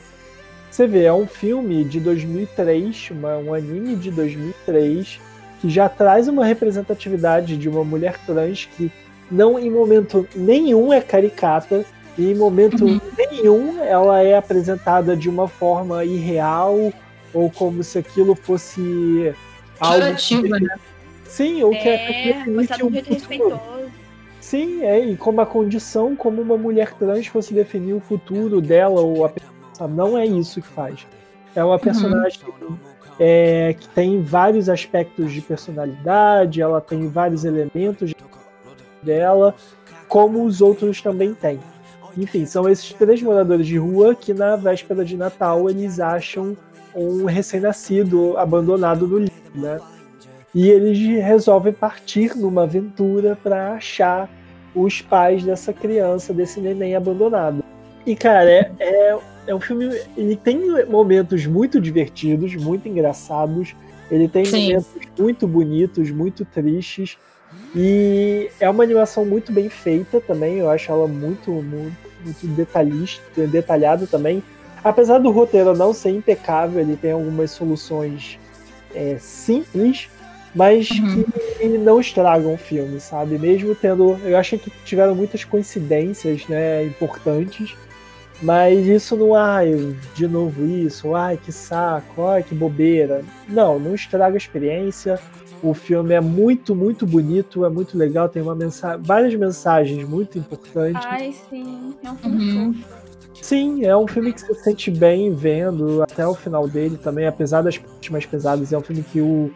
Você 0.69 0.85
vê, 0.85 1.05
é 1.05 1.13
um 1.13 1.25
filme 1.25 1.83
de 1.83 1.99
2003, 1.99 3.09
uma, 3.11 3.37
um 3.37 3.53
anime 3.53 3.95
de 3.95 4.11
2003 4.11 5.19
que 5.59 5.69
já 5.69 5.89
traz 5.89 6.27
uma 6.27 6.45
representatividade 6.45 7.57
de 7.57 7.67
uma 7.67 7.83
mulher 7.83 8.17
trans 8.25 8.65
que 8.65 8.91
não 9.29 9.59
em 9.59 9.69
momento 9.69 10.27
nenhum 10.35 10.91
é 10.93 11.01
caricata, 11.01 11.85
e 12.17 12.31
em 12.31 12.35
momento 12.35 12.85
uhum. 12.85 12.99
nenhum 13.17 13.83
ela 13.83 14.21
é 14.21 14.35
apresentada 14.35 15.15
de 15.15 15.29
uma 15.29 15.47
forma 15.47 16.03
irreal 16.03 16.91
ou 17.33 17.49
como 17.49 17.83
se 17.83 17.97
aquilo 17.97 18.35
fosse 18.35 19.33
algo. 19.79 20.15
que... 20.17 20.49
né? 20.49 20.75
Sim, 21.25 21.63
ou 21.63 21.71
que 21.71 21.87
é, 21.87 22.29
é 22.31 22.83
um 22.83 22.89
respeitoso. 22.89 23.61
Sim, 24.49 24.83
é, 24.83 24.99
e 24.99 25.15
como 25.15 25.41
a 25.41 25.45
condição, 25.45 26.15
como 26.15 26.41
uma 26.41 26.57
mulher 26.57 26.95
trans 26.95 27.27
fosse 27.27 27.53
definir 27.53 27.93
o 27.93 27.99
futuro 27.99 28.59
dela 28.59 28.99
ou 28.99 29.23
a 29.23 29.29
pessoa, 29.29 29.87
não 29.87 30.17
é 30.17 30.25
isso 30.25 30.59
que 30.59 30.67
faz. 30.67 31.05
É 31.55 31.63
uma 31.63 31.77
personagem 31.77 32.39
uhum. 32.59 32.75
é, 33.19 33.75
que 33.79 33.87
tem 33.89 34.23
vários 34.23 34.67
aspectos 34.67 35.31
de 35.31 35.39
personalidade, 35.39 36.63
ela 36.63 36.81
tem 36.81 37.07
vários 37.07 37.45
elementos 37.45 38.11
dela, 39.03 39.53
como 40.07 40.43
os 40.43 40.61
outros 40.61 40.99
também 40.99 41.35
têm. 41.35 41.59
Enfim, 42.17 42.43
são 42.47 42.67
esses 42.67 42.91
três 42.93 43.21
moradores 43.21 43.67
de 43.67 43.77
rua 43.77 44.15
que 44.15 44.33
na 44.33 44.55
véspera 44.55 45.05
de 45.05 45.15
Natal 45.15 45.69
eles 45.69 45.99
acham 45.99 46.57
um 46.95 47.25
recém-nascido 47.25 48.35
abandonado 48.35 49.07
no 49.07 49.19
livro, 49.19 49.51
né? 49.53 49.79
E 50.55 50.69
eles 50.69 50.97
resolvem 51.23 51.71
partir 51.71 52.35
numa 52.35 52.63
aventura 52.63 53.37
para 53.43 53.73
achar 53.73 54.27
os 54.75 55.01
pais 55.01 55.43
dessa 55.43 55.73
criança, 55.73 56.33
desse 56.33 56.59
neném 56.59 56.95
abandonado. 56.95 57.63
E, 58.05 58.15
cara, 58.15 58.49
é, 58.49 58.71
é, 58.79 59.17
é 59.47 59.55
um 59.55 59.59
filme. 59.59 59.85
Ele 60.15 60.35
tem 60.35 60.59
momentos 60.85 61.45
muito 61.45 61.79
divertidos, 61.79 62.55
muito 62.55 62.87
engraçados. 62.87 63.75
Ele 64.09 64.27
tem 64.27 64.45
Sim. 64.45 64.67
momentos 64.67 64.87
muito 65.17 65.47
bonitos, 65.47 66.09
muito 66.11 66.45
tristes. 66.45 67.17
E 67.75 68.49
é 68.59 68.69
uma 68.69 68.83
animação 68.83 69.25
muito 69.25 69.51
bem 69.51 69.69
feita 69.69 70.19
também. 70.21 70.57
Eu 70.57 70.69
acho 70.69 70.91
ela 70.91 71.07
muito, 71.07 71.51
muito, 71.51 71.97
muito 72.23 72.47
detalhista, 72.47 73.47
detalhada 73.47 74.07
também. 74.07 74.41
Apesar 74.83 75.17
do 75.17 75.29
roteiro 75.29 75.75
não 75.75 75.93
ser 75.93 76.11
impecável, 76.11 76.79
ele 76.79 76.95
tem 76.95 77.11
algumas 77.11 77.51
soluções 77.51 78.39
é, 78.95 79.17
simples, 79.19 80.09
mas 80.53 80.89
uhum. 80.89 81.23
que 81.57 81.67
não 81.77 81.99
estragam 81.99 82.53
o 82.53 82.57
filme, 82.57 82.99
sabe? 82.99 83.37
Mesmo 83.37 83.75
tendo. 83.75 84.17
Eu 84.23 84.37
acho 84.37 84.57
que 84.57 84.71
tiveram 84.83 85.15
muitas 85.15 85.43
coincidências 85.43 86.47
né, 86.47 86.83
importantes, 86.83 87.75
mas 88.41 88.85
isso 88.87 89.15
não, 89.15 89.35
ai, 89.35 89.95
de 90.15 90.27
novo 90.27 90.65
isso, 90.65 91.13
ai, 91.13 91.37
que 91.37 91.51
saco, 91.51 92.25
ai, 92.25 92.43
que 92.43 92.55
bobeira. 92.55 93.23
Não, 93.47 93.79
não 93.79 93.93
estraga 93.93 94.35
a 94.35 94.37
experiência. 94.37 95.19
O 95.61 95.73
filme 95.73 96.13
é 96.13 96.21
muito, 96.21 96.73
muito 96.73 97.05
bonito, 97.05 97.65
é 97.65 97.69
muito 97.69 97.97
legal, 97.97 98.29
tem 98.29 98.41
uma 98.41 98.55
mensagem, 98.55 99.03
várias 99.03 99.35
mensagens 99.35 100.07
muito 100.07 100.39
importantes. 100.39 101.05
Ai, 101.05 101.35
sim, 101.49 101.93
é 102.01 102.11
um 102.11 102.15
filme 102.15 102.51
uhum. 102.51 102.75
Sim, 103.41 103.85
é 103.85 103.95
um 103.95 104.07
filme 104.07 104.33
que 104.33 104.41
você 104.41 104.53
se 104.53 104.63
sente 104.63 104.91
bem 104.91 105.33
vendo 105.33 106.03
até 106.03 106.27
o 106.27 106.35
final 106.35 106.67
dele 106.67 106.97
também, 106.97 107.25
apesar 107.25 107.61
das 107.61 107.77
partes 107.77 108.09
mais 108.09 108.25
pesadas. 108.25 108.71
É 108.71 108.77
um 108.77 108.81
filme 108.81 109.03
que 109.03 109.21
o, 109.21 109.51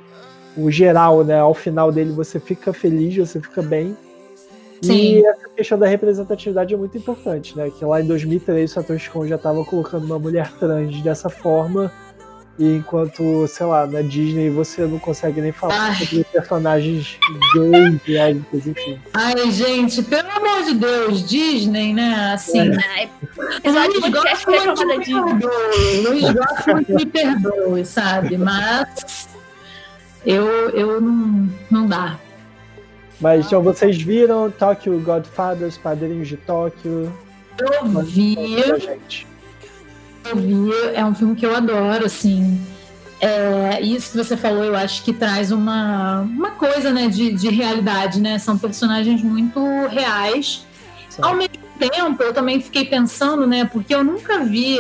o 0.56 0.70
geral, 0.72 1.24
né, 1.24 1.40
ao 1.40 1.54
final 1.54 1.92
dele 1.92 2.12
você 2.12 2.40
fica 2.40 2.74
feliz, 2.74 3.16
você 3.16 3.40
fica 3.40 3.62
bem. 3.62 3.96
Sim. 4.82 4.94
E 4.94 5.26
essa 5.26 5.50
questão 5.56 5.80
da 5.80 5.88
representatividade 5.88 6.74
é 6.74 6.78
muito 6.78 6.98
importante, 6.98 7.56
né? 7.56 7.72
Que 7.72 7.86
lá 7.86 8.02
em 8.02 8.06
2003 8.06 8.70
o 8.70 8.74
Satoshi 8.74 9.10
Kon 9.10 9.26
já 9.26 9.36
estava 9.36 9.64
colocando 9.64 10.04
uma 10.04 10.20
mulher 10.20 10.52
trans 10.60 11.02
dessa 11.02 11.30
forma 11.30 11.90
e 12.60 12.76
enquanto, 12.76 13.48
sei 13.48 13.66
lá, 13.66 13.88
na 13.88 14.02
Disney 14.02 14.50
você 14.50 14.86
não 14.86 15.00
consegue 15.00 15.42
nem 15.42 15.52
falar 15.52 15.90
Ai. 15.90 15.96
sobre 15.96 16.24
personagens 16.26 17.18
gays, 17.56 18.00
lésbicas, 18.08 18.68
enfim. 18.68 19.00
Ai, 19.14 19.52
gente, 19.52 20.04
pelo 20.04 20.30
amor 20.30 20.64
de 20.64 20.76
Deus, 20.76 21.28
Disney, 21.28 21.94
né? 21.94 22.34
Assim. 22.34 22.60
É. 22.60 23.10
Episódio 23.58 23.94
de 23.94 24.02
podcast 24.02 24.46
que 24.46 24.54
é 24.54 24.60
chamada 24.60 24.98
Disney. 25.00 26.02
Luiz 26.04 26.30
Goffman 26.32 26.86
me 26.90 27.06
perdoe, 27.08 27.86
sabe? 27.86 28.38
Mas 28.38 29.33
eu, 30.26 30.48
eu 30.70 31.02
não, 31.02 31.50
não 31.70 31.88
dá. 31.88 32.20
Mas 33.20 33.46
então 33.46 33.62
vocês 33.62 34.02
viram 34.02 34.52
Tokyo 34.52 35.00
Godfathers, 35.00 35.78
Padrinhos 35.78 36.28
de 36.28 36.38
Tóquio? 36.38 37.12
Eu 37.60 38.02
vi. 38.02 38.36
Eu 40.26 40.36
vi, 40.36 40.72
é 40.94 41.06
um 41.06 41.14
filme 41.14 41.36
que 41.36 41.46
eu 41.46 41.56
adoro, 41.56 42.06
assim. 42.06 42.60
É, 43.20 43.80
isso 43.82 44.12
que 44.12 44.18
você 44.18 44.36
falou, 44.36 44.64
eu 44.66 44.76
acho 44.76 45.04
que 45.04 45.14
traz 45.14 45.52
uma, 45.52 46.22
uma 46.22 46.52
coisa 46.52 46.92
né, 46.92 47.08
de, 47.08 47.32
de 47.32 47.50
realidade, 47.50 48.20
né? 48.20 48.38
São 48.40 48.58
personagens 48.58 49.22
muito 49.22 49.60
reais. 49.88 50.66
Sim. 51.10 51.22
Ao 51.22 51.36
mesmo 51.36 51.64
tempo, 51.80 52.22
eu 52.22 52.34
também 52.34 52.60
fiquei 52.60 52.86
pensando, 52.86 53.48
né? 53.48 53.64
Porque 53.64 53.96
eu 53.96 54.04
nunca 54.04 54.40
vi 54.40 54.80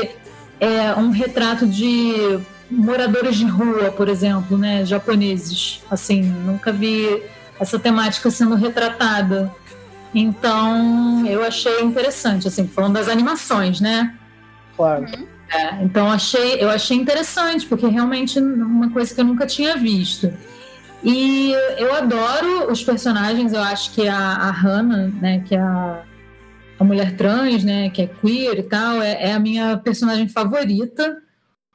é, 0.59 0.93
um 0.95 1.11
retrato 1.11 1.65
de 1.65 2.39
moradores 2.73 3.35
de 3.35 3.45
rua, 3.45 3.91
por 3.91 4.07
exemplo, 4.09 4.57
né? 4.57 4.85
Japoneses. 4.85 5.81
Assim, 5.89 6.21
nunca 6.21 6.71
vi 6.71 7.23
essa 7.59 7.79
temática 7.79 8.29
sendo 8.29 8.55
retratada. 8.55 9.53
Então, 10.13 11.25
eu 11.25 11.43
achei 11.43 11.81
interessante, 11.81 12.47
assim, 12.47 12.67
falando 12.67 12.93
das 12.93 13.07
animações, 13.07 13.81
né? 13.81 14.15
Claro. 14.75 15.05
Uhum. 15.05 15.33
É, 15.51 15.83
então 15.83 16.09
achei, 16.11 16.55
eu 16.55 16.69
achei 16.69 16.97
interessante, 16.97 17.67
porque 17.67 17.85
realmente 17.85 18.39
uma 18.39 18.89
coisa 18.89 19.13
que 19.13 19.21
eu 19.21 19.25
nunca 19.25 19.45
tinha 19.45 19.77
visto. 19.77 20.33
E 21.03 21.51
eu 21.77 21.93
adoro 21.93 22.71
os 22.71 22.83
personagens, 22.83 23.53
eu 23.53 23.61
acho 23.61 23.91
que 23.93 24.07
a, 24.07 24.17
a 24.17 24.51
Hannah, 24.51 25.11
né, 25.21 25.43
que 25.45 25.53
é 25.53 25.59
a, 25.59 26.01
a 26.79 26.83
mulher 26.83 27.15
trans, 27.15 27.63
né, 27.63 27.89
que 27.89 28.01
é 28.01 28.07
queer 28.07 28.59
e 28.59 28.63
tal, 28.63 29.01
é, 29.01 29.29
é 29.29 29.33
a 29.33 29.39
minha 29.39 29.77
personagem 29.77 30.27
favorita. 30.27 31.21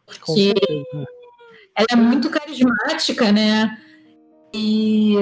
Porque 0.09 0.55
ela 1.77 1.87
é 1.93 1.97
muito 1.97 2.31
carismática, 2.31 3.31
né? 3.31 3.79
E 4.53 5.15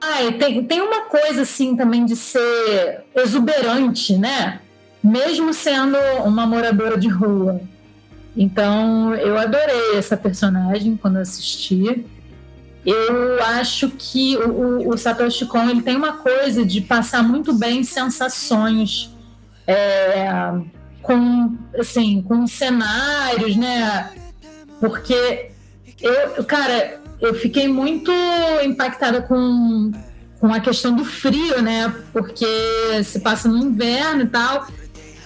ah, 0.00 0.32
tem, 0.38 0.64
tem 0.64 0.80
uma 0.80 1.02
coisa 1.02 1.42
assim 1.42 1.76
também 1.76 2.04
de 2.04 2.16
ser 2.16 3.04
exuberante, 3.14 4.16
né? 4.18 4.60
mesmo 5.06 5.54
sendo 5.54 5.96
uma 6.24 6.46
moradora 6.46 6.98
de 6.98 7.08
rua. 7.08 7.60
Então, 8.36 9.14
eu 9.14 9.38
adorei 9.38 9.96
essa 9.96 10.16
personagem 10.16 10.96
quando 10.96 11.18
assisti. 11.18 12.04
Eu 12.84 13.42
acho 13.42 13.90
que 13.90 14.36
o, 14.36 14.88
o, 14.90 14.98
Satoshi 14.98 15.46
Kon 15.46 15.70
ele 15.70 15.82
tem 15.82 15.96
uma 15.96 16.14
coisa 16.14 16.64
de 16.64 16.80
passar 16.80 17.22
muito 17.22 17.54
bem 17.54 17.82
sensações 17.82 19.10
é, 19.66 20.28
com, 21.06 21.56
assim, 21.78 22.20
com 22.22 22.46
cenários, 22.46 23.56
né? 23.56 24.10
Porque 24.80 25.50
eu, 26.02 26.44
cara, 26.44 27.00
eu 27.20 27.32
fiquei 27.34 27.68
muito 27.68 28.10
impactada 28.64 29.22
com, 29.22 29.92
com 30.40 30.52
a 30.52 30.58
questão 30.58 30.94
do 30.94 31.04
frio, 31.04 31.62
né? 31.62 31.94
Porque 32.12 32.46
se 33.04 33.20
passa 33.20 33.48
no 33.48 33.56
inverno 33.56 34.22
e 34.22 34.26
tal. 34.26 34.66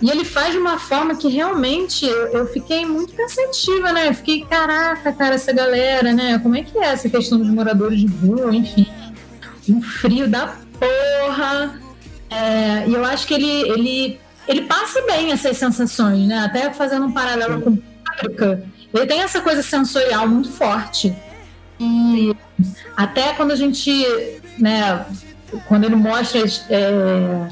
E 0.03 0.11
ele 0.11 0.25
faz 0.25 0.53
de 0.53 0.59
uma 0.59 0.79
forma 0.79 1.15
que 1.15 1.29
realmente 1.29 2.07
eu, 2.07 2.29
eu, 2.29 2.47
fiquei 2.47 2.87
muito 2.87 3.15
pensativa, 3.15 3.93
né? 3.93 4.09
Eu 4.09 4.15
fiquei, 4.15 4.45
caraca, 4.45 5.13
cara, 5.13 5.35
essa 5.35 5.53
galera, 5.53 6.13
né? 6.13 6.39
Como 6.39 6.57
é 6.57 6.63
que 6.63 6.79
é 6.79 6.87
essa 6.87 7.09
questão 7.09 7.39
dos 7.39 7.49
moradores 7.49 8.01
de 8.01 8.07
rua, 8.07 8.55
enfim. 8.55 8.87
Um 9.69 9.83
frio 9.83 10.29
da 10.29 10.57
porra. 10.79 11.81
É, 12.31 12.89
e 12.89 12.95
eu 12.95 13.05
acho 13.05 13.27
que 13.27 13.35
ele, 13.35 13.51
ele, 13.71 14.21
ele 14.51 14.63
passa 14.63 15.01
bem 15.03 15.31
essas 15.31 15.57
sensações, 15.57 16.27
né? 16.27 16.41
Até 16.41 16.73
fazendo 16.73 17.07
um 17.07 17.13
paralelo 17.13 17.63
com 17.63 17.79
Páprica. 18.05 18.65
Ele 18.93 19.07
tem 19.07 19.21
essa 19.21 19.41
coisa 19.41 19.63
sensorial 19.63 20.27
muito 20.27 20.51
forte. 20.51 21.15
E 21.79 22.35
até 22.97 23.33
quando 23.35 23.53
a 23.53 23.57
gente, 23.57 23.93
né, 24.59 25.07
quando 25.69 25.85
ele 25.85 25.95
mostra 25.95 26.41
é, 26.69 27.49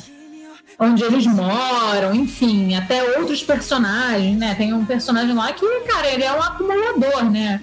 onde 0.77 1.05
eles 1.05 1.25
moram, 1.25 2.13
enfim, 2.15 2.75
até 2.75 3.17
outros 3.17 3.45
personagens, 3.45 4.37
né? 4.37 4.57
Tem 4.57 4.73
um 4.73 4.85
personagem 4.85 5.37
lá 5.37 5.53
que, 5.53 5.65
cara, 5.83 6.11
ele 6.11 6.25
é 6.25 6.33
um 6.33 6.43
acumulador, 6.43 7.31
né? 7.31 7.61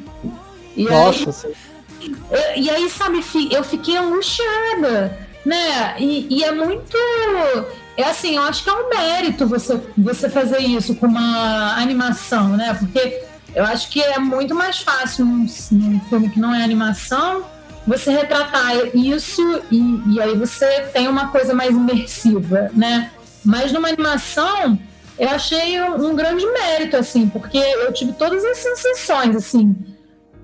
E 0.77 0.85
Nossa, 0.85 1.29
aí, 1.29 1.33
sim. 1.33 2.15
E 2.55 2.69
aí, 2.69 2.89
sabe, 2.89 3.21
eu 3.51 3.63
fiquei 3.65 3.97
angustiada, 3.97 5.17
né? 5.45 5.95
E, 5.99 6.27
e, 6.29 6.43
é 6.43 6.51
muito. 6.53 6.97
É 7.97 8.03
assim, 8.03 8.35
eu 8.35 8.43
acho 8.43 8.63
que 8.63 8.69
é 8.69 8.73
um 8.73 8.89
mérito 8.89 9.47
você, 9.47 9.79
você 9.97 10.29
fazer 10.29 10.59
isso 10.59 10.95
com 10.95 11.07
uma 11.07 11.75
animação, 11.77 12.49
né? 12.49 12.73
Porque 12.77 13.23
eu 13.55 13.63
acho 13.63 13.89
que 13.89 14.01
é 14.01 14.19
muito 14.19 14.53
mais 14.53 14.79
fácil 14.79 15.25
num, 15.25 15.47
num 15.71 15.99
filme 16.01 16.29
que 16.29 16.39
não 16.39 16.53
é 16.53 16.63
animação 16.63 17.45
você 17.87 18.11
retratar 18.11 18.73
isso 18.95 19.61
e, 19.71 20.01
e 20.13 20.21
aí 20.21 20.35
você 20.35 20.81
tem 20.91 21.07
uma 21.07 21.27
coisa 21.27 21.53
mais 21.53 21.75
imersiva, 21.75 22.71
né? 22.73 23.11
Mas 23.43 23.71
numa 23.71 23.87
animação, 23.87 24.77
eu 25.19 25.29
achei 25.29 25.79
um, 25.81 26.09
um, 26.09 26.15
grande 26.15 26.45
mérito, 26.47 26.97
assim, 26.97 27.29
porque 27.29 27.57
eu 27.57 27.93
tive 27.93 28.13
todas 28.13 28.43
as 28.43 28.57
sensações, 28.57 29.35
assim. 29.35 29.75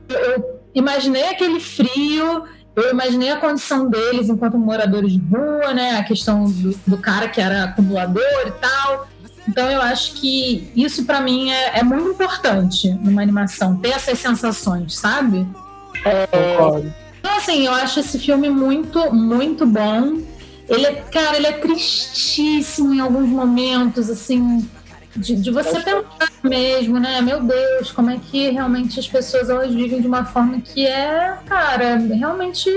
Eu, 0.07 0.19
eu 0.19 0.61
imaginei 0.76 1.30
aquele 1.30 1.60
frio, 1.60 2.44
eu 2.76 2.91
imaginei 2.91 3.31
a 3.31 3.38
condição 3.38 3.89
deles 3.89 4.30
enquanto 4.30 4.57
moradores 4.57 5.14
de 5.14 5.19
rua, 5.19 5.73
né? 5.73 5.98
A 5.98 6.03
questão 6.03 6.45
do, 6.49 6.76
do 6.88 6.98
cara 6.98 7.27
que 7.27 7.41
era 7.41 7.65
acumulador 7.65 8.48
e 8.48 8.52
tal. 8.52 9.07
Então 9.48 9.69
eu 9.69 9.81
acho 9.81 10.14
que 10.14 10.72
isso 10.76 11.03
para 11.03 11.19
mim 11.19 11.52
é, 11.52 11.80
é, 11.80 11.84
muito 11.84 12.10
importante 12.10 12.89
numa 12.89 13.22
animação, 13.22 13.76
ter 13.76 13.89
essas 13.89 14.19
sensações, 14.19 14.95
sabe? 14.95 15.45
É, 16.06 16.27
então, 17.19 17.38
assim, 17.38 17.65
eu 17.65 17.73
acho 17.73 17.99
esse 17.99 18.18
filme 18.18 18.49
muito, 18.49 19.14
muito 19.14 19.65
bom. 19.65 20.19
ele 20.68 20.85
é, 20.85 20.93
cara, 21.11 21.38
ele 21.38 21.48
é 21.48 21.53
tristíssimo 21.53 22.93
em 22.93 22.99
alguns 22.99 23.27
momentos, 23.27 24.10
assim, 24.10 24.68
de, 25.16 25.36
de 25.36 25.52
você 25.52 25.80
pensar 25.80 26.32
mesmo, 26.44 27.00
né? 27.00 27.22
Meu 27.22 27.42
Deus, 27.42 27.92
como 27.92 28.10
é 28.10 28.18
que 28.18 28.50
realmente 28.50 29.00
as 29.00 29.08
pessoas 29.08 29.50
elas 29.50 29.74
vivem 29.74 30.02
de 30.02 30.08
uma 30.08 30.26
forma 30.26 30.62
que 30.62 30.86
é, 30.86 31.38
cara, 31.46 31.98
realmente 31.98 32.70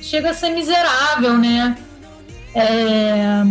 chega 0.00 0.30
a 0.30 0.34
ser 0.34 0.50
miserável, 0.50 1.38
né? 1.38 1.76
É, 2.54 3.42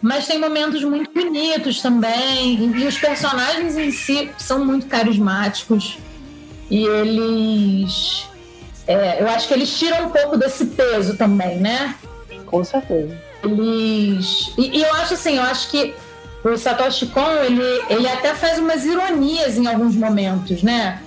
mas 0.00 0.26
tem 0.26 0.38
momentos 0.38 0.82
muito 0.82 1.12
bonitos 1.12 1.80
também, 1.80 2.74
e 2.76 2.86
os 2.86 2.98
personagens 2.98 3.76
em 3.76 3.90
si 3.90 4.30
são 4.38 4.64
muito 4.64 4.86
carismáticos. 4.86 5.98
E 6.70 6.84
eles. 6.84 8.26
É, 8.86 9.22
eu 9.22 9.28
acho 9.28 9.46
que 9.46 9.54
eles 9.54 9.78
tiram 9.78 10.06
um 10.06 10.10
pouco 10.10 10.36
desse 10.36 10.66
peso 10.66 11.16
também, 11.16 11.58
né? 11.58 11.94
Com 12.46 12.64
certeza. 12.64 13.16
Eles. 13.44 14.52
E, 14.56 14.78
e 14.78 14.82
eu 14.82 14.94
acho 14.94 15.14
assim, 15.14 15.36
eu 15.36 15.42
acho 15.42 15.70
que 15.70 15.94
o 16.44 16.56
Satoshi 16.56 17.06
Kon, 17.06 17.30
ele, 17.44 17.62
ele 17.88 18.08
até 18.08 18.34
faz 18.34 18.58
umas 18.58 18.84
ironias 18.84 19.56
em 19.56 19.66
alguns 19.66 19.94
momentos, 19.94 20.62
né? 20.62 21.00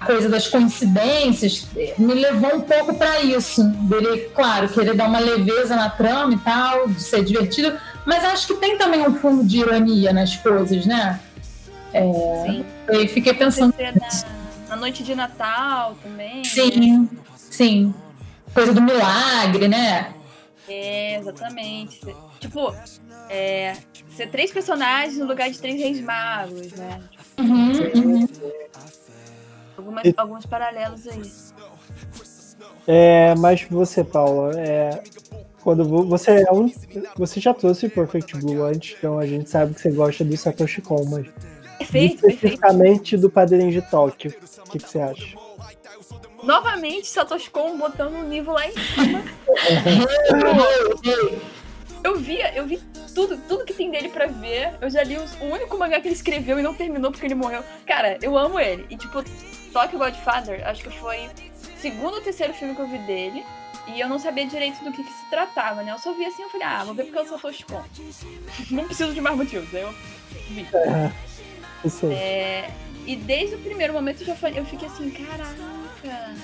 A 0.00 0.06
coisa 0.06 0.28
das 0.28 0.48
coincidências 0.48 1.66
me 1.98 2.14
levou 2.14 2.56
um 2.56 2.60
pouco 2.62 2.94
para 2.94 3.20
isso. 3.20 3.62
Dele, 3.62 4.30
claro, 4.34 4.68
querer 4.68 4.94
dar 4.94 5.08
uma 5.08 5.18
leveza 5.18 5.76
na 5.76 5.90
trama 5.90 6.32
e 6.32 6.38
tal, 6.38 6.88
de 6.88 7.02
ser 7.02 7.22
divertido, 7.22 7.76
mas 8.06 8.24
acho 8.24 8.46
que 8.46 8.54
tem 8.54 8.78
também 8.78 9.06
um 9.06 9.14
fundo 9.16 9.44
de 9.44 9.58
ironia 9.58 10.12
nas 10.12 10.36
coisas, 10.36 10.86
né? 10.86 11.20
É, 11.92 12.00
sim. 12.46 12.64
Eu 12.88 13.08
fiquei 13.08 13.34
pensando. 13.34 13.74
Na, 13.78 14.70
na, 14.70 14.76
noite 14.76 15.02
de 15.02 15.14
Natal 15.14 15.96
também. 16.02 16.44
Sim, 16.44 16.98
né? 16.98 17.08
sim. 17.36 17.94
Coisa 18.54 18.72
do 18.72 18.80
milagre, 18.80 19.68
né? 19.68 20.14
É, 20.68 21.16
exatamente. 21.18 22.00
Tipo, 22.38 22.74
é, 23.30 23.74
ser 24.16 24.28
três 24.28 24.50
personagens 24.50 25.16
no 25.16 25.24
lugar 25.24 25.48
de 25.48 25.58
três 25.58 25.80
reis 25.80 26.00
magos, 26.00 26.72
né? 26.72 27.00
Uhum, 27.38 27.72
uhum. 27.94 28.28
Algumas, 29.78 30.04
e... 30.04 30.14
Alguns 30.16 30.46
paralelos 30.46 31.06
aí. 31.06 31.22
É, 32.88 33.34
mas 33.36 33.62
você, 33.70 34.02
Paula, 34.02 34.60
é, 34.60 35.00
quando 35.62 35.84
você 36.06 36.42
é 36.42 36.52
um, 36.52 36.70
você 37.16 37.40
já 37.40 37.54
trouxe 37.54 37.88
Perfect 37.88 38.36
Blue 38.38 38.64
antes, 38.64 38.96
então 38.98 39.18
a 39.18 39.26
gente 39.26 39.48
sabe 39.48 39.74
que 39.74 39.80
você 39.80 39.92
gosta 39.92 40.24
do 40.24 40.36
Satoshi 40.36 40.82
Kon, 40.82 41.04
mas 41.04 41.28
perfeito, 41.78 42.28
especificamente 42.28 42.98
perfeito. 42.98 43.22
do 43.22 43.30
Padrinho 43.30 43.70
de 43.70 43.82
Tóquio, 43.82 44.34
o 44.66 44.70
que, 44.70 44.80
que 44.80 44.90
você 44.90 44.98
acha? 44.98 45.36
Novamente, 46.42 47.06
Satoshi 47.06 47.50
Kon 47.50 47.78
botando 47.78 48.14
o 48.14 48.24
nível 48.24 48.54
lá 48.54 48.66
em 48.66 48.72
cima. 48.72 49.22
eu 52.02 52.16
vi, 52.18 52.38
eu 52.54 52.66
vi 52.66 52.80
tudo, 53.14 53.36
tudo 53.48 53.64
que 53.64 53.74
tem 53.74 53.90
dele 53.90 54.08
pra 54.08 54.26
ver. 54.26 54.74
Eu 54.80 54.90
já 54.90 55.02
li 55.02 55.16
os, 55.16 55.32
o 55.40 55.44
único 55.44 55.76
mangá 55.78 56.00
que 56.00 56.08
ele 56.08 56.14
escreveu 56.14 56.58
e 56.58 56.62
não 56.62 56.74
terminou 56.74 57.10
porque 57.10 57.26
ele 57.26 57.34
morreu. 57.34 57.62
Cara, 57.86 58.18
eu 58.22 58.36
amo 58.36 58.58
ele. 58.58 58.86
E 58.90 58.96
tipo, 58.96 59.22
Tokyo 59.72 59.98
Godfather, 59.98 60.66
acho 60.66 60.82
que 60.82 60.98
foi 60.98 61.26
o 61.26 61.80
segundo 61.80 62.14
ou 62.14 62.20
terceiro 62.20 62.54
filme 62.54 62.74
que 62.74 62.80
eu 62.80 62.88
vi 62.88 62.98
dele. 62.98 63.44
E 63.86 64.00
eu 64.00 64.08
não 64.08 64.18
sabia 64.18 64.46
direito 64.46 64.82
do 64.84 64.92
que, 64.92 65.02
que 65.02 65.10
se 65.10 65.30
tratava, 65.30 65.82
né? 65.82 65.92
Eu 65.92 65.98
só 65.98 66.12
vi 66.12 66.24
assim, 66.24 66.42
eu 66.42 66.50
falei, 66.50 66.66
ah, 66.66 66.84
vou 66.84 66.94
ver 66.94 67.04
porque 67.04 67.18
eu 67.18 67.26
sou 67.26 67.38
Satoshi 67.38 67.64
Kon. 67.66 67.82
não 68.70 68.84
preciso 68.84 69.12
de 69.12 69.20
mais 69.20 69.36
motivos, 69.36 69.74
aí 69.74 69.82
eu 69.82 69.94
vi. 70.50 70.66
É, 70.74 72.12
é, 72.12 72.70
e 73.06 73.16
desde 73.16 73.56
o 73.56 73.58
primeiro 73.58 73.92
momento 73.92 74.20
eu, 74.20 74.26
já 74.26 74.36
falei, 74.36 74.60
eu 74.60 74.66
fiquei 74.66 74.86
assim, 74.86 75.10
caraca. 75.10 76.34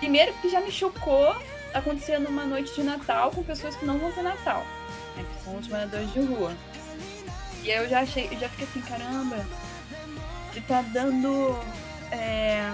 Primeiro 0.00 0.32
que 0.34 0.48
já 0.48 0.60
me 0.60 0.70
chocou 0.70 1.34
acontecer 1.74 2.18
numa 2.18 2.44
noite 2.44 2.74
de 2.74 2.82
Natal 2.82 3.30
com 3.30 3.42
pessoas 3.42 3.76
que 3.76 3.84
não 3.84 3.98
vão 3.98 4.12
ter 4.12 4.22
Natal, 4.22 4.64
né, 5.16 5.24
que 5.24 5.44
são 5.44 5.56
os 5.56 5.68
moradores 5.68 6.12
de 6.12 6.20
rua. 6.20 6.52
E 7.62 7.70
aí 7.70 7.78
eu 7.84 7.88
já 7.88 8.00
achei, 8.00 8.28
eu 8.30 8.38
já 8.38 8.48
fiquei 8.48 8.66
assim, 8.66 8.80
caramba, 8.80 9.36
ele 10.52 10.64
tá 10.66 10.82
dando 10.82 11.56
é, 12.10 12.70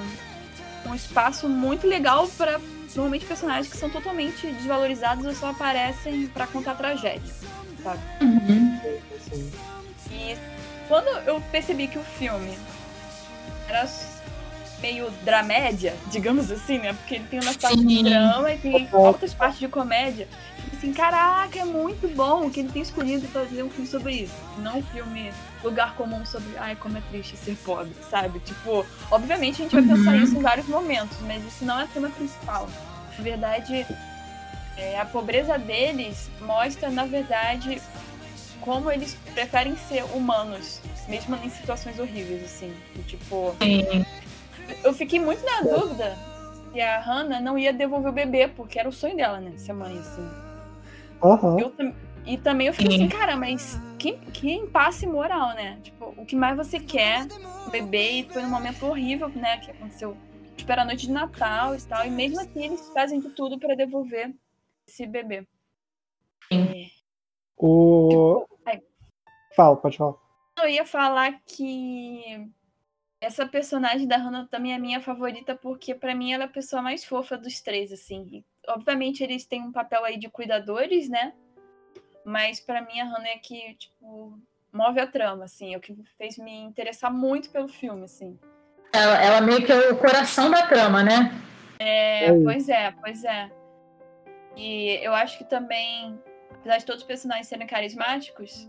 um 0.86 0.94
espaço 0.94 1.48
muito 1.48 1.86
legal 1.86 2.26
para 2.28 2.58
normalmente 2.94 3.26
personagens 3.26 3.68
que 3.68 3.76
são 3.76 3.90
totalmente 3.90 4.46
desvalorizados 4.46 5.24
ou 5.24 5.34
só 5.34 5.50
aparecem 5.50 6.26
para 6.28 6.46
contar 6.46 6.74
tragédia, 6.74 7.32
sabe? 7.82 8.00
Uhum. 8.20 8.80
E 10.10 10.36
quando 10.88 11.08
eu 11.26 11.40
percebi 11.52 11.86
que 11.86 11.98
o 11.98 12.02
filme 12.02 12.58
era 13.68 13.86
meio 14.80 15.10
dramédia, 15.24 15.96
digamos 16.10 16.50
assim, 16.50 16.78
né? 16.78 16.92
Porque 16.92 17.16
ele 17.16 17.24
tem 17.24 17.40
uma 17.40 17.54
parte 17.54 17.84
de 17.84 18.02
drama 18.02 18.52
e 18.52 18.58
tem 18.58 18.88
outras 18.92 19.34
partes 19.34 19.58
de 19.58 19.68
comédia. 19.68 20.28
Assim, 20.76 20.92
caraca, 20.92 21.58
é 21.58 21.64
muito 21.64 22.06
bom 22.14 22.48
que 22.50 22.60
ele 22.60 22.68
tem 22.68 22.82
escolhido 22.82 23.26
fazer 23.28 23.62
um 23.64 23.70
filme 23.70 23.88
sobre 23.88 24.12
isso. 24.14 24.34
Não 24.58 24.78
um 24.78 24.82
filme 24.82 25.32
lugar 25.64 25.94
comum 25.96 26.24
sobre, 26.24 26.56
ai, 26.56 26.76
como 26.76 26.96
é 26.96 27.02
triste 27.10 27.36
ser 27.36 27.56
pobre, 27.64 27.92
sabe? 28.08 28.38
Tipo, 28.40 28.86
obviamente 29.10 29.60
a 29.60 29.64
gente 29.64 29.74
vai 29.74 29.82
uhum. 29.82 29.96
pensar 29.96 30.16
isso 30.16 30.36
em 30.36 30.42
vários 30.42 30.68
momentos, 30.68 31.18
mas 31.26 31.44
isso 31.44 31.64
não 31.64 31.80
é 31.80 31.84
o 31.84 31.88
tema 31.88 32.08
principal. 32.10 32.68
Na 33.16 33.24
verdade, 33.24 33.84
é, 34.76 35.00
a 35.00 35.04
pobreza 35.04 35.58
deles 35.58 36.30
mostra, 36.40 36.90
na 36.90 37.04
verdade, 37.06 37.82
como 38.60 38.88
eles 38.88 39.16
preferem 39.34 39.76
ser 39.88 40.04
humanos, 40.14 40.80
mesmo 41.08 41.34
em 41.42 41.50
situações 41.50 41.98
horríveis, 41.98 42.44
assim. 42.44 42.72
E, 42.94 43.00
tipo, 43.00 43.56
Sim 43.60 44.04
eu 44.84 44.92
fiquei 44.92 45.18
muito 45.20 45.44
na 45.44 45.62
dúvida 45.62 46.16
se 46.72 46.80
a 46.80 47.00
Hannah 47.00 47.40
não 47.40 47.58
ia 47.58 47.72
devolver 47.72 48.10
o 48.10 48.14
bebê, 48.14 48.48
porque 48.48 48.78
era 48.78 48.88
o 48.88 48.92
sonho 48.92 49.16
dela, 49.16 49.40
né? 49.40 49.56
Ser 49.56 49.72
mãe, 49.72 49.98
assim. 49.98 50.28
Uhum. 51.22 51.58
Eu, 51.58 51.74
e 52.26 52.36
também 52.36 52.66
eu 52.66 52.74
fiquei 52.74 52.94
assim, 52.94 53.08
cara, 53.08 53.36
mas 53.36 53.80
que, 53.98 54.12
que 54.32 54.52
impasse 54.52 55.06
moral, 55.06 55.54
né? 55.54 55.78
Tipo, 55.82 56.14
o 56.16 56.26
que 56.26 56.36
mais 56.36 56.56
você 56.56 56.78
quer, 56.78 57.26
o 57.66 57.70
bebê, 57.70 58.20
e 58.20 58.24
foi 58.24 58.42
um 58.42 58.50
momento 58.50 58.86
horrível, 58.86 59.28
né? 59.30 59.58
Que 59.58 59.70
aconteceu, 59.70 60.16
tipo, 60.56 60.70
era 60.70 60.84
noite 60.84 61.06
de 61.06 61.12
Natal 61.12 61.74
e 61.74 61.82
tal, 61.82 62.06
e 62.06 62.10
mesmo 62.10 62.40
assim 62.40 62.64
eles 62.64 62.88
fazem 62.90 63.20
de 63.20 63.30
tudo 63.30 63.58
para 63.58 63.74
devolver 63.74 64.34
esse 64.86 65.06
bebê. 65.06 65.46
É. 66.52 66.86
O. 67.56 68.08
Tipo, 68.08 68.58
Fala, 69.56 69.74
pode 69.74 69.96
falar. 69.98 70.14
Eu 70.56 70.68
ia 70.68 70.86
falar 70.86 71.40
que 71.44 72.48
essa 73.20 73.46
personagem 73.46 74.06
da 74.06 74.16
Hannah 74.16 74.46
também 74.46 74.72
é 74.72 74.78
minha 74.78 75.00
favorita 75.00 75.54
porque 75.56 75.94
para 75.94 76.14
mim 76.14 76.32
ela 76.32 76.44
é 76.44 76.46
a 76.46 76.50
pessoa 76.50 76.80
mais 76.80 77.04
fofa 77.04 77.36
dos 77.36 77.60
três, 77.60 77.92
assim. 77.92 78.26
E, 78.30 78.44
obviamente 78.68 79.22
eles 79.22 79.44
têm 79.44 79.62
um 79.62 79.72
papel 79.72 80.04
aí 80.04 80.18
de 80.18 80.28
cuidadores, 80.28 81.08
né? 81.08 81.32
Mas 82.24 82.60
para 82.60 82.82
mim 82.82 83.00
a 83.00 83.04
Hannah 83.04 83.28
é 83.28 83.38
que, 83.38 83.74
tipo, 83.74 84.38
move 84.72 85.00
a 85.00 85.06
trama, 85.06 85.44
assim. 85.44 85.74
É 85.74 85.76
o 85.76 85.80
que 85.80 85.96
fez 86.16 86.38
me 86.38 86.56
interessar 86.60 87.12
muito 87.12 87.50
pelo 87.50 87.68
filme, 87.68 88.04
assim. 88.04 88.38
Ela, 88.92 89.22
ela 89.22 89.40
meio 89.40 89.64
que 89.64 89.72
é 89.72 89.90
o 89.90 89.98
coração 89.98 90.50
da 90.50 90.66
trama, 90.66 91.02
né? 91.02 91.32
É, 91.78 92.26
é, 92.26 92.42
pois 92.42 92.68
é, 92.68 92.90
pois 92.92 93.24
é. 93.24 93.50
E 94.56 94.98
eu 95.02 95.14
acho 95.14 95.38
que 95.38 95.44
também, 95.44 96.18
apesar 96.50 96.78
de 96.78 96.84
todos 96.84 97.02
os 97.02 97.06
personagens 97.06 97.46
serem 97.46 97.66
carismáticos, 97.66 98.68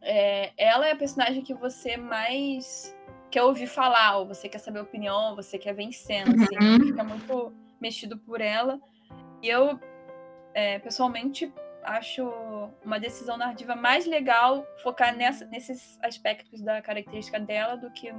é, 0.00 0.52
ela 0.56 0.86
é 0.86 0.92
a 0.92 0.96
personagem 0.96 1.42
que 1.42 1.54
você 1.54 1.96
mais 1.96 2.93
quer 3.34 3.42
ouvir 3.42 3.66
falar, 3.66 4.18
ou 4.18 4.28
você 4.28 4.48
quer 4.48 4.58
saber 4.58 4.78
a 4.78 4.82
opinião, 4.82 5.34
você 5.34 5.58
quer 5.58 5.74
ver 5.74 5.82
em 5.82 5.90
cena, 5.90 6.30
assim, 6.30 6.56
uhum. 6.56 6.86
fica 6.86 7.02
muito 7.02 7.52
mexido 7.80 8.16
por 8.16 8.40
ela. 8.40 8.80
E 9.42 9.48
eu, 9.48 9.76
é, 10.54 10.78
pessoalmente, 10.78 11.52
acho 11.82 12.22
uma 12.84 13.00
decisão 13.00 13.36
narrativa 13.36 13.74
mais 13.74 14.06
legal 14.06 14.64
focar 14.84 15.16
nessa, 15.16 15.44
nesses 15.46 15.98
aspectos 16.00 16.62
da 16.62 16.80
característica 16.80 17.40
dela 17.40 17.76
do 17.76 17.90
que 17.90 18.14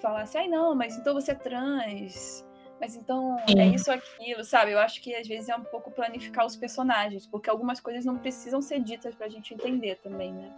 falar 0.00 0.22
assim, 0.22 0.38
ai 0.38 0.48
não, 0.48 0.74
mas 0.74 0.96
então 0.96 1.14
você 1.14 1.30
é 1.30 1.36
trans, 1.36 2.44
mas 2.80 2.96
então 2.96 3.36
é 3.56 3.66
isso 3.68 3.92
ou 3.92 3.96
aquilo, 3.96 4.42
sabe? 4.42 4.72
Eu 4.72 4.80
acho 4.80 5.00
que 5.00 5.14
às 5.14 5.28
vezes 5.28 5.48
é 5.50 5.54
um 5.54 5.62
pouco 5.62 5.88
planificar 5.92 6.44
os 6.44 6.56
personagens, 6.56 7.28
porque 7.28 7.48
algumas 7.48 7.78
coisas 7.78 8.04
não 8.04 8.18
precisam 8.18 8.60
ser 8.60 8.80
ditas 8.80 9.14
pra 9.14 9.28
gente 9.28 9.54
entender 9.54 10.00
também, 10.02 10.32
né? 10.32 10.50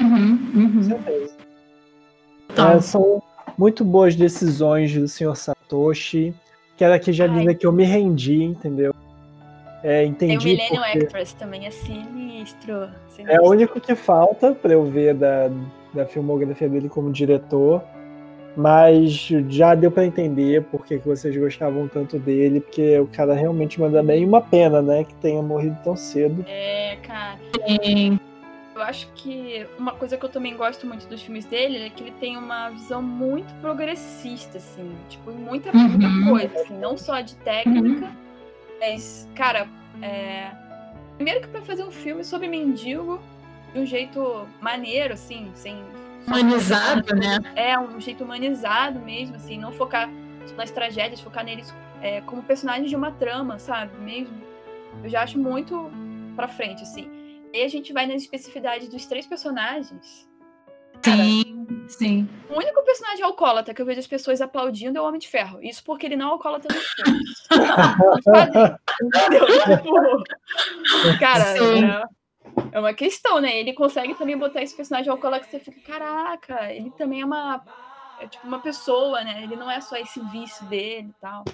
Uhum, 0.00 0.32
uhum. 0.56 0.74
Com 0.74 0.82
certeza. 0.82 1.51
Tá. 2.54 2.74
É, 2.74 2.80
são 2.80 3.22
muito 3.56 3.84
boas 3.84 4.14
decisões 4.14 4.94
do 4.94 5.08
senhor 5.08 5.36
Satoshi. 5.36 6.34
Quero 6.76 6.94
aqui 6.94 7.12
já 7.12 7.26
dizer 7.26 7.54
que 7.56 7.66
eu 7.66 7.72
me 7.72 7.84
rendi, 7.84 8.42
entendeu? 8.42 8.94
É, 9.82 10.04
entendi. 10.04 10.56
Tem 10.56 10.56
o 10.56 10.58
Millennium 10.58 10.82
porque... 10.82 10.98
Express 10.98 11.32
também, 11.34 11.66
é 11.66 11.70
sinistro, 11.70 12.88
sinistro. 13.08 13.36
É 13.36 13.40
o 13.40 13.50
único 13.50 13.80
que 13.80 13.94
falta 13.94 14.52
para 14.52 14.72
eu 14.72 14.84
ver 14.84 15.14
da, 15.14 15.50
da 15.92 16.06
filmografia 16.06 16.68
dele 16.68 16.88
como 16.88 17.10
diretor. 17.10 17.82
Mas 18.54 19.28
já 19.48 19.74
deu 19.74 19.90
para 19.90 20.04
entender 20.04 20.62
por 20.64 20.84
que 20.84 20.98
vocês 20.98 21.34
gostavam 21.34 21.88
tanto 21.88 22.18
dele, 22.18 22.60
porque 22.60 22.98
o 22.98 23.06
cara 23.06 23.32
realmente 23.32 23.80
manda 23.80 24.02
bem. 24.02 24.22
E 24.22 24.26
uma 24.26 24.42
pena, 24.42 24.82
né, 24.82 25.04
que 25.04 25.14
tenha 25.14 25.42
morrido 25.42 25.78
tão 25.82 25.96
cedo. 25.96 26.44
É, 26.46 26.96
cara. 27.02 27.38
Sim. 27.66 28.20
Eu 28.82 28.88
acho 28.88 29.08
que 29.14 29.66
uma 29.78 29.92
coisa 29.92 30.16
que 30.16 30.24
eu 30.24 30.28
também 30.28 30.56
gosto 30.56 30.86
muito 30.86 31.06
dos 31.06 31.22
filmes 31.22 31.44
dele 31.44 31.78
é 31.78 31.90
que 31.90 32.02
ele 32.02 32.10
tem 32.12 32.36
uma 32.36 32.70
visão 32.70 33.00
muito 33.00 33.52
progressista, 33.60 34.58
assim, 34.58 34.94
tipo, 35.08 35.30
muita, 35.32 35.72
muita 35.72 36.06
uhum. 36.06 36.28
coisa, 36.28 36.60
assim, 36.60 36.78
não 36.78 36.98
só 36.98 37.20
de 37.20 37.36
técnica, 37.36 38.06
uhum. 38.06 38.12
mas, 38.80 39.28
cara, 39.34 39.68
é, 40.02 40.50
Primeiro 41.16 41.40
que 41.40 41.48
pra 41.48 41.62
fazer 41.62 41.84
um 41.84 41.90
filme 41.92 42.24
sobre 42.24 42.48
mendigo 42.48 43.20
de 43.72 43.78
um 43.78 43.86
jeito 43.86 44.46
maneiro, 44.60 45.14
assim, 45.14 45.50
sem. 45.54 45.80
Humanizado, 46.26 47.14
né? 47.14 47.38
É, 47.54 47.78
um 47.78 48.00
jeito 48.00 48.24
humanizado 48.24 48.98
mesmo, 49.00 49.36
assim, 49.36 49.58
não 49.58 49.72
focar 49.72 50.10
nas 50.56 50.70
tragédias, 50.70 51.20
focar 51.20 51.44
neles 51.44 51.72
é, 52.00 52.20
como 52.22 52.42
personagens 52.42 52.90
de 52.90 52.96
uma 52.96 53.12
trama, 53.12 53.58
sabe? 53.58 53.96
Mesmo. 53.98 54.34
Eu 55.02 55.08
já 55.08 55.22
acho 55.22 55.38
muito 55.38 55.90
pra 56.34 56.48
frente, 56.48 56.82
assim. 56.82 57.08
E 57.52 57.58
aí 57.58 57.64
a 57.64 57.68
gente 57.68 57.92
vai 57.92 58.06
nas 58.06 58.22
especificidades 58.22 58.88
dos 58.88 59.04
três 59.06 59.26
personagens. 59.26 60.26
Sim, 61.02 61.66
sim. 61.88 62.28
O 62.48 62.58
único 62.58 62.82
personagem 62.84 63.24
alcoólatra 63.24 63.74
que 63.74 63.82
eu 63.82 63.86
vejo 63.86 63.98
as 63.98 64.06
pessoas 64.06 64.40
aplaudindo 64.40 64.96
é 64.98 65.00
o 65.00 65.04
Homem 65.04 65.18
de 65.18 65.28
Ferro. 65.28 65.58
Isso 65.60 65.82
porque 65.84 66.06
ele 66.06 66.16
não 66.16 66.28
é 66.28 66.30
alcoólatra 66.30 66.74
nos 66.74 66.86
filmes. 66.86 67.42
Tipo, 71.02 71.18
cara, 71.18 71.56
é, 71.56 72.02
é 72.72 72.80
uma 72.80 72.94
questão, 72.94 73.40
né? 73.40 73.58
Ele 73.58 73.72
consegue 73.72 74.14
também 74.14 74.36
botar 74.36 74.62
esse 74.62 74.76
personagem 74.76 75.10
alcoólatra 75.10 75.46
que 75.46 75.50
você 75.50 75.58
fica, 75.58 75.80
caraca, 75.92 76.72
ele 76.72 76.90
também 76.90 77.22
é 77.22 77.24
uma. 77.24 77.64
É 78.20 78.26
tipo 78.28 78.46
uma 78.46 78.60
pessoa, 78.60 79.22
né? 79.24 79.42
Ele 79.42 79.56
não 79.56 79.68
é 79.70 79.80
só 79.80 79.96
esse 79.96 80.20
vício 80.30 80.64
dele 80.66 81.08
e 81.08 81.20
tal. 81.20 81.44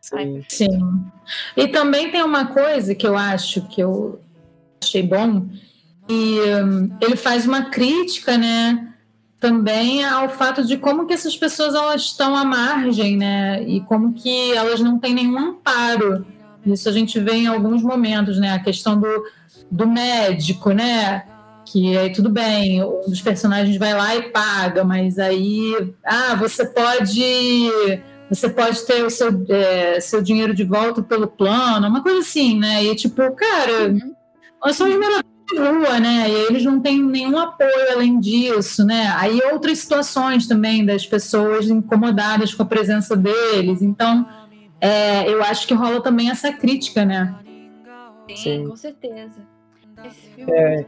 Sim. 0.00 0.44
Sim. 0.48 1.10
E 1.56 1.68
também 1.68 2.10
tem 2.10 2.22
uma 2.22 2.52
coisa 2.52 2.94
que 2.94 3.06
eu 3.06 3.16
acho 3.16 3.66
que 3.68 3.80
eu 3.80 4.20
achei 4.82 5.02
bom, 5.02 5.46
e 6.08 6.38
um, 6.62 6.96
ele 7.00 7.16
faz 7.16 7.46
uma 7.46 7.64
crítica, 7.64 8.38
né? 8.38 8.92
também 9.38 10.04
ao 10.04 10.28
fato 10.28 10.64
de 10.64 10.76
como 10.76 11.06
que 11.06 11.14
essas 11.14 11.36
pessoas 11.36 11.74
elas 11.74 12.02
estão 12.02 12.34
à 12.34 12.44
margem, 12.44 13.16
né? 13.16 13.62
E 13.62 13.80
como 13.82 14.12
que 14.12 14.52
elas 14.52 14.80
não 14.80 14.98
têm 14.98 15.14
nenhum 15.14 15.38
amparo. 15.38 16.26
Isso 16.64 16.88
a 16.88 16.92
gente 16.92 17.20
vê 17.20 17.32
em 17.32 17.46
alguns 17.46 17.82
momentos, 17.82 18.38
né? 18.38 18.52
A 18.52 18.58
questão 18.58 18.98
do, 18.98 19.24
do 19.70 19.86
médico, 19.86 20.70
né? 20.70 21.24
Que 21.64 21.96
aí 21.96 22.12
tudo 22.12 22.30
bem, 22.30 22.82
um 22.82 23.08
dos 23.08 23.20
personagens 23.20 23.76
vai 23.76 23.92
lá 23.94 24.16
e 24.16 24.30
paga, 24.30 24.84
mas 24.84 25.18
aí, 25.18 25.92
ah, 26.04 26.34
você 26.36 26.64
pode 26.64 27.22
você 28.28 28.48
pode 28.48 28.84
ter 28.84 29.04
o 29.04 29.10
seu, 29.10 29.44
é, 29.48 30.00
seu 30.00 30.20
dinheiro 30.20 30.52
de 30.52 30.64
volta 30.64 31.00
pelo 31.00 31.28
plano, 31.28 31.86
uma 31.86 32.02
coisa 32.02 32.18
assim, 32.18 32.58
né? 32.58 32.82
E 32.82 32.96
tipo, 32.96 33.30
cara, 33.32 33.90
uhum. 33.90 34.15
Nós 34.66 34.74
somos 34.74 34.96
moradores 34.96 35.24
rua, 35.56 36.00
né? 36.00 36.28
E 36.28 36.32
eles 36.48 36.64
não 36.64 36.80
têm 36.80 37.00
nenhum 37.00 37.38
apoio 37.38 37.92
além 37.92 38.18
disso, 38.18 38.84
né? 38.84 39.12
Aí 39.16 39.40
outras 39.52 39.78
situações 39.78 40.48
também 40.48 40.84
das 40.84 41.06
pessoas 41.06 41.70
incomodadas 41.70 42.52
com 42.52 42.64
a 42.64 42.66
presença 42.66 43.16
deles. 43.16 43.80
Então, 43.80 44.26
é, 44.80 45.30
eu 45.30 45.40
acho 45.44 45.68
que 45.68 45.72
rola 45.72 46.02
também 46.02 46.30
essa 46.30 46.52
crítica, 46.52 47.04
né? 47.04 47.32
Sim, 48.34 48.66
com 48.66 48.74
certeza. 48.74 49.40
Esse 50.04 50.30
filme 50.30 50.52
é, 50.52 50.80
é 50.80 50.86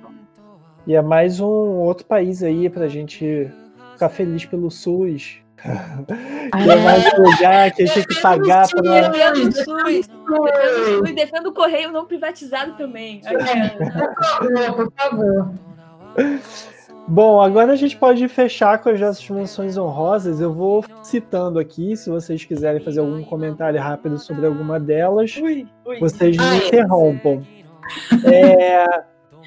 E 0.84 0.94
é 0.96 1.02
mais 1.02 1.38
um 1.38 1.46
outro 1.46 2.05
país 2.05 2.42
aí 2.42 2.68
pra 2.68 2.88
gente 2.88 3.48
ficar 3.92 4.09
feliz 4.09 4.44
pelo 4.44 4.72
SUS, 4.72 5.38
Ah, 5.64 6.62
é 6.62 6.76
mais 6.76 7.18
lugar 7.18 7.72
que 7.72 7.82
a 7.82 7.86
gente 7.86 8.06
tem 8.06 8.16
que 8.16 8.22
pagar 8.22 8.68
para. 8.68 9.09
Defendo 9.09 9.48
o 9.48 9.52
SUS, 9.52 10.06
defendo, 10.06 11.14
defendo 11.14 11.47
o 11.48 11.52
correio 11.52 11.90
não 11.90 12.06
privatizado 12.06 12.74
também. 12.76 13.20
É, 13.26 14.70
por 14.70 14.93
favor. 14.93 15.52
Bom, 17.09 17.40
agora 17.40 17.72
a 17.72 17.76
gente 17.76 17.97
pode 17.97 18.28
fechar 18.28 18.78
com 18.78 18.90
as 18.90 19.01
nossas 19.01 19.28
menções 19.30 19.78
honrosas. 19.78 20.40
Eu 20.40 20.52
vou 20.52 20.85
citando 21.02 21.59
aqui, 21.59 21.97
se 21.97 22.10
vocês 22.10 22.44
quiserem 22.44 22.82
fazer 22.82 23.01
algum 23.01 23.24
comentário 23.24 23.80
rápido 23.80 24.18
sobre 24.18 24.47
alguma 24.47 24.78
delas, 24.78 25.35
ui, 25.36 25.66
ui. 25.86 25.98
vocês 25.98 26.36
me 26.36 26.56
interrompam. 26.59 27.43
É, 28.30 28.85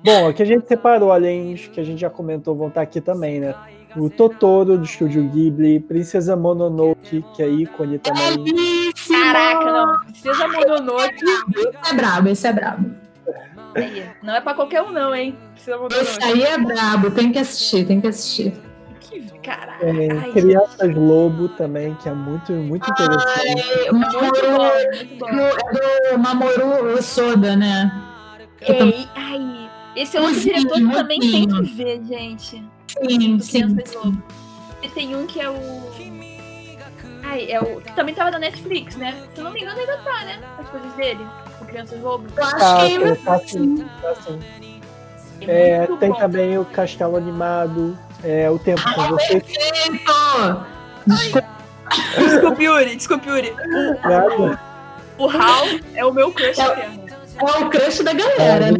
bom, 0.03 0.27
aqui 0.27 0.41
a 0.41 0.45
gente 0.45 0.67
separou, 0.67 1.11
além 1.11 1.53
que 1.55 1.79
a 1.79 1.83
gente 1.83 2.01
já 2.01 2.09
comentou, 2.09 2.55
vão 2.55 2.69
estar 2.69 2.81
aqui 2.81 2.99
também, 2.99 3.39
né? 3.39 3.53
O 3.95 4.09
Totoro 4.09 4.77
do 4.77 4.83
estúdio 4.83 5.27
Ghibli, 5.29 5.79
Princesa 5.79 6.35
Mononoke, 6.35 7.23
que 7.35 7.43
é 7.43 7.49
ícone 7.49 7.99
também. 7.99 8.93
Caraca, 9.07 9.71
não. 9.71 9.99
Princesa 10.05 10.47
Mononoke. 10.47 11.23
Esse 11.55 11.91
é 11.91 11.93
brabo, 11.93 12.29
esse 12.29 12.47
é 12.47 12.53
brabo. 12.53 12.91
Não 14.21 14.35
é 14.35 14.41
pra 14.41 14.53
qualquer 14.53 14.81
um, 14.81 14.91
não, 14.91 15.15
hein? 15.15 15.37
Esse 15.55 16.23
aí 16.23 16.43
é 16.43 16.57
brabo, 16.57 17.11
tem 17.11 17.31
que 17.31 17.39
assistir, 17.39 17.85
tem 17.85 18.01
que 18.01 18.07
assistir. 18.07 18.53
Que 18.99 19.21
caralho. 19.39 20.01
É, 20.01 20.31
Crianças 20.31 20.95
Lobo 20.95 21.49
também, 21.49 21.95
que 21.95 22.09
é 22.09 22.13
muito, 22.13 22.51
muito 22.51 22.89
interessante. 22.89 23.63
Ai, 23.85 23.91
Mamoru, 23.91 24.63
é 24.63 26.11
do 26.11 26.19
Mamoru 26.19 27.01
Soda, 27.01 27.55
né? 27.55 27.91
Ei, 28.61 29.07
ai, 29.15 29.69
esse 29.95 30.17
é 30.17 30.21
outro 30.21 30.39
diretor 30.39 30.77
que 30.77 30.91
também 30.91 31.19
tem 31.19 31.47
que 31.47 31.61
ver, 31.73 32.01
gente. 32.03 32.63
Sim, 32.99 33.39
sim. 33.39 34.21
E 34.81 34.89
tem 34.89 35.15
um 35.15 35.25
que 35.25 35.39
é 35.39 35.49
o. 35.49 35.91
Ai, 37.23 37.51
é 37.51 37.59
o. 37.61 37.81
Que 37.81 37.93
também 37.93 38.15
tava 38.15 38.31
na 38.31 38.39
Netflix, 38.39 38.95
né? 38.95 39.15
Se 39.33 39.39
eu 39.39 39.45
não 39.45 39.51
me 39.51 39.61
engano, 39.61 39.79
ainda 39.79 39.97
tá, 39.97 40.25
né? 40.25 40.39
As 40.57 40.69
coisas 40.69 40.91
dele, 40.93 41.25
com 41.59 41.65
Crianças 41.65 42.01
Lobo. 42.01 42.27
Eu 42.35 42.43
acho 42.43 42.57
tá, 42.57 42.75
que 42.75 42.81
ainda 42.81 43.15
tá, 43.17 43.39
sim. 43.39 43.77
Tá, 44.01 44.15
sim. 44.15 44.39
É, 45.41 45.69
é 45.69 45.87
tem 45.99 46.09
bom. 46.09 46.15
também 46.15 46.57
o 46.57 46.65
Castelo 46.65 47.17
Animado, 47.17 47.97
é, 48.23 48.49
o 48.49 48.59
Tempo 48.59 48.81
com 48.93 49.07
Você. 49.09 49.39
Perfeito! 49.39 50.65
Desculpa. 51.07 51.61
Desculpe, 52.17 52.63
Yuri, 52.63 52.95
desculpe, 52.95 53.29
Yuri. 53.29 53.53
O, 55.17 55.25
o 55.25 55.29
Hal 55.29 55.65
é 55.93 56.05
o 56.05 56.13
meu 56.13 56.31
crush 56.31 56.59
é, 56.59 56.65
eterno. 56.65 57.00
É 57.41 57.63
o 57.63 57.69
crush 57.69 58.03
da 58.03 58.13
galera, 58.13 58.71
né? 58.71 58.77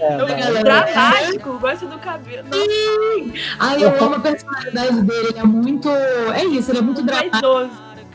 É, 0.00 0.58
é 0.58 0.62
dramático, 0.62 1.58
gosta 1.58 1.86
do 1.86 1.98
cabelo. 1.98 2.46
Sim. 2.52 3.32
Ai, 3.58 3.82
eu 3.82 4.04
amo 4.04 4.16
a 4.16 4.20
personalidade 4.20 5.02
dele, 5.02 5.28
ele 5.28 5.38
é 5.38 5.44
muito. 5.44 5.88
É 5.88 6.44
isso, 6.44 6.70
ele 6.70 6.78
é 6.78 6.82
muito 6.82 7.02
dramático. 7.02 7.70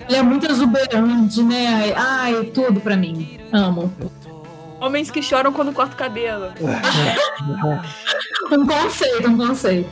Ele 0.08 0.18
é 0.18 0.22
muito 0.22 0.50
exuberante, 0.50 1.44
né? 1.44 1.94
Ai, 1.96 2.44
tudo 2.54 2.80
pra 2.80 2.96
mim. 2.96 3.40
Amo. 3.52 3.92
Homens 4.80 5.10
que 5.10 5.22
choram 5.24 5.52
quando 5.52 5.74
corta 5.74 5.96
o 5.96 5.98
cabelo. 5.98 6.54
um 8.52 8.66
conceito, 8.66 9.28
um 9.28 9.38
conceito. 9.38 9.90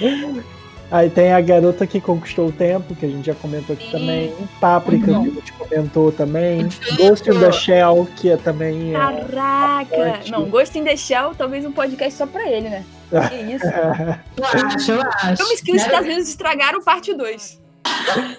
Aí 0.90 1.08
tem 1.08 1.32
a 1.32 1.40
garota 1.40 1.86
que 1.86 2.00
conquistou 2.00 2.48
o 2.48 2.52
tempo, 2.52 2.94
que 2.96 3.06
a 3.06 3.08
gente 3.08 3.26
já 3.26 3.34
comentou 3.34 3.74
aqui 3.74 3.86
Sim. 3.86 3.92
também. 3.92 4.34
Páprica, 4.60 5.06
que 5.06 5.12
a 5.12 5.22
gente 5.22 5.52
comentou 5.52 6.10
também. 6.10 6.68
Ghost 6.96 7.30
in 7.30 7.38
the 7.38 7.52
Shell, 7.52 8.08
que 8.16 8.30
é 8.30 8.36
também. 8.36 8.94
É 8.94 8.98
Caraca! 8.98 9.94
É 9.94 10.20
não, 10.30 10.50
Ghost 10.50 10.76
in 10.76 10.82
the 10.82 10.96
Shell, 10.96 11.34
talvez 11.36 11.64
um 11.64 11.70
podcast 11.70 12.14
só 12.14 12.26
pra 12.26 12.50
ele, 12.50 12.68
né? 12.68 12.84
Que 13.28 13.36
isso? 13.54 13.66
eu 13.66 14.44
acho, 14.44 14.92
eu 14.92 15.00
acho. 15.00 15.36
Filmes 15.36 15.60
que 15.60 15.76
os 15.76 15.82
Estados 15.82 16.06
Unidos 16.06 16.28
estragaram 16.28 16.82
parte 16.82 17.14
2. 17.14 17.60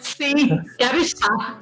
Sim, 0.02 0.62
quero 0.78 0.98
estar. 0.98 1.60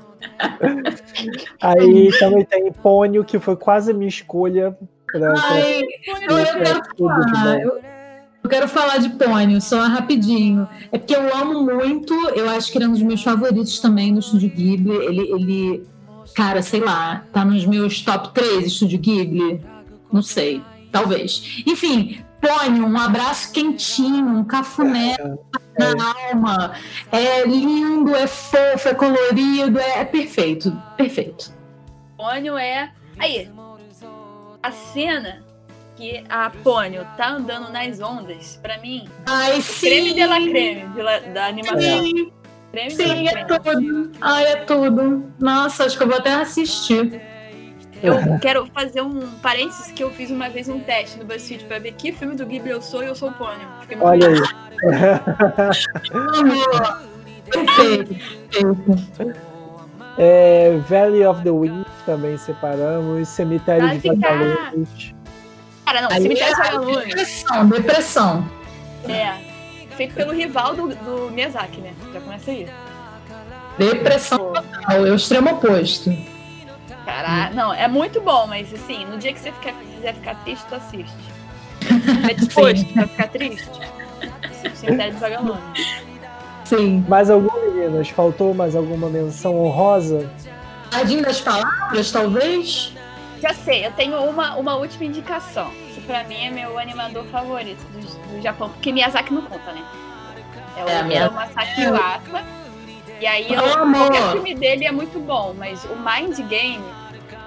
Aí 1.61 2.09
também 2.19 2.45
tem 2.45 2.71
Pônio, 2.71 3.23
que 3.23 3.37
foi 3.39 3.55
quase 3.55 3.91
a 3.91 3.93
minha 3.93 4.09
escolha. 4.09 4.75
Pra, 5.11 5.33
Ai, 5.37 5.81
pra, 6.03 6.33
eu, 6.33 6.37
eu 6.37 6.63
quero 6.63 6.81
falar. 6.97 7.61
Eu, 7.61 7.77
eu 7.77 7.98
quero 8.49 8.67
falar 8.67 8.97
de 8.97 9.09
Pônio, 9.09 9.61
só 9.61 9.81
rapidinho. 9.83 10.67
É 10.91 10.97
porque 10.97 11.15
eu 11.15 11.33
amo 11.33 11.63
muito, 11.63 12.13
eu 12.29 12.49
acho 12.49 12.71
que 12.71 12.77
ele 12.77 12.85
é 12.85 12.87
um 12.87 12.91
dos 12.91 13.01
meus 13.01 13.23
favoritos 13.23 13.79
também 13.79 14.11
no 14.11 14.19
Estúdio 14.19 14.49
Ghibli. 14.49 14.95
Ele, 14.95 15.21
ele, 15.31 15.87
cara, 16.35 16.61
sei 16.61 16.81
lá, 16.81 17.23
tá 17.31 17.45
nos 17.45 17.65
meus 17.65 18.01
top 18.01 18.33
3 18.33 18.65
Estúdio 18.65 18.99
Ghibli. 18.99 19.63
Não 20.11 20.21
sei, 20.21 20.61
talvez. 20.91 21.63
Enfim, 21.65 22.21
Pônio, 22.41 22.85
um 22.85 22.97
abraço 22.97 23.51
quentinho, 23.53 24.25
um 24.25 24.43
cafuné 24.43 25.15
é, 25.79 25.83
é. 25.83 25.95
na 25.95 26.13
alma. 26.29 26.73
É 27.11 27.45
lindo, 27.45 28.15
é 28.15 28.27
fofo, 28.27 28.89
é 28.89 28.93
colorido, 28.93 29.79
é, 29.79 29.99
é 29.99 30.05
perfeito, 30.05 30.75
perfeito. 30.97 31.53
Pônio 32.17 32.57
é. 32.57 32.91
Aí, 33.17 33.49
a 34.63 34.71
cena 34.71 35.48
que 35.99 36.23
a 36.29 36.49
Pônio 36.63 37.05
tá 37.17 37.31
andando 37.31 37.73
nas 37.73 37.99
ondas, 37.99 38.57
pra 38.61 38.77
mim, 38.77 39.05
Ai, 39.25 39.61
creme 39.61 40.13
de 40.13 40.25
la 40.25 40.37
creme 40.37 40.87
de 40.95 41.01
la, 41.01 41.19
da 41.19 41.47
animação. 41.47 41.81
Sim, 41.81 42.31
creme 42.71 42.91
sim 42.91 43.27
é 43.27 43.43
tudo. 43.43 44.11
Ai, 44.21 44.45
é 44.45 44.55
tudo. 44.63 45.25
Nossa, 45.37 45.83
acho 45.83 45.97
que 45.97 46.03
eu 46.03 46.07
vou 46.07 46.17
até 46.17 46.31
assistir. 46.31 47.21
Eu 48.01 48.15
quero 48.39 48.65
fazer 48.67 49.01
um 49.01 49.29
parênteses 49.41 49.91
que 49.91 50.01
eu 50.01 50.09
fiz 50.11 50.31
uma 50.31 50.47
vez 50.47 50.69
um 50.69 50.79
teste 50.79 51.19
no 51.19 51.25
BuzzFeed 51.25 51.65
pra 51.65 51.79
ver 51.79 51.91
que 51.91 52.13
filme 52.13 52.33
do 52.33 52.45
Ghibli 52.45 52.71
eu 52.71 52.81
sou 52.81 53.03
e 53.03 53.07
eu 53.07 53.15
sou 53.15 53.27
o 53.29 53.33
Pônio. 53.33 53.67
Olha 53.99 54.29
aí. 54.29 54.39
Perfeito. 57.51 58.15
É, 60.17 60.77
Valley 60.87 61.25
of 61.25 61.43
the 61.43 61.51
Wind 61.51 61.85
também 62.05 62.37
separamos, 62.37 63.27
Cemitério 63.27 63.87
Vai 63.87 63.97
de 63.97 64.07
Vagalumes. 64.07 65.18
Cara, 65.89 66.03
não, 66.03 66.11
Aí 66.11 66.21
Cemitério 66.21 66.53
é 66.53 66.55
Vagalumes. 66.55 67.05
Depressão, 67.07 67.67
depressão. 67.67 68.51
É. 69.07 69.33
Feito 69.95 70.13
pelo 70.13 70.31
rival 70.31 70.75
do, 70.75 70.89
do 70.89 71.31
Miyazaki, 71.31 71.81
né? 71.81 71.93
Já 72.13 72.21
começa 72.21 72.51
aí. 72.51 72.69
Depressão 73.79 74.37
total, 74.53 75.07
é 75.07 75.11
o 75.11 75.15
extremo 75.15 75.49
oposto. 75.49 76.15
Caraca, 77.03 77.55
não, 77.55 77.73
é 77.73 77.87
muito 77.87 78.21
bom, 78.21 78.45
mas 78.45 78.71
assim, 78.71 79.03
no 79.05 79.17
dia 79.17 79.33
que 79.33 79.39
você 79.39 79.51
ficar, 79.51 79.73
quiser 79.95 80.13
ficar 80.13 80.35
triste, 80.43 80.63
tu 80.69 80.75
assiste. 80.75 81.17
É 82.29 82.33
disposto 82.37 82.93
pra 82.93 83.07
ficar 83.07 83.27
triste. 83.29 83.67
Cemitério 84.75 85.13
dos 85.13 85.21
Vagalumes. 85.21 85.63
Sim. 86.65 87.03
Mais 87.07 87.31
algum, 87.31 87.49
meninas? 87.73 88.09
Faltou 88.09 88.53
mais 88.53 88.75
alguma 88.75 89.09
menção 89.09 89.57
honrosa? 89.57 90.29
Jardim 90.91 91.23
das 91.23 91.41
Palavras, 91.41 92.11
talvez? 92.11 92.93
Já 93.41 93.53
sei, 93.53 93.85
eu 93.85 93.91
tenho 93.93 94.17
uma, 94.23 94.55
uma 94.55 94.75
última 94.75 95.05
indicação. 95.05 95.71
Que 95.93 96.01
pra 96.01 96.23
mim 96.25 96.45
é 96.45 96.49
meu 96.49 96.77
animador 96.77 97.23
favorito 97.25 97.81
do, 97.91 97.99
do 98.35 98.41
Japão. 98.41 98.69
Porque 98.69 98.91
Miyazaki 98.91 99.33
não 99.33 99.43
conta, 99.43 99.71
né? 99.71 99.83
É 100.77 100.83
o, 100.83 100.89
É, 100.89 100.93
é, 100.99 101.03
Miyazaki- 101.03 101.31
o 101.31 101.35
Masaki 101.35 101.81
Uata. 101.87 102.45
E 103.21 103.25
aí, 103.27 103.47
eu, 103.53 103.61
qualquer 103.61 104.31
filme 104.31 104.55
dele 104.55 104.85
é 104.85 104.91
muito 104.91 105.19
bom. 105.19 105.53
Mas 105.57 105.83
o 105.85 105.95
Mind 105.95 106.37
Game 106.49 106.83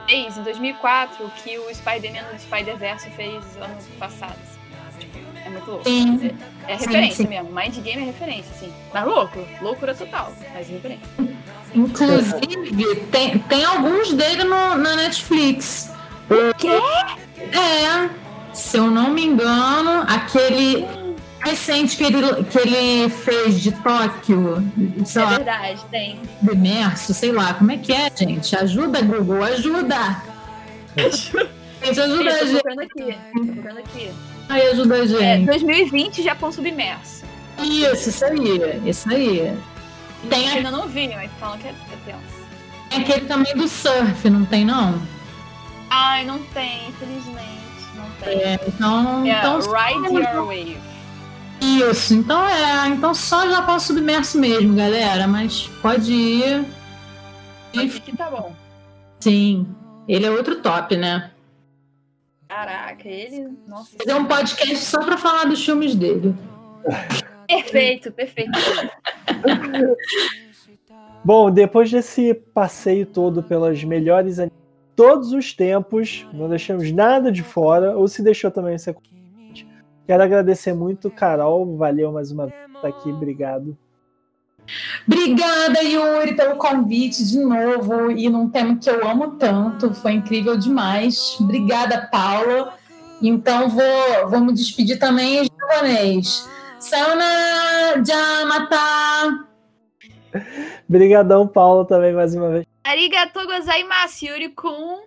fez 0.09 0.37
em 0.37 0.43
2004 0.43 1.25
o 1.25 1.31
que 1.31 1.59
o 1.59 1.75
Spider-Man 1.75 2.23
do 2.33 2.39
Spider-Verse 2.41 3.11
fez 3.11 3.43
ano 3.57 3.77
passado. 3.99 4.37
Tipo, 4.99 5.19
É 5.45 5.49
muito 5.51 5.71
louco. 5.71 5.85
Sim. 5.89 6.31
É, 6.67 6.73
é 6.75 6.79
Sim, 6.79 6.87
referência 6.87 7.25
sim. 7.25 7.29
mesmo. 7.29 7.51
Mind 7.53 7.77
Game 7.79 8.03
é 8.03 8.07
referência, 8.07 8.51
assim. 8.55 8.73
Mas 8.93 9.05
louco, 9.05 9.39
loucura 9.61 9.95
total. 9.95 10.33
Mas 10.55 10.69
é 10.69 10.73
referência. 10.73 11.07
Inclusive, 11.75 12.97
tem, 13.11 13.39
tem 13.39 13.65
alguns 13.65 14.13
dele 14.13 14.45
no, 14.45 14.77
na 14.77 14.97
Netflix. 14.97 15.91
O 16.31 16.55
quê? 16.57 16.69
É, 17.57 18.09
se 18.55 18.77
eu 18.77 18.91
não 18.91 19.11
me 19.11 19.25
engano, 19.25 20.05
aquele 20.07 20.87
recente 21.41 21.97
que 21.97 22.05
ele, 22.05 22.45
que 22.45 22.59
ele 22.59 23.09
fez 23.11 23.61
de 23.61 23.73
Tóquio, 23.73 24.63
sei 25.05 25.23
É 25.23 25.25
lá, 25.25 25.31
verdade, 25.37 25.85
tem. 25.91 26.21
imerso, 26.51 27.13
sei 27.13 27.33
lá, 27.33 27.55
como 27.55 27.73
é 27.73 27.79
que 27.79 27.93
é, 27.93 28.11
gente? 28.15 28.55
Ajuda, 28.55 29.03
Google, 29.03 29.43
ajuda! 29.43 30.23
Gente, 30.97 32.01
ajuda 32.01 32.31
a 32.31 32.35
Ih, 32.35 32.39
tô 32.39 32.47
gente. 32.47 32.63
procurando 32.63 32.81
aqui. 32.83 33.19
Tô 33.63 33.79
aqui. 33.79 34.11
Ai, 34.49 34.67
ajuda 34.69 34.95
a 34.95 34.99
É, 34.99 35.07
gente. 35.07 35.47
2020, 35.47 36.23
Japão 36.23 36.53
submerso. 36.53 37.25
Isso, 37.63 38.09
isso 38.11 38.25
aí, 38.25 38.83
isso 38.89 39.11
aí. 39.11 39.53
Tem 40.29 40.47
Eu 40.49 40.53
ainda 40.57 40.71
não 40.71 40.89
vi, 40.89 41.09
mas 41.09 41.31
falam 41.39 41.59
que 41.59 41.67
é, 41.69 41.71
é 41.71 41.97
tenso. 42.05 42.43
Tem 42.91 43.01
aquele 43.01 43.27
também 43.27 43.55
do 43.55 43.67
surf, 43.69 44.29
não 44.31 44.45
tem 44.45 44.65
não? 44.65 45.01
Ai, 45.91 46.25
não 46.25 46.39
tem, 46.55 46.89
infelizmente. 46.89 47.63
Não 47.97 48.05
tem. 48.21 48.39
É, 48.41 48.61
então, 48.67 49.27
É, 49.27 49.39
então 49.39 49.59
Ride 49.61 50.15
Your 50.15 50.47
Wave. 50.47 50.79
isso, 51.61 52.15
então 52.15 52.47
é, 52.47 52.89
então 52.89 53.15
só 53.15 53.49
Japão 53.49 53.79
submerso 53.79 54.39
mesmo, 54.39 54.75
galera, 54.75 55.27
mas 55.27 55.69
pode 55.81 56.13
ir. 56.13 56.65
Acho 57.77 58.03
que 58.03 58.17
tá 58.17 58.31
bom. 58.31 58.55
Sim, 59.21 59.67
ele 60.09 60.27
é 60.27 60.31
outro 60.31 60.57
top, 60.57 60.97
né? 60.97 61.31
Caraca, 62.49 63.09
ele. 63.09 63.49
Nossa. 63.67 63.91
Fazer 63.99 64.15
um 64.19 64.27
podcast 64.27 64.77
só 64.85 65.03
pra 65.03 65.17
falar 65.17 65.45
dos 65.45 65.65
filmes 65.65 65.95
dele. 65.95 66.35
Perfeito, 67.55 68.13
perfeito. 68.13 68.51
Bom, 71.25 71.51
depois 71.51 71.91
desse 71.91 72.35
passeio 72.35 73.07
todo 73.07 73.43
pelas 73.43 73.83
melhores 73.85 74.39
todos 74.97 75.33
os 75.33 75.53
tempos, 75.53 76.27
não 76.33 76.49
deixamos 76.49 76.91
nada 76.93 77.31
de 77.31 77.43
fora, 77.43 77.97
ou 77.97 78.09
se 78.09 78.23
deixou 78.23 78.51
também 78.51 78.77
você 78.77 78.95
Quero 80.07 80.23
agradecer 80.23 80.75
muito, 80.75 81.11
Carol. 81.11 81.77
Valeu 81.77 82.11
mais 82.11 82.33
uma 82.33 82.47
vez 82.47 82.59
por 82.67 82.77
estar 82.77 82.89
aqui, 82.89 83.11
obrigado. 83.11 83.79
Obrigada, 85.07 85.83
Yuri, 85.83 86.35
pelo 86.35 86.57
convite 86.57 87.25
de 87.25 87.39
novo 87.39 88.11
e 88.11 88.29
num 88.29 88.49
tema 88.49 88.77
que 88.77 88.91
eu 88.91 89.09
amo 89.09 89.33
tanto. 89.33 89.95
Foi 89.95 90.13
incrível 90.13 90.57
demais. 90.57 91.37
Obrigada, 91.41 92.09
Paula. 92.11 92.75
Então 93.21 93.69
vou, 93.69 94.29
vou 94.29 94.41
me 94.41 94.53
despedir 94.53 94.99
também 94.99 95.39
em 95.39 95.45
japonês. 95.45 96.49
Sayonara, 96.83 98.05
Jamata. 98.05 99.47
Obrigadão, 100.89 101.47
Paulo, 101.47 101.85
também 101.85 102.13
mais 102.13 102.35
uma 102.35 102.51
vez. 102.51 102.67
Arigatou 102.85 103.47
gozaimasu, 103.47 104.27
Yuri 104.27 104.49
Kun. 104.51 105.03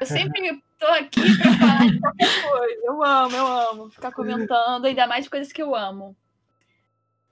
Eu 0.00 0.06
sempre 0.06 0.60
tô 0.78 0.86
aqui 0.86 1.20
pra 1.38 1.52
falar 1.54 1.86
de 1.86 2.00
qualquer 2.00 2.50
coisa. 2.50 2.80
Eu 2.84 3.04
amo, 3.04 3.36
eu 3.36 3.46
amo. 3.46 3.90
Ficar 3.90 4.12
comentando, 4.12 4.84
ainda 4.84 5.06
mais 5.06 5.24
de 5.24 5.30
coisas 5.30 5.52
que 5.52 5.62
eu 5.62 5.74
amo. 5.74 6.16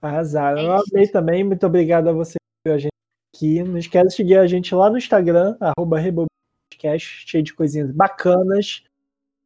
Arrasaram. 0.00 0.58
É 0.60 0.66
Eu 0.66 0.72
amei 0.74 1.08
também. 1.08 1.42
Muito 1.42 1.66
obrigado 1.66 2.08
a 2.08 2.12
você 2.12 2.34
que 2.38 2.68
viu 2.68 2.74
a 2.74 2.78
gente 2.78 2.92
aqui. 3.34 3.62
Não 3.64 3.78
esquece 3.78 4.08
de 4.08 4.14
seguir 4.14 4.38
a 4.38 4.46
gente 4.46 4.74
lá 4.74 4.88
no 4.88 4.98
Instagram, 4.98 5.56
arroba 5.60 5.98
Rebobcast, 5.98 7.24
cheio 7.26 7.42
de 7.42 7.52
coisinhas 7.52 7.90
bacanas. 7.90 8.84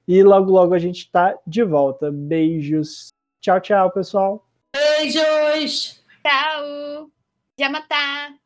E 0.07 0.23
logo, 0.23 0.51
logo 0.51 0.75
a 0.75 0.79
gente 0.79 1.11
tá 1.11 1.39
de 1.47 1.65
volta. 1.65 2.11
Beijos. 2.13 3.09
Tchau, 3.43 3.59
tchau, 3.59 3.91
pessoal. 3.91 4.41
Beijos! 4.73 5.99
Tchau! 6.23 7.11
Jamata! 7.59 8.39